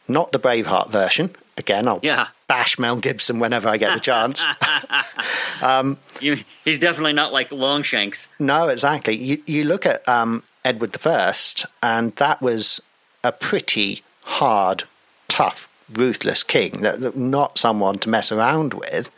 not 0.08 0.32
the 0.32 0.38
Braveheart 0.38 0.90
version. 0.90 1.34
Again, 1.58 1.88
I'll 1.88 2.00
yeah. 2.02 2.28
bash 2.48 2.78
Mel 2.78 2.96
Gibson 2.96 3.38
whenever 3.38 3.66
I 3.68 3.78
get 3.78 3.94
the 3.94 4.00
chance. 4.00 4.44
um, 5.62 5.96
you, 6.20 6.44
he's 6.64 6.78
definitely 6.78 7.14
not 7.14 7.32
like 7.32 7.50
Longshanks. 7.50 8.28
No, 8.38 8.68
exactly. 8.68 9.16
You, 9.16 9.42
you 9.46 9.64
look 9.64 9.86
at 9.86 10.06
um, 10.06 10.42
Edward 10.66 10.96
I, 11.06 11.32
and 11.80 12.14
that 12.16 12.42
was 12.42 12.82
a 13.22 13.30
pretty 13.30 14.02
hard, 14.22 14.82
tough, 15.28 15.68
ruthless 15.92 16.42
king, 16.42 16.80
that, 16.80 17.16
not 17.16 17.56
someone 17.56 18.00
to 18.00 18.08
mess 18.08 18.32
around 18.32 18.74
with. 18.74 19.08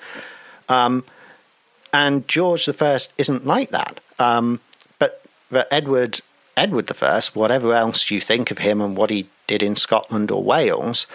Um, 0.69 1.05
and 1.91 2.29
George 2.29 2.69
I 2.69 2.99
isn't 3.16 3.47
like 3.47 3.70
that. 3.70 4.01
Um, 4.19 4.61
but 4.99 5.25
but 5.51 5.69
Edward 5.70 6.20
Edward 6.55 6.93
I, 7.03 7.23
whatever 7.33 7.73
else 7.73 8.11
you 8.11 8.20
think 8.20 8.51
of 8.51 8.59
him 8.59 8.83
and 8.83 8.95
what 8.95 9.09
he 9.09 9.31
did 9.47 9.62
in 9.62 9.75
Scotland 9.75 10.31
or 10.31 10.43
Wales, 10.43 11.07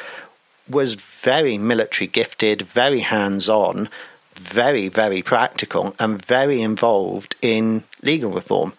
was 0.67 0.95
very 0.95 1.59
military 1.59 2.07
gifted, 2.07 2.63
very 2.63 3.01
hands 3.01 3.49
on, 3.49 3.87
very 4.33 4.87
very 4.87 5.21
practical, 5.21 5.95
and 5.99 6.25
very 6.25 6.63
involved 6.63 7.35
in 7.43 7.83
legal 8.01 8.31
reform. 8.31 8.73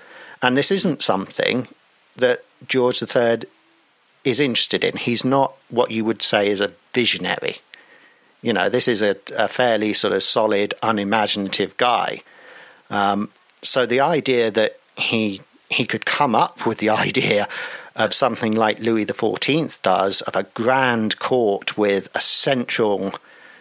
And 0.45 0.59
this 0.59 0.71
isn't 0.71 1.03
something 1.03 1.69
that 2.16 2.45
George 2.69 3.03
III 3.03 3.45
is 4.25 4.41
interested 4.41 4.85
in. 4.85 4.99
He's 4.99 5.25
not 5.25 5.55
what 5.71 5.91
you 5.91 6.05
would 6.05 6.21
say 6.21 6.51
is 6.51 6.61
a 6.61 6.69
visionary. 6.93 7.61
You 8.43 8.53
know, 8.53 8.69
this 8.69 8.87
is 8.87 9.01
a, 9.01 9.16
a 9.35 9.49
fairly 9.49 9.95
sort 9.95 10.12
of 10.12 10.23
solid, 10.23 10.75
unimaginative 10.83 11.75
guy. 11.79 12.23
Um, 12.91 13.31
so 13.62 13.87
the 13.87 14.01
idea 14.01 14.51
that 14.51 14.79
he 14.99 15.41
he 15.71 15.87
could 15.87 16.05
come 16.05 16.35
up 16.35 16.66
with 16.66 16.77
the 16.77 16.91
idea 17.07 17.49
of 17.97 18.12
something 18.12 18.53
like 18.53 18.79
Louis 18.81 19.07
XIV 19.07 19.81
does, 19.81 20.21
of 20.23 20.37
a 20.37 20.43
grand 20.43 21.19
court 21.21 21.79
with 21.79 22.11
a 22.15 22.21
central, 22.21 23.15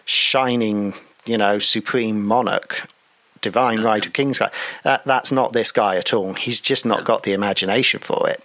shining, 0.04 0.96
you 1.26 1.38
know, 1.38 1.60
supreme 1.60 2.26
monarch 2.26 2.90
divine 3.44 3.82
right 3.82 4.04
of 4.04 4.14
king's. 4.14 4.40
That, 4.84 5.04
that's 5.06 5.32
not 5.32 5.54
this 5.54 5.72
guy 5.72 5.98
at 5.98 6.14
all. 6.14 6.34
He's 6.34 6.60
just 6.60 6.86
not 6.86 7.06
got 7.06 7.22
the 7.24 7.34
imagination 7.34 8.00
for 8.00 8.28
it. 8.28 8.44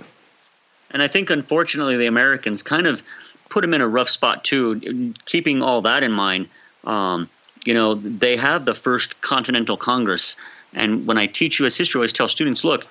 and 0.90 1.02
I 1.02 1.08
think 1.08 1.30
unfortunately 1.30 1.96
the 1.96 2.06
Americans 2.06 2.62
kind 2.62 2.86
of 2.86 3.02
put 3.48 3.64
him 3.64 3.72
in 3.72 3.80
a 3.80 3.88
rough 3.88 4.10
spot 4.10 4.44
too. 4.44 5.14
Keeping 5.24 5.62
all 5.62 5.80
that 5.82 6.02
in 6.02 6.12
mind, 6.12 6.48
um, 6.84 7.30
you 7.64 7.72
know, 7.72 7.94
they 7.94 8.36
have 8.36 8.66
the 8.66 8.74
first 8.74 9.20
Continental 9.22 9.76
Congress, 9.76 10.36
and 10.74 11.06
when 11.06 11.16
I 11.16 11.26
teach 11.26 11.60
U.S. 11.60 11.76
history, 11.76 11.98
I 11.98 12.00
always 12.00 12.12
tell 12.12 12.28
students, 12.28 12.64
look. 12.64 12.84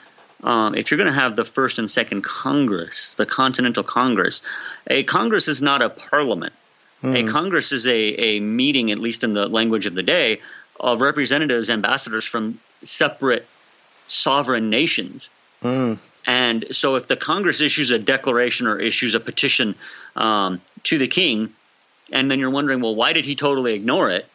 Um, 0.44 0.76
if 0.76 0.92
you're 0.92 1.00
going 1.00 1.12
to 1.12 1.20
have 1.20 1.36
the 1.36 1.44
first 1.46 1.80
and 1.80 1.90
second 1.90 2.22
Congress, 2.24 3.16
the 3.16 3.26
Continental 3.26 3.84
Congress, 3.84 4.44
a 4.86 5.02
Congress 5.02 5.48
is 5.48 5.64
not 5.64 5.82
a 5.82 5.90
parliament. 5.90 6.54
A 7.04 7.24
Congress 7.24 7.72
is 7.72 7.86
a, 7.86 7.98
a 8.30 8.40
meeting, 8.40 8.92
at 8.92 8.98
least 8.98 9.24
in 9.24 9.34
the 9.34 9.48
language 9.48 9.86
of 9.86 9.94
the 9.94 10.04
day, 10.04 10.42
of 10.80 11.02
representatives, 11.02 11.70
ambassadors 11.70 12.26
from 12.26 12.60
separate 12.84 13.48
sovereign 14.08 14.70
nations. 14.70 15.30
And 16.26 16.66
so, 16.72 16.96
if 16.96 17.08
the 17.08 17.16
Congress 17.16 17.62
issues 17.62 17.90
a 17.90 17.98
declaration 17.98 18.68
or 18.68 18.80
issues 18.80 19.16
a 19.16 19.20
petition 19.20 19.76
um, 20.16 20.62
to 20.84 20.98
the 20.98 21.08
king, 21.08 21.54
and 22.12 22.30
then 22.30 22.40
you're 22.40 22.50
wondering, 22.50 22.82
well, 22.82 22.96
why 22.96 23.14
did 23.14 23.24
he 23.26 23.36
totally 23.36 23.74
ignore 23.74 24.10
it? 24.10 24.26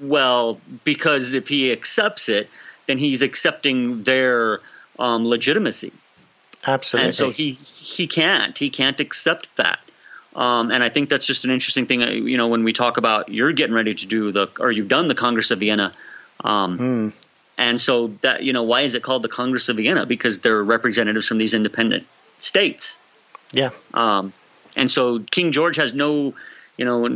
Well, 0.00 0.60
because 0.84 1.34
if 1.34 1.48
he 1.48 1.72
accepts 1.72 2.28
it, 2.28 2.48
then 2.86 2.98
he's 2.98 3.22
accepting 3.22 4.04
their 4.04 4.60
um, 4.98 5.26
legitimacy, 5.26 5.92
Absolutely. 6.66 7.08
and 7.08 7.14
so 7.14 7.30
he 7.30 7.52
he 7.52 8.06
can't 8.06 8.56
he 8.56 8.70
can't 8.70 9.00
accept 9.00 9.48
that. 9.56 9.80
Um, 10.36 10.70
and 10.70 10.84
I 10.84 10.90
think 10.90 11.08
that's 11.08 11.26
just 11.26 11.44
an 11.44 11.50
interesting 11.50 11.86
thing. 11.86 12.02
uh, 12.02 12.10
You 12.10 12.36
know, 12.36 12.48
when 12.48 12.62
we 12.62 12.72
talk 12.72 12.98
about 12.98 13.30
you're 13.30 13.52
getting 13.52 13.74
ready 13.74 13.94
to 13.94 14.06
do 14.06 14.30
the 14.32 14.48
or 14.60 14.70
you've 14.70 14.88
done 14.88 15.08
the 15.08 15.14
Congress 15.14 15.50
of 15.50 15.60
Vienna, 15.60 15.92
um, 16.44 17.12
and 17.56 17.80
so 17.80 18.08
that 18.20 18.42
you 18.42 18.52
know 18.52 18.62
why 18.62 18.82
is 18.82 18.94
it 18.94 19.02
called 19.02 19.22
the 19.22 19.28
Congress 19.30 19.68
of 19.70 19.76
Vienna? 19.78 20.04
Because 20.04 20.38
they're 20.40 20.62
representatives 20.62 21.26
from 21.26 21.38
these 21.38 21.54
independent 21.54 22.06
states. 22.40 22.96
yeah. 23.52 23.70
Um, 23.94 24.32
and 24.76 24.90
so 24.90 25.20
King 25.20 25.52
George 25.52 25.76
has 25.76 25.94
no, 25.94 26.34
you 26.76 26.84
know, 26.84 27.08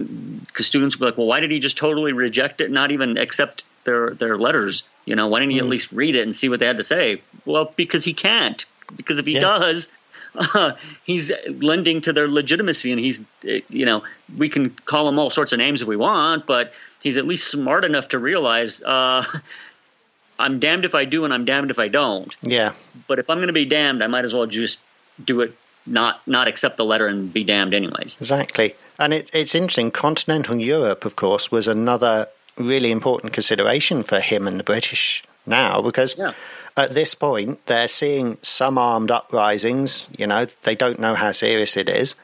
because 0.47 0.67
students 0.67 0.97
will 0.97 1.07
be 1.07 1.11
like, 1.11 1.19
well, 1.19 1.27
why 1.27 1.41
did 1.41 1.51
he 1.51 1.59
just 1.59 1.77
totally 1.77 2.15
reject 2.15 2.63
it, 2.63 2.71
not 2.71 2.91
even 2.91 3.19
accept 3.19 3.65
their 3.85 4.11
their 4.15 4.39
letters? 4.39 4.83
You 5.05 5.15
know, 5.15 5.29
why 5.29 5.41
didn't 5.41 5.53
he 5.53 5.59
at 5.59 5.67
least 5.67 5.93
read 5.93 6.17
it 6.17 6.23
and 6.23 6.35
see 6.35 6.49
what 6.49 6.59
they 6.61 6.67
had 6.67 6.79
to 6.79 6.83
say? 6.85 7.21
Well, 7.45 7.71
because 7.77 8.03
he 8.03 8.15
can't. 8.15 8.65
Because 8.97 9.19
if 9.19 9.27
he 9.27 9.35
Yeah. 9.35 9.41
does, 9.41 9.89
uh, 10.35 10.73
he's 11.05 11.31
lending 11.49 12.01
to 12.03 12.13
their 12.13 12.29
legitimacy, 12.29 12.91
and 12.93 13.01
he's, 13.01 13.21
uh, 13.49 13.61
you 13.69 13.85
know, 13.87 14.03
we 14.37 14.49
can 14.49 14.71
call 14.71 15.09
him 15.09 15.19
all 15.19 15.31
sorts 15.31 15.53
of 15.53 15.59
names 15.59 15.83
if 15.83 15.89
we 15.89 15.97
want, 15.97 16.47
but 16.47 16.73
he's 17.03 17.17
at 17.17 17.27
least 17.27 17.51
smart 17.51 17.85
enough 17.85 18.09
to 18.09 18.19
realize, 18.19 18.83
uh, 18.83 19.25
I'm 20.39 20.59
damned 20.59 20.85
if 20.85 20.95
I 20.95 21.05
do, 21.05 21.25
and 21.25 21.35
I'm 21.35 21.45
damned 21.45 21.71
if 21.71 21.79
I 21.79 21.89
don't 21.89 22.35
Yeah. 22.43 22.73
but 23.09 23.19
if 23.19 23.29
I'm 23.29 23.39
going 23.39 23.49
to 23.49 23.53
be 23.53 23.65
damned, 23.67 24.03
I 24.03 24.07
might 24.07 24.25
as 24.25 24.33
well 24.33 24.47
just 24.47 24.79
do 25.23 25.43
it, 25.43 25.55
not 25.87 26.27
not 26.27 26.49
accept 26.49 26.77
the 26.79 26.85
letter 26.85 27.07
and 27.07 27.31
be 27.33 27.45
damned 27.45 27.75
anyways. 27.75 28.17
Exactly. 28.21 28.75
And 28.99 29.13
it, 29.15 29.31
it's 29.35 29.55
interesting. 29.55 29.91
Continental 29.91 30.57
Europe, 30.61 31.05
of 31.05 31.17
course, 31.17 31.51
was 31.51 31.67
another 31.69 32.29
really 32.57 32.91
important 32.91 33.33
consideration 33.33 34.03
for 34.03 34.21
him 34.21 34.47
and 34.47 34.59
the 34.59 34.65
British 34.65 35.23
now 35.47 35.81
because 35.83 36.17
Yeah. 36.19 36.33
At 36.81 36.95
this 36.95 37.15
point 37.15 37.65
they're 37.67 37.89
seeing 37.89 38.39
some 38.43 38.79
armed 38.79 39.11
uprisings. 39.11 40.09
You 40.17 40.27
know, 40.27 40.47
they 40.63 40.75
don't 40.75 40.99
know 40.99 41.15
how 41.15 41.33
serious 41.33 41.77
it 41.77 41.89
is, 41.89 42.15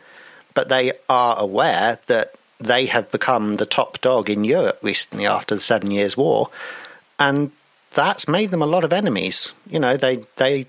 but 0.54 0.68
they 0.68 0.92
are 1.08 1.36
aware 1.38 1.98
that 2.06 2.34
they 2.58 2.86
have 2.86 3.10
become 3.12 3.54
the 3.54 3.66
top 3.66 4.00
dog 4.00 4.30
in 4.30 4.44
Europe 4.44 4.78
recently 4.82 5.26
after 5.26 5.54
the 5.54 5.60
Seven 5.60 5.90
Years' 5.90 6.16
War. 6.16 6.48
And 7.18 7.52
that's 7.94 8.28
made 8.28 8.50
them 8.50 8.62
a 8.62 8.66
lot 8.66 8.84
of 8.84 8.92
enemies. 8.92 9.52
You 9.68 9.78
know, 9.80 9.96
they, 9.96 10.22
they 10.36 10.66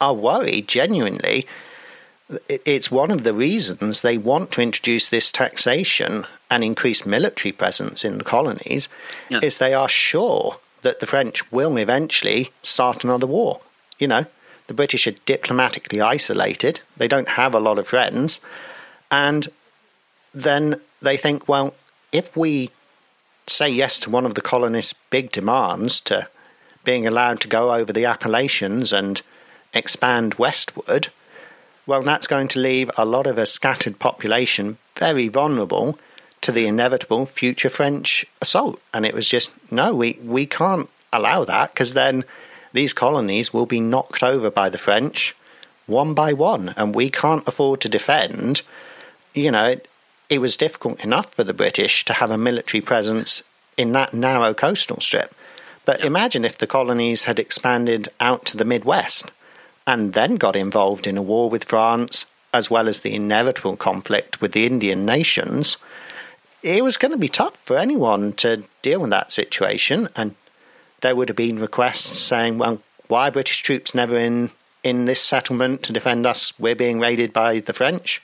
are 0.00 0.14
worried 0.14 0.68
genuinely 0.68 1.46
it's 2.48 2.90
one 2.90 3.10
of 3.10 3.24
the 3.24 3.34
reasons 3.34 4.00
they 4.02 4.16
want 4.16 4.52
to 4.52 4.62
introduce 4.62 5.08
this 5.08 5.30
taxation 5.30 6.26
and 6.50 6.62
increase 6.62 7.04
military 7.06 7.52
presence 7.52 8.04
in 8.04 8.18
the 8.18 8.24
colonies 8.24 8.88
Yeah. 9.28 9.40
is 9.42 9.58
they 9.58 9.74
are 9.74 9.88
sure 9.88 10.58
that 10.82 11.00
the 11.00 11.06
French 11.06 11.50
will 11.52 11.76
eventually 11.76 12.52
start 12.62 13.04
another 13.04 13.26
war. 13.26 13.60
You 13.98 14.08
know, 14.08 14.24
the 14.66 14.74
British 14.74 15.06
are 15.06 15.12
diplomatically 15.26 16.00
isolated. 16.00 16.80
They 16.96 17.08
don't 17.08 17.28
have 17.30 17.54
a 17.54 17.60
lot 17.60 17.78
of 17.78 17.88
friends. 17.88 18.40
And 19.10 19.48
then 20.32 20.80
they 21.02 21.16
think, 21.16 21.48
well, 21.48 21.74
if 22.12 22.36
we 22.36 22.70
say 23.46 23.68
yes 23.68 23.98
to 24.00 24.10
one 24.10 24.24
of 24.24 24.34
the 24.34 24.40
colonists' 24.40 24.94
big 25.10 25.32
demands 25.32 26.00
to 26.00 26.28
being 26.84 27.06
allowed 27.06 27.40
to 27.40 27.48
go 27.48 27.74
over 27.74 27.92
the 27.92 28.04
Appalachians 28.04 28.92
and 28.92 29.20
expand 29.74 30.34
westward, 30.34 31.08
well, 31.86 32.02
that's 32.02 32.26
going 32.26 32.48
to 32.48 32.60
leave 32.60 32.90
a 32.96 33.04
lot 33.04 33.26
of 33.26 33.38
a 33.38 33.46
scattered 33.46 33.98
population 33.98 34.78
very 34.96 35.28
vulnerable 35.28 35.98
to 36.42 36.52
the 36.52 36.66
inevitable 36.66 37.26
future 37.26 37.70
French 37.70 38.24
assault. 38.40 38.80
And 38.94 39.04
it 39.04 39.14
was 39.14 39.28
just, 39.28 39.50
no, 39.70 39.94
we, 39.94 40.18
we 40.22 40.46
can't 40.46 40.88
allow 41.12 41.44
that 41.44 41.74
because 41.74 41.94
then 41.94 42.24
these 42.72 42.92
colonies 42.92 43.52
will 43.52 43.66
be 43.66 43.80
knocked 43.80 44.22
over 44.22 44.50
by 44.50 44.68
the 44.68 44.78
French 44.78 45.34
one 45.90 46.14
by 46.14 46.32
one, 46.32 46.72
and 46.76 46.94
we 46.94 47.10
can't 47.10 47.46
afford 47.46 47.80
to 47.80 47.88
defend. 47.88 48.62
You 49.34 49.50
know, 49.50 49.66
it, 49.66 49.88
it 50.28 50.38
was 50.38 50.56
difficult 50.56 51.00
enough 51.00 51.34
for 51.34 51.44
the 51.44 51.52
British 51.52 52.04
to 52.06 52.12
have 52.14 52.30
a 52.30 52.38
military 52.38 52.80
presence 52.80 53.42
in 53.76 53.92
that 53.92 54.14
narrow 54.14 54.54
coastal 54.54 55.00
strip. 55.00 55.34
But 55.84 56.04
imagine 56.04 56.44
if 56.44 56.58
the 56.58 56.66
colonies 56.66 57.24
had 57.24 57.38
expanded 57.38 58.08
out 58.20 58.44
to 58.46 58.56
the 58.56 58.64
Midwest 58.64 59.32
and 59.86 60.12
then 60.12 60.36
got 60.36 60.54
involved 60.54 61.06
in 61.06 61.18
a 61.18 61.22
war 61.22 61.50
with 61.50 61.64
France, 61.64 62.26
as 62.54 62.70
well 62.70 62.86
as 62.86 63.00
the 63.00 63.14
inevitable 63.14 63.76
conflict 63.76 64.40
with 64.40 64.52
the 64.52 64.66
Indian 64.66 65.04
nations, 65.04 65.76
it 66.62 66.84
was 66.84 66.96
going 66.96 67.12
to 67.12 67.18
be 67.18 67.28
tough 67.28 67.56
for 67.64 67.78
anyone 67.78 68.32
to 68.34 68.64
deal 68.82 69.00
with 69.00 69.10
that 69.10 69.32
situation. 69.32 70.08
And 70.16 70.34
there 71.00 71.16
would 71.16 71.28
have 71.28 71.36
been 71.36 71.58
requests 71.58 72.18
saying, 72.18 72.58
well, 72.58 72.80
why 73.08 73.28
are 73.28 73.32
British 73.32 73.62
troops 73.62 73.94
never 73.94 74.18
in, 74.18 74.50
in 74.84 75.06
this 75.06 75.20
settlement 75.20 75.82
to 75.84 75.92
defend 75.92 76.26
us? 76.26 76.52
We're 76.58 76.76
being 76.76 77.00
raided 77.00 77.32
by 77.32 77.60
the 77.60 77.72
French. 77.72 78.22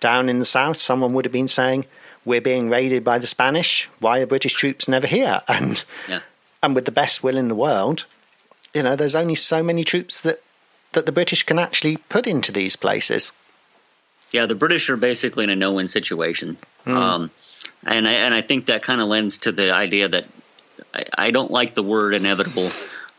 Down 0.00 0.28
in 0.28 0.38
the 0.38 0.44
south, 0.44 0.78
someone 0.78 1.12
would 1.14 1.24
have 1.24 1.32
been 1.32 1.48
saying, 1.48 1.84
we're 2.24 2.40
being 2.40 2.68
raided 2.68 3.04
by 3.04 3.18
the 3.18 3.26
Spanish. 3.26 3.88
Why 4.00 4.20
are 4.20 4.26
British 4.26 4.52
troops 4.52 4.86
never 4.86 5.06
here? 5.06 5.40
And 5.48 5.82
Yeah, 6.08 6.20
and 6.62 6.74
with 6.74 6.84
the 6.84 6.92
best 6.92 7.22
will 7.22 7.36
in 7.36 7.48
the 7.48 7.54
world, 7.54 8.04
you 8.74 8.82
know, 8.82 8.96
there's 8.96 9.14
only 9.14 9.34
so 9.34 9.62
many 9.62 9.84
troops 9.84 10.20
that 10.20 10.42
that 10.92 11.06
the 11.06 11.12
British 11.12 11.42
can 11.42 11.58
actually 11.58 11.96
put 11.96 12.26
into 12.26 12.52
these 12.52 12.76
places. 12.76 13.32
yeah. 14.32 14.46
The 14.46 14.54
British 14.54 14.88
are 14.90 14.96
basically 14.96 15.44
in 15.44 15.50
a 15.50 15.56
no-win 15.56 15.88
situation, 15.88 16.56
um, 16.86 17.30
and 17.86 18.08
I 18.08 18.12
and 18.12 18.34
I 18.34 18.42
think 18.42 18.66
that 18.66 18.82
kind 18.82 19.00
of 19.00 19.08
lends 19.08 19.38
to 19.38 19.52
the 19.52 19.72
idea 19.74 20.08
that 20.08 20.26
I, 20.94 21.04
I 21.16 21.30
don't 21.30 21.50
like 21.50 21.74
the 21.74 21.82
word 21.82 22.14
inevitable, 22.14 22.70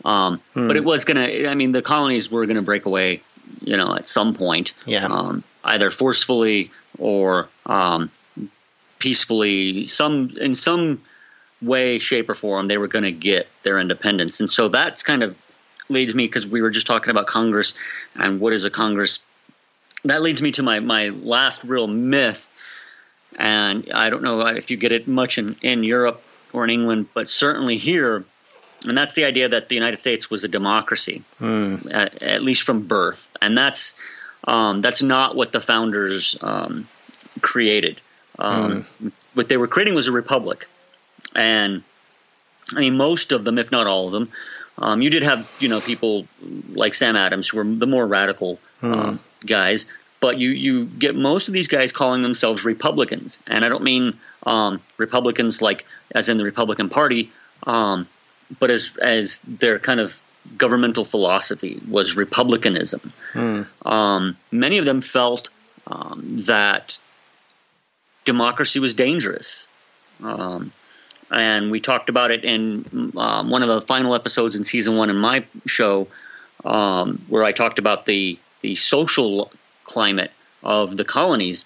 um, 0.05 0.41
but 0.53 0.75
it 0.75 0.83
was 0.83 1.05
gonna. 1.05 1.47
I 1.47 1.55
mean, 1.55 1.71
the 1.71 1.81
colonies 1.81 2.29
were 2.31 2.45
gonna 2.45 2.61
break 2.61 2.85
away, 2.85 3.21
you 3.61 3.77
know, 3.77 3.95
at 3.95 4.09
some 4.09 4.33
point, 4.33 4.73
Yeah. 4.85 5.05
um, 5.05 5.43
either 5.63 5.91
forcefully 5.91 6.71
or 6.97 7.47
um, 7.65 8.11
peacefully. 8.99 9.85
Some 9.85 10.31
in 10.39 10.55
some 10.55 11.01
way, 11.61 11.99
shape, 11.99 12.29
or 12.29 12.35
form, 12.35 12.67
they 12.67 12.77
were 12.77 12.87
going 12.87 13.03
to 13.03 13.11
get 13.11 13.47
their 13.63 13.79
independence, 13.79 14.39
and 14.39 14.51
so 14.51 14.67
that's 14.69 15.03
kind 15.03 15.23
of 15.23 15.35
leads 15.89 16.13
me 16.13 16.27
because 16.27 16.45
we 16.47 16.61
were 16.61 16.69
just 16.69 16.85
talking 16.87 17.09
about 17.09 17.27
Congress 17.27 17.73
and 18.15 18.39
what 18.39 18.53
is 18.53 18.63
a 18.63 18.69
Congress. 18.69 19.19
That 20.05 20.21
leads 20.21 20.41
me 20.41 20.51
to 20.51 20.63
my 20.63 20.79
my 20.79 21.09
last 21.09 21.63
real 21.63 21.87
myth, 21.87 22.47
and 23.37 23.89
I 23.93 24.09
don't 24.09 24.23
know 24.23 24.45
if 24.47 24.71
you 24.71 24.77
get 24.77 24.91
it 24.91 25.07
much 25.07 25.37
in 25.37 25.55
in 25.61 25.83
Europe 25.83 26.21
or 26.53 26.63
in 26.63 26.69
England, 26.69 27.07
but 27.13 27.29
certainly 27.29 27.77
here. 27.77 28.25
And 28.85 28.97
that's 28.97 29.13
the 29.13 29.25
idea 29.25 29.49
that 29.49 29.67
the 29.67 29.75
United 29.75 29.97
States 29.97 30.29
was 30.29 30.45
a 30.45 30.47
democracy, 30.47 31.21
at, 31.91 32.21
at 32.23 32.43
least 32.43 32.63
from 32.63 32.83
birth, 32.87 33.29
and 33.41 33.57
that's 33.57 33.93
um, 34.45 34.81
that's 34.81 35.01
not 35.01 35.35
what 35.35 35.51
the 35.51 35.59
founders 35.59 36.37
um, 36.41 36.87
created. 37.41 37.99
Um, 38.39 38.85
What 39.33 39.49
they 39.49 39.57
were 39.57 39.67
creating 39.67 39.95
was 39.95 40.07
a 40.07 40.13
republic, 40.13 40.65
and 41.35 41.83
I 42.73 42.79
mean 42.79 42.95
most 42.95 43.31
of 43.33 43.43
them, 43.43 43.57
if 43.57 43.69
not 43.69 43.85
all 43.85 44.05
of 44.07 44.13
them, 44.13 44.31
um, 44.77 45.01
you 45.01 45.09
did 45.09 45.23
have 45.23 45.45
you 45.59 45.67
know 45.67 45.81
people 45.81 46.25
like 46.73 46.93
Sam 46.95 47.15
Adams 47.17 47.49
who 47.49 47.57
were 47.57 47.65
the 47.65 47.87
more 47.87 48.07
radical 48.07 48.59
um, 48.81 49.19
guys, 49.45 49.85
but 50.19 50.37
you 50.37 50.49
you 50.49 50.85
get 50.85 51.15
most 51.15 51.47
of 51.47 51.53
these 51.53 51.67
guys 51.67 51.91
calling 51.91 52.21
themselves 52.21 52.65
Republicans, 52.65 53.37
and 53.47 53.63
I 53.63 53.69
don't 53.69 53.83
mean 53.83 54.17
um, 54.45 54.81
Republicans 54.97 55.61
like 55.61 55.85
as 56.13 56.29
in 56.29 56.37
the 56.37 56.43
Republican 56.43 56.89
Party, 56.89 57.31
um, 57.65 58.07
but 58.59 58.71
as 58.71 58.91
as 59.01 59.39
their 59.47 59.79
kind 59.79 59.99
of 59.99 60.21
governmental 60.57 61.05
philosophy 61.05 61.81
was 61.87 62.15
republicanism. 62.15 63.13
Um, 63.85 64.37
many 64.51 64.77
of 64.77 64.85
them 64.85 65.01
felt 65.01 65.49
um, 65.85 66.43
that 66.45 66.97
democracy 68.25 68.79
was 68.79 68.93
dangerous. 68.93 69.67
Um, 70.23 70.71
and 71.31 71.71
we 71.71 71.79
talked 71.79 72.09
about 72.09 72.31
it 72.31 72.43
in 72.43 73.13
um, 73.15 73.49
one 73.49 73.61
of 73.61 73.69
the 73.69 73.81
final 73.81 74.15
episodes 74.15 74.55
in 74.55 74.63
season 74.63 74.95
one 74.95 75.09
in 75.09 75.15
my 75.15 75.45
show, 75.65 76.07
um, 76.65 77.23
where 77.27 77.43
I 77.43 77.51
talked 77.51 77.79
about 77.79 78.05
the 78.05 78.39
the 78.61 78.75
social 78.75 79.51
climate 79.89 80.31
of 80.63 80.95
the 80.95 81.03
colonies. 81.03 81.65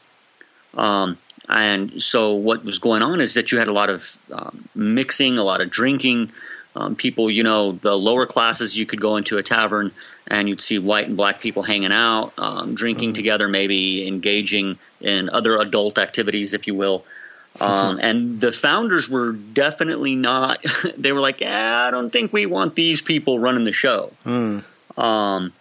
Um, 0.73 1.17
and 1.49 2.01
so 2.01 2.33
what 2.33 2.63
was 2.63 2.79
going 2.79 3.01
on 3.01 3.19
is 3.19 3.33
that 3.33 3.51
you 3.51 3.59
had 3.59 3.67
a 3.67 3.73
lot 3.73 3.89
of 3.89 4.17
um, 4.31 4.69
mixing, 4.73 5.37
a 5.37 5.43
lot 5.43 5.61
of 5.61 5.69
drinking. 5.69 6.31
Um, 6.75 6.95
people, 6.95 7.29
you 7.29 7.43
know, 7.43 7.73
the 7.73 7.95
lower 7.95 8.25
classes, 8.25 8.75
you 8.75 8.85
could 8.85 9.01
go 9.01 9.17
into 9.17 9.37
a 9.37 9.43
tavern 9.43 9.91
and 10.25 10.49
you'd 10.49 10.61
see 10.61 10.79
white 10.79 11.07
and 11.07 11.17
black 11.17 11.39
people 11.39 11.61
hanging 11.61 11.91
out, 11.91 12.33
um, 12.37 12.73
drinking 12.73 13.09
mm-hmm. 13.09 13.15
together, 13.15 13.47
maybe 13.47 14.07
engaging 14.07 14.79
in 15.01 15.29
other 15.29 15.57
adult 15.57 15.97
activities, 15.99 16.53
if 16.53 16.65
you 16.67 16.75
will. 16.75 17.05
Um, 17.61 17.99
and 18.01 18.41
the 18.41 18.51
founders 18.51 19.07
were 19.07 19.31
definitely 19.31 20.15
not. 20.15 20.65
They 20.97 21.11
were 21.11 21.19
like, 21.19 21.39
"Yeah, 21.39 21.85
I 21.87 21.91
don't 21.91 22.09
think 22.09 22.33
we 22.33 22.47
want 22.47 22.73
these 22.73 22.99
people 22.99 23.37
running 23.37 23.63
the 23.63 23.71
show." 23.71 24.11
Mm. 24.25 24.63
Um, 24.97 25.53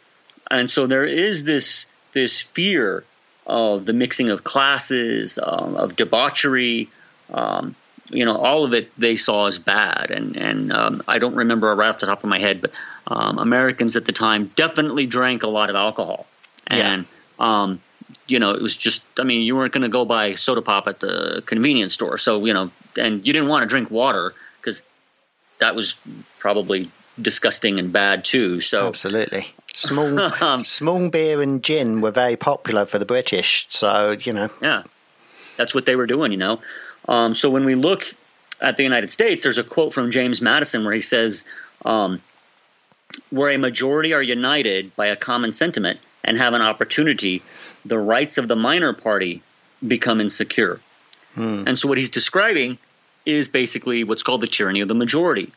and 0.51 0.71
so 0.71 0.87
there 0.87 1.05
is 1.05 1.45
this 1.45 1.85
this 2.13 2.41
fear 2.41 3.05
of 3.47 3.87
the 3.87 3.93
mixing 3.93 4.31
of 4.31 4.45
classes, 4.45 5.39
um, 5.43 5.77
of 5.77 5.97
debauchery. 5.97 6.89
Um, 7.33 7.75
you 8.11 8.25
know, 8.25 8.37
all 8.37 8.65
of 8.65 8.75
it 8.75 8.91
they 8.99 9.17
saw 9.17 9.47
as 9.47 9.59
bad. 9.59 10.11
And 10.11 10.37
and 10.37 10.73
um, 10.73 11.03
I 11.09 11.19
don't 11.19 11.35
remember 11.35 11.75
right 11.75 11.89
off 11.89 11.99
the 11.99 12.07
top 12.07 12.23
of 12.23 12.29
my 12.29 12.39
head, 12.39 12.61
but 12.61 12.73
um, 13.07 13.39
Americans 13.39 13.97
at 13.97 14.05
the 14.05 14.13
time 14.13 14.53
definitely 14.57 15.07
drank 15.07 15.43
a 15.43 15.49
lot 15.49 15.71
of 15.71 15.77
alcohol. 15.77 16.27
And 16.67 17.07
yeah. 17.07 17.09
Um, 17.39 17.81
you 18.27 18.39
know, 18.39 18.51
it 18.51 18.63
was 18.63 18.77
just, 18.77 19.03
I 19.19 19.25
mean, 19.25 19.43
you 19.43 19.57
weren't 19.57 19.73
going 19.73 19.83
to 19.83 19.89
go 19.89 20.05
buy 20.05 20.35
soda 20.35 20.63
pop 20.63 20.87
at 20.87 21.01
the 21.01 21.43
convenience 21.45 21.95
store. 21.95 22.19
So, 22.19 22.45
you 22.45 22.55
know, 22.55 22.71
and 22.97 23.27
you 23.27 23.33
didn't 23.33 23.49
want 23.49 23.63
to 23.63 23.67
drink 23.67 23.91
water 23.91 24.35
because 24.61 24.85
that 25.59 25.75
was 25.75 25.97
probably 26.39 26.91
disgusting 27.21 27.79
and 27.79 27.93
bad 27.93 28.25
too. 28.25 28.61
So, 28.61 28.87
absolutely. 28.89 29.47
Small, 29.75 30.19
um, 30.43 30.65
small 30.65 31.09
beer 31.09 31.41
and 31.43 31.63
gin 31.63 32.01
were 32.01 32.11
very 32.11 32.37
popular 32.37 32.87
for 32.87 32.99
the 32.99 33.07
British. 33.07 33.67
So, 33.71 34.17
you 34.21 34.33
know. 34.33 34.49
Yeah. 34.61 34.83
That's 35.57 35.75
what 35.75 35.87
they 35.87 35.97
were 35.97 36.07
doing, 36.07 36.33
you 36.33 36.39
know. 36.39 36.61
Um, 37.09 37.35
so 37.35 37.51
when 37.51 37.65
we 37.65 37.75
look 37.75 38.15
at 38.61 38.77
the 38.77 38.83
United 38.83 39.13
States, 39.13 39.43
there's 39.43 39.59
a 39.59 39.65
quote 39.65 39.93
from 39.93 40.11
James 40.11 40.41
Madison 40.41 40.85
where 40.85 40.95
he 40.95 41.01
says, 41.01 41.45
um, 41.85 42.23
where 43.31 43.51
a 43.51 43.59
majority 43.59 44.13
are 44.13 44.23
united 44.23 44.95
by 44.97 45.07
a 45.07 45.17
common 45.17 45.53
sentiment 45.53 46.01
and 46.25 46.39
have 46.39 46.55
an 46.55 46.63
opportunity 46.63 47.43
the 47.85 47.99
rights 47.99 48.39
of 48.39 48.49
the 48.49 48.57
minor 48.57 48.93
party 48.93 49.43
become 49.87 50.21
insecure. 50.21 50.81
Hmm. 51.35 51.65
And 51.67 51.79
so 51.79 51.89
what 51.89 51.99
he's 51.99 52.11
describing 52.11 52.79
is 53.27 53.49
basically 53.49 54.05
what's 54.05 54.23
called 54.23 54.41
the 54.41 54.47
tyranny 54.47 54.81
of 54.81 54.89
the 54.89 54.95
majority. 54.95 55.53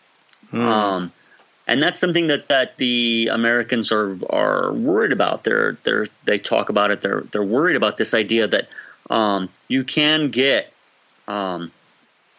Hmm. 0.49 0.67
Um, 0.67 1.13
and 1.67 1.81
that's 1.81 1.99
something 1.99 2.27
that, 2.27 2.47
that 2.47 2.77
the 2.77 3.29
Americans 3.31 3.91
are 3.91 4.17
are 4.29 4.71
worried 4.73 5.11
about. 5.11 5.43
They're 5.43 5.77
they're 5.83 6.07
they 6.25 6.37
talk 6.37 6.69
about 6.69 6.91
it. 6.91 7.01
They're 7.01 7.21
they're 7.31 7.43
worried 7.43 7.75
about 7.75 7.97
this 7.97 8.13
idea 8.13 8.47
that 8.47 8.67
um, 9.09 9.49
you 9.67 9.83
can 9.83 10.29
get 10.29 10.71
um, 11.27 11.71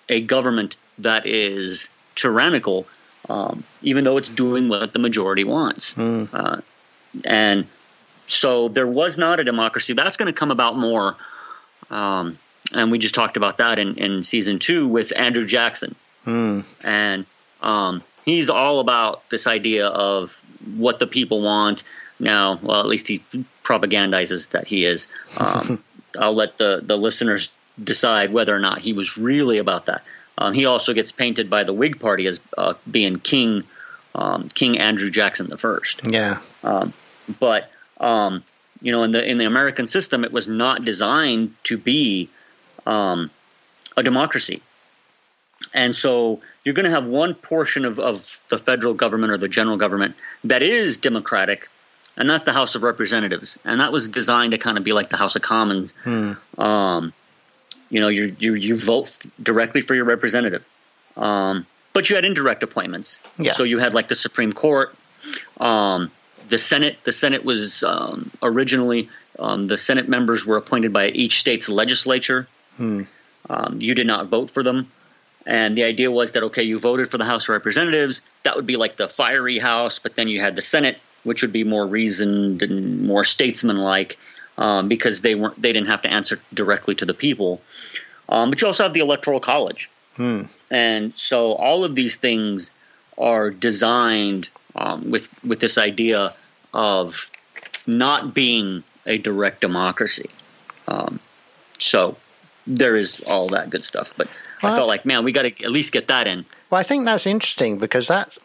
a 0.09 0.20
government 0.20 0.77
that 0.98 1.27
is 1.27 1.89
tyrannical, 2.15 2.86
um, 3.28 3.65
even 3.82 4.05
though 4.05 4.16
it's 4.16 4.28
doing 4.28 4.69
what 4.69 4.93
the 4.93 4.98
majority 4.98 5.44
wants. 5.44 5.93
Hmm. 5.93 6.24
Uh, 6.32 6.61
and 7.24 7.66
so 8.27 8.69
there 8.69 8.86
was 8.86 9.19
not 9.19 9.40
a 9.40 9.44
democracy. 9.44 9.93
That's 9.93 10.16
going 10.16 10.32
to 10.32 10.39
come 10.39 10.51
about 10.51 10.77
more. 10.77 11.16
Um, 11.90 12.39
and 12.73 12.90
we 12.90 12.98
just 12.98 13.15
talked 13.15 13.36
about 13.36 13.59
that 13.59 13.78
in, 13.78 13.97
in 13.97 14.24
season 14.24 14.59
two 14.59 14.89
with 14.89 15.12
Andrew 15.16 15.47
Jackson. 15.47 15.94
Hmm. 16.24 16.61
And 16.82 17.27
um, 17.62 18.03
he's 18.27 18.51
all 18.51 18.81
about 18.81 19.28
this 19.31 19.47
idea 19.47 19.86
of 19.86 20.39
what 20.77 20.98
the 20.98 21.07
people 21.07 21.40
want. 21.40 21.82
Now, 22.19 22.59
well, 22.62 22.81
at 22.81 22.86
least 22.86 23.09
he 23.09 23.23
propagandizes 23.65 24.51
that 24.51 24.66
he 24.66 24.85
is. 24.85 25.07
Um, 25.39 25.82
I'll 26.19 26.35
let 26.35 26.59
the, 26.59 26.81
the 26.82 26.97
listeners 26.97 27.48
decide 27.82 28.32
whether 28.32 28.55
or 28.55 28.59
not 28.59 28.78
he 28.78 28.93
was 28.93 29.16
really 29.16 29.59
about 29.59 29.86
that. 29.86 30.03
Um, 30.39 30.53
he 30.53 30.66
also 30.66 30.93
gets 30.93 31.12
painted 31.12 31.48
by 31.48 31.65
the 31.65 31.73
Whig 31.73 31.98
Party 31.98 32.27
as 32.27 32.40
uh, 32.59 32.74
being 32.90 33.19
King 33.19 33.65
um, 34.15 34.48
King 34.48 34.78
Andrew 34.78 35.11
Jackson 35.11 35.48
the 35.48 35.59
First. 35.59 36.01
Yeah. 36.07 36.39
Um, 36.65 36.93
but 37.39 37.70
um, 38.01 38.43
you 38.81 38.93
know, 38.93 39.03
in 39.03 39.11
the 39.11 39.28
in 39.28 39.39
the 39.39 39.44
American 39.44 39.86
system, 39.86 40.24
it 40.24 40.32
was 40.32 40.48
not 40.48 40.85
designed 40.85 41.55
to 41.65 41.77
be 41.77 42.28
um, 42.86 43.31
a 43.97 44.03
democracy, 44.03 44.62
and 45.74 45.94
so 45.94 46.40
you're 46.67 46.75
going 46.75 46.85
to 46.85 46.91
have 46.91 47.07
one 47.07 47.33
portion 47.33 47.85
of, 47.85 48.01
of 48.01 48.41
the 48.49 48.59
federal 48.59 48.93
government 48.93 49.33
or 49.33 49.39
the 49.39 49.47
general 49.47 49.77
government 49.77 50.17
that 50.43 50.65
is 50.65 50.99
democratic, 50.99 51.69
and 52.17 52.29
that's 52.29 52.43
the 52.43 52.53
House 52.53 52.75
of 52.75 52.83
Representatives, 52.83 53.57
and 53.65 53.81
that 53.81 53.93
was 53.93 54.09
designed 54.09 54.51
to 54.51 54.59
kind 54.59 54.77
of 54.77 54.83
be 54.83 54.93
like 54.93 55.09
the 55.09 55.17
House 55.17 55.37
of 55.37 55.43
Commons. 55.43 55.93
Hmm. 56.03 56.33
Um, 56.59 57.13
you 57.89 58.01
know, 58.01 58.09
you 58.09 58.35
you 58.41 58.55
you 58.55 58.77
vote 58.77 59.17
directly 59.41 59.81
for 59.81 59.95
your 59.95 60.07
representative, 60.07 60.65
um, 61.17 61.69
but 61.93 62.11
you 62.11 62.17
had 62.17 62.25
indirect 62.25 62.65
appointments. 62.65 63.21
Yeah. 63.39 63.53
So 63.53 63.63
you 63.63 63.79
had 63.79 63.95
like 63.95 64.09
the 64.09 64.17
Supreme 64.17 64.53
Court. 64.53 64.93
Um, 65.61 66.11
the 66.49 66.59
Senate, 66.59 66.99
the 67.05 67.13
Senate 67.13 67.45
was 67.45 67.85
um, 67.85 68.33
originally 68.43 69.09
um, 69.39 69.69
the 69.69 69.79
Senate 69.79 70.09
members 70.09 70.45
were 70.45 70.57
appointed 70.57 70.93
by 70.93 71.11
each 71.11 71.39
state's 71.39 71.69
legislature. 71.69 72.49
Hmm. 72.77 73.03
Um, 73.49 73.79
you 73.81 73.95
did 73.95 74.09
not 74.09 74.27
vote 74.27 74.51
for 74.51 74.65
them, 74.65 74.91
and 75.47 75.78
the 75.78 75.85
idea 75.85 76.10
was 76.10 76.32
that 76.32 76.43
okay, 76.43 76.64
you 76.64 76.78
voted 76.78 77.10
for 77.10 77.18
the 77.18 77.24
House 77.24 77.44
of 77.44 77.51
Representatives. 77.51 78.20
That 78.43 78.56
would 78.56 78.66
be 78.66 78.77
like 78.77 78.97
the 78.97 79.09
fiery 79.09 79.59
House, 79.59 79.98
but 80.01 80.16
then 80.16 80.28
you 80.28 80.40
had 80.40 80.56
the 80.56 80.62
Senate, 80.62 80.98
which 81.23 81.40
would 81.43 81.52
be 81.52 81.64
more 81.64 81.86
reasoned 81.86 82.62
and 82.62 83.02
more 83.02 83.24
statesmanlike 83.24 84.18
um, 84.59 84.89
because 84.89 85.20
they 85.20 85.35
weren't 85.35 85.60
they 85.62 85.73
didn't 85.73 85.89
have 85.89 86.02
to 86.02 86.10
answer 86.10 86.40
directly 86.52 86.94
to 86.97 87.05
the 87.06 87.14
people. 87.14 87.60
Um, 88.28 88.51
but 88.51 88.60
you 88.60 88.66
also 88.66 88.82
have 88.82 88.93
the 88.93 89.01
Electoral 89.01 89.39
College, 89.39 89.89
hmm. 90.16 90.43
and 90.68 91.12
so 91.16 91.52
all 91.52 91.85
of 91.85 91.94
these 91.94 92.16
things 92.16 92.73
are 93.16 93.51
designed 93.51 94.48
um, 94.74 95.10
with 95.10 95.28
with 95.44 95.60
this 95.60 95.78
idea 95.78 96.35
of 96.74 97.31
not 97.86 98.35
being 98.35 98.82
a 99.06 99.18
direct 99.18 99.60
democracy. 99.60 100.28
Um, 100.89 101.20
so 101.78 102.16
there 102.66 102.97
is 102.97 103.20
all 103.20 103.48
that 103.51 103.70
good 103.70 103.85
stuff, 103.85 104.12
but 104.16 104.28
well, 104.62 104.73
I 104.73 104.77
felt 104.77 104.89
like, 104.89 105.05
man, 105.05 105.24
we 105.24 105.33
got 105.33 105.43
to 105.43 105.65
at 105.65 105.70
least 105.70 105.93
get 105.93 106.09
that 106.09 106.27
in. 106.27 106.45
Well, 106.70 106.81
I 106.81 106.83
think 106.83 107.05
that's 107.05 107.27
interesting 107.27 107.78
because 107.78 108.09
that, 108.09 108.37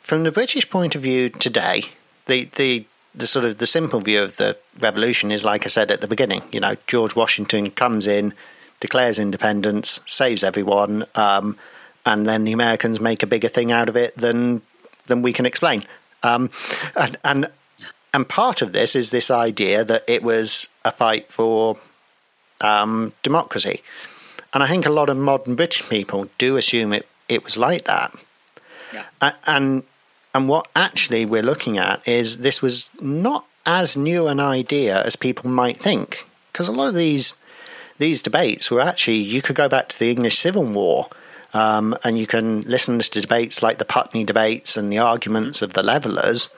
from 0.00 0.24
the 0.24 0.32
British 0.32 0.68
point 0.68 0.94
of 0.94 1.02
view 1.02 1.28
today, 1.28 1.84
the 2.26 2.48
the 2.56 2.86
the 3.14 3.26
sort 3.26 3.44
of 3.44 3.58
the 3.58 3.66
simple 3.66 4.00
view 4.00 4.22
of 4.22 4.36
the 4.36 4.56
revolution 4.80 5.30
is 5.30 5.44
like 5.44 5.64
I 5.64 5.68
said 5.68 5.90
at 5.90 6.00
the 6.00 6.08
beginning. 6.08 6.42
You 6.50 6.60
know, 6.60 6.76
George 6.86 7.14
Washington 7.14 7.70
comes 7.70 8.06
in, 8.06 8.34
declares 8.80 9.18
independence, 9.18 10.00
saves 10.06 10.42
everyone, 10.42 11.04
um, 11.14 11.56
and 12.04 12.28
then 12.28 12.44
the 12.44 12.52
Americans 12.52 13.00
make 13.00 13.22
a 13.22 13.26
bigger 13.26 13.48
thing 13.48 13.70
out 13.70 13.88
of 13.88 13.96
it 13.96 14.16
than 14.16 14.62
than 15.06 15.22
we 15.22 15.32
can 15.32 15.46
explain. 15.46 15.84
Um, 16.22 16.50
and, 16.96 17.18
and 17.24 17.50
and 18.14 18.28
part 18.28 18.62
of 18.62 18.72
this 18.72 18.94
is 18.94 19.10
this 19.10 19.30
idea 19.30 19.84
that 19.84 20.04
it 20.06 20.22
was 20.22 20.68
a 20.84 20.92
fight 20.92 21.30
for 21.30 21.78
um, 22.60 23.12
democracy, 23.22 23.82
and 24.52 24.62
I 24.62 24.68
think 24.68 24.86
a 24.86 24.90
lot 24.90 25.08
of 25.08 25.16
modern 25.16 25.54
British 25.54 25.88
people 25.88 26.28
do 26.38 26.56
assume 26.56 26.92
it 26.92 27.06
it 27.28 27.44
was 27.44 27.56
like 27.56 27.84
that. 27.84 28.14
Yeah. 28.92 29.32
And 29.46 29.82
and 30.34 30.48
what 30.48 30.68
actually 30.74 31.24
we're 31.26 31.42
looking 31.42 31.78
at 31.78 32.06
is 32.06 32.38
this 32.38 32.62
was 32.62 32.90
not 33.00 33.46
as 33.64 33.96
new 33.96 34.26
an 34.26 34.40
idea 34.40 35.02
as 35.02 35.16
people 35.16 35.48
might 35.50 35.78
think, 35.78 36.26
because 36.52 36.68
a 36.68 36.72
lot 36.72 36.88
of 36.88 36.94
these 36.94 37.36
these 37.98 38.22
debates 38.22 38.70
were 38.70 38.80
actually 38.80 39.18
you 39.18 39.42
could 39.42 39.56
go 39.56 39.68
back 39.68 39.88
to 39.88 39.98
the 39.98 40.10
English 40.10 40.38
Civil 40.38 40.64
War 40.64 41.08
um, 41.54 41.96
and 42.02 42.18
you 42.18 42.26
can 42.26 42.62
listen 42.62 42.98
to 42.98 43.20
debates 43.20 43.62
like 43.62 43.78
the 43.78 43.84
Putney 43.84 44.24
debates 44.24 44.76
and 44.76 44.90
the 44.90 44.98
arguments 44.98 45.62
of 45.62 45.74
the 45.74 45.82
levelers 45.82 46.48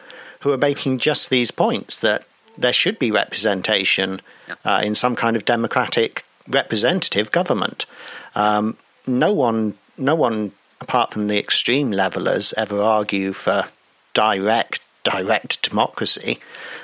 who 0.40 0.52
are 0.52 0.58
making 0.58 0.98
just 0.98 1.30
these 1.30 1.50
points 1.50 1.98
that 1.98 2.24
there 2.56 2.72
should 2.72 2.98
be 2.98 3.10
representation 3.10 4.20
uh, 4.64 4.80
in 4.84 4.94
some 4.94 5.16
kind 5.16 5.36
of 5.36 5.44
democratic 5.44 6.24
representative 6.48 7.32
government. 7.32 7.86
Um, 8.34 8.76
no 9.06 9.32
one, 9.32 9.74
no 9.96 10.14
one 10.14 10.52
apart 10.80 11.12
from 11.12 11.28
the 11.28 11.38
extreme 11.38 11.90
levelers 11.90 12.52
ever 12.56 12.80
argue 12.80 13.32
for 13.32 13.64
direct 14.12 14.80
direct 15.02 15.60
democracy, 15.62 16.40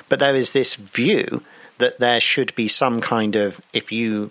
but 0.09 0.19
there 0.19 0.37
is 0.37 0.51
this 0.51 0.77
view 0.77 1.43
that 1.79 1.99
there 1.99 2.21
should 2.21 2.55
be 2.55 2.69
some 2.69 3.01
kind 3.01 3.35
of 3.35 3.61
if 3.73 3.91
you 3.91 4.31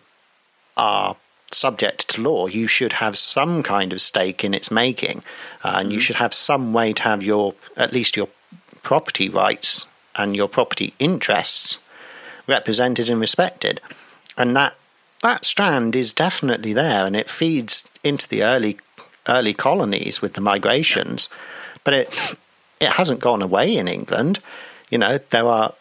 are 0.78 1.18
subject 1.52 2.08
to 2.10 2.22
law, 2.22 2.46
you 2.46 2.68
should 2.68 2.94
have 2.94 3.18
some 3.18 3.64
kind 3.64 3.92
of 3.92 4.00
stake 4.00 4.44
in 4.44 4.54
its 4.54 4.70
making, 4.70 5.24
uh, 5.64 5.74
and 5.76 5.88
mm-hmm. 5.88 5.94
you 5.94 6.00
should 6.00 6.18
have 6.18 6.34
some 6.34 6.74
way 6.74 6.94
to 6.94 7.04
have 7.04 7.24
your 7.24 7.56
at 7.76 7.92
least 7.92 8.16
your 8.16 8.30
property 8.84 9.28
rights 9.28 9.86
and 10.16 10.36
your 10.36 10.48
property 10.48 10.94
interests 11.00 11.80
represented 12.48 13.10
and 13.10 13.20
respected, 13.20 13.82
and 14.38 14.56
that 14.56 14.76
that 15.24 15.46
strand 15.46 15.96
is 15.96 16.14
definitely 16.14 16.74
there, 16.74 17.06
and 17.06 17.16
it 17.16 17.30
feeds 17.30 17.86
into 18.04 18.28
the 18.28 18.44
early 18.44 18.78
early 19.28 19.54
colonies 19.54 20.22
with 20.22 20.34
the 20.34 20.42
migrations, 20.42 21.30
but 21.84 21.94
it 21.94 22.14
it 22.80 22.90
hasn't 22.92 23.20
gone 23.20 23.42
away 23.42 23.76
in 23.76 23.88
England. 23.88 24.40
You 24.90 24.98
know, 24.98 25.20
there 25.30 25.46
are 25.46 25.74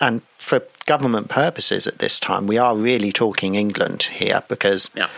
and 0.00 0.22
for 0.38 0.62
government 0.86 1.28
purposes 1.28 1.86
at 1.86 1.98
this 1.98 2.20
time, 2.20 2.46
we 2.46 2.58
are 2.58 2.76
really 2.76 3.10
talking 3.12 3.54
England 3.54 4.04
here 4.04 4.42
because 4.48 4.90
Yeah. 4.94 5.08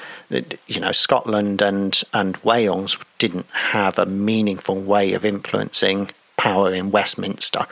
you 0.67 0.81
know 0.81 0.93
Scotland 0.93 1.61
and 1.63 2.03
and 2.13 2.37
Wales 2.39 2.97
didn't 3.19 3.47
have 3.51 3.99
a 3.99 4.07
meaningful 4.07 4.81
way 4.81 5.13
of 5.13 5.25
influencing 5.25 6.11
power 6.37 6.73
in 6.73 6.91
Westminster. 6.91 7.67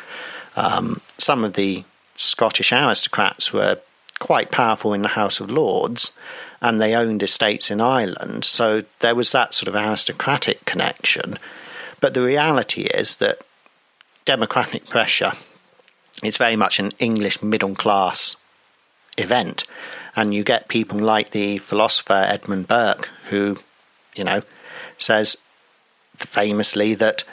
Um, 0.56 1.01
some 1.18 1.44
of 1.44 1.55
the 1.55 1.85
Scottish 2.16 2.72
aristocrats 2.72 3.52
were 3.52 3.78
quite 4.24 4.51
powerful 4.51 4.92
in 4.92 5.02
the 5.02 5.09
House 5.09 5.38
of 5.38 5.51
Lords, 5.51 6.10
and 6.60 6.80
they 6.80 6.94
owned 6.94 7.22
estates 7.22 7.70
in 7.70 7.80
Ireland, 7.80 8.44
so 8.44 8.82
there 9.01 9.14
was 9.14 9.32
that 9.32 9.55
sort 9.55 9.68
of 9.68 9.74
aristocratic 9.74 10.64
connection. 10.64 11.38
But 12.01 12.14
the 12.14 12.22
reality 12.22 12.82
is 12.82 13.16
that 13.16 13.42
democratic 14.24 14.86
pressure 14.86 15.32
it's 16.22 16.38
very 16.38 16.56
much 16.56 16.78
an 16.78 16.92
English 16.98 17.42
middle 17.42 17.74
class 17.74 18.36
event. 19.18 19.64
And 20.16 20.32
you 20.32 20.44
get 20.44 20.68
people 20.68 20.98
like 20.98 21.30
the 21.30 21.59
philosopher 21.59 22.24
Edmund 22.26 22.68
Burke, 22.68 23.10
who, 23.28 23.59
you 24.14 24.24
know, 24.24 24.42
says 24.98 25.36
famously 26.16 26.94
that 26.94 27.24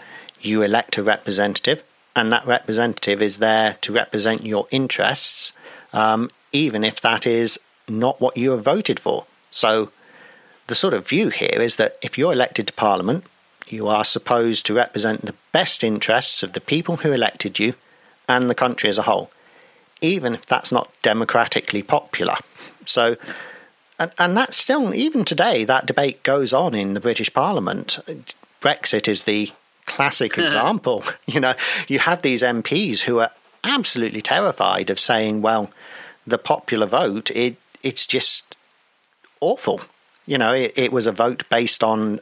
you 0.41 0.63
elect 0.63 0.97
a 0.97 1.03
representative, 1.03 1.83
and 2.15 2.31
that 2.31 2.47
representative 2.47 3.21
is 3.21 3.37
there 3.37 3.77
to 3.81 3.93
represent 3.93 4.45
your 4.45 4.67
interests, 4.71 5.53
um, 5.93 6.29
even 6.51 6.83
if 6.83 7.01
that 7.01 7.25
is 7.25 7.59
not 7.87 8.21
what 8.21 8.37
you 8.37 8.51
have 8.51 8.63
voted 8.63 8.99
for. 8.99 9.25
So 9.51 9.91
the 10.67 10.75
sort 10.75 10.93
of 10.93 11.07
view 11.07 11.29
here 11.29 11.61
is 11.61 11.75
that 11.77 11.97
if 12.01 12.17
you're 12.17 12.33
elected 12.33 12.67
to 12.67 12.73
Parliament, 12.73 13.25
you 13.67 13.87
are 13.87 14.05
supposed 14.05 14.65
to 14.65 14.73
represent 14.73 15.25
the 15.25 15.35
best 15.51 15.83
interests 15.83 16.43
of 16.43 16.53
the 16.53 16.61
people 16.61 16.97
who 16.97 17.11
elected 17.11 17.59
you 17.59 17.73
and 18.27 18.49
the 18.49 18.55
country 18.55 18.89
as 18.89 18.97
a 18.97 19.03
whole, 19.03 19.31
even 20.01 20.33
if 20.33 20.45
that's 20.45 20.71
not 20.71 20.91
democratically 21.01 21.81
popular. 21.81 22.35
So, 22.85 23.17
and, 23.99 24.11
and 24.17 24.35
that's 24.35 24.57
still, 24.57 24.93
even 24.93 25.25
today, 25.25 25.63
that 25.65 25.85
debate 25.85 26.23
goes 26.23 26.53
on 26.53 26.73
in 26.73 26.93
the 26.93 26.99
British 26.99 27.33
Parliament. 27.33 27.99
Brexit 28.61 29.07
is 29.07 29.23
the 29.23 29.51
classic 29.85 30.37
example. 30.37 31.03
You 31.25 31.39
know, 31.39 31.53
you 31.87 31.99
have 31.99 32.21
these 32.23 32.43
MPs 32.43 33.01
who 33.01 33.19
are 33.19 33.31
absolutely 33.63 34.21
terrified 34.21 34.89
of 34.89 34.99
saying, 34.99 35.41
well, 35.41 35.71
the 36.25 36.37
popular 36.37 36.87
vote, 36.87 37.31
it, 37.31 37.57
it's 37.83 38.05
just 38.05 38.55
awful. 39.39 39.81
You 40.25 40.37
know, 40.37 40.53
it, 40.53 40.73
it 40.75 40.91
was 40.91 41.07
a 41.07 41.11
vote 41.11 41.43
based 41.49 41.83
on 41.83 42.19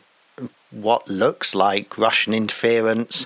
what 0.72 1.08
looks 1.08 1.56
like 1.56 1.98
Russian 1.98 2.34
interference, 2.34 3.26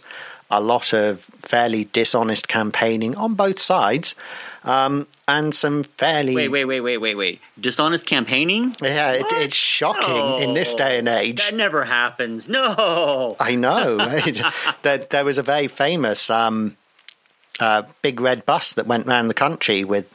a 0.50 0.62
lot 0.62 0.94
of 0.94 1.22
fairly 1.22 1.86
dishonest 1.86 2.48
campaigning 2.48 3.16
on 3.16 3.34
both 3.34 3.60
sides, 3.60 4.16
um, 4.64 5.08
and 5.28 5.54
some 5.54 5.84
fairly. 5.84 6.36
Wait, 6.36 6.50
wait, 6.50 6.66
wait, 6.66 6.82
wait, 6.82 6.98
wait, 6.98 7.16
wait. 7.16 7.41
Dishonest 7.60 8.06
campaigning? 8.06 8.76
Yeah, 8.82 9.12
it, 9.12 9.26
it's 9.32 9.56
shocking 9.56 10.44
in 10.44 10.54
this 10.54 10.74
day 10.74 11.00
and 11.00 11.08
age. 11.08 11.50
That 11.50 11.56
never 11.56 11.84
happens. 11.84 12.48
No. 12.48 13.36
I 13.40 13.56
know. 13.56 13.98
there, 14.84 15.00
there 15.00 15.26
was 15.26 15.38
a 15.38 15.44
very 15.44 15.68
famous 15.68 16.30
um, 16.30 16.78
uh, 17.60 17.84
big 18.02 18.22
red 18.22 18.45
bus 18.45 18.74
that 18.74 18.88
went 18.88 19.06
round 19.06 19.30
the 19.30 19.36
country 19.36 19.84
with 19.84 20.08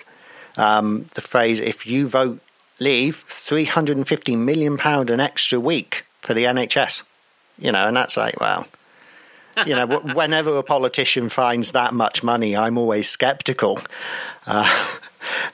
um, 0.59 1.09
the 1.15 1.23
phrase, 1.23 1.61
if 1.61 1.87
you 1.87 2.07
vote 2.07 2.41
leave, 2.79 3.25
£350 3.29 4.39
million 4.39 4.79
an 4.81 5.21
extra 5.21 5.59
week 5.59 6.05
for 6.21 6.35
the 6.35 6.45
NHS. 6.45 7.05
You 7.59 7.73
know, 7.73 7.87
and 7.89 7.97
that's 7.97 8.17
like, 8.17 8.39
well, 8.41 8.67
you 9.67 9.75
know, 9.75 9.87
whenever 10.15 10.57
a 10.57 10.63
politician 10.63 11.29
finds 11.29 11.73
that 11.73 11.95
much 11.95 12.23
money, 12.23 12.57
I'm 12.57 12.79
always 12.79 13.09
skeptical. 13.09 13.81
Uh, 14.47 14.99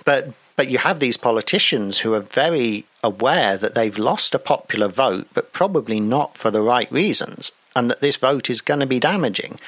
but 0.04 0.32
but 0.56 0.68
you 0.68 0.78
have 0.78 1.00
these 1.00 1.16
politicians 1.16 1.98
who 1.98 2.14
are 2.14 2.20
very 2.20 2.84
aware 3.02 3.56
that 3.56 3.74
they've 3.74 3.98
lost 3.98 4.36
a 4.36 4.38
popular 4.38 4.86
vote, 4.86 5.26
but 5.34 5.52
probably 5.52 5.98
not 5.98 6.38
for 6.38 6.52
the 6.52 6.62
right 6.62 6.90
reasons, 6.92 7.50
and 7.74 7.90
that 7.90 8.00
this 8.00 8.16
vote 8.16 8.48
is 8.48 8.60
going 8.60 8.78
to 8.78 8.86
be 8.86 9.00
damaging. 9.00 9.58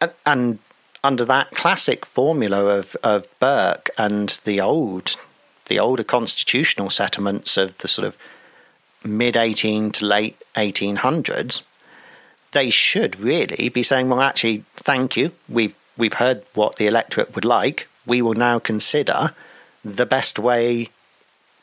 And, 0.00 0.12
and 0.24 0.58
under 1.04 1.24
that 1.24 1.50
classic 1.52 2.04
formula 2.04 2.78
of, 2.78 2.96
of 3.02 3.26
Burke 3.40 3.90
and 3.96 4.38
the 4.44 4.60
old 4.60 5.16
the 5.68 5.78
older 5.78 6.02
constitutional 6.02 6.90
settlements 6.90 7.56
of 7.56 7.76
the 7.78 7.88
sort 7.88 8.06
of 8.06 8.16
mid 9.04 9.36
18 9.36 9.92
to 9.92 10.06
late 10.06 10.42
1800s, 10.56 11.62
they 12.52 12.70
should 12.70 13.20
really 13.20 13.68
be 13.68 13.82
saying, 13.82 14.08
well, 14.08 14.20
actually, 14.20 14.64
thank 14.76 15.16
you. 15.16 15.32
We've, 15.48 15.74
we've 15.96 16.14
heard 16.14 16.44
what 16.54 16.76
the 16.76 16.86
electorate 16.86 17.34
would 17.34 17.44
like. 17.44 17.88
We 18.06 18.22
will 18.22 18.34
now 18.34 18.58
consider 18.58 19.34
the 19.84 20.06
best 20.06 20.38
way 20.38 20.88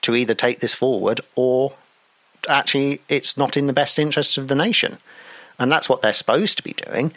to 0.02 0.16
either 0.16 0.36
take 0.36 0.60
this 0.60 0.76
forward 0.76 1.20
or 1.36 1.74
actually 2.48 3.02
it's 3.10 3.38
not 3.38 3.58
in 3.58 3.66
the 3.66 3.74
best 3.74 3.98
interests 3.98 4.38
of 4.38 4.48
the 4.48 4.56
nation. 4.56 4.98
And 5.58 5.72
that's 5.72 5.90
what 5.90 6.02
they're 6.02 6.14
supposed 6.14 6.58
to 6.58 6.64
be 6.64 6.74
doing. 6.74 7.12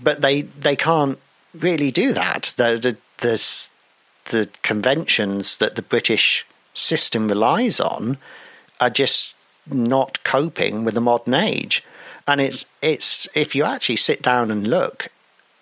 But 0.00 0.20
they, 0.20 0.42
they 0.42 0.76
can't 0.76 1.18
really 1.54 1.90
do 1.90 2.12
that. 2.12 2.54
The, 2.56 2.78
the, 2.80 2.96
the, 3.18 3.68
the 4.30 4.48
conventions 4.62 5.56
that 5.56 5.76
the 5.76 5.82
British 5.82 6.46
system 6.74 7.28
relies 7.28 7.80
on 7.80 8.18
are 8.80 8.90
just 8.90 9.34
not 9.66 10.22
coping 10.24 10.84
with 10.84 10.94
the 10.94 11.00
modern 11.00 11.34
age. 11.34 11.84
And 12.26 12.40
it's 12.40 12.64
it's 12.80 13.28
if 13.34 13.54
you 13.54 13.64
actually 13.64 13.96
sit 13.96 14.22
down 14.22 14.50
and 14.50 14.66
look 14.66 15.08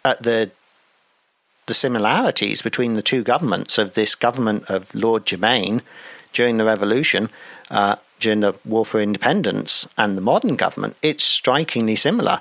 at 0.05 0.23
the 0.23 0.51
the 1.67 1.75
similarities 1.75 2.63
between 2.63 2.95
the 2.95 3.03
two 3.03 3.23
governments 3.23 3.79
of 3.79 3.95
this 3.95 4.15
government 4.15 4.65
of 4.69 4.95
Lord 4.95 5.27
Germain 5.27 5.83
during 6.33 6.57
the 6.57 6.65
Revolution, 6.65 7.31
uh, 7.71 7.97
during 8.21 8.41
the 8.41 8.55
War 8.65 8.85
for 8.87 9.01
Independence, 9.01 9.87
and 9.97 10.17
the 10.17 10.23
modern 10.23 10.57
government, 10.57 10.97
it's 11.03 11.25
strikingly 11.25 11.97
similar 11.97 12.41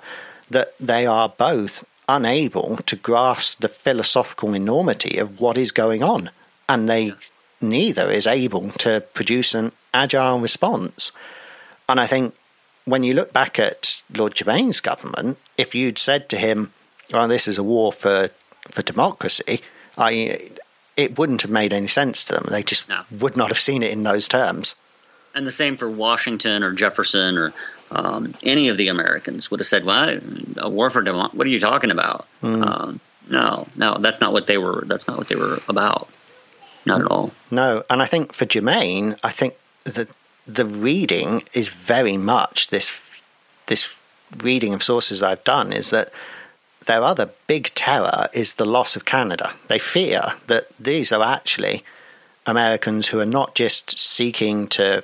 that 0.49 0.73
they 0.79 1.05
are 1.05 1.29
both 1.29 1.83
unable 2.07 2.77
to 2.85 2.95
grasp 2.95 3.59
the 3.59 3.67
philosophical 3.67 4.53
enormity 4.53 5.17
of 5.17 5.39
what 5.39 5.57
is 5.57 5.71
going 5.71 6.03
on, 6.03 6.29
and 6.69 6.87
they 6.87 7.13
neither 7.59 8.11
is 8.11 8.27
able 8.27 8.71
to 8.71 9.01
produce 9.13 9.53
an 9.53 9.71
agile 9.93 10.39
response. 10.39 11.11
And 11.89 11.99
I 11.99 12.07
think 12.07 12.35
when 12.85 13.03
you 13.03 13.13
look 13.13 13.33
back 13.33 13.59
at 13.59 14.01
Lord 14.13 14.35
Germain's 14.35 14.79
government, 14.79 15.37
if 15.57 15.73
you'd 15.75 15.97
said 15.97 16.29
to 16.29 16.37
him, 16.37 16.71
"Well, 17.11 17.27
this 17.27 17.47
is 17.47 17.57
a 17.57 17.63
war 17.63 17.91
for 17.91 18.29
for 18.69 18.81
democracy," 18.81 19.61
I 19.97 20.51
it 20.95 21.17
wouldn't 21.17 21.43
have 21.43 21.51
made 21.51 21.73
any 21.73 21.87
sense 21.87 22.23
to 22.25 22.33
them. 22.33 22.47
They 22.49 22.63
just 22.63 22.89
No. 22.89 23.03
would 23.11 23.37
not 23.37 23.49
have 23.49 23.59
seen 23.59 23.83
it 23.83 23.91
in 23.91 24.03
those 24.03 24.27
terms. 24.27 24.75
And 25.35 25.45
the 25.45 25.51
same 25.51 25.77
for 25.77 25.87
Washington 25.87 26.63
or 26.63 26.71
Jefferson 26.71 27.37
or 27.37 27.53
um, 27.91 28.33
any 28.43 28.69
of 28.69 28.77
the 28.77 28.89
Americans 28.89 29.49
would 29.49 29.59
have 29.59 29.67
said, 29.67 29.85
"Well, 29.85 30.19
a 30.57 30.69
war 30.69 30.89
for 30.89 31.03
what 31.03 31.47
are 31.47 31.49
you 31.49 31.59
talking 31.59 31.91
about?" 31.91 32.27
Um, 32.43 32.99
no, 33.29 33.67
no, 33.75 33.97
that's 33.99 34.21
not 34.21 34.33
what 34.33 34.47
they 34.47 34.57
were. 34.57 34.83
That's 34.85 35.07
not 35.07 35.17
what 35.17 35.27
they 35.27 35.35
were 35.35 35.61
about. 35.67 36.09
Not 36.85 37.01
at 37.01 37.07
all. 37.07 37.31
No, 37.51 37.83
and 37.89 38.01
I 38.01 38.05
think 38.05 38.33
for 38.33 38.45
Germain, 38.45 39.17
I 39.23 39.31
think 39.31 39.55
the 39.83 40.07
the 40.47 40.65
reading 40.65 41.43
is 41.53 41.69
very 41.69 42.17
much 42.17 42.69
this 42.69 42.99
this 43.67 43.95
reading 44.41 44.73
of 44.73 44.83
sources 44.83 45.21
I've 45.23 45.43
done 45.43 45.71
is 45.71 45.89
that 45.89 46.11
their 46.85 47.03
other 47.03 47.29
big 47.47 47.73
terror 47.75 48.29
is 48.33 48.53
the 48.53 48.65
loss 48.65 48.95
of 48.95 49.05
Canada. 49.05 49.53
They 49.67 49.79
fear 49.79 50.33
that 50.47 50.67
these 50.79 51.11
are 51.11 51.23
actually 51.23 51.83
Americans 52.45 53.07
who 53.07 53.19
are 53.19 53.25
not 53.25 53.55
just 53.55 53.99
seeking 53.99 54.67
to 54.69 55.03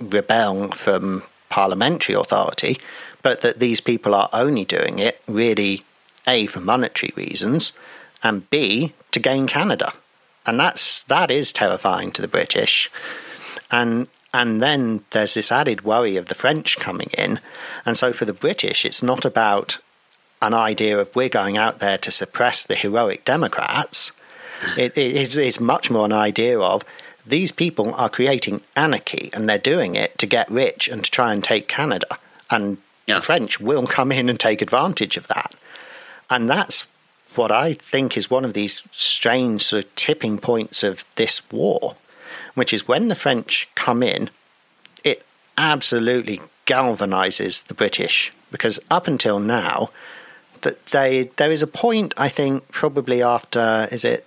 rebel 0.00 0.70
from 0.70 1.22
parliamentary 1.48 2.14
authority, 2.14 2.80
but 3.22 3.40
that 3.42 3.58
these 3.58 3.80
people 3.80 4.14
are 4.14 4.28
only 4.32 4.64
doing 4.64 4.98
it 4.98 5.20
really 5.26 5.84
A 6.26 6.46
for 6.46 6.60
monetary 6.60 7.12
reasons 7.16 7.72
and 8.22 8.48
B 8.50 8.92
to 9.12 9.20
gain 9.20 9.46
Canada. 9.46 9.92
And 10.46 10.58
that's 10.58 11.02
that 11.02 11.30
is 11.30 11.52
terrifying 11.52 12.10
to 12.12 12.22
the 12.22 12.28
British. 12.28 12.90
And 13.70 14.08
and 14.32 14.62
then 14.62 15.04
there's 15.10 15.34
this 15.34 15.50
added 15.50 15.84
worry 15.84 16.16
of 16.16 16.26
the 16.26 16.34
French 16.34 16.78
coming 16.78 17.08
in. 17.16 17.40
And 17.86 17.96
so 17.96 18.12
for 18.12 18.24
the 18.24 18.32
British 18.32 18.84
it's 18.84 19.02
not 19.02 19.24
about 19.24 19.78
an 20.40 20.54
idea 20.54 20.98
of 20.98 21.14
we're 21.14 21.28
going 21.28 21.56
out 21.56 21.80
there 21.80 21.98
to 21.98 22.10
suppress 22.10 22.64
the 22.64 22.76
heroic 22.76 23.24
Democrats. 23.24 24.12
It, 24.76 24.96
it, 24.96 25.16
it's, 25.16 25.36
it's 25.36 25.60
much 25.60 25.90
more 25.90 26.04
an 26.04 26.12
idea 26.12 26.58
of 26.58 26.82
these 27.28 27.52
people 27.52 27.94
are 27.94 28.08
creating 28.08 28.60
anarchy 28.74 29.30
and 29.32 29.48
they're 29.48 29.58
doing 29.58 29.94
it 29.94 30.16
to 30.18 30.26
get 30.26 30.50
rich 30.50 30.88
and 30.88 31.04
to 31.04 31.10
try 31.10 31.32
and 31.32 31.44
take 31.44 31.68
Canada. 31.68 32.18
And 32.50 32.78
Yeah. 33.06 33.16
the 33.16 33.22
French 33.22 33.60
will 33.60 33.86
come 33.86 34.12
in 34.12 34.28
and 34.28 34.38
take 34.38 34.62
advantage 34.62 35.16
of 35.16 35.28
that. 35.28 35.54
And 36.30 36.48
that's 36.48 36.86
what 37.34 37.50
I 37.50 37.74
think 37.74 38.16
is 38.16 38.30
one 38.30 38.44
of 38.44 38.54
these 38.54 38.82
strange 38.92 39.62
sort 39.62 39.84
of 39.84 39.94
tipping 39.94 40.38
points 40.38 40.82
of 40.82 41.04
this 41.16 41.42
war, 41.50 41.96
which 42.54 42.72
is 42.72 42.88
when 42.88 43.08
the 43.08 43.14
French 43.14 43.68
come 43.74 44.02
in, 44.02 44.30
it 45.04 45.24
absolutely 45.56 46.40
galvanizes 46.66 47.66
the 47.66 47.74
British 47.74 48.32
because 48.50 48.80
up 48.90 49.06
until 49.06 49.38
now, 49.40 49.90
that 50.62 50.84
they 50.86 51.30
there 51.36 51.52
is 51.52 51.62
a 51.62 51.66
point 51.68 52.12
I 52.16 52.28
think 52.28 52.68
probably 52.72 53.22
after 53.22 53.88
is 53.92 54.04
it 54.04 54.26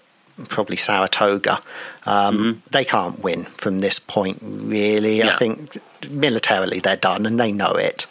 probably 0.49 0.77
Saratoga. 0.77 1.61
Um, 2.05 2.63
They 2.72 2.85
can't 2.85 3.22
win 3.23 3.45
from 3.45 3.80
this 3.80 3.99
point, 3.99 4.39
really. 4.41 5.23
I 5.23 5.38
think 5.38 5.77
militarily 6.09 6.80
they're 6.80 6.95
done 6.95 7.26
and 7.26 7.39
they 7.39 7.51
know 7.51 7.72
it. 7.73 8.07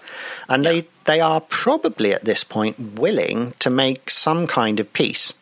And 0.48 0.64
they, 0.64 0.86
they 1.04 1.20
are 1.20 1.40
probably 1.40 2.12
at 2.12 2.24
this 2.24 2.44
point 2.44 2.98
willing 2.98 3.54
to 3.60 3.70
make 3.70 4.10
some 4.10 4.46
kind 4.46 4.80
of 4.80 4.92
peace. 4.92 5.32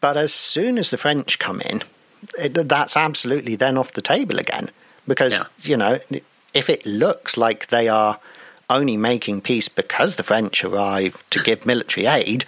But 0.00 0.16
as 0.16 0.32
soon 0.32 0.78
as 0.78 0.90
the 0.90 0.96
French 0.96 1.38
come 1.38 1.60
in, 1.60 1.82
it, 2.38 2.54
that's 2.68 2.96
absolutely 2.96 3.56
then 3.56 3.76
off 3.76 3.92
the 3.92 4.02
table 4.02 4.38
again. 4.38 4.70
Because, 5.06 5.34
Yeah. 5.34 5.44
you 5.62 5.76
know, 5.76 5.98
if 6.54 6.68
it 6.70 6.86
looks 6.86 7.36
like 7.36 7.68
they 7.68 7.88
are 7.88 8.18
only 8.70 8.96
making 8.96 9.40
peace 9.40 9.68
because 9.68 10.16
the 10.16 10.22
French 10.22 10.64
arrive 10.64 11.24
to 11.30 11.42
give 11.42 11.64
military 11.66 12.06
aid, 12.06 12.44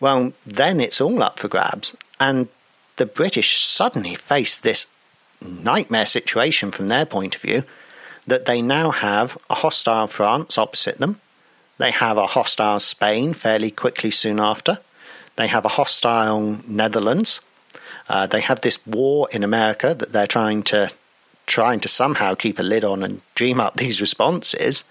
well, 0.00 0.32
then 0.46 0.80
it's 0.80 1.00
all 1.00 1.22
up 1.22 1.38
for 1.38 1.48
grabs. 1.48 1.96
And 2.18 2.48
the 2.96 3.06
British 3.06 3.58
suddenly 3.64 4.14
face 4.14 4.56
this 4.56 4.86
nightmare 5.40 6.06
situation 6.06 6.70
from 6.70 6.88
their 6.88 7.06
point 7.06 7.34
of 7.34 7.40
view 7.40 7.64
that 8.26 8.46
they 8.46 8.62
now 8.62 8.90
have 8.90 9.36
a 9.50 9.56
hostile 9.56 10.06
France 10.06 10.56
opposite 10.56 10.98
them. 10.98 11.20
They 11.78 11.90
have 11.90 12.16
a 12.16 12.26
hostile 12.26 12.78
Spain 12.78 13.34
fairly 13.34 13.70
quickly 13.70 14.10
soon 14.10 14.38
after. 14.38 14.78
They 15.36 15.48
have 15.48 15.64
a 15.64 15.70
hostile 15.70 16.60
Netherlands. 16.66 17.40
Uh, 18.08 18.26
they 18.26 18.40
have 18.40 18.60
this 18.60 18.84
war 18.86 19.28
in 19.32 19.42
America 19.42 19.94
that 19.94 20.12
they're 20.12 20.26
trying 20.26 20.62
to 20.64 20.90
trying 21.46 21.80
to 21.80 21.88
somehow 21.88 22.34
keep 22.34 22.58
a 22.58 22.62
lid 22.62 22.84
on 22.84 23.02
and 23.02 23.20
dream 23.34 23.58
up 23.58 23.76
these 23.76 24.00
responses. 24.00 24.84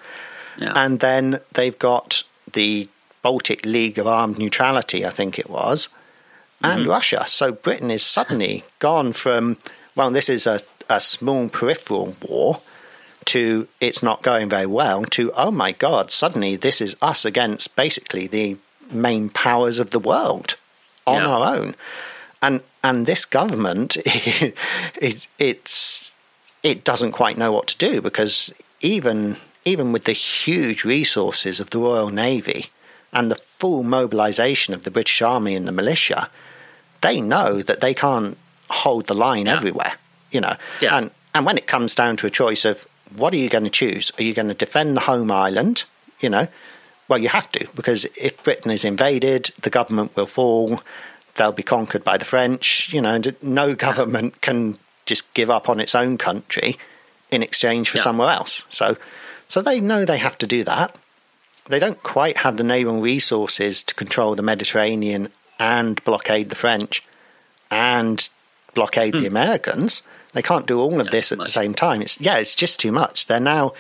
Yeah. 0.58 0.74
And 0.76 1.00
then 1.00 1.40
they've 1.54 1.78
got 1.80 2.24
the 2.52 2.90
Baltic 3.22 3.66
League 3.66 3.98
of 3.98 4.08
Armed 4.08 4.38
Neutrality, 4.38 5.06
I 5.06 5.12
think 5.12 5.40
it 5.40 5.50
was, 5.50 5.88
and 6.64 6.82
mm-hmm. 6.82 6.92
Russia. 6.92 7.26
So 7.28 7.52
Britain 7.52 7.92
is 7.92 8.04
suddenly 8.04 8.64
gone 8.80 9.14
from, 9.14 9.58
well, 9.96 10.12
this 10.12 10.30
is 10.30 10.48
a, 10.48 10.60
a 10.90 11.00
small 11.00 11.50
peripheral 11.50 12.16
war 12.22 12.62
to 13.26 13.68
it's 13.80 14.02
not 14.02 14.24
going 14.24 14.50
very 14.50 14.66
well 14.66 15.04
to, 15.06 15.32
oh 15.34 15.52
my 15.52 15.72
God, 15.72 16.12
suddenly 16.12 16.56
this 16.56 16.82
is 16.82 16.96
us 17.02 17.26
against 17.26 17.76
basically 17.76 18.28
the 18.28 18.58
main 18.90 19.30
powers 19.30 19.80
of 19.80 19.92
the 19.92 20.00
world 20.00 20.56
on 21.06 21.22
Yeah. 21.22 21.30
our 21.30 21.56
own. 21.56 21.76
And 22.42 22.62
and 22.84 23.06
this 23.06 23.26
government, 23.26 23.98
it, 24.06 25.28
it's 25.38 26.12
it 26.64 26.84
doesn't 26.84 27.12
quite 27.12 27.38
know 27.38 27.52
what 27.52 27.68
to 27.68 27.78
do 27.78 28.02
because 28.02 28.52
even 28.82 29.38
even 29.66 29.92
with 29.92 30.06
the 30.06 30.14
huge 30.14 30.84
resources 30.84 31.60
of 31.60 31.70
the 31.70 31.80
Royal 31.80 32.10
Navy 32.10 32.72
and 33.14 33.30
the 33.30 33.36
full 33.60 33.84
mobilisation 33.84 34.74
of 34.74 34.84
the 34.84 34.92
British 34.92 35.22
Army 35.22 35.56
and 35.56 35.68
the 35.68 35.72
militia, 35.72 36.30
they 37.02 37.20
know 37.22 37.62
that 37.62 37.82
they 37.82 37.94
can't 37.94 38.38
hold 38.70 39.08
the 39.08 39.14
line 39.16 39.46
Yeah. 39.48 39.56
everywhere. 39.56 39.94
You 40.32 40.42
know, 40.42 40.56
Yeah. 40.80 40.98
and 40.98 41.12
and 41.34 41.46
when 41.46 41.58
it 41.58 41.68
comes 41.68 41.96
down 41.96 42.18
to 42.18 42.28
a 42.28 42.30
choice 42.30 42.66
of 42.66 42.86
what 43.16 43.34
are 43.34 43.38
you 43.38 43.50
going 43.50 43.64
to 43.64 43.70
choose? 43.70 44.12
Are 44.18 44.24
you 44.24 44.34
going 44.34 44.48
to 44.50 44.54
defend 44.54 44.96
the 44.96 45.02
home 45.02 45.32
island? 45.32 45.84
You 46.20 46.30
know, 46.30 46.48
well, 47.08 47.20
you 47.20 47.30
have 47.30 47.52
to 47.54 47.68
because 47.76 48.06
if 48.16 48.42
Britain 48.44 48.72
is 48.72 48.84
invaded, 48.86 49.52
the 49.62 49.70
government 49.70 50.16
will 50.16 50.28
fall. 50.28 50.82
They'll 51.38 51.52
be 51.52 51.64
conquered 51.64 52.04
by 52.04 52.18
the 52.18 52.26
French. 52.26 52.92
You 52.94 53.02
know, 53.02 53.14
and 53.16 53.36
no 53.42 53.76
government 53.76 54.42
can 54.42 54.78
just 55.06 55.34
give 55.34 55.50
up 55.50 55.68
on 55.70 55.80
its 55.80 55.96
own 55.96 56.18
country 56.18 56.78
in 57.32 57.42
exchange 57.44 57.90
for 57.90 57.98
Yeah. 57.98 58.04
somewhere 58.04 58.30
else. 58.30 58.64
So, 58.70 58.98
so 59.48 59.62
they 59.62 59.80
know 59.80 60.06
they 60.06 60.18
have 60.18 60.38
to 60.40 60.48
do 60.48 60.64
that. 60.66 60.96
They 61.68 61.80
don't 61.80 62.02
quite 62.04 62.38
have 62.40 62.58
the 62.58 62.64
naval 62.64 63.02
resources 63.02 63.82
to 63.84 63.94
control 63.96 64.36
the 64.36 64.42
Mediterranean 64.44 65.30
and 65.62 66.04
blockade 66.04 66.50
the 66.50 66.56
French 66.56 67.04
and 67.70 68.28
blockade 68.74 69.14
the 69.14 69.20
hmm. 69.20 69.26
Americans. 69.38 70.02
They 70.34 70.42
can't 70.42 70.66
do 70.66 70.80
all 70.80 71.00
of 71.00 71.08
Yeah, 71.08 71.12
this 71.12 71.32
at 71.32 71.38
the 71.38 71.48
same 71.48 71.76
time. 71.76 72.02
It's 72.02 72.20
yeah, 72.20 72.38
it's 72.38 72.56
just 72.56 72.80
too 72.80 72.92
much. 72.92 73.28
They're 73.28 73.40
now 73.40 73.74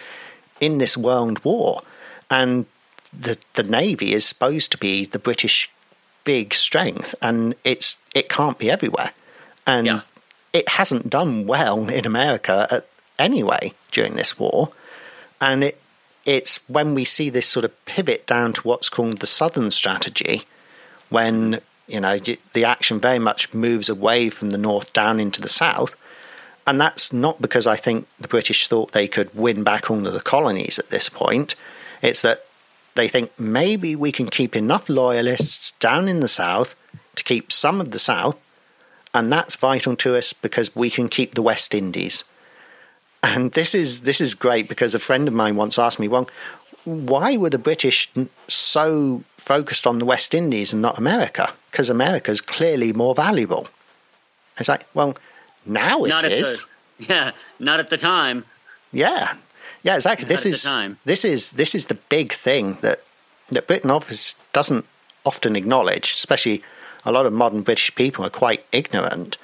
in 0.60 0.78
this 0.78 0.96
world 0.96 1.44
war, 1.44 1.82
and 2.30 2.66
the 3.12 3.38
the 3.56 3.64
navy 3.64 4.14
is 4.14 4.26
supposed 4.26 4.72
to 4.72 4.78
be 4.78 5.06
the 5.06 5.18
British 5.20 5.70
big 6.24 6.54
strength, 6.54 7.16
and 7.20 7.56
it's 7.64 7.96
it 8.14 8.30
can't 8.30 8.60
be 8.60 8.70
everywhere, 8.70 9.12
and 9.66 9.88
Yeah. 9.88 10.02
it 10.54 10.70
hasn't 10.70 11.10
done 11.10 11.48
well 11.48 11.90
in 11.90 12.06
America 12.06 12.68
at, 12.70 12.86
anyway 13.18 13.74
during 13.92 14.16
this 14.16 14.38
war, 14.38 14.72
and 15.40 15.64
it 15.64 15.82
it's 16.26 16.60
when 16.68 16.94
we 16.94 17.06
see 17.06 17.32
this 17.32 17.48
sort 17.48 17.66
of 17.66 17.86
pivot 17.86 18.28
down 18.28 18.54
to 18.54 18.62
what's 18.62 18.90
called 18.90 19.20
the 19.20 19.28
Southern 19.40 19.72
strategy, 19.72 20.46
when 21.10 21.62
you 21.92 22.00
know 22.00 22.20
the 22.54 22.66
action 22.66 23.00
very 23.00 23.20
much 23.20 23.54
moves 23.54 23.90
away 23.90 24.30
from 24.30 24.50
the 24.50 24.58
north 24.58 24.94
down 24.94 25.20
into 25.20 25.42
the 25.42 25.50
south. 25.50 25.96
And 26.68 26.80
that's 26.80 27.12
not 27.12 27.42
because 27.42 27.66
I 27.66 27.76
think 27.76 28.08
the 28.20 28.28
British 28.28 28.68
thought 28.68 28.92
they 28.92 29.08
could 29.08 29.34
win 29.34 29.64
back 29.64 29.90
all 29.90 30.06
of 30.06 30.14
the 30.14 30.22
colonies 30.22 30.78
at 30.78 30.92
this 30.92 31.10
point. 31.10 31.56
It's 32.02 32.22
that 32.22 32.46
they 32.96 33.08
think 33.08 33.32
maybe 33.40 33.96
we 33.96 34.12
can 34.12 34.30
keep 34.30 34.56
enough 34.56 34.88
loyalists 34.88 35.72
down 35.80 36.08
in 36.08 36.20
the 36.20 36.28
south 36.28 36.76
to 37.16 37.24
keep 37.24 37.52
some 37.52 37.82
of 37.82 37.92
the 37.92 38.00
south, 38.00 38.38
and 39.14 39.32
that's 39.32 39.56
vital 39.56 39.96
to 39.98 40.16
us 40.16 40.34
because 40.34 40.76
we 40.76 40.90
can 40.90 41.10
keep 41.10 41.34
the 41.34 41.42
West 41.42 41.74
Indies. 41.74 42.24
And 43.24 43.52
this 43.52 43.76
is 43.76 44.02
this 44.02 44.20
is 44.20 44.34
great 44.34 44.68
because 44.68 44.96
a 44.96 45.00
friend 45.00 45.28
of 45.28 45.34
mine 45.34 45.56
once 45.56 45.78
asked 45.78 46.00
me, 46.00 46.08
"Well, 46.08 46.28
why 46.86 47.38
were 47.38 47.50
the 47.50 47.58
British 47.58 48.10
so 48.48 49.24
focused 49.38 49.86
on 49.88 50.00
the 50.00 50.06
West 50.06 50.34
Indies 50.34 50.74
and 50.74 50.82
not 50.82 50.98
America? 50.98 51.54
Because 51.70 51.90
America's 51.90 52.42
clearly 52.42 52.94
more 52.94 53.16
valuable." 53.16 53.68
It's 54.58 54.70
like, 54.70 54.86
well, 54.94 55.18
now 55.66 56.04
it 56.04 56.10
not 56.10 56.24
at 56.26 56.32
is. 56.32 56.58
the 56.58 57.06
yeah, 57.10 57.32
not 57.60 57.80
at 57.80 57.90
the 57.90 57.98
time. 57.98 58.46
Yeah, 58.92 59.36
yeah, 59.84 59.96
exactly. 59.96 60.26
Not 60.26 60.30
this 60.30 60.46
is 60.46 60.70
this 61.06 61.26
is 61.26 61.50
this 61.52 61.76
is 61.76 61.86
the 61.88 61.96
big 61.96 62.34
thing 62.34 62.78
that 62.82 63.00
that 63.50 63.68
Britain 63.68 63.90
office 63.90 64.36
doesn't 64.54 64.86
often 65.26 65.56
acknowledge. 65.56 66.14
Especially, 66.16 66.64
a 67.06 67.12
lot 67.12 67.26
of 67.26 67.34
modern 67.34 67.62
British 67.62 67.94
people 67.96 68.26
are 68.26 68.30
quite 68.30 68.66
ignorant 68.72 69.38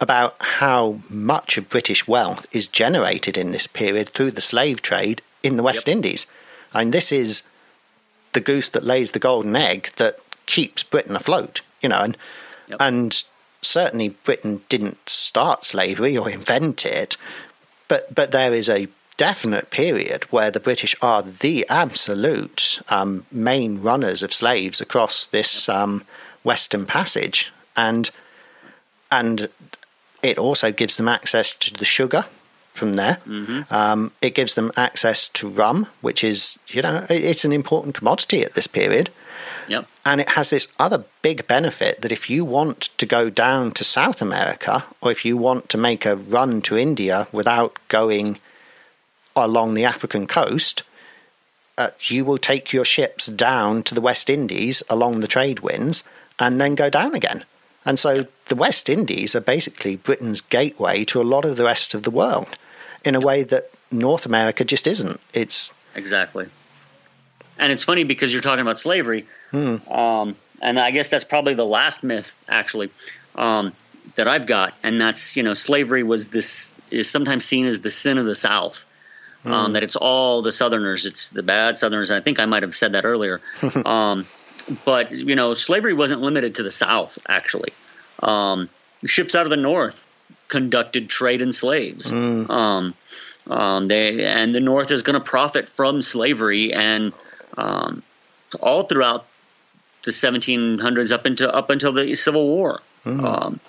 about 0.00 0.34
how 0.40 0.98
much 1.08 1.58
of 1.58 1.68
British 1.68 2.06
wealth 2.08 2.46
is 2.52 2.66
generated 2.66 3.36
in 3.36 3.52
this 3.52 3.66
period 3.66 4.08
through 4.10 4.30
the 4.30 4.40
slave 4.40 4.80
trade 4.80 5.20
in 5.42 5.56
the 5.56 5.62
West 5.62 5.86
Yep. 5.86 5.96
Indies. 5.96 6.26
And 6.72 6.92
this 6.92 7.12
is 7.12 7.42
the 8.32 8.40
goose 8.40 8.68
that 8.70 8.84
lays 8.84 9.10
the 9.12 9.18
golden 9.18 9.56
egg 9.56 9.90
that 9.96 10.18
keeps 10.46 10.82
Britain 10.82 11.16
afloat. 11.16 11.62
You 11.82 11.88
know, 11.88 11.98
and 12.00 12.16
Yep. 12.68 12.80
and 12.80 13.24
certainly 13.62 14.10
Britain 14.10 14.62
didn't 14.68 15.08
start 15.08 15.64
slavery 15.64 16.16
or 16.16 16.30
invent 16.30 16.86
it, 16.86 17.16
but 17.88 18.14
but 18.14 18.30
there 18.30 18.54
is 18.54 18.68
a 18.68 18.88
definite 19.16 19.70
period 19.70 20.24
where 20.30 20.50
the 20.50 20.60
British 20.60 20.94
are 21.02 21.22
the 21.22 21.66
absolute 21.68 22.80
um, 22.88 23.26
main 23.30 23.82
runners 23.82 24.22
of 24.22 24.32
slaves 24.32 24.80
across 24.80 25.26
this 25.26 25.68
um, 25.68 26.04
Western 26.44 26.86
Passage, 26.86 27.52
and 27.76 28.10
and 29.10 29.48
it 30.22 30.38
also 30.38 30.70
gives 30.70 30.96
them 30.96 31.08
access 31.08 31.54
to 31.54 31.74
the 31.74 31.84
sugar 31.84 32.26
from 32.74 32.94
there. 32.94 33.18
Um, 33.70 34.12
it 34.22 34.34
gives 34.34 34.54
them 34.54 34.72
access 34.76 35.28
to 35.30 35.48
rum, 35.48 35.86
which 36.00 36.24
is 36.24 36.58
you 36.68 36.82
know 36.82 37.06
it's 37.08 37.44
an 37.44 37.52
important 37.52 37.94
commodity 37.94 38.42
at 38.42 38.54
this 38.54 38.66
period. 38.66 39.10
Yep. 39.68 39.86
And 40.04 40.20
it 40.20 40.30
has 40.30 40.50
this 40.50 40.66
other 40.78 41.04
big 41.22 41.46
benefit 41.46 42.00
that 42.00 42.10
if 42.10 42.28
you 42.28 42.44
want 42.44 42.90
to 42.98 43.06
go 43.06 43.30
down 43.30 43.70
to 43.72 43.84
South 43.84 44.20
America 44.20 44.84
or 45.00 45.12
if 45.12 45.24
you 45.24 45.36
want 45.36 45.68
to 45.68 45.78
make 45.78 46.04
a 46.04 46.16
run 46.16 46.60
to 46.62 46.76
India 46.76 47.28
without 47.30 47.78
going 47.86 48.38
along 49.36 49.74
the 49.74 49.84
African 49.84 50.26
coast, 50.26 50.82
uh, 51.78 51.90
you 52.08 52.24
will 52.24 52.38
take 52.38 52.72
your 52.72 52.84
ships 52.84 53.26
down 53.26 53.82
to 53.84 53.94
the 53.94 54.00
West 54.00 54.28
Indies 54.28 54.82
along 54.90 55.20
the 55.20 55.28
trade 55.28 55.60
winds 55.60 56.02
and 56.38 56.60
then 56.60 56.74
go 56.74 56.90
down 56.90 57.14
again. 57.14 57.44
And 57.84 57.98
so 57.98 58.26
the 58.48 58.54
West 58.54 58.88
Indies 58.88 59.34
are 59.34 59.40
basically 59.40 59.96
Britain's 59.96 60.40
gateway 60.40 61.04
to 61.06 61.20
a 61.20 61.24
lot 61.24 61.44
of 61.44 61.56
the 61.56 61.64
rest 61.64 61.94
of 61.94 62.02
the 62.02 62.10
world 62.10 62.58
in 63.04 63.14
a 63.14 63.20
way 63.20 63.42
that 63.44 63.70
North 63.90 64.26
America 64.26 64.64
just 64.64 64.86
isn't. 64.86 65.18
It's 65.32 65.72
Exactly. 65.94 66.46
And 67.58 67.72
it's 67.72 67.84
funny 67.84 68.04
because 68.04 68.32
you're 68.32 68.42
talking 68.42 68.62
about 68.62 68.78
slavery, 68.78 69.26
Hmm. 69.50 69.76
um, 69.90 70.36
and 70.62 70.78
I 70.78 70.90
guess 70.92 71.08
that's 71.08 71.24
probably 71.24 71.54
the 71.54 71.66
last 71.66 72.02
myth 72.02 72.32
actually 72.48 72.90
um, 73.34 73.72
that 74.14 74.28
I've 74.28 74.46
got, 74.46 74.74
and 74.82 75.00
that's 75.00 75.36
you 75.36 75.42
know 75.42 75.54
slavery 75.54 76.02
was 76.02 76.28
this 76.28 76.72
is 76.90 77.10
sometimes 77.10 77.44
seen 77.44 77.66
as 77.66 77.80
the 77.80 77.90
sin 77.90 78.18
of 78.18 78.26
the 78.26 78.34
South. 78.34 78.84
Um, 79.42 79.72
that 79.72 79.82
it's 79.82 79.96
all 79.96 80.42
the 80.42 80.52
Southerners, 80.52 81.06
it's 81.06 81.30
the 81.30 81.42
bad 81.42 81.78
Southerners. 81.78 82.10
I 82.10 82.20
think 82.20 82.38
I 82.38 82.44
might 82.44 82.62
have 82.62 82.76
said 82.76 82.92
that 82.92 83.06
earlier. 83.06 83.40
um, 83.86 84.26
but 84.84 85.10
you 85.10 85.36
know, 85.36 85.54
slavery 85.54 85.94
wasn't 85.94 86.20
limited 86.22 86.56
to 86.56 86.62
the 86.62 86.72
South. 86.72 87.18
Actually, 87.28 87.72
um, 88.22 88.68
ships 89.04 89.34
out 89.34 89.46
of 89.46 89.50
the 89.50 89.56
North 89.56 90.04
conducted 90.48 91.08
trade 91.08 91.42
in 91.42 91.52
slaves. 91.52 92.10
Um, 92.50 92.94
um, 93.46 93.88
they 93.88 94.24
and 94.24 94.52
the 94.52 94.60
North 94.60 94.90
is 94.90 95.02
going 95.02 95.14
to 95.14 95.20
profit 95.20 95.68
from 95.68 96.02
slavery, 96.02 96.72
and 96.72 97.12
um, 97.56 98.02
all 98.60 98.84
throughout 98.84 99.26
the 100.04 100.10
1700s 100.10 101.12
up 101.12 101.26
into 101.26 101.52
up 101.52 101.70
until 101.70 101.92
the 101.92 102.14
Civil 102.14 102.46
War. 102.46 102.82
Um, 103.24 103.60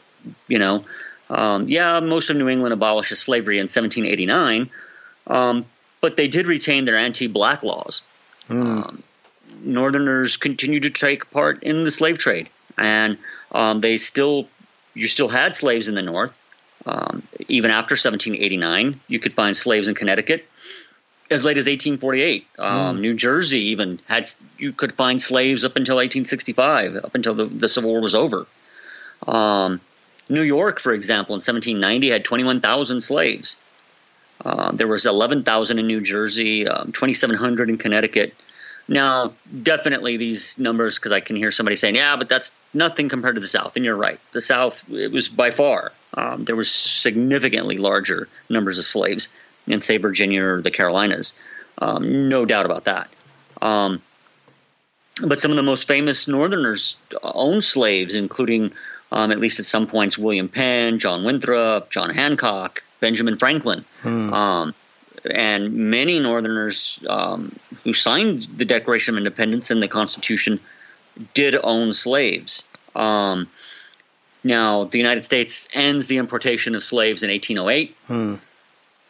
you 0.47 0.59
know, 0.59 0.85
um, 1.29 1.67
yeah, 1.69 1.99
most 1.99 2.29
of 2.29 2.35
New 2.35 2.49
England 2.49 2.73
abolishes 2.73 3.19
slavery 3.19 3.57
in 3.57 3.63
1789, 3.63 4.69
um, 5.27 5.65
but 6.01 6.17
they 6.17 6.27
did 6.27 6.47
retain 6.47 6.85
their 6.85 6.97
anti-black 6.97 7.63
laws. 7.63 8.01
Um, 8.49 9.03
Northerners 9.63 10.37
continued 10.37 10.83
to 10.83 10.89
take 10.89 11.29
part 11.31 11.63
in 11.63 11.83
the 11.83 11.91
slave 11.91 12.17
trade, 12.17 12.49
and 12.77 13.17
um, 13.51 13.81
they 13.81 13.97
still, 13.97 14.47
you 14.93 15.07
still 15.07 15.29
had 15.29 15.55
slaves 15.55 15.87
in 15.87 15.95
the 15.95 16.01
North. 16.01 16.37
Um, 16.85 17.23
even 17.47 17.69
after 17.69 17.93
1789, 17.93 18.99
you 19.07 19.19
could 19.19 19.33
find 19.33 19.55
slaves 19.55 19.87
in 19.87 19.95
Connecticut. 19.95 20.45
As 21.29 21.45
late 21.45 21.57
as 21.57 21.65
1848, 21.65 22.45
um, 22.59 22.99
New 22.99 23.13
Jersey 23.13 23.59
even 23.65 23.99
had 24.07 24.29
you 24.57 24.73
could 24.73 24.93
find 24.93 25.21
slaves 25.21 25.63
up 25.63 25.77
until 25.77 25.95
1865, 25.95 26.97
up 26.97 27.15
until 27.15 27.33
the, 27.33 27.45
the 27.45 27.69
Civil 27.69 27.91
War 27.91 28.01
was 28.01 28.15
over. 28.15 28.47
Um, 29.27 29.79
New 30.27 30.41
York, 30.41 30.79
for 30.79 30.93
example, 30.93 31.35
in 31.35 31.39
1790 31.39 32.09
had 32.09 32.25
21,000 32.25 33.01
slaves. 33.01 33.57
Uh, 34.43 34.71
there 34.71 34.87
was 34.87 35.05
11,000 35.05 35.77
in 35.77 35.87
New 35.87 36.01
Jersey, 36.01 36.67
um, 36.67 36.91
2,700 36.91 37.69
in 37.69 37.77
Connecticut. 37.77 38.33
Now, 38.91 39.33
definitely 39.63 40.17
these 40.17 40.57
numbers, 40.57 40.95
because 40.95 41.13
I 41.13 41.21
can 41.21 41.37
hear 41.37 41.49
somebody 41.49 41.77
saying, 41.77 41.95
"Yeah, 41.95 42.17
but 42.17 42.27
that's 42.27 42.51
nothing 42.73 43.07
compared 43.07 43.35
to 43.35 43.41
the 43.41 43.47
South," 43.47 43.77
and 43.77 43.85
you're 43.85 43.95
right. 43.95 44.19
The 44.33 44.41
South, 44.41 44.83
it 44.91 45.11
was 45.13 45.29
by 45.29 45.49
far 45.49 45.93
um, 46.15 46.43
there 46.45 46.55
was 46.55 46.69
significantly 46.69 47.77
larger 47.77 48.27
numbers 48.49 48.77
of 48.77 48.85
slaves 48.85 49.27
in, 49.67 49.81
say, 49.81 49.97
Virginia 49.97 50.43
or 50.43 50.61
the 50.61 50.71
Carolinas. 50.71 51.33
Um, 51.77 52.27
no 52.27 52.45
doubt 52.45 52.65
about 52.65 52.85
that. 52.85 53.09
Um, 53.61 54.01
but 55.21 55.39
some 55.39 55.51
of 55.51 55.57
the 55.57 55.63
most 55.63 55.87
famous 55.87 56.27
Northerners 56.27 56.97
owned 57.23 57.63
slaves, 57.63 58.15
including, 58.15 58.73
um, 59.11 59.31
at 59.31 59.39
least 59.39 59.59
at 59.59 59.65
some 59.65 59.87
points, 59.87 60.17
William 60.17 60.49
Penn, 60.49 60.99
John 60.99 61.23
Winthrop, 61.23 61.91
John 61.91 62.09
Hancock, 62.09 62.83
Benjamin 62.99 63.37
Franklin. 63.37 63.85
Um, 64.33 64.73
and 65.29 65.73
many 65.73 66.19
Northerners 66.19 66.99
um, 67.07 67.55
who 67.83 67.93
signed 67.93 68.47
the 68.55 68.65
Declaration 68.65 69.15
of 69.15 69.17
Independence 69.17 69.69
and 69.71 69.81
the 69.81 69.87
Constitution 69.87 70.59
did 71.33 71.55
own 71.61 71.93
slaves. 71.93 72.63
Um, 72.95 73.49
now, 74.43 74.85
the 74.85 74.97
United 74.97 75.23
States 75.23 75.67
ends 75.73 76.07
the 76.07 76.17
importation 76.17 76.73
of 76.73 76.83
slaves 76.83 77.21
in 77.21 77.29
1808. 77.29 77.95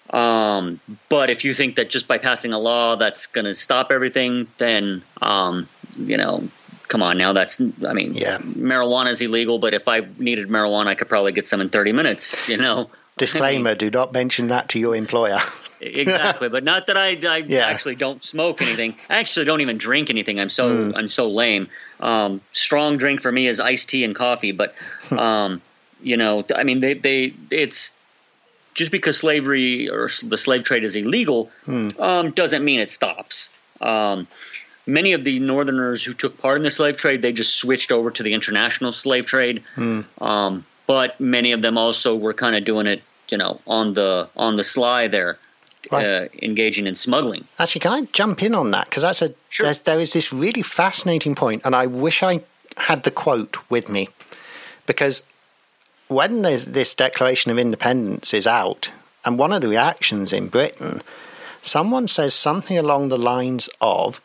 Um, 0.10 0.80
but 1.08 1.30
if 1.30 1.46
you 1.46 1.54
think 1.54 1.78
that 1.78 1.90
just 1.90 2.08
by 2.08 2.18
passing 2.18 2.52
a 2.52 2.60
law 2.60 2.98
that's 2.98 3.28
going 3.28 3.46
to 3.46 3.56
stop 3.56 3.92
everything, 3.92 4.48
then 4.58 5.04
um, 5.22 5.70
you 5.98 6.18
know, 6.18 6.50
come 6.90 7.02
on 7.02 7.18
now. 7.18 7.32
That's 7.32 7.62
I 7.62 7.94
mean, 7.94 8.14
Yeah. 8.14 8.40
marijuana 8.40 9.12
is 9.12 9.22
illegal, 9.22 9.58
but 9.58 9.74
if 9.74 9.88
I 9.88 10.02
needed 10.18 10.50
marijuana, 10.50 10.88
I 10.88 10.96
could 10.96 11.08
probably 11.08 11.32
get 11.32 11.48
some 11.48 11.62
in 11.62 11.70
30 11.70 11.94
minutes. 11.94 12.36
You 12.50 12.58
know. 12.58 12.90
Disclaimer: 13.18 13.76
Do 13.76 13.90
not 13.90 14.12
mention 14.14 14.48
that 14.48 14.68
to 14.70 14.80
your 14.80 14.96
employer. 14.96 15.40
Exactly 15.82 16.48
but 16.50 16.64
not 16.64 16.88
that 16.88 16.98
i, 16.98 17.10
I 17.28 17.38
Yeah. 17.48 17.66
actually 17.66 17.96
don't 17.96 18.24
smoke 18.24 18.62
anything 18.62 18.96
i 19.10 19.18
actually 19.18 19.46
don't 19.46 19.62
even 19.62 19.78
drink 19.78 20.10
anything 20.10 20.40
i'm 20.40 20.50
so 20.50 20.70
Hmm. 20.90 20.96
i'm 20.96 21.08
so 21.08 21.30
lame 21.30 21.68
um, 22.00 22.42
strong 22.54 22.98
drink 22.98 23.22
for 23.22 23.32
me 23.32 23.48
is 23.48 23.60
iced 23.60 23.90
tea 23.90 24.04
and 24.04 24.16
coffee 24.16 24.52
but 24.52 24.76
um, 25.12 25.62
you 26.02 26.18
know 26.18 26.46
i 26.56 26.64
mean 26.64 26.80
they, 26.82 26.94
they 26.94 27.34
it's 27.50 27.94
just 28.74 28.92
because 28.92 29.18
slavery 29.18 29.90
or 29.90 30.10
the 30.24 30.38
slave 30.38 30.64
trade 30.64 30.84
is 30.84 30.96
illegal 30.96 31.50
Hmm. 31.66 31.90
um, 32.00 32.32
doesn't 32.32 32.64
mean 32.64 32.80
it 32.80 32.92
stops 32.92 33.50
um, 33.82 34.28
many 34.86 35.14
of 35.14 35.24
the 35.24 35.40
northerners 35.40 36.04
who 36.04 36.14
took 36.14 36.38
part 36.38 36.58
in 36.58 36.64
the 36.64 36.72
slave 36.72 36.98
trade 36.98 37.22
they 37.22 37.32
just 37.34 37.56
switched 37.56 37.92
over 37.92 38.12
to 38.12 38.24
the 38.24 38.34
international 38.34 38.92
slave 38.94 39.26
trade 39.26 39.64
Hmm. 39.76 40.02
um, 40.20 40.66
but 40.88 41.20
many 41.20 41.54
of 41.54 41.62
them 41.62 41.78
also 41.78 42.16
were 42.16 42.34
kind 42.34 42.56
of 42.56 42.66
doing 42.66 42.86
it 42.88 43.02
you 43.30 43.38
know 43.38 43.60
on 43.66 43.94
the 43.94 44.28
on 44.36 44.58
the 44.58 44.64
sly 44.64 45.08
there 45.08 45.38
Right. 45.90 46.06
uh, 46.06 46.28
engaging 46.42 46.86
in 46.88 46.96
smuggling. 46.96 47.48
Actually, 47.58 47.82
can 47.82 47.92
I 47.92 48.02
jump 48.14 48.44
in 48.44 48.54
on 48.54 48.72
that? 48.72 48.86
Because 48.86 49.04
that's 49.04 49.22
a 49.22 49.34
Sure. 49.50 49.74
there 49.74 50.00
is 50.00 50.14
this 50.14 50.32
really 50.32 50.62
fascinating 50.62 51.36
point, 51.36 51.64
and 51.66 51.76
I 51.76 51.88
wish 51.88 52.24
I 52.24 52.42
had 52.78 53.04
the 53.04 53.12
quote 53.12 53.58
with 53.70 53.90
me, 53.90 54.10
because 54.86 55.24
when 56.08 56.42
this 56.44 56.94
Declaration 56.94 57.52
of 57.52 57.58
Independence 57.58 58.34
is 58.34 58.46
out, 58.46 58.92
and 59.26 59.38
one 59.38 59.52
of 59.52 59.62
the 59.62 59.68
reactions 59.70 60.32
in 60.32 60.48
Britain, 60.48 61.02
someone 61.64 62.08
says 62.08 62.34
something 62.34 62.78
along 62.78 63.10
the 63.10 63.18
lines 63.18 63.70
of, 63.82 64.22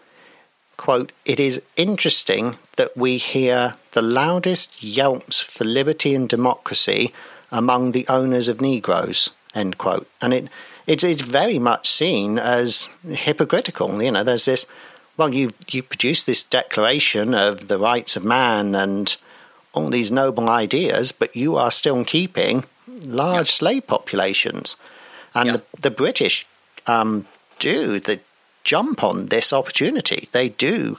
"quote 0.77 1.11
It 1.25 1.41
is 1.41 1.61
interesting 1.77 2.59
that 2.77 2.97
we 2.97 3.19
hear 3.19 3.75
the 3.93 4.03
loudest 4.03 4.83
yelps 4.83 5.41
for 5.41 5.65
liberty 5.65 6.15
and 6.15 6.29
democracy 6.29 7.13
among 7.51 7.93
the 7.93 8.07
owners 8.09 8.49
of 8.49 8.61
Negroes." 8.61 9.31
End 9.55 9.79
quote. 9.79 10.07
And 10.21 10.35
it 10.35 10.49
it 10.87 11.03
is 11.03 11.21
very 11.21 11.59
much 11.59 11.89
seen 11.91 12.39
as 12.39 12.89
hypocritical. 13.09 14.03
You 14.03 14.11
know, 14.13 14.25
there's 14.25 14.45
this. 14.45 14.67
Well, 15.17 15.33
you 15.33 15.53
you 15.71 15.83
produce 15.83 16.23
this 16.23 16.43
declaration 16.43 17.35
of 17.35 17.69
the 17.69 17.79
rights 17.79 18.17
of 18.17 18.25
man 18.25 18.75
and 18.75 19.17
all 19.73 19.91
these 19.91 20.11
noble 20.13 20.49
ideas, 20.49 21.13
but 21.13 21.35
you 21.37 21.57
are 21.57 21.71
still 21.71 22.05
keeping 22.05 22.65
large 22.87 23.51
slave 23.53 23.87
populations, 23.87 24.77
and 25.35 25.47
Yeah. 25.47 25.53
the, 25.57 25.63
the 25.83 25.91
British 25.91 26.47
um, 26.87 27.27
do 27.59 28.01
the 28.01 28.21
jump 28.65 29.03
on 29.03 29.27
this 29.27 29.53
opportunity. 29.53 30.29
They 30.33 30.49
do 30.51 30.99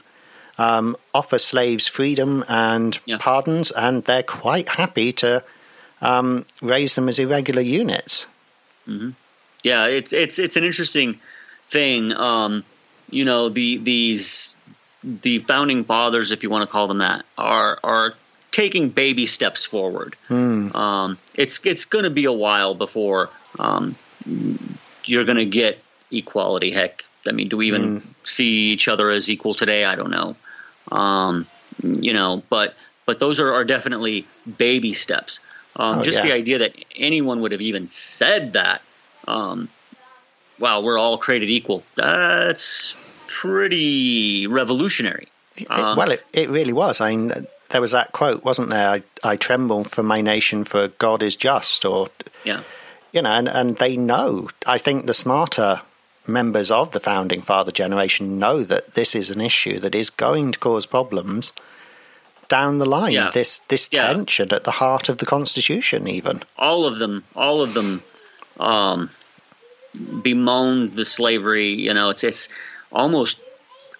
um, 0.58 0.96
offer 1.14 1.38
slaves 1.38 1.86
freedom 1.86 2.44
and 2.48 2.98
Yeah. 3.04 3.18
pardons, 3.18 3.70
and 3.72 4.04
they're 4.04 4.22
quite 4.42 4.68
happy 4.70 5.12
to 5.14 5.42
um, 6.00 6.44
raise 6.60 6.94
them 6.94 7.08
as 7.08 7.18
irregular 7.18 7.62
units. 7.62 8.26
Yeah, 9.68 9.86
it's 9.86 10.12
it's 10.12 10.38
it's 10.38 10.56
an 10.56 10.64
interesting 10.64 11.18
thing. 11.70 12.12
Um, 12.12 12.64
you 13.10 13.24
know, 13.24 13.48
the 13.48 13.76
these 13.78 14.56
the 15.02 15.38
founding 15.40 15.84
fathers, 15.84 16.30
if 16.30 16.42
you 16.42 16.50
want 16.50 16.62
to 16.62 16.72
call 16.72 16.88
them 16.88 16.98
that, 16.98 17.24
are 17.36 17.78
are 17.84 18.14
taking 18.50 18.88
baby 18.88 19.26
steps 19.26 19.64
forward. 19.64 20.16
Um, 20.74 21.18
it's 21.34 21.60
it's 21.64 21.84
going 21.84 22.04
to 22.04 22.10
be 22.10 22.24
a 22.24 22.32
while 22.32 22.74
before 22.74 23.30
um, 23.58 23.94
you're 25.04 25.24
going 25.24 25.38
to 25.38 25.44
get 25.62 25.78
equality. 26.10 26.70
Heck, 26.70 27.04
I 27.26 27.32
mean, 27.32 27.48
do 27.48 27.56
we 27.56 27.66
even 27.68 28.02
see 28.24 28.72
each 28.72 28.88
other 28.88 29.10
as 29.10 29.28
equal 29.28 29.54
today? 29.54 29.84
I 29.84 29.94
don't 29.94 30.10
know. 30.10 30.36
Um, 30.90 31.46
you 31.82 32.12
know, 32.12 32.42
but 32.48 32.74
but 33.06 33.18
those 33.18 33.38
are, 33.40 33.52
are 33.52 33.64
definitely 33.64 34.26
baby 34.56 34.92
steps. 34.94 35.40
Um, 35.76 36.00
Oh, 36.00 36.02
just 36.02 36.18
yeah. 36.18 36.26
the 36.26 36.32
idea 36.32 36.58
that 36.58 36.74
anyone 36.96 37.40
would 37.40 37.52
have 37.52 37.60
even 37.60 37.88
said 37.88 38.54
that, 38.54 38.82
um, 39.28 39.68
wow, 40.58 40.80
we're 40.80 40.98
all 40.98 41.18
created 41.18 41.50
equal. 41.50 41.82
That's 41.96 42.94
pretty 43.26 44.46
revolutionary. 44.46 45.28
Um, 45.68 45.96
well, 45.96 46.10
it, 46.10 46.24
it 46.32 46.48
really 46.48 46.72
was. 46.72 47.00
I 47.00 47.14
mean, 47.14 47.46
there 47.70 47.80
was 47.80 47.92
that 47.92 48.12
quote, 48.12 48.44
wasn't 48.44 48.70
there? 48.70 48.88
I, 48.88 49.02
I 49.22 49.36
tremble 49.36 49.84
for 49.84 50.02
my 50.02 50.20
nation, 50.20 50.64
for 50.64 50.88
God 50.88 51.22
is 51.22 51.36
just, 51.36 51.84
or 51.84 52.08
Yeah, 52.44 52.62
you 53.12 53.22
know, 53.22 53.30
and, 53.30 53.48
and 53.48 53.76
they 53.76 53.96
know. 53.96 54.48
I 54.66 54.78
think 54.78 55.06
the 55.06 55.14
smarter 55.14 55.82
members 56.26 56.70
of 56.70 56.90
the 56.92 57.00
founding 57.00 57.42
father 57.42 57.72
generation 57.72 58.38
know 58.38 58.62
that 58.62 58.94
this 58.94 59.14
is 59.14 59.30
an 59.30 59.40
issue 59.40 59.80
that 59.80 59.94
is 59.94 60.10
going 60.10 60.52
to 60.52 60.58
cause 60.58 60.86
problems 60.86 61.52
down 62.48 62.78
the 62.78 62.86
line. 62.86 63.12
Yeah. 63.12 63.30
This 63.32 63.60
this 63.68 63.88
Yeah. 63.90 64.06
tension 64.12 64.52
at 64.52 64.64
the 64.64 64.72
heart 64.72 65.08
of 65.08 65.18
the 65.18 65.26
constitution, 65.26 66.06
even. 66.08 66.42
all 66.56 66.84
of 66.86 66.98
them, 66.98 67.24
all 67.34 67.60
of 67.62 67.74
them, 67.74 68.02
um, 68.60 69.10
bemoaned 69.94 70.94
the 70.94 71.04
slavery. 71.04 71.74
You 71.74 71.94
know, 71.94 72.10
it's 72.10 72.24
it's 72.24 72.48
almost 72.92 73.40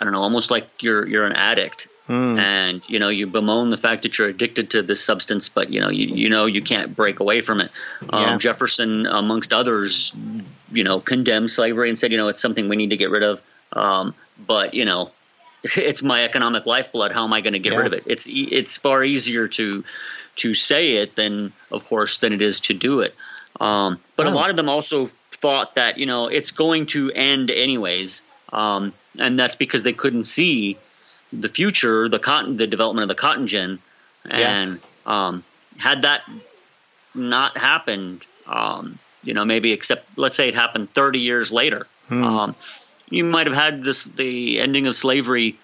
I 0.00 0.04
don't 0.04 0.12
know, 0.12 0.22
almost 0.22 0.50
like 0.50 0.68
you're 0.80 1.06
you're 1.06 1.26
an 1.26 1.32
addict, 1.32 1.88
and 2.08 2.82
you 2.88 2.98
know 2.98 3.08
you 3.08 3.26
bemoan 3.26 3.70
the 3.70 3.76
fact 3.76 4.02
that 4.02 4.18
you're 4.18 4.28
addicted 4.28 4.70
to 4.70 4.82
this 4.82 5.02
substance, 5.04 5.48
but 5.48 5.70
you 5.72 5.80
know 5.80 5.90
you 5.90 6.06
you 6.14 6.28
know 6.28 6.46
you 6.46 6.62
can't 6.62 6.94
break 6.94 7.20
away 7.20 7.40
from 7.40 7.60
it. 7.60 7.70
Um, 8.10 8.22
Yeah. 8.22 8.36
Jefferson, 8.38 9.06
amongst 9.06 9.52
others, 9.52 10.12
you 10.72 10.84
know, 10.84 11.00
condemned 11.00 11.50
slavery 11.50 11.88
and 11.88 11.98
said, 11.98 12.12
you 12.12 12.18
know, 12.18 12.28
it's 12.28 12.40
something 12.42 12.68
we 12.68 12.76
need 12.76 12.90
to 12.90 12.96
get 12.96 13.10
rid 13.10 13.22
of. 13.22 13.40
Um, 13.72 14.14
but 14.46 14.74
you 14.74 14.84
know, 14.84 15.10
it's 15.64 16.02
my 16.02 16.24
economic 16.24 16.64
lifeblood. 16.66 17.12
How 17.12 17.24
am 17.24 17.32
I 17.32 17.40
going 17.40 17.54
to 17.54 17.58
get 17.58 17.72
Yeah. 17.72 17.78
rid 17.78 17.86
of 17.88 17.92
it? 17.92 18.04
It's 18.06 18.26
it's 18.28 18.76
far 18.76 19.02
easier 19.02 19.48
to 19.48 19.84
to 20.36 20.54
say 20.54 20.96
it 20.96 21.16
than, 21.16 21.52
of 21.72 21.84
course, 21.86 22.18
than 22.18 22.32
it 22.32 22.40
is 22.40 22.60
to 22.60 22.72
do 22.74 23.00
it. 23.00 23.14
Um, 23.60 23.98
but 24.16 24.26
a 24.26 24.30
Oh. 24.30 24.34
lot 24.34 24.50
of 24.50 24.56
them 24.56 24.68
also 24.68 25.10
thought 25.40 25.74
that 25.76 25.98
you 25.98 26.06
know 26.06 26.28
it's 26.28 26.50
going 26.50 26.86
to 26.86 27.10
end 27.12 27.50
anyways, 27.50 28.22
um, 28.52 28.92
and 29.18 29.38
that's 29.38 29.56
because 29.56 29.82
they 29.82 29.92
couldn't 29.92 30.24
see 30.24 30.78
the 31.32 31.48
future, 31.48 32.08
the 32.08 32.18
cotton, 32.18 32.56
the 32.56 32.66
development 32.66 33.02
of 33.02 33.08
the 33.08 33.20
cotton 33.20 33.46
gin, 33.46 33.78
and 34.24 34.80
um, 35.06 35.44
had 35.76 36.02
that 36.02 36.22
not 37.14 37.56
happened, 37.56 38.24
um, 38.46 38.98
you 39.22 39.34
know, 39.34 39.44
maybe 39.44 39.72
except 39.72 40.06
let's 40.16 40.36
say 40.36 40.48
it 40.48 40.54
happened 40.54 40.92
30 40.94 41.18
years 41.18 41.50
later, 41.50 41.86
um, 42.10 42.54
you 43.10 43.24
might 43.24 43.46
have 43.46 43.56
had 43.56 43.82
this 43.82 44.04
the 44.04 44.60
ending 44.60 44.86
of 44.86 44.96
slavery 44.96 45.58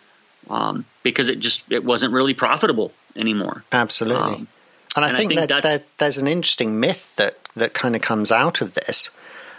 um, 0.51 0.85
because 1.03 1.29
it 1.29 1.41
just 1.41 1.63
it 1.71 1.85
wasn't 1.85 2.13
really 2.13 2.35
profitable 2.35 2.93
anymore. 3.17 3.65
Absolutely. 3.73 4.35
Um, 4.35 4.49
And 4.97 5.05
I 5.05 5.09
And 5.09 5.17
I 5.17 5.19
think, 5.19 5.33
think 5.33 5.49
that, 5.49 5.63
that 5.63 5.85
there's 5.99 6.19
an 6.19 6.29
interesting 6.29 6.79
myth 6.79 7.11
that, 7.17 7.37
that 7.57 7.75
kind 7.75 7.97
of 7.97 8.03
comes 8.03 8.31
out 8.31 8.61
of 8.61 8.75
this, 8.75 9.11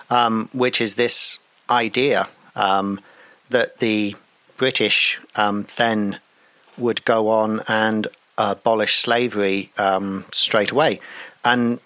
um, 0.09 0.49
which 0.53 0.81
is 0.81 0.95
this 0.95 1.39
idea 1.69 2.27
um, 2.55 2.99
that 3.49 3.79
the 3.79 4.15
British 4.57 5.19
um, 5.35 5.67
then 5.77 6.19
would 6.77 7.03
go 7.05 7.29
on 7.29 7.61
and 7.67 8.07
abolish 8.37 8.99
slavery 8.99 9.71
um, 9.77 10.25
straight 10.31 10.71
away. 10.71 10.99
And 11.43 11.79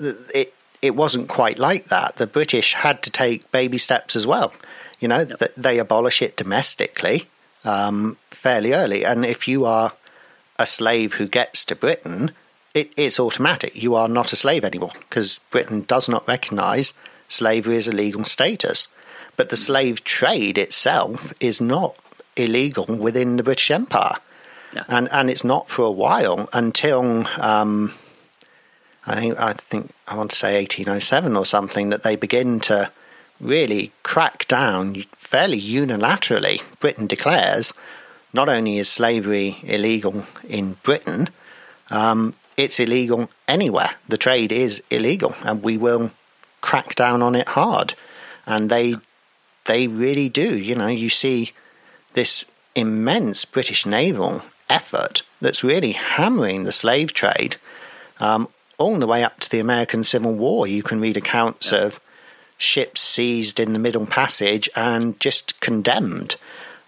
it, 0.00 0.54
it 0.82 0.94
wasn't 0.94 1.28
quite 1.28 1.58
like 1.58 1.88
that. 1.88 2.16
The 2.16 2.26
British 2.26 2.74
had 2.74 3.02
to 3.04 3.10
take 3.10 3.50
baby 3.52 3.78
steps 3.78 4.16
as 4.16 4.26
well. 4.26 4.52
You 5.00 5.08
know, 5.08 5.24
th- 5.24 5.52
they 5.56 5.78
abolish 5.78 6.22
it 6.22 6.36
domestically 6.36 7.28
um, 7.64 8.16
fairly 8.30 8.72
early. 8.72 9.04
And 9.04 9.24
if 9.24 9.48
you 9.48 9.64
are 9.64 9.92
a 10.58 10.66
slave 10.66 11.14
who 11.14 11.26
gets 11.26 11.64
to 11.66 11.76
Britain, 11.76 12.32
it, 12.74 12.92
it's 12.96 13.20
automatic. 13.20 13.74
You 13.74 13.94
are 13.94 14.08
not 14.08 14.32
a 14.32 14.36
slave 14.36 14.64
anymore 14.64 14.92
because 15.08 15.40
Britain 15.50 15.84
does 15.86 16.08
not 16.08 16.26
recognise 16.28 16.92
slavery 17.28 17.76
is 17.76 17.88
a 17.88 17.92
legal 17.92 18.24
status. 18.24 18.88
But 19.36 19.50
the 19.50 19.56
slave 19.56 20.04
trade 20.04 20.58
itself 20.58 21.32
is 21.40 21.60
not 21.60 21.96
illegal 22.36 22.86
within 22.86 23.36
the 23.36 23.42
British 23.42 23.70
Empire. 23.70 24.16
Yeah. 24.74 24.84
And, 24.88 25.08
and 25.10 25.30
it's 25.30 25.44
not 25.44 25.68
for 25.68 25.82
a 25.82 25.90
while 25.90 26.48
until 26.52 27.26
um, 27.38 27.94
I 29.06 29.20
think 29.20 29.38
I 29.38 29.52
think 29.52 29.90
I 30.08 30.16
want 30.16 30.30
to 30.30 30.36
say 30.36 30.56
1807 30.56 31.36
or 31.36 31.44
something 31.44 31.90
that 31.90 32.02
they 32.02 32.16
begin 32.16 32.60
to 32.60 32.90
really 33.40 33.92
crack 34.02 34.48
down 34.48 35.04
fairly 35.16 35.60
unilaterally. 35.60 36.62
Britain 36.80 37.06
declares 37.06 37.72
not 38.32 38.48
only 38.48 38.78
is 38.78 38.88
slavery 38.88 39.58
illegal 39.62 40.24
in 40.48 40.76
Britain, 40.82 41.28
um, 41.90 42.34
it's 42.56 42.80
illegal 42.80 43.30
anywhere. 43.46 43.90
The 44.08 44.16
trade 44.16 44.52
is 44.52 44.82
illegal, 44.90 45.34
and 45.42 45.62
we 45.62 45.76
will 45.76 46.10
crack 46.64 46.94
down 46.94 47.20
on 47.20 47.34
it 47.34 47.48
hard. 47.50 47.94
And 48.46 48.70
they 48.70 48.96
they 49.66 49.86
really 49.86 50.28
do. 50.28 50.58
You 50.58 50.74
know, 50.74 50.88
you 50.88 51.10
see 51.10 51.52
this 52.14 52.44
immense 52.74 53.44
British 53.44 53.86
naval 53.86 54.42
effort 54.68 55.22
that's 55.40 55.62
really 55.62 55.92
hammering 55.92 56.64
the 56.64 56.72
slave 56.72 57.12
trade 57.12 57.56
um, 58.18 58.48
all 58.78 58.98
the 58.98 59.06
way 59.06 59.22
up 59.22 59.40
to 59.40 59.50
the 59.50 59.60
American 59.60 60.02
Civil 60.04 60.34
War. 60.34 60.66
You 60.66 60.82
can 60.82 61.00
read 61.00 61.16
accounts 61.16 61.72
of 61.72 62.00
ships 62.56 63.00
seized 63.00 63.60
in 63.60 63.72
the 63.72 63.78
Middle 63.78 64.06
Passage 64.06 64.68
and 64.74 65.20
just 65.20 65.60
condemned. 65.60 66.36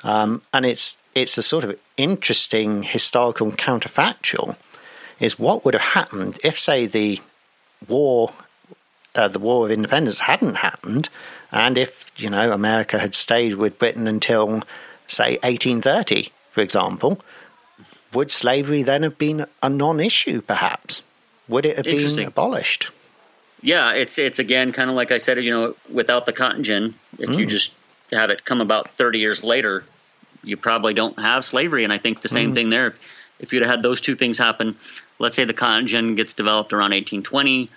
Um, 0.02 0.42
and 0.52 0.64
it's 0.64 0.96
it's 1.14 1.38
a 1.38 1.42
sort 1.42 1.64
of 1.64 1.78
interesting 1.96 2.82
historical 2.82 3.52
counterfactual. 3.52 4.56
Is 5.18 5.38
what 5.38 5.64
would 5.64 5.72
have 5.72 5.94
happened 6.00 6.38
if, 6.44 6.58
say, 6.58 6.84
the 6.86 7.20
war, 7.88 8.34
uh, 9.16 9.28
the 9.28 9.38
War 9.38 9.64
of 9.64 9.70
Independence 9.70 10.20
hadn't 10.20 10.56
happened, 10.56 11.08
and 11.50 11.78
if 11.78 12.10
you 12.16 12.30
know 12.30 12.52
America 12.52 12.98
had 12.98 13.14
stayed 13.14 13.54
with 13.54 13.78
Britain 13.78 14.06
until, 14.06 14.62
say, 15.06 15.38
1830, 15.42 16.32
for 16.50 16.60
example, 16.60 17.20
would 18.12 18.30
slavery 18.30 18.82
then 18.82 19.02
have 19.02 19.18
been 19.18 19.46
a 19.62 19.68
non-issue? 19.68 20.40
Perhaps 20.40 21.02
would 21.48 21.66
it 21.66 21.76
have 21.76 21.84
been 21.84 22.26
abolished? 22.26 22.90
Yeah, 23.62 23.92
it's 23.92 24.18
it's 24.18 24.38
again 24.38 24.72
kind 24.72 24.90
of 24.90 24.96
like 24.96 25.10
I 25.10 25.18
said. 25.18 25.42
You 25.42 25.50
know, 25.50 25.76
without 25.92 26.26
the 26.26 26.32
cotton 26.32 26.62
gin, 26.62 26.94
if 27.18 27.30
you 27.30 27.46
just 27.46 27.72
have 28.12 28.30
it 28.30 28.44
come 28.44 28.60
about 28.60 28.90
thirty 28.96 29.18
years 29.18 29.42
later, 29.42 29.84
you 30.42 30.56
probably 30.56 30.94
don't 30.94 31.18
have 31.18 31.44
slavery. 31.44 31.84
And 31.84 31.92
I 31.92 31.98
think 31.98 32.22
the 32.22 32.28
same 32.28 32.54
thing 32.54 32.70
there. 32.70 32.94
If 33.38 33.52
you'd 33.52 33.62
have 33.62 33.70
had 33.70 33.82
those 33.82 34.00
two 34.00 34.14
things 34.14 34.38
happen, 34.38 34.76
let's 35.18 35.36
say 35.36 35.44
the 35.44 35.54
cotton 35.54 35.86
gin 35.86 36.14
gets 36.14 36.32
developed 36.32 36.72
around 36.72 36.92
1820. 36.92 37.70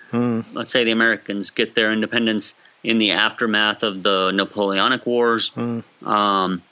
Let's 0.52 0.72
say 0.72 0.84
the 0.84 0.90
Americans 0.90 1.50
get 1.50 1.74
their 1.74 1.92
independence 1.92 2.54
in 2.82 2.98
the 2.98 3.12
aftermath 3.12 3.82
of 3.82 4.02
the 4.02 4.30
Napoleonic 4.32 5.06
Wars. 5.06 5.50
Um, 6.04 6.62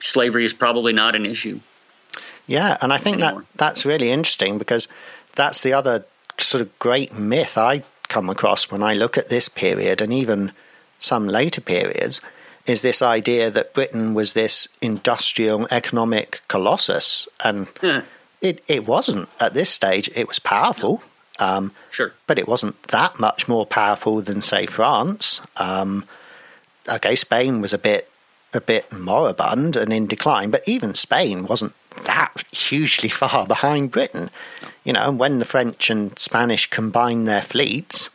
slavery 0.00 0.44
is 0.44 0.52
probably 0.54 0.92
not 0.92 1.14
an 1.14 1.26
issue. 1.26 1.60
Yeah, 2.46 2.76
and 2.80 2.92
I 2.92 2.98
think 2.98 3.20
anymore. 3.20 3.42
that 3.42 3.58
that's 3.58 3.84
really 3.84 4.10
interesting 4.10 4.58
because 4.58 4.88
that's 5.36 5.62
the 5.62 5.72
other 5.72 6.04
sort 6.38 6.62
of 6.62 6.78
great 6.78 7.12
myth 7.12 7.56
I 7.56 7.84
come 8.08 8.28
across 8.28 8.70
when 8.70 8.82
I 8.82 8.94
look 8.94 9.16
at 9.16 9.28
this 9.28 9.48
period 9.48 10.00
and 10.00 10.12
even 10.12 10.52
some 10.98 11.28
later 11.28 11.60
periods 11.60 12.20
is 12.66 12.82
this 12.82 13.02
idea 13.02 13.50
that 13.50 13.72
Britain 13.72 14.14
was 14.14 14.32
this 14.32 14.68
industrial 14.82 15.66
economic 15.70 16.42
colossus 16.48 17.28
and 17.42 17.68
it 18.40 18.62
it 18.68 18.86
wasn't 18.86 19.28
at 19.38 19.54
this 19.54 19.70
stage 19.70 20.10
it 20.14 20.28
was 20.28 20.38
powerful 20.38 21.02
um, 21.38 21.72
Sure. 21.90 22.12
but 22.26 22.38
it 22.38 22.46
wasn't 22.46 22.80
that 22.88 23.18
much 23.18 23.48
more 23.48 23.64
powerful 23.64 24.20
than 24.20 24.42
say 24.42 24.66
France. 24.66 25.40
Um, 25.56 26.04
okay, 26.86 27.14
Spain 27.16 27.60
was 27.62 27.72
a 27.72 27.78
bit 27.78 28.08
a 28.52 28.60
bit 28.60 28.90
moribund 28.92 29.76
and 29.76 29.92
in 29.92 30.06
decline, 30.06 30.50
but 30.50 30.62
even 30.66 30.94
Spain 30.94 31.46
wasn't 31.46 31.72
that 32.04 32.44
hugely 32.52 33.08
far 33.22 33.46
behind 33.46 33.90
Britain. 33.90 34.28
You 34.84 34.92
know, 34.92 35.08
and 35.08 35.18
when 35.18 35.38
the 35.38 35.44
French 35.44 35.88
and 35.88 36.18
Spanish 36.18 36.68
combine 36.68 37.24
their 37.24 37.42
fleets, 37.42 38.10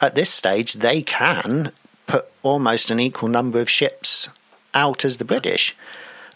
at 0.00 0.14
this 0.14 0.30
stage 0.30 0.74
they 0.74 1.02
can 1.02 1.72
put 2.06 2.26
almost 2.42 2.90
an 2.90 3.00
equal 3.00 3.28
number 3.28 3.60
of 3.60 3.68
ships 3.68 4.28
out 4.72 5.04
as 5.04 5.18
the 5.18 5.24
British. 5.24 5.74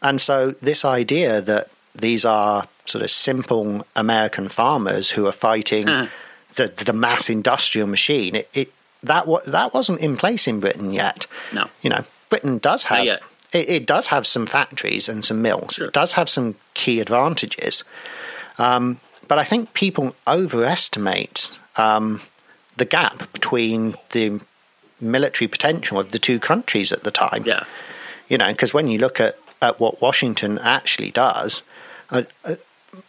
And 0.01 0.21
so 0.21 0.57
this 0.61 0.85
idea 0.85 1.41
that 1.41 1.69
these 1.95 2.25
are 2.25 2.67
sort 2.87 3.03
of 3.03 3.11
simple 3.11 3.87
American 3.95 4.49
farmers 4.49 5.11
who 5.11 5.27
are 5.27 5.33
fighting 5.33 5.87
the 6.55 6.73
the 6.85 6.93
mass 6.93 7.31
industrial 7.31 7.87
machine, 7.87 8.35
it, 8.37 8.49
it 8.53 8.73
that 9.03 9.27
wa- 9.27 9.43
that 9.47 9.75
wasn't 9.75 10.01
in 10.01 10.17
place 10.17 10.47
in 10.47 10.61
Britain 10.61 10.93
yet. 10.93 11.27
No. 11.53 11.69
You 11.83 11.91
know, 11.91 12.05
Britain 12.29 12.59
does 12.59 12.85
have 12.85 13.05
it, 13.53 13.69
it 13.69 13.87
does 13.87 14.09
have 14.09 14.27
some 14.27 14.47
factories 14.47 15.09
and 15.09 15.25
some 15.25 15.43
mills. 15.43 15.75
Sure. 15.75 15.89
It 15.89 15.93
does 15.93 16.13
have 16.13 16.29
some 16.29 16.57
key 16.75 17.01
advantages. 17.01 17.85
Um, 18.59 19.01
but 19.29 19.39
I 19.39 19.45
think 19.45 19.73
people 19.75 20.15
overestimate 20.27 21.53
um, 21.77 22.21
the 22.77 22.85
gap 22.85 23.33
between 23.33 23.95
the 24.11 24.41
military 25.01 25.49
potential 25.49 25.99
of 25.99 26.11
the 26.11 26.19
two 26.19 26.39
countries 26.39 26.93
at 26.93 27.03
the 27.03 27.11
time. 27.11 27.45
Yeah. 27.45 27.65
You 28.29 28.39
know, 28.39 28.49
because 28.49 28.73
when 28.73 28.89
you 28.89 28.99
look 28.99 29.21
at, 29.21 29.37
at 29.61 29.81
what 29.81 30.01
Washington 30.01 30.59
actually 30.59 31.11
does, 31.11 31.63
uh, 32.11 32.23
uh, 32.45 32.57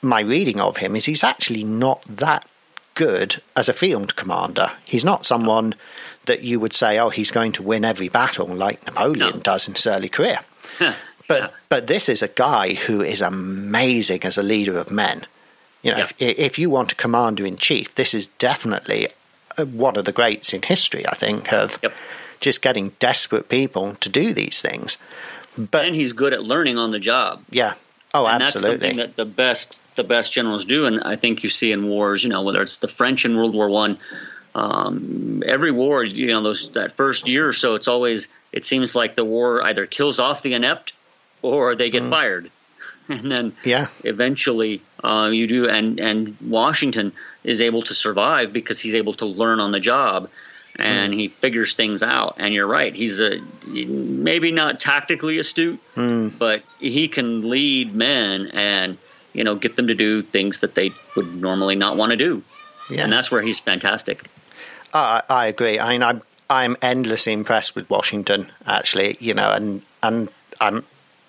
my 0.02 0.22
reading 0.22 0.60
of 0.60 0.78
him 0.78 0.96
is 0.96 1.06
he's 1.06 1.24
actually 1.24 1.64
not 1.64 2.04
that 2.08 2.46
good 2.96 3.42
as 3.56 3.68
a 3.68 3.74
field 3.74 4.16
commander. 4.16 4.72
He's 4.86 5.04
not 5.06 5.26
someone 5.26 5.76
that 6.26 6.44
you 6.44 6.60
would 6.60 6.74
say, 6.74 7.00
oh, 7.00 7.10
he's 7.10 7.32
going 7.32 7.52
to 7.54 7.64
win 7.64 7.84
every 7.84 8.08
battle 8.10 8.48
like 8.48 8.86
Napoleon 8.86 9.18
No. 9.36 9.40
does 9.42 9.68
in 9.68 9.74
his 9.74 9.88
early 9.88 10.10
career. 10.10 10.40
But 10.80 10.96
Yeah. 11.42 11.50
but 11.70 11.88
this 11.88 12.08
is 12.10 12.22
a 12.22 12.28
guy 12.28 12.74
who 12.74 13.02
is 13.02 13.22
amazing 13.22 14.24
as 14.24 14.38
a 14.38 14.44
leader 14.44 14.78
of 14.78 14.92
men. 14.92 15.26
You 15.82 15.92
know, 15.92 15.98
Yeah. 15.98 16.08
if, 16.20 16.40
if 16.40 16.60
you 16.60 16.70
want 16.70 16.92
a 16.92 16.96
commander 16.96 17.46
in 17.46 17.58
chief, 17.58 17.96
this 17.96 18.14
is 18.14 18.28
definitely 18.38 19.08
uh, 19.58 19.66
one 19.66 19.98
of 19.98 20.06
the 20.06 20.12
greats 20.12 20.54
in 20.54 20.62
history. 20.62 21.08
I 21.08 21.16
think 21.16 21.52
of 21.52 21.78
Yep. 21.82 21.94
just 22.40 22.62
getting 22.62 22.90
desperate 23.00 23.50
people 23.50 23.96
to 24.00 24.10
do 24.10 24.34
these 24.34 24.62
things. 24.62 24.98
But 25.58 25.86
and 25.86 25.96
he's 25.96 26.14
good 26.14 26.34
at 26.34 26.44
learning 26.44 26.78
on 26.78 26.92
the 26.92 27.00
job. 27.00 27.44
yeah, 27.50 27.74
oh, 28.14 28.26
and 28.26 28.42
that's 28.42 28.56
absolutely. 28.56 28.90
something 28.90 28.98
that 28.98 29.16
the 29.16 29.26
best 29.26 29.80
the 29.96 30.04
best 30.04 30.32
generals 30.32 30.66
do, 30.66 30.86
and 30.86 31.02
I 31.04 31.16
think 31.16 31.44
you 31.44 31.50
see 31.50 31.72
in 31.72 31.88
wars. 31.88 32.24
You 32.24 32.30
know, 32.30 32.42
whether 32.42 32.62
it's 32.62 32.78
the 32.78 32.88
French 32.88 33.26
in 33.26 33.36
World 33.38 33.54
War 33.54 33.70
One, 33.70 33.98
um, 34.56 35.44
every 35.46 35.72
war, 35.72 36.04
you 36.04 36.28
know, 36.28 36.42
those 36.42 36.72
that 36.72 36.96
first 36.96 37.28
year 37.28 37.48
or 37.48 37.54
so, 37.54 37.76
it's 37.76 37.88
always 37.88 38.28
it 38.52 38.66
seems 38.66 38.96
like 38.96 39.16
the 39.16 39.26
war 39.26 39.64
either 39.64 39.86
kills 39.86 40.20
off 40.20 40.42
the 40.42 40.54
inept 40.54 40.94
or 41.42 41.76
they 41.76 41.90
get 41.90 42.04
fired, 42.10 42.52
and 43.10 43.30
then 43.32 43.52
Mm. 43.52 43.66
yeah, 43.66 43.88
eventually 44.04 44.82
uh, 45.04 45.30
you 45.32 45.48
do 45.48 45.68
and 45.68 46.00
and 46.00 46.38
Washington 46.42 47.14
is 47.44 47.62
able 47.62 47.82
to 47.84 47.94
survive 47.94 48.54
because 48.54 48.80
he's 48.80 48.96
able 48.96 49.14
to 49.16 49.26
learn 49.26 49.60
on 49.60 49.72
the 49.72 49.80
job 49.80 50.30
and 50.80 51.14
he 51.14 51.28
figures 51.28 51.74
things 51.74 52.02
out 52.02 52.36
and 52.38 52.54
you're 52.54 52.68
right 52.68 52.96
he's 52.96 53.20
a 53.20 53.40
maybe 53.68 54.52
not 54.52 54.80
tactically 54.80 55.38
astute 55.38 55.80
but 55.96 56.64
he 56.80 57.08
can 57.08 57.48
lead 57.48 57.94
men 57.94 58.48
and 58.54 58.98
you 59.34 59.44
know 59.44 59.56
get 59.56 59.76
them 59.76 59.88
to 59.88 59.94
do 59.94 60.22
things 60.24 60.60
that 60.60 60.74
they 60.76 60.92
would 61.16 61.36
normally 61.36 61.76
not 61.76 61.96
want 61.96 62.10
to 62.10 62.18
do 62.18 62.42
yeah. 62.90 63.04
and 63.04 63.14
that's 63.14 63.30
where 63.30 63.42
he's 63.42 63.60
fantastic 63.60 64.28
I, 64.94 65.24
I 65.30 65.48
agree. 65.48 65.80
I 65.80 65.94
mean, 65.94 66.04
I'm 66.04 66.22
I'm 66.50 66.78
endlessly 66.82 67.34
impressed 67.34 67.76
with 67.76 67.90
Washington. 67.90 68.52
Actually, 68.66 69.18
you 69.20 69.34
know, 69.34 69.52
and 69.52 69.82
and 70.02 70.30
I'm 70.62 70.86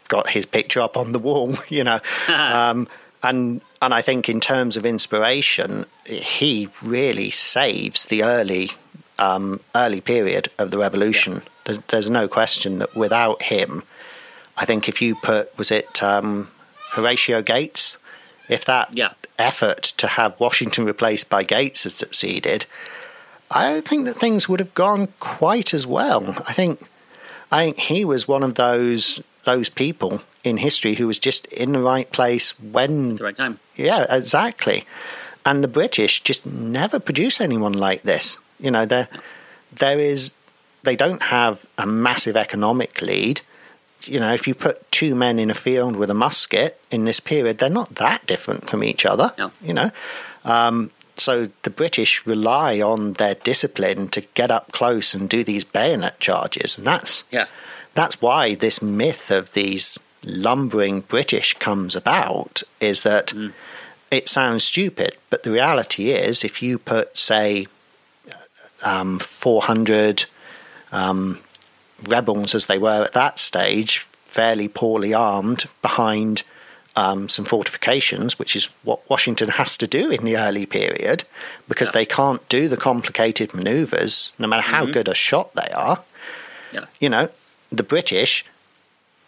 got 0.08 0.28
his 0.28 0.46
picture 0.46 0.80
up 0.80 0.96
on 0.96 1.12
the 1.12 1.18
wall. 1.18 1.56
You 1.68 1.84
know, 1.84 2.00
um, 2.28 2.88
and 3.22 3.60
and 3.80 3.94
I 3.94 4.02
think 4.02 4.28
in 4.28 4.40
terms 4.40 4.76
of 4.76 4.84
inspiration, 4.84 5.86
he 6.04 6.68
really 6.82 7.30
saves 7.30 8.04
the 8.04 8.22
early 8.22 8.72
um, 9.18 9.60
early 9.74 10.00
period 10.00 10.50
of 10.58 10.70
the 10.70 10.78
revolution. 10.78 11.42
There's, 11.64 11.78
there's 11.88 12.10
no 12.10 12.28
question 12.28 12.78
that 12.80 12.94
without 12.96 13.42
him, 13.42 13.82
I 14.56 14.64
think 14.64 14.88
if 14.88 15.00
you 15.02 15.14
put 15.16 15.56
was 15.58 15.70
it 15.70 16.02
um, 16.02 16.48
Horatio 16.92 17.42
Gates 17.42 17.96
if 18.48 18.64
that 18.66 18.88
Yeah. 18.92 19.12
effort 19.38 19.82
to 19.96 20.06
have 20.06 20.38
Washington 20.38 20.84
replaced 20.84 21.28
by 21.30 21.42
Gates 21.42 21.84
had 21.84 21.92
succeeded, 21.92 22.66
I 23.50 23.64
don't 23.72 23.88
think 23.88 24.04
that 24.04 24.18
things 24.18 24.48
would 24.48 24.60
have 24.60 24.74
gone 24.74 25.08
quite 25.20 25.72
as 25.72 25.86
well. 25.86 26.34
I 26.46 26.52
think 26.52 26.80
I 27.50 27.64
think 27.64 27.78
he 27.78 28.04
was 28.04 28.28
one 28.28 28.42
of 28.42 28.54
those 28.54 29.20
those 29.44 29.68
people 29.68 30.22
in 30.42 30.56
history 30.58 30.94
who 30.94 31.06
was 31.06 31.18
just 31.18 31.46
in 31.46 31.72
the 31.72 31.80
right 31.80 32.10
place 32.12 32.58
when 32.60 33.16
the 33.16 33.24
right 33.24 33.36
time. 33.36 33.60
yeah, 33.76 34.04
exactly. 34.14 34.86
And 35.46 35.62
the 35.62 35.68
British 35.68 36.22
just 36.22 36.44
never 36.46 36.98
produce 36.98 37.40
anyone 37.40 37.72
like 37.74 38.02
this. 38.02 38.38
You 38.58 38.70
know, 38.70 38.86
there 38.86 39.08
there 39.78 39.98
is 39.98 40.32
they 40.82 40.96
don't 40.96 41.22
have 41.22 41.64
a 41.78 41.86
massive 41.86 42.36
economic 42.36 43.00
lead. 43.02 43.40
You 44.04 44.20
know, 44.20 44.32
if 44.34 44.46
you 44.46 44.54
put 44.54 44.90
two 44.92 45.14
men 45.14 45.38
in 45.38 45.50
a 45.50 45.54
field 45.54 45.96
with 45.96 46.10
a 46.10 46.14
musket 46.14 46.78
in 46.90 47.04
this 47.04 47.20
period, 47.20 47.58
they're 47.58 47.70
not 47.70 47.94
that 47.94 48.26
different 48.26 48.68
from 48.68 48.84
each 48.84 49.06
other. 49.06 49.32
No. 49.38 49.50
You 49.62 49.72
know, 49.72 49.90
um, 50.44 50.90
so 51.16 51.48
the 51.62 51.70
British 51.70 52.26
rely 52.26 52.80
on 52.80 53.14
their 53.14 53.34
discipline 53.36 54.08
to 54.08 54.20
get 54.34 54.50
up 54.50 54.72
close 54.72 55.14
and 55.14 55.28
do 55.28 55.42
these 55.44 55.64
bayonet 55.64 56.20
charges, 56.20 56.76
and 56.76 56.86
that's 56.86 57.24
Yeah. 57.30 57.46
that's 57.94 58.20
why 58.20 58.54
this 58.56 58.82
myth 58.82 59.30
of 59.30 59.52
these 59.52 59.98
lumbering 60.22 61.00
British 61.02 61.54
comes 61.54 61.94
about 61.96 62.62
is 62.80 63.02
that 63.04 63.32
it 64.10 64.28
sounds 64.28 64.64
stupid, 64.64 65.16
but 65.30 65.42
the 65.44 65.50
reality 65.50 66.10
is 66.10 66.44
if 66.44 66.62
you 66.62 66.78
put, 66.78 67.16
say, 67.16 67.66
um, 68.84 69.18
400 69.18 70.24
um, 70.92 71.40
rebels 72.06 72.54
as 72.54 72.66
they 72.66 72.78
were 72.78 73.04
at 73.04 73.14
that 73.14 73.38
stage, 73.38 74.06
fairly 74.28 74.68
poorly 74.68 75.12
armed, 75.12 75.68
behind 75.82 76.42
um, 76.96 77.28
some 77.28 77.44
fortifications, 77.44 78.38
which 78.38 78.54
is 78.54 78.68
what 78.82 79.08
Washington 79.10 79.48
has 79.48 79.76
to 79.78 79.86
do 79.86 80.10
in 80.10 80.24
the 80.24 80.36
early 80.36 80.66
period, 80.66 81.24
because 81.68 81.90
they 81.92 82.06
can't 82.06 82.46
do 82.48 82.68
the 82.68 82.76
complicated 82.76 83.52
maneuvers, 83.54 84.30
no 84.38 84.46
matter 84.46 84.62
how 84.62 84.86
good 84.86 85.08
a 85.08 85.14
shot 85.14 85.54
they 85.54 85.72
are. 85.74 86.04
Yeah. 86.72 86.86
you 86.98 87.08
know, 87.08 87.28
the 87.70 87.84
British 87.84 88.44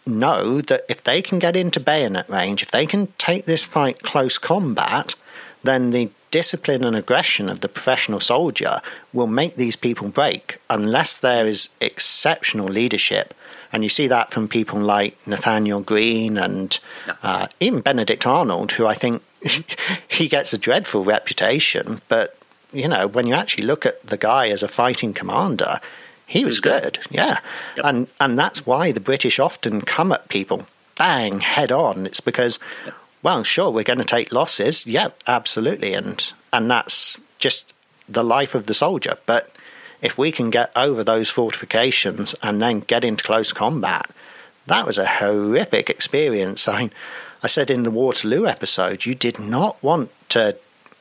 know 0.05 0.61
that 0.61 0.85
if 0.89 1.03
they 1.03 1.21
can 1.21 1.39
get 1.39 1.55
into 1.55 1.79
bayonet 1.79 2.29
range, 2.29 2.61
if 2.61 2.71
they 2.71 2.85
can 2.85 3.07
take 3.17 3.45
this 3.45 3.65
fight 3.65 4.03
close 4.03 4.37
combat, 4.37 5.15
then 5.63 5.91
the 5.91 6.09
discipline 6.31 6.83
and 6.83 6.95
aggression 6.95 7.49
of 7.49 7.61
the 7.61 7.69
professional 7.69 8.19
soldier 8.19 8.81
will 9.13 9.27
make 9.27 9.55
these 9.55 9.75
people 9.75 10.09
break 10.09 10.59
unless 10.69 11.17
there 11.17 11.45
is 11.45 11.69
exceptional 11.81 12.67
leadership. 12.67 13.33
And 13.71 13.83
you 13.83 13.89
see 13.89 14.07
that 14.07 14.31
from 14.31 14.47
people 14.47 14.79
like 14.79 15.15
Nathanael 15.27 15.81
Greene 15.81 16.37
and 16.37 16.77
uh, 17.21 17.47
even 17.59 17.81
Benedict 17.81 18.25
Arnold, 18.25 18.71
who 18.71 18.87
I 18.87 18.93
think 18.93 19.21
he 20.07 20.27
gets 20.27 20.53
a 20.53 20.57
dreadful 20.57 21.03
reputation, 21.03 22.01
but 22.07 22.37
you 22.73 22.87
know, 22.87 23.07
when 23.07 23.27
you 23.27 23.33
actually 23.33 23.65
look 23.65 23.85
at 23.85 24.05
the 24.05 24.17
guy 24.17 24.49
as 24.49 24.61
a 24.63 24.67
fighting 24.67 25.13
commander, 25.13 25.79
he 26.25 26.43
was 26.43 26.59
good. 26.59 26.99
Yeah. 27.09 27.39
Yep. 27.77 27.85
And 27.85 28.07
and 28.19 28.37
that's 28.37 28.65
why 28.65 28.91
the 28.91 28.99
British 28.99 29.39
often 29.39 29.81
come 29.81 30.11
at 30.11 30.27
people 30.27 30.67
bang 30.97 31.39
head 31.39 31.71
on. 31.71 32.05
It's 32.05 32.19
because 32.19 32.59
well, 33.23 33.43
sure, 33.43 33.71
we're 33.71 33.83
going 33.83 33.99
to 33.99 34.05
take 34.05 34.31
losses. 34.31 34.85
Yeah, 34.85 35.09
absolutely. 35.25 35.93
And 35.93 36.31
and 36.53 36.69
that's 36.69 37.17
just 37.39 37.65
the 38.07 38.23
life 38.23 38.55
of 38.55 38.65
the 38.65 38.73
soldier. 38.73 39.17
But 39.25 39.51
if 40.01 40.17
we 40.17 40.31
can 40.31 40.49
get 40.49 40.71
over 40.75 41.03
those 41.03 41.29
fortifications 41.29 42.35
and 42.41 42.61
then 42.61 42.81
get 42.81 43.03
into 43.03 43.23
close 43.23 43.51
combat, 43.51 44.09
that 44.67 44.85
was 44.85 44.97
a 44.97 45.05
horrific 45.05 45.89
experience. 45.89 46.67
I 46.67 46.89
I 47.43 47.47
said 47.47 47.69
in 47.69 47.83
the 47.83 47.91
Waterloo 47.91 48.45
episode, 48.45 49.05
you 49.05 49.13
did 49.15 49.39
not 49.39 49.81
want 49.83 50.11
to 50.29 50.57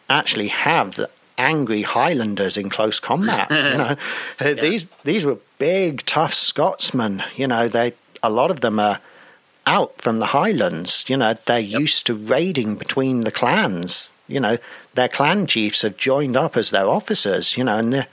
actually 0.08 0.48
have 0.48 0.94
the 0.94 1.10
angry 1.38 1.82
Highlanders 1.82 2.56
in 2.56 2.70
close 2.70 2.98
combat. 3.00 3.50
you 3.50 3.56
know, 3.78 3.96
Uh, 4.40 4.54
these 4.54 4.86
these 5.04 5.26
were 5.26 5.38
big, 5.58 6.04
tough 6.06 6.34
Scotsmen. 6.34 7.22
You 7.36 7.46
know, 7.46 7.68
they 7.68 7.94
a 8.22 8.30
lot 8.30 8.50
of 8.50 8.60
them 8.60 8.78
are 8.80 8.98
out 9.66 10.00
from 10.00 10.18
the 10.18 10.26
Highlands. 10.26 11.04
You 11.08 11.16
know, 11.16 11.34
they're 11.46 11.58
used 11.58 12.06
to 12.06 12.14
raiding 12.14 12.76
between 12.76 13.22
the 13.22 13.32
clans. 13.32 14.10
You 14.28 14.40
know, 14.40 14.58
their 14.94 15.08
clan 15.08 15.46
chiefs 15.46 15.82
have 15.82 15.96
joined 15.96 16.36
up 16.36 16.56
as 16.56 16.70
their 16.70 16.86
officers. 16.86 17.56
You 17.56 17.64
know, 17.64 17.78
and 17.78 18.06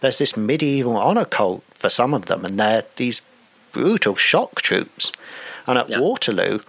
there's 0.00 0.18
this 0.18 0.36
medieval 0.36 0.96
honor 0.96 1.24
cult 1.24 1.64
for 1.74 1.88
some 1.88 2.14
of 2.14 2.26
them, 2.26 2.44
and 2.44 2.58
they're 2.58 2.84
these 2.96 3.22
brutal 3.72 4.16
shock 4.16 4.62
troops. 4.62 5.12
And 5.66 5.78
at 5.78 5.88
Yeah. 5.88 6.00
Waterloo, 6.00 6.60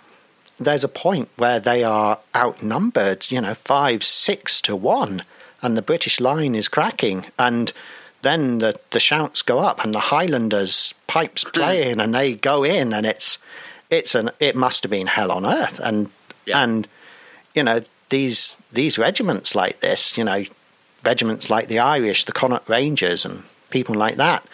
there's 0.59 0.83
a 0.83 0.89
point 0.89 1.29
where 1.37 1.59
they 1.59 1.83
are 1.83 2.19
outnumbered, 2.35 3.31
you 3.31 3.41
know, 3.41 3.53
five, 3.53 4.03
six 4.03 4.59
to 4.61 4.75
one, 4.75 5.23
and 5.61 5.77
the 5.77 5.81
British 5.81 6.19
line 6.19 6.55
is 6.55 6.67
cracking. 6.67 7.25
And 7.37 7.71
then 8.21 8.57
the, 8.57 8.79
the 8.91 8.99
shouts 8.99 9.41
go 9.41 9.59
up, 9.59 9.83
and 9.83 9.93
the 9.93 9.99
Highlanders 9.99 10.93
pipes 11.07 11.43
hmm. 11.43 11.51
playing, 11.51 11.99
and 11.99 12.13
they 12.13 12.35
go 12.35 12.63
in, 12.63 12.93
and 12.93 13.05
it's 13.05 13.37
it's 13.89 14.15
an 14.15 14.31
it 14.39 14.55
must 14.55 14.83
have 14.83 14.91
been 14.91 15.07
hell 15.07 15.31
on 15.31 15.45
earth. 15.45 15.79
And 15.79 16.09
Yeah. 16.45 16.63
and 16.63 16.87
you 17.53 17.63
know 17.63 17.81
these 18.09 18.57
these 18.71 18.97
regiments 18.97 19.55
like 19.55 19.79
this, 19.79 20.17
you 20.17 20.23
know, 20.23 20.45
regiments 21.05 21.49
like 21.49 21.67
the 21.67 21.79
Irish, 21.79 22.25
the 22.25 22.31
Connaught 22.31 22.67
Rangers, 22.69 23.25
and 23.25 23.43
people 23.69 23.95
like 23.95 24.17
that. 24.17 24.45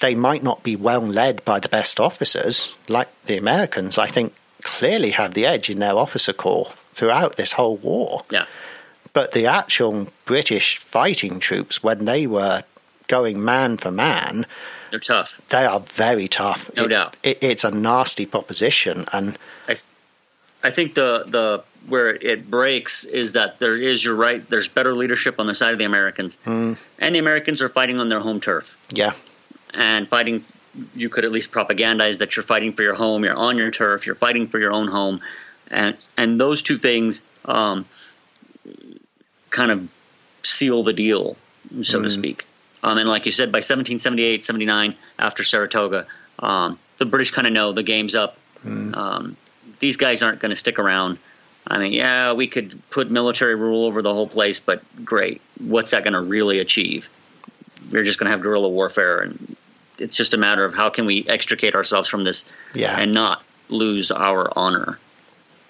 They 0.00 0.14
might 0.16 0.42
not 0.42 0.62
be 0.64 0.74
well 0.74 1.06
led 1.06 1.44
by 1.44 1.60
the 1.60 1.68
best 1.68 2.00
officers, 2.00 2.72
like 2.88 3.08
the 3.26 3.36
Americans. 3.36 3.98
I 3.98 4.08
think 4.08 4.34
clearly 4.62 5.10
have 5.10 5.34
the 5.34 5.46
edge 5.46 5.70
in 5.70 5.78
their 5.78 5.94
officer 5.94 6.32
corps 6.32 6.72
throughout 6.94 7.36
this 7.36 7.52
whole 7.52 7.76
war. 7.76 8.24
Yeah. 8.30 8.46
But 9.12 9.32
the 9.32 9.46
actual 9.46 10.08
British 10.24 10.78
fighting 10.78 11.38
troops, 11.38 11.82
when 11.82 12.04
they 12.04 12.26
were 12.26 12.62
going 13.08 13.44
man 13.44 13.76
for 13.76 13.90
man, 13.90 14.46
They're 14.92 15.00
tough. 15.00 15.40
they 15.48 15.64
are 15.64 15.80
very 15.80 16.28
tough. 16.28 16.70
No 16.76 16.84
It- 16.84 16.88
doubt. 16.88 17.16
it, 17.22 17.38
it's 17.40 17.64
a 17.64 17.70
nasty 17.70 18.26
proposition, 18.26 19.06
and 19.12 19.38
I 20.62 20.70
think 20.70 20.94
the 20.94 21.24
the 21.26 21.64
where 21.88 22.10
it 22.14 22.48
breaks 22.48 23.02
is 23.04 23.32
that 23.32 23.58
there 23.58 23.76
is 23.76 24.04
you're 24.04 24.14
right. 24.14 24.48
There's 24.48 24.68
better 24.68 24.94
leadership 24.94 25.40
on 25.40 25.46
the 25.46 25.54
side 25.54 25.72
of 25.72 25.78
the 25.78 25.86
Americans, 25.86 26.36
and 26.44 26.76
the 27.00 27.18
Americans 27.18 27.62
are 27.62 27.70
fighting 27.70 27.98
on 27.98 28.10
their 28.10 28.20
home 28.20 28.38
turf 28.38 28.76
yeah, 28.90 29.14
and 29.74 30.06
fighting. 30.08 30.44
You 30.94 31.08
could 31.08 31.24
at 31.24 31.32
least 31.32 31.50
propagandize 31.52 32.18
that 32.18 32.36
you're 32.36 32.44
fighting 32.44 32.74
for 32.74 32.82
your 32.82 32.94
home. 32.94 33.24
You're 33.24 33.34
on 33.34 33.56
your 33.56 33.70
turf. 33.70 34.06
You're 34.06 34.14
fighting 34.14 34.46
for 34.46 34.58
your 34.60 34.72
own 34.72 34.88
home, 34.88 35.20
and 35.68 35.96
and 36.18 36.38
those 36.38 36.60
two 36.62 36.76
things 36.78 37.22
um, 37.46 37.86
kind 39.50 39.70
of 39.72 39.88
seal 40.42 40.82
the 40.84 40.92
deal, 40.92 41.36
so 41.82 42.02
to 42.02 42.10
speak. 42.10 42.44
Um, 42.82 42.98
and 42.98 43.08
like 43.08 43.26
you 43.26 43.32
said, 43.32 43.52
by 43.52 43.58
1778, 43.58 44.44
79, 44.44 44.94
after 45.18 45.44
Saratoga, 45.44 46.06
um, 46.40 46.78
the 46.98 47.04
British 47.06 47.30
kind 47.30 47.46
of 47.46 47.52
know 47.52 47.72
the 47.72 47.82
game's 47.82 48.14
up. 48.14 48.36
Um, 48.64 49.36
these 49.80 49.96
guys 49.96 50.22
aren't 50.22 50.40
going 50.40 50.50
to 50.50 50.56
stick 50.56 50.78
around. 50.78 51.18
I 51.66 51.78
mean, 51.78 51.92
yeah, 51.92 52.32
we 52.32 52.46
could 52.48 52.80
put 52.90 53.10
military 53.10 53.54
rule 53.54 53.84
over 53.86 54.02
the 54.02 54.12
whole 54.12 54.26
place, 54.28 54.58
but 54.60 54.82
great. 55.04 55.40
What's 55.58 55.92
that 55.92 56.02
going 56.04 56.12
to 56.14 56.20
really 56.20 56.58
achieve? 56.58 57.08
We're 57.90 58.04
just 58.04 58.18
going 58.18 58.26
to 58.26 58.30
have 58.30 58.40
guerrilla 58.40 58.68
warfare, 58.68 59.20
and 59.20 59.56
it's 59.98 60.16
just 60.16 60.34
a 60.34 60.36
matter 60.36 60.64
of 60.64 60.74
how 60.74 60.90
can 60.90 61.06
we 61.06 61.24
extricate 61.28 61.74
ourselves 61.76 62.08
from 62.08 62.24
this 62.24 62.44
Yeah. 62.74 62.96
and 62.98 63.12
not 63.12 63.42
lose 63.68 64.10
our 64.10 64.52
honor. 64.56 64.98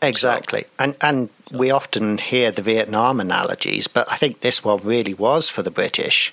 exactly. 0.02 0.64
And 0.78 0.96
and 1.00 1.28
we 1.50 1.70
often 1.70 2.18
hear 2.18 2.50
the 2.50 2.62
Vietnam 2.62 3.20
analogies, 3.20 3.86
but 3.86 4.10
I 4.10 4.16
think 4.16 4.40
this 4.40 4.64
one 4.64 4.78
really 4.82 5.14
was 5.14 5.48
for 5.48 5.62
the 5.62 5.70
British 5.70 6.32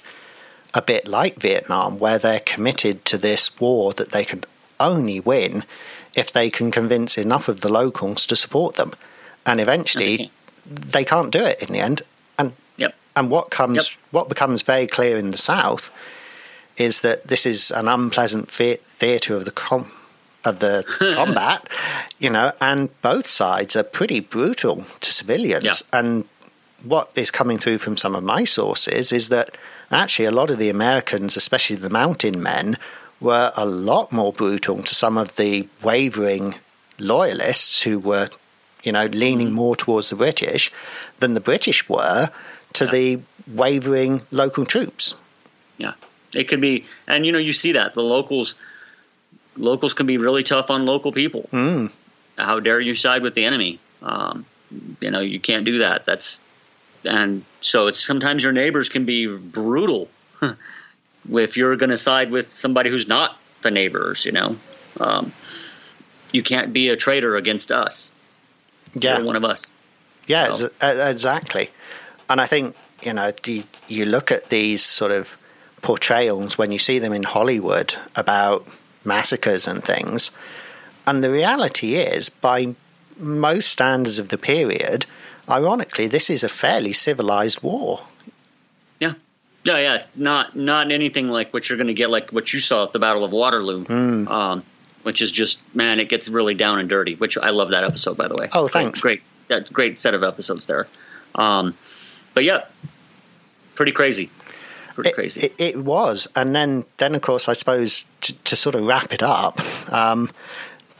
a 0.73 0.81
bit 0.81 1.07
like 1.07 1.37
Vietnam, 1.39 1.99
where 1.99 2.19
they're 2.19 2.39
committed 2.41 3.03
to 3.05 3.17
this 3.17 3.59
war 3.59 3.93
that 3.93 4.11
they 4.11 4.23
can 4.25 4.43
only 4.79 5.19
win 5.19 5.63
if 6.15 6.31
they 6.31 6.49
can 6.49 6.71
convince 6.71 7.17
enough 7.17 7.47
of 7.47 7.61
the 7.61 7.69
locals 7.69 8.25
to 8.27 8.35
support 8.35 8.75
them. 8.75 8.93
And 9.45 9.59
eventually, 9.59 10.17
can't. 10.17 10.91
they 10.91 11.05
can't 11.05 11.31
do 11.31 11.43
it 11.43 11.61
in 11.61 11.73
the 11.73 11.79
end. 11.79 12.01
And 12.37 12.53
Yep. 12.77 12.95
and 13.15 13.29
what 13.29 13.49
comes 13.49 13.77
Yep. 13.77 13.85
what 14.11 14.29
becomes 14.29 14.61
very 14.61 14.87
clear 14.87 15.17
in 15.17 15.31
the 15.31 15.37
South 15.37 15.89
is 16.77 17.01
that 17.01 17.27
this 17.27 17.45
is 17.45 17.71
an 17.71 17.87
unpleasant 17.87 18.51
theatre 18.51 19.35
of 19.35 19.45
the 19.45 19.51
com- 19.51 19.91
of 20.45 20.59
the 20.59 20.85
combat, 21.15 21.67
you 22.19 22.29
know, 22.29 22.53
and 22.61 22.89
both 23.01 23.27
sides 23.27 23.75
are 23.75 23.83
pretty 23.83 24.19
brutal 24.19 24.85
to 25.01 25.11
civilians. 25.11 25.63
Yeah. 25.65 25.99
And 25.99 26.25
what 26.83 27.09
is 27.15 27.29
coming 27.31 27.57
through 27.59 27.79
from 27.79 27.97
some 27.97 28.15
of 28.15 28.23
my 28.23 28.45
sources 28.45 29.11
is 29.11 29.27
that 29.29 29.57
actually 29.91 30.25
a 30.25 30.31
lot 30.31 30.49
of 30.49 30.57
the 30.59 30.69
Americans, 30.69 31.35
especially 31.37 31.75
the 31.75 31.89
mountain 31.89 32.41
men, 32.41 32.77
were 33.19 33.51
a 33.55 33.65
lot 33.65 34.11
more 34.11 34.31
brutal 34.31 34.81
to 34.83 34.95
some 34.95 35.17
of 35.17 35.35
the 35.35 35.67
wavering 35.83 36.55
loyalists 36.99 37.81
who 37.81 37.99
were, 37.99 38.29
you 38.83 38.91
know, 38.91 39.05
leaning 39.07 39.51
more 39.51 39.75
towards 39.75 40.09
the 40.09 40.15
British 40.15 40.71
than 41.19 41.33
the 41.33 41.41
British 41.41 41.87
were 41.89 42.29
to 42.73 42.85
Yeah. 42.85 42.91
the 42.91 43.19
wavering 43.47 44.21
local 44.31 44.65
troops. 44.65 45.15
Yeah, 45.77 45.93
it 46.33 46.47
could 46.47 46.61
be, 46.61 46.85
and 47.07 47.25
you 47.25 47.31
know, 47.31 47.39
you 47.39 47.53
see 47.53 47.71
that 47.73 47.93
the 47.95 48.03
locals, 48.03 48.53
locals 49.57 49.93
can 49.93 50.05
be 50.05 50.17
really 50.17 50.43
tough 50.43 50.69
on 50.69 50.85
local 50.85 51.11
people. 51.11 51.49
Mm. 51.51 51.91
How 52.37 52.59
dare 52.59 52.79
you 52.79 52.95
side 52.95 53.21
with 53.21 53.33
the 53.33 53.45
enemy? 53.45 53.79
Um, 54.01 54.45
you 55.01 55.11
know, 55.11 55.19
you 55.19 55.39
can't 55.39 55.65
do 55.65 55.79
that. 55.79 56.05
That's 56.05 56.39
and 57.03 57.43
so 57.61 57.87
it's 57.87 58.03
sometimes 58.03 58.43
your 58.43 58.51
neighbors 58.51 58.89
can 58.89 59.05
be 59.05 59.27
brutal 59.27 60.09
if 61.31 61.57
you're 61.57 61.75
going 61.75 61.89
to 61.89 61.97
side 61.97 62.31
with 62.31 62.51
somebody 62.51 62.89
who's 62.89 63.07
not 63.07 63.37
the 63.61 63.71
neighbors. 63.71 64.25
You 64.25 64.31
know, 64.33 64.55
um, 64.99 65.33
you 66.31 66.43
can't 66.43 66.73
be 66.73 66.89
a 66.89 66.95
traitor 66.95 67.35
against 67.35 67.71
us. 67.71 68.11
Yeah, 68.95 69.17
You're 69.17 69.25
one 69.25 69.35
of 69.35 69.45
us. 69.45 69.71
Yeah, 70.27 70.53
So- 70.53 70.69
ex- 70.81 70.99
exactly. 71.15 71.69
And 72.29 72.39
I 72.39 72.45
think 72.45 72.75
you 73.01 73.13
know, 73.13 73.31
you, 73.45 73.63
you 73.87 74.05
look 74.05 74.31
at 74.31 74.49
these 74.49 74.83
sort 74.83 75.11
of 75.11 75.37
portrayals 75.81 76.57
when 76.57 76.71
you 76.71 76.79
see 76.79 76.99
them 76.99 77.13
in 77.13 77.23
Hollywood 77.23 77.95
about 78.15 78.67
massacres 79.05 79.67
and 79.67 79.83
things, 79.83 80.31
and 81.07 81.23
the 81.23 81.31
reality 81.31 81.95
is, 81.95 82.29
by 82.29 82.75
most 83.17 83.69
standards 83.69 84.19
of 84.19 84.29
the 84.29 84.37
period, 84.37 85.05
ironically, 85.49 86.07
this 86.07 86.29
is 86.29 86.43
a 86.43 86.49
fairly 86.49 86.93
civilized 86.93 87.61
war. 87.61 88.01
Yeah. 88.99 89.13
Yeah, 89.63 89.77
yeah. 89.79 90.05
Not 90.15 90.55
not 90.55 90.91
anything 90.91 91.29
like 91.29 91.53
what 91.53 91.67
you're 91.69 91.77
going 91.77 91.87
to 91.87 91.93
get, 91.93 92.09
like 92.09 92.31
what 92.31 92.53
you 92.53 92.59
saw 92.59 92.83
at 92.85 92.93
the 92.93 92.99
Battle 92.99 93.23
of 93.23 93.31
Waterloo, 93.31 93.83
Hmm. 93.85 94.27
um, 94.27 94.63
which 95.03 95.21
is 95.21 95.31
just 95.31 95.59
man, 95.73 95.99
it 95.99 96.09
gets 96.09 96.29
really 96.29 96.53
down 96.53 96.79
and 96.79 96.87
dirty. 96.89 97.15
Which 97.15 97.37
I 97.37 97.49
love 97.49 97.71
that 97.71 97.83
episode, 97.83 98.15
by 98.17 98.27
the 98.27 98.35
way. 98.35 98.49
Oh, 98.53 98.67
thanks. 98.67 99.01
Great, 99.01 99.21
yeah, 99.49 99.59
great 99.71 99.99
set 99.99 100.13
of 100.13 100.23
episodes 100.23 100.65
there. 100.65 100.87
Um, 101.35 101.75
but 102.33 102.43
yeah, 102.43 102.65
pretty 103.75 103.91
crazy. 103.91 104.29
Pretty 104.95 105.09
It, 105.09 105.13
crazy. 105.13 105.39
It, 105.41 105.55
it 105.57 105.77
was, 105.77 106.27
and 106.35 106.53
then, 106.55 106.83
then 106.97 107.15
of 107.15 107.21
course, 107.21 107.47
I 107.47 107.53
suppose 107.53 108.03
to, 108.21 108.33
to 108.33 108.55
sort 108.55 108.75
of 108.75 108.83
wrap 108.83 109.13
it 109.13 109.23
up, 109.23 109.59
um, 109.93 110.29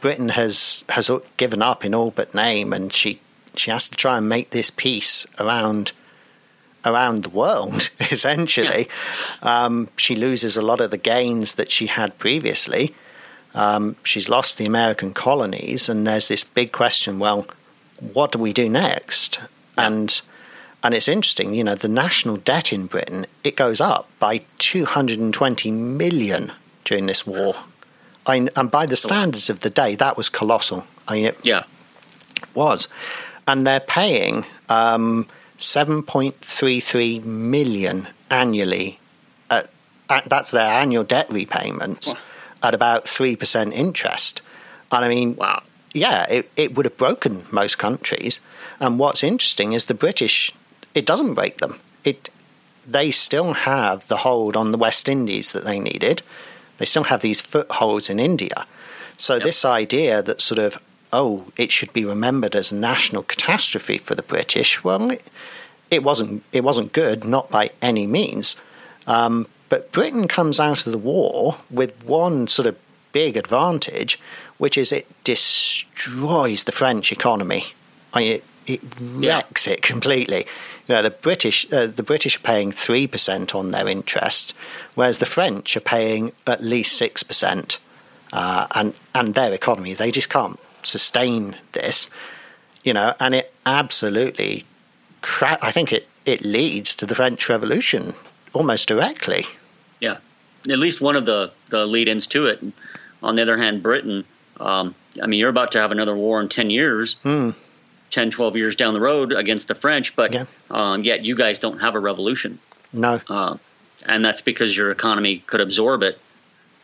Britain 0.01 0.29
has 0.29 0.83
has 0.89 1.09
given 1.37 1.61
up 1.61 1.83
in 1.83 1.93
all 1.95 2.11
but 2.11 2.33
name, 2.33 2.71
and 2.73 2.93
she 2.93 3.19
she 3.59 3.71
has 3.71 3.87
to 3.87 3.95
try 3.95 4.17
and 4.17 4.29
make 4.29 4.51
this 4.51 4.69
peace 4.69 5.25
around 5.39 5.91
around 6.85 7.23
the 7.23 7.29
world. 7.29 7.89
Essentially, 7.99 8.87
um, 9.41 9.89
she 9.97 10.15
loses 10.15 10.55
a 10.55 10.61
lot 10.61 10.81
of 10.81 10.91
the 10.91 10.97
gains 10.97 11.55
that 11.55 11.71
she 11.71 11.87
had 11.87 12.17
previously. 12.17 12.95
Um, 13.53 13.95
she's 14.03 14.29
lost 14.29 14.57
the 14.57 14.65
American 14.65 15.13
colonies, 15.13 15.89
and 15.89 16.07
there's 16.07 16.27
this 16.27 16.43
big 16.43 16.71
question: 16.71 17.19
well, 17.19 17.47
what 17.99 18.31
do 18.31 18.39
we 18.39 18.53
do 18.53 18.69
next? 18.69 19.39
And 19.77 20.21
and 20.83 20.93
it's 20.93 21.07
interesting, 21.07 21.53
you 21.53 21.63
know, 21.63 21.75
the 21.75 21.89
national 21.89 22.37
debt 22.37 22.71
in 22.71 22.85
Britain 22.85 23.25
it 23.43 23.55
goes 23.55 23.81
up 23.81 24.07
by 24.19 24.41
220 24.59 25.71
million 25.71 26.51
during 26.85 27.05
this 27.05 27.27
war. 27.27 27.55
I, 28.25 28.47
and 28.55 28.71
by 28.71 28.85
the 28.85 28.95
standards 28.95 29.49
of 29.49 29.59
the 29.59 29.69
day, 29.69 29.95
that 29.95 30.15
was 30.15 30.29
colossal. 30.29 30.85
I 31.07 31.15
mean, 31.15 31.25
it 31.25 31.37
yeah. 31.43 31.63
was, 32.53 32.87
and 33.49 33.65
they're 33.65 33.79
paying 33.79 34.45
um, 34.69 35.27
7.33 35.57 37.25
million 37.25 38.07
annually. 38.29 38.99
At, 39.49 39.71
at, 40.07 40.29
that's 40.29 40.51
their 40.51 40.71
annual 40.71 41.03
debt 41.03 41.31
repayments 41.31 42.13
at 42.61 42.75
about 42.75 43.07
three 43.07 43.35
percent 43.35 43.73
interest. 43.73 44.41
And 44.91 45.03
I 45.03 45.07
mean, 45.09 45.35
Wow. 45.35 45.63
yeah, 45.93 46.27
it, 46.29 46.51
it 46.55 46.75
would 46.75 46.85
have 46.85 46.97
broken 46.97 47.47
most 47.49 47.79
countries. 47.79 48.39
And 48.79 48.99
what's 48.99 49.23
interesting 49.23 49.73
is 49.73 49.85
the 49.85 49.95
British, 49.95 50.53
it 50.93 51.07
doesn't 51.07 51.33
break 51.33 51.57
them. 51.57 51.79
It 52.03 52.29
they 52.87 53.11
still 53.11 53.53
have 53.53 54.07
the 54.07 54.17
hold 54.17 54.55
on 54.57 54.71
the 54.71 54.77
West 54.77 55.09
Indies 55.09 55.51
that 55.51 55.63
they 55.65 55.79
needed. 55.79 56.21
They 56.77 56.85
still 56.85 57.03
have 57.05 57.21
these 57.21 57.41
footholds 57.41 58.09
in 58.09 58.19
India. 58.19 58.65
So 59.17 59.37
this 59.37 59.65
idea 59.65 60.23
that 60.23 60.41
sort 60.41 60.59
of 60.59 60.79
oh, 61.11 61.45
it 61.57 61.71
should 61.71 61.91
be 61.93 62.05
remembered 62.05 62.55
as 62.55 62.71
a 62.71 62.75
national 62.75 63.23
catastrophe 63.23 63.97
for 63.97 64.15
the 64.15 64.23
British, 64.23 64.83
well, 64.83 65.09
it, 65.11 65.25
it 65.89 66.03
wasn't. 66.03 66.43
It 66.51 66.63
wasn't 66.63 66.93
good, 66.93 67.23
not 67.23 67.49
by 67.49 67.71
any 67.81 68.05
means. 68.05 68.55
Um, 69.07 69.47
but 69.69 69.91
Britain 69.91 70.27
comes 70.27 70.59
out 70.59 70.85
of 70.85 70.91
the 70.91 70.97
war 70.99 71.57
with 71.71 71.91
one 72.03 72.47
sort 72.47 72.67
of 72.67 72.75
big 73.11 73.37
advantage, 73.37 74.19
which 74.59 74.77
is 74.77 74.91
it 74.91 75.07
destroys 75.23 76.63
the 76.63 76.71
French 76.71 77.11
economy. 77.11 77.73
I 78.13 78.19
mean, 78.19 78.31
it, 78.33 78.43
it 78.67 78.81
Yeah. 79.19 79.35
wrecks 79.37 79.67
it 79.67 79.81
completely. 79.81 80.45
You 80.87 80.95
know, 80.95 81.01
the 81.03 81.09
British, 81.11 81.65
uh, 81.71 81.87
the 81.87 82.03
British 82.03 82.37
are 82.37 82.41
paying 82.41 82.71
three 82.71 83.07
percent 83.07 83.53
on 83.55 83.71
their 83.71 83.87
interest, 83.87 84.53
whereas 84.95 85.17
the 85.19 85.25
French 85.25 85.75
are 85.77 85.81
paying 85.81 86.31
at 86.47 86.63
least 86.63 86.95
six 86.95 87.23
percent, 87.23 87.79
uh, 88.33 88.67
and 88.75 88.93
and 89.13 89.33
their 89.35 89.53
economy 89.53 89.93
they 89.93 90.11
just 90.11 90.29
can't 90.29 90.59
sustain 90.83 91.55
this. 91.73 92.09
You 92.83 92.93
know, 92.93 93.13
and 93.19 93.35
it 93.35 93.53
absolutely, 93.65 94.65
cra- 95.21 95.59
I 95.61 95.71
think 95.71 95.91
it 95.93 96.07
it 96.25 96.43
leads 96.43 96.95
to 96.95 97.05
the 97.05 97.15
French 97.15 97.49
Revolution 97.49 98.13
almost 98.53 98.87
directly. 98.87 99.45
Yeah, 99.99 100.17
at 100.69 100.79
least 100.79 101.01
one 101.01 101.15
of 101.15 101.25
the 101.25 101.51
the 101.69 101.85
lead-ins 101.85 102.27
to 102.27 102.45
it. 102.45 102.63
On 103.21 103.35
the 103.35 103.41
other 103.41 103.57
hand, 103.57 103.83
Britain. 103.83 104.23
Um, 104.59 104.93
I 105.21 105.27
mean, 105.27 105.39
you're 105.39 105.49
about 105.49 105.71
to 105.73 105.79
have 105.79 105.91
another 105.91 106.15
war 106.15 106.41
in 106.41 106.49
ten 106.49 106.69
years, 106.69 107.15
10, 107.23 107.55
12 108.31 108.55
years 108.57 108.75
down 108.75 108.93
the 108.93 108.99
road 108.99 109.31
against 109.33 109.67
the 109.69 109.75
French, 109.75 110.15
but 110.15 110.33
Yeah. 110.33 110.45
um, 110.71 111.03
yet 111.03 111.23
you 111.23 111.35
guys 111.35 111.59
don't 111.59 111.79
have 111.79 111.95
a 111.95 111.99
revolution, 111.99 112.59
No, 112.91 113.21
uh, 113.29 113.55
and 114.05 114.23
that's 114.25 114.41
because 114.41 114.75
your 114.75 114.91
economy 114.91 115.43
could 115.47 115.61
absorb 115.61 116.03
it, 116.03 116.19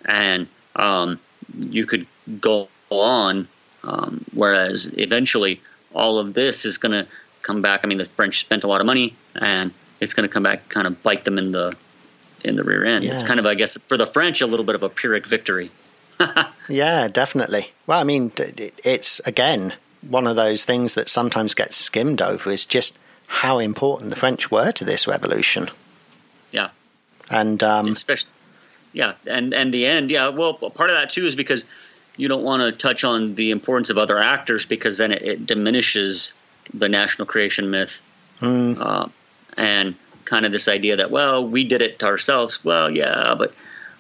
and 0.06 0.48
um, 0.76 1.20
you 1.58 1.86
could 1.86 2.06
go 2.40 2.70
on. 2.90 3.48
Um, 3.86 4.26
whereas 4.34 4.88
eventually, 4.98 5.62
all 5.94 6.18
of 6.20 6.34
this 6.34 6.66
is 6.66 6.78
going 6.78 6.92
to 6.92 7.08
come 7.42 7.62
back. 7.62 7.82
I 7.84 7.88
mean, 7.88 8.00
the 8.00 8.06
French 8.06 8.40
spent 8.40 8.64
a 8.64 8.68
lot 8.68 8.82
of 8.82 8.88
money, 8.88 9.16
and 9.36 9.72
it's 10.00 10.14
going 10.14 10.28
to 10.28 10.34
come 10.34 10.44
back, 10.44 10.68
kind 10.70 10.88
of 10.88 11.02
bite 11.04 11.24
them 11.26 11.38
in 11.38 11.52
the 11.52 11.76
in 12.44 12.56
the 12.56 12.64
rear 12.64 12.86
end. 12.86 13.06
It's 13.06 13.24
kind 13.24 13.40
of, 13.40 13.46
I 13.46 13.56
guess, 13.56 13.78
for 13.88 13.98
the 13.98 14.06
French, 14.06 14.42
a 14.42 14.48
little 14.48 14.66
bit 14.66 14.76
of 14.76 14.84
a 14.84 14.90
Pyrrhic 14.90 15.28
victory. 15.28 15.72
Yeah, 16.70 17.08
definitely. 17.10 17.72
Well, 17.86 18.00
I 18.00 18.04
mean, 18.04 18.32
it's 18.38 19.20
again 19.26 19.74
one 20.02 20.26
of 20.26 20.36
those 20.36 20.66
things 20.66 20.96
that 20.96 21.10
sometimes 21.10 21.54
gets 21.54 21.76
skimmed 21.78 22.22
over 22.22 22.52
is 22.52 22.66
just 22.66 22.98
how 23.28 23.60
important 23.60 24.10
the 24.10 24.16
French 24.16 24.50
were 24.50 24.72
to 24.72 24.86
this 24.86 25.08
revolution. 25.08 25.70
Yeah, 26.52 26.70
And 27.30 27.62
um, 27.62 27.88
especially, 27.90 28.30
yeah, 28.94 29.14
and 29.28 29.54
and 29.54 29.74
the 29.74 29.86
end, 29.86 30.10
yeah. 30.10 30.30
Well, 30.30 30.54
part 30.56 30.90
of 30.90 30.96
that 30.96 31.10
too 31.12 31.26
is 31.26 31.36
because 31.36 31.66
you 32.18 32.28
don't 32.28 32.44
want 32.44 32.62
to 32.62 32.72
touch 32.72 33.04
on 33.04 33.36
the 33.36 33.52
importance 33.52 33.90
of 33.90 33.98
other 33.98 34.18
actors 34.18 34.66
because 34.66 34.98
then 34.98 35.12
it, 35.12 35.22
it 35.22 35.46
diminishes 35.46 36.34
the 36.74 36.90
national 36.90 37.26
creation 37.26 37.70
myth, 37.70 38.00
uh, 38.42 39.08
and 39.58 39.96
kind 40.26 40.46
of 40.46 40.52
this 40.52 40.68
idea 40.68 40.96
that 40.98 41.12
well, 41.12 41.46
we 41.48 41.64
did 41.64 41.82
it 41.82 42.00
to 42.00 42.06
ourselves. 42.06 42.64
Well, 42.64 42.90
yeah, 42.90 43.36
but 43.38 43.54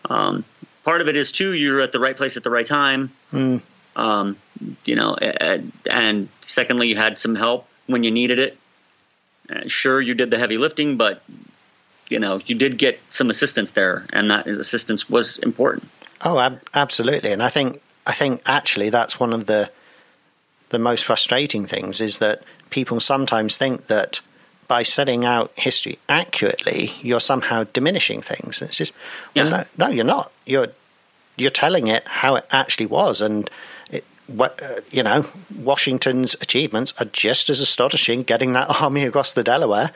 um, 0.10 0.44
part 0.84 1.02
of 1.02 1.08
it 1.08 1.16
is 1.16 1.32
too 1.32 1.54
you're 1.54 1.82
at 1.82 1.92
the 1.92 2.00
right 2.00 2.18
place 2.18 2.38
at 2.38 2.44
the 2.44 2.50
right 2.50 2.66
time. 2.66 3.12
Um, 3.96 4.38
you 4.84 4.96
know, 4.96 5.16
and, 5.16 5.72
and 5.90 6.30
secondly, 6.42 6.88
you 6.88 6.98
had 6.98 7.18
some 7.20 7.36
help 7.36 7.68
when 7.88 8.04
you 8.04 8.12
needed 8.12 8.40
it. 8.40 8.58
Uh, 9.50 9.68
sure, 9.68 10.02
you 10.02 10.14
did 10.16 10.32
the 10.32 10.38
heavy 10.38 10.58
lifting, 10.58 10.98
but 10.98 11.22
you 12.10 12.20
know, 12.20 12.42
you 12.46 12.56
did 12.56 12.78
get 12.78 13.00
some 13.10 13.30
assistance 13.30 13.72
there, 13.72 14.06
and 14.12 14.30
that 14.32 14.48
assistance 14.48 15.10
was 15.10 15.38
important. 15.40 15.88
oh, 16.22 16.40
ab- 16.40 16.62
absolutely. 16.74 17.32
And 17.32 17.42
I 17.42 17.50
think 17.50 17.82
I 18.08 18.14
think 18.14 18.42
actually 18.46 18.90
that's 18.90 19.20
one 19.20 19.34
of 19.34 19.46
the 19.46 19.70
the 20.70 20.80
most 20.80 21.06
frustrating 21.06 21.66
things 21.68 22.02
is 22.02 22.18
that 22.18 22.42
people 22.70 23.00
sometimes 23.00 23.56
think 23.58 23.88
that 23.88 24.22
by 24.68 24.82
setting 24.84 25.24
out 25.24 25.52
history 25.56 26.00
accurately, 26.10 26.92
you're 27.02 27.20
somehow 27.20 27.66
diminishing 27.72 28.22
things. 28.22 28.62
It's 28.62 28.78
just 28.78 28.94
well, 29.36 29.46
Yeah. 29.46 29.52
no, 29.78 29.86
no, 29.88 29.92
you're 29.94 30.04
not. 30.04 30.32
You're 30.46 30.70
you're 31.38 31.52
telling 31.52 31.88
it 31.88 32.04
how 32.08 32.36
it 32.36 32.46
actually 32.52 32.88
was, 32.88 33.22
and 33.22 33.50
it, 33.92 34.04
what 34.28 34.60
uh, 34.64 34.82
you 34.92 35.04
know, 35.04 35.26
Washington's 35.56 36.34
achievements 36.42 36.94
are 37.00 37.06
just 37.06 37.50
as 37.50 37.60
astonishing. 37.60 38.24
Getting 38.24 38.54
that 38.54 38.70
army 38.82 39.04
across 39.06 39.34
the 39.34 39.44
Delaware, 39.44 39.92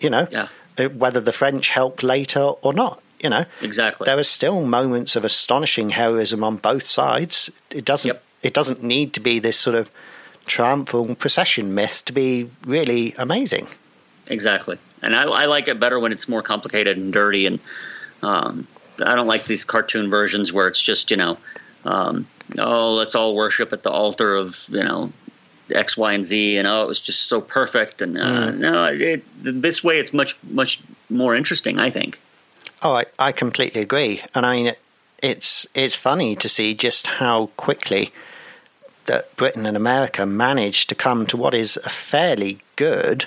you 0.00 0.08
know, 0.08 0.26
Yeah. 0.30 0.48
uh, 0.78 0.88
whether 0.88 1.20
the 1.20 1.32
French 1.32 1.70
helped 1.70 2.02
later 2.02 2.40
or 2.40 2.72
not, 2.72 3.02
you 3.20 3.30
know, 3.30 3.44
Exactly. 3.62 4.04
there 4.06 4.18
are 4.18 4.24
still 4.24 4.64
moments 4.64 5.16
of 5.16 5.24
astonishing 5.24 5.90
heroism 5.90 6.44
on 6.44 6.56
both 6.56 6.86
sides. 6.86 7.50
It 7.70 7.84
doesn't. 7.84 8.08
Yep. 8.08 8.22
It 8.42 8.54
doesn't 8.54 8.82
need 8.82 9.14
to 9.14 9.20
be 9.20 9.40
this 9.40 9.56
sort 9.56 9.74
of 9.74 9.90
triumphal 10.46 11.14
procession 11.14 11.74
myth 11.74 12.02
to 12.06 12.12
be 12.12 12.50
really 12.64 13.14
amazing. 13.18 13.66
Exactly. 14.28 14.78
And 15.02 15.14
I, 15.14 15.22
I 15.24 15.46
like 15.46 15.68
it 15.68 15.78
better 15.80 15.98
when 15.98 16.12
it's 16.12 16.28
more 16.28 16.42
complicated 16.42 16.96
and 16.96 17.12
dirty. 17.12 17.46
And 17.46 17.60
um, 18.22 18.66
I 19.04 19.14
don't 19.14 19.26
like 19.26 19.46
these 19.46 19.64
cartoon 19.64 20.10
versions 20.10 20.52
where 20.52 20.68
it's 20.68 20.80
just, 20.80 21.10
you 21.10 21.16
know, 21.16 21.38
um, 21.84 22.26
oh, 22.58 22.94
let's 22.94 23.14
all 23.14 23.34
worship 23.34 23.72
at 23.72 23.82
the 23.82 23.90
altar 23.90 24.34
of, 24.34 24.66
you 24.70 24.82
know, 24.82 25.12
X, 25.70 25.96
Y, 25.96 26.12
and 26.12 26.26
Z. 26.26 26.56
And 26.58 26.66
oh, 26.66 26.82
it 26.82 26.88
was 26.88 27.00
just 27.00 27.28
so 27.28 27.40
perfect. 27.40 28.02
And 28.02 28.18
uh, 28.18 28.50
no, 28.50 28.84
it, 28.84 29.24
this 29.42 29.84
way 29.84 29.98
it's 29.98 30.12
much, 30.12 30.36
much 30.44 30.80
more 31.10 31.34
interesting, 31.34 31.78
I 31.78 31.90
think. 31.90 32.18
Oh, 32.82 32.94
I, 32.94 33.06
I 33.18 33.32
completely 33.32 33.80
agree. 33.80 34.22
And 34.34 34.46
I 34.46 34.56
mean, 34.56 34.66
it, 34.68 34.78
it's 35.22 35.66
it's 35.74 35.96
funny 35.96 36.36
to 36.36 36.48
see 36.48 36.74
just 36.74 37.06
how 37.06 37.46
quickly 37.56 38.12
that 39.06 39.34
Britain 39.36 39.66
and 39.66 39.76
America 39.76 40.26
managed 40.26 40.88
to 40.88 40.94
come 40.94 41.26
to 41.26 41.36
what 41.36 41.54
is 41.54 41.76
a 41.78 41.88
fairly 41.88 42.60
good, 42.76 43.26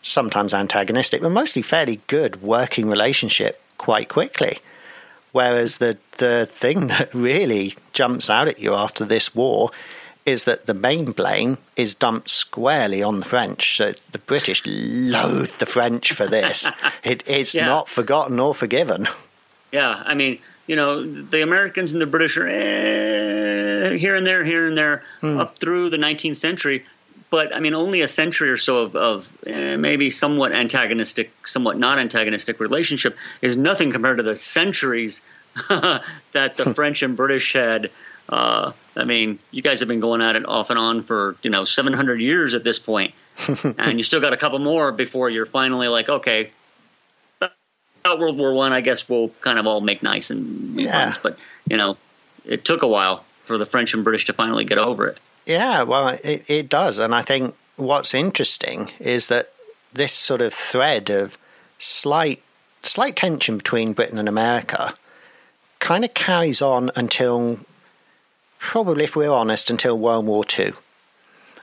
sometimes 0.00 0.54
antagonistic, 0.54 1.20
but 1.20 1.30
mostly 1.30 1.60
fairly 1.60 2.00
good 2.06 2.40
working 2.40 2.88
relationship 2.88 3.60
quite 3.76 4.08
quickly. 4.08 4.58
Whereas 5.32 5.78
the 5.78 5.98
the 6.16 6.46
thing 6.46 6.86
that 6.88 7.12
really 7.12 7.76
jumps 7.92 8.30
out 8.30 8.48
at 8.48 8.58
you 8.58 8.74
after 8.74 9.04
this 9.04 9.34
war 9.34 9.70
is 10.28 10.44
that 10.44 10.66
the 10.66 10.74
main 10.74 11.12
blame 11.12 11.56
is 11.74 11.94
dumped 11.94 12.28
squarely 12.28 13.02
on 13.02 13.20
the 13.20 13.24
French. 13.24 13.76
So 13.78 13.92
the 14.12 14.18
British 14.18 14.62
loathe 14.66 15.50
the 15.58 15.64
French 15.66 16.12
for 16.12 16.26
this. 16.26 16.70
it, 17.02 17.22
it's 17.26 17.54
Yeah. 17.54 17.66
not 17.66 17.88
forgotten 17.88 18.38
or 18.38 18.54
forgiven. 18.54 19.08
Yeah, 19.72 20.02
I 20.04 20.14
mean, 20.14 20.38
you 20.66 20.76
know, 20.76 21.02
the 21.04 21.40
Americans 21.42 21.92
and 21.92 22.00
the 22.02 22.06
British 22.06 22.36
are 22.36 22.46
eh, 22.46 23.96
here 23.96 24.14
and 24.14 24.26
there, 24.26 24.44
here 24.44 24.66
and 24.66 24.76
there, 24.76 25.02
up 25.22 25.58
through 25.58 25.90
the 25.90 25.96
19th 25.96 26.36
century. 26.36 26.84
But 27.30 27.54
I 27.54 27.60
mean, 27.60 27.74
only 27.74 28.02
a 28.02 28.08
century 28.08 28.50
or 28.50 28.56
so 28.58 28.78
of, 28.78 28.96
of 28.96 29.28
eh, 29.46 29.76
maybe 29.76 30.10
somewhat 30.10 30.52
antagonistic, 30.52 31.30
somewhat 31.46 31.78
not 31.78 31.98
antagonistic 31.98 32.60
relationship 32.60 33.16
is 33.40 33.56
nothing 33.56 33.92
compared 33.92 34.18
to 34.18 34.22
the 34.22 34.36
centuries 34.36 35.20
that 35.68 36.56
the 36.56 36.74
French 36.74 37.02
and 37.02 37.16
British 37.16 37.54
had. 37.54 37.90
Uh, 38.28 38.72
I 38.98 39.04
mean, 39.04 39.38
you 39.50 39.62
guys 39.62 39.78
have 39.80 39.88
been 39.88 40.00
going 40.00 40.20
at 40.20 40.36
it 40.36 40.46
off 40.46 40.70
and 40.70 40.78
on 40.78 41.02
for 41.02 41.36
you 41.42 41.50
know 41.50 41.64
700 41.64 42.20
years 42.20 42.52
at 42.54 42.64
this 42.64 42.78
point, 42.78 43.14
and 43.78 43.98
you 43.98 44.04
still 44.04 44.20
got 44.20 44.32
a 44.32 44.36
couple 44.36 44.58
more 44.58 44.92
before 44.92 45.30
you're 45.30 45.46
finally 45.46 45.88
like, 45.88 46.08
okay, 46.08 46.50
about 47.40 48.18
World 48.18 48.36
War 48.38 48.52
One, 48.52 48.72
I, 48.72 48.80
guess 48.80 49.08
we'll 49.08 49.30
kind 49.40 49.58
of 49.58 49.66
all 49.66 49.80
make 49.80 50.02
nice 50.02 50.30
and 50.30 50.76
be 50.76 50.84
Yeah. 50.84 50.92
friends. 50.92 51.18
But 51.22 51.38
you 51.68 51.76
know, 51.76 51.96
it 52.44 52.64
took 52.64 52.82
a 52.82 52.88
while 52.88 53.24
for 53.46 53.58
the 53.58 53.66
French 53.66 53.94
and 53.94 54.04
British 54.04 54.26
to 54.26 54.32
finally 54.32 54.64
get 54.64 54.78
over 54.78 55.06
it. 55.06 55.18
Yeah, 55.46 55.82
well, 55.84 56.08
it, 56.22 56.44
it 56.48 56.68
does. 56.68 56.98
And 56.98 57.14
I 57.14 57.22
think 57.22 57.54
what's 57.76 58.12
interesting 58.12 58.90
is 58.98 59.28
that 59.28 59.52
this 59.92 60.12
sort 60.12 60.42
of 60.42 60.52
thread 60.52 61.08
of 61.08 61.38
slight, 61.78 62.42
slight 62.82 63.16
tension 63.16 63.56
between 63.56 63.94
Britain 63.94 64.18
and 64.18 64.28
America 64.28 64.94
kind 65.78 66.04
of 66.04 66.12
carries 66.12 66.60
on 66.60 66.90
until, 66.96 67.60
probably, 68.58 69.04
if 69.04 69.16
we're 69.16 69.32
honest, 69.32 69.70
until 69.70 69.98
World 69.98 70.26
War 70.26 70.44
Two. 70.44 70.74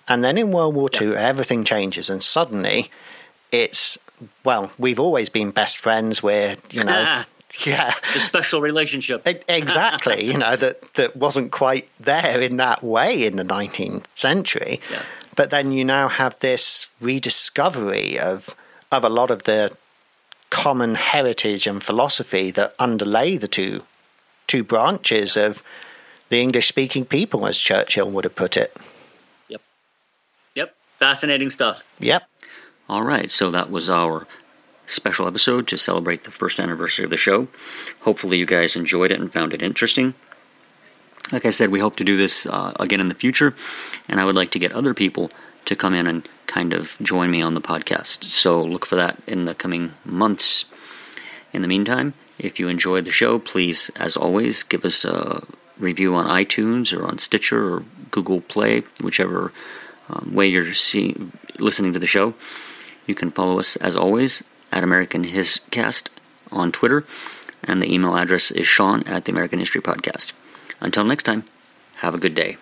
And 0.07 0.23
then 0.23 0.37
in 0.37 0.51
World 0.51 0.75
War 0.75 0.89
Two, 0.89 1.15
everything 1.15 1.63
changes, 1.63 2.09
and 2.09 2.23
suddenly 2.23 2.91
it's, 3.51 3.97
well, 4.43 4.71
we've 4.77 4.99
always 4.99 5.29
been 5.29 5.51
best 5.51 5.77
friends. 5.77 6.21
We're, 6.21 6.55
you 6.69 6.83
know, 6.83 7.23
yeah. 7.65 7.93
The 8.13 8.19
special 8.19 8.61
relationship. 8.61 9.27
Exactly, 9.47 10.25
you 10.25 10.37
know 10.37 10.55
that 10.55 10.93
that 10.95 11.15
wasn't 11.15 11.51
quite 11.51 11.87
there 11.99 12.41
in 12.41 12.57
that 12.57 12.83
way 12.83 13.25
in 13.25 13.37
the 13.37 13.43
19th 13.43 14.05
century. 14.15 14.81
Yeah. 14.91 15.03
But 15.35 15.49
then 15.49 15.71
you 15.71 15.83
now 15.83 16.07
have 16.07 16.39
this 16.39 16.87
rediscovery 17.01 18.19
of 18.19 18.55
of 18.91 19.03
a 19.03 19.09
lot 19.09 19.31
of 19.31 19.43
the 19.43 19.75
common 20.49 20.95
heritage 20.95 21.67
and 21.67 21.83
philosophy 21.83 22.51
that 22.51 22.73
underlay 22.79 23.37
the 23.37 23.47
two 23.47 23.83
two 24.47 24.63
branches 24.63 25.35
of 25.35 25.63
the 26.29 26.41
English 26.41 26.67
speaking 26.67 27.05
people, 27.05 27.45
as 27.45 27.57
Churchill 27.57 28.09
would 28.11 28.23
have 28.23 28.35
put 28.35 28.57
it. 28.57 28.75
Yep. 29.49 29.61
Yep. 30.55 30.75
Fascinating 30.99 31.49
stuff. 31.49 31.83
Yep. 31.99 32.23
All 32.87 33.03
right, 33.03 33.31
so 33.31 33.51
that 33.51 33.69
was 33.71 33.89
our 33.89 34.27
special 34.87 35.27
episode 35.27 35.67
to 35.67 35.77
celebrate 35.77 36.23
the 36.23 36.31
first 36.31 36.59
anniversary 36.59 37.05
of 37.05 37.11
the 37.11 37.17
show. 37.17 37.47
Hopefully, 38.01 38.37
you 38.37 38.45
guys 38.45 38.75
enjoyed 38.75 39.11
it 39.11 39.19
and 39.19 39.33
found 39.33 39.53
it 39.53 39.61
interesting. 39.61 40.13
Like 41.31 41.45
I 41.45 41.49
said, 41.49 41.69
we 41.69 41.79
hope 41.79 41.95
to 41.95 42.03
do 42.03 42.17
this 42.17 42.45
uh, 42.45 42.73
again 42.79 43.01
in 43.01 43.09
the 43.09 43.15
future, 43.15 43.55
and 44.07 44.19
I 44.19 44.25
would 44.25 44.35
like 44.35 44.51
to 44.51 44.59
get 44.59 44.71
other 44.71 44.93
people 44.93 45.31
to 45.65 45.75
come 45.75 45.95
in 45.95 46.05
and 46.05 46.29
kind 46.45 46.73
of 46.73 46.95
join 47.01 47.31
me 47.31 47.41
on 47.41 47.55
the 47.55 47.61
podcast. 47.61 48.25
So 48.25 48.61
look 48.61 48.85
for 48.85 48.95
that 48.95 49.19
in 49.25 49.45
the 49.45 49.55
coming 49.55 49.93
months. 50.05 50.65
In 51.51 51.63
the 51.63 51.67
meantime, 51.67 52.13
if 52.37 52.59
you 52.59 52.67
enjoyed 52.67 53.05
the 53.05 53.11
show, 53.11 53.39
please, 53.39 53.89
as 53.95 54.15
always, 54.15 54.61
give 54.61 54.85
us 54.85 55.03
a 55.03 55.43
review 55.77 56.15
on 56.15 56.27
iTunes 56.27 56.97
or 56.97 57.05
on 57.05 57.19
Stitcher 57.19 57.75
or 57.75 57.83
Google 58.11 58.41
Play, 58.41 58.83
whichever 59.01 59.51
um, 60.09 60.31
way 60.33 60.47
you're 60.47 60.73
seeing, 60.73 61.31
listening 61.59 61.93
to 61.93 61.99
the 61.99 62.07
show. 62.07 62.33
You 63.07 63.15
can 63.15 63.31
follow 63.31 63.59
us, 63.59 63.75
as 63.77 63.95
always, 63.95 64.43
at 64.71 64.83
American 64.83 65.25
Hiscast 65.25 66.07
on 66.51 66.71
Twitter, 66.71 67.05
and 67.63 67.81
the 67.81 67.91
email 67.91 68.15
address 68.15 68.51
is 68.51 68.67
sean 68.67 69.03
at 69.03 69.25
the 69.25 69.31
American 69.31 69.59
History 69.59 69.81
Podcast. 69.81 70.33
Until 70.81 71.03
next 71.03 71.23
time, 71.23 71.43
have 71.97 72.15
a 72.15 72.19
good 72.19 72.35
day. 72.35 72.57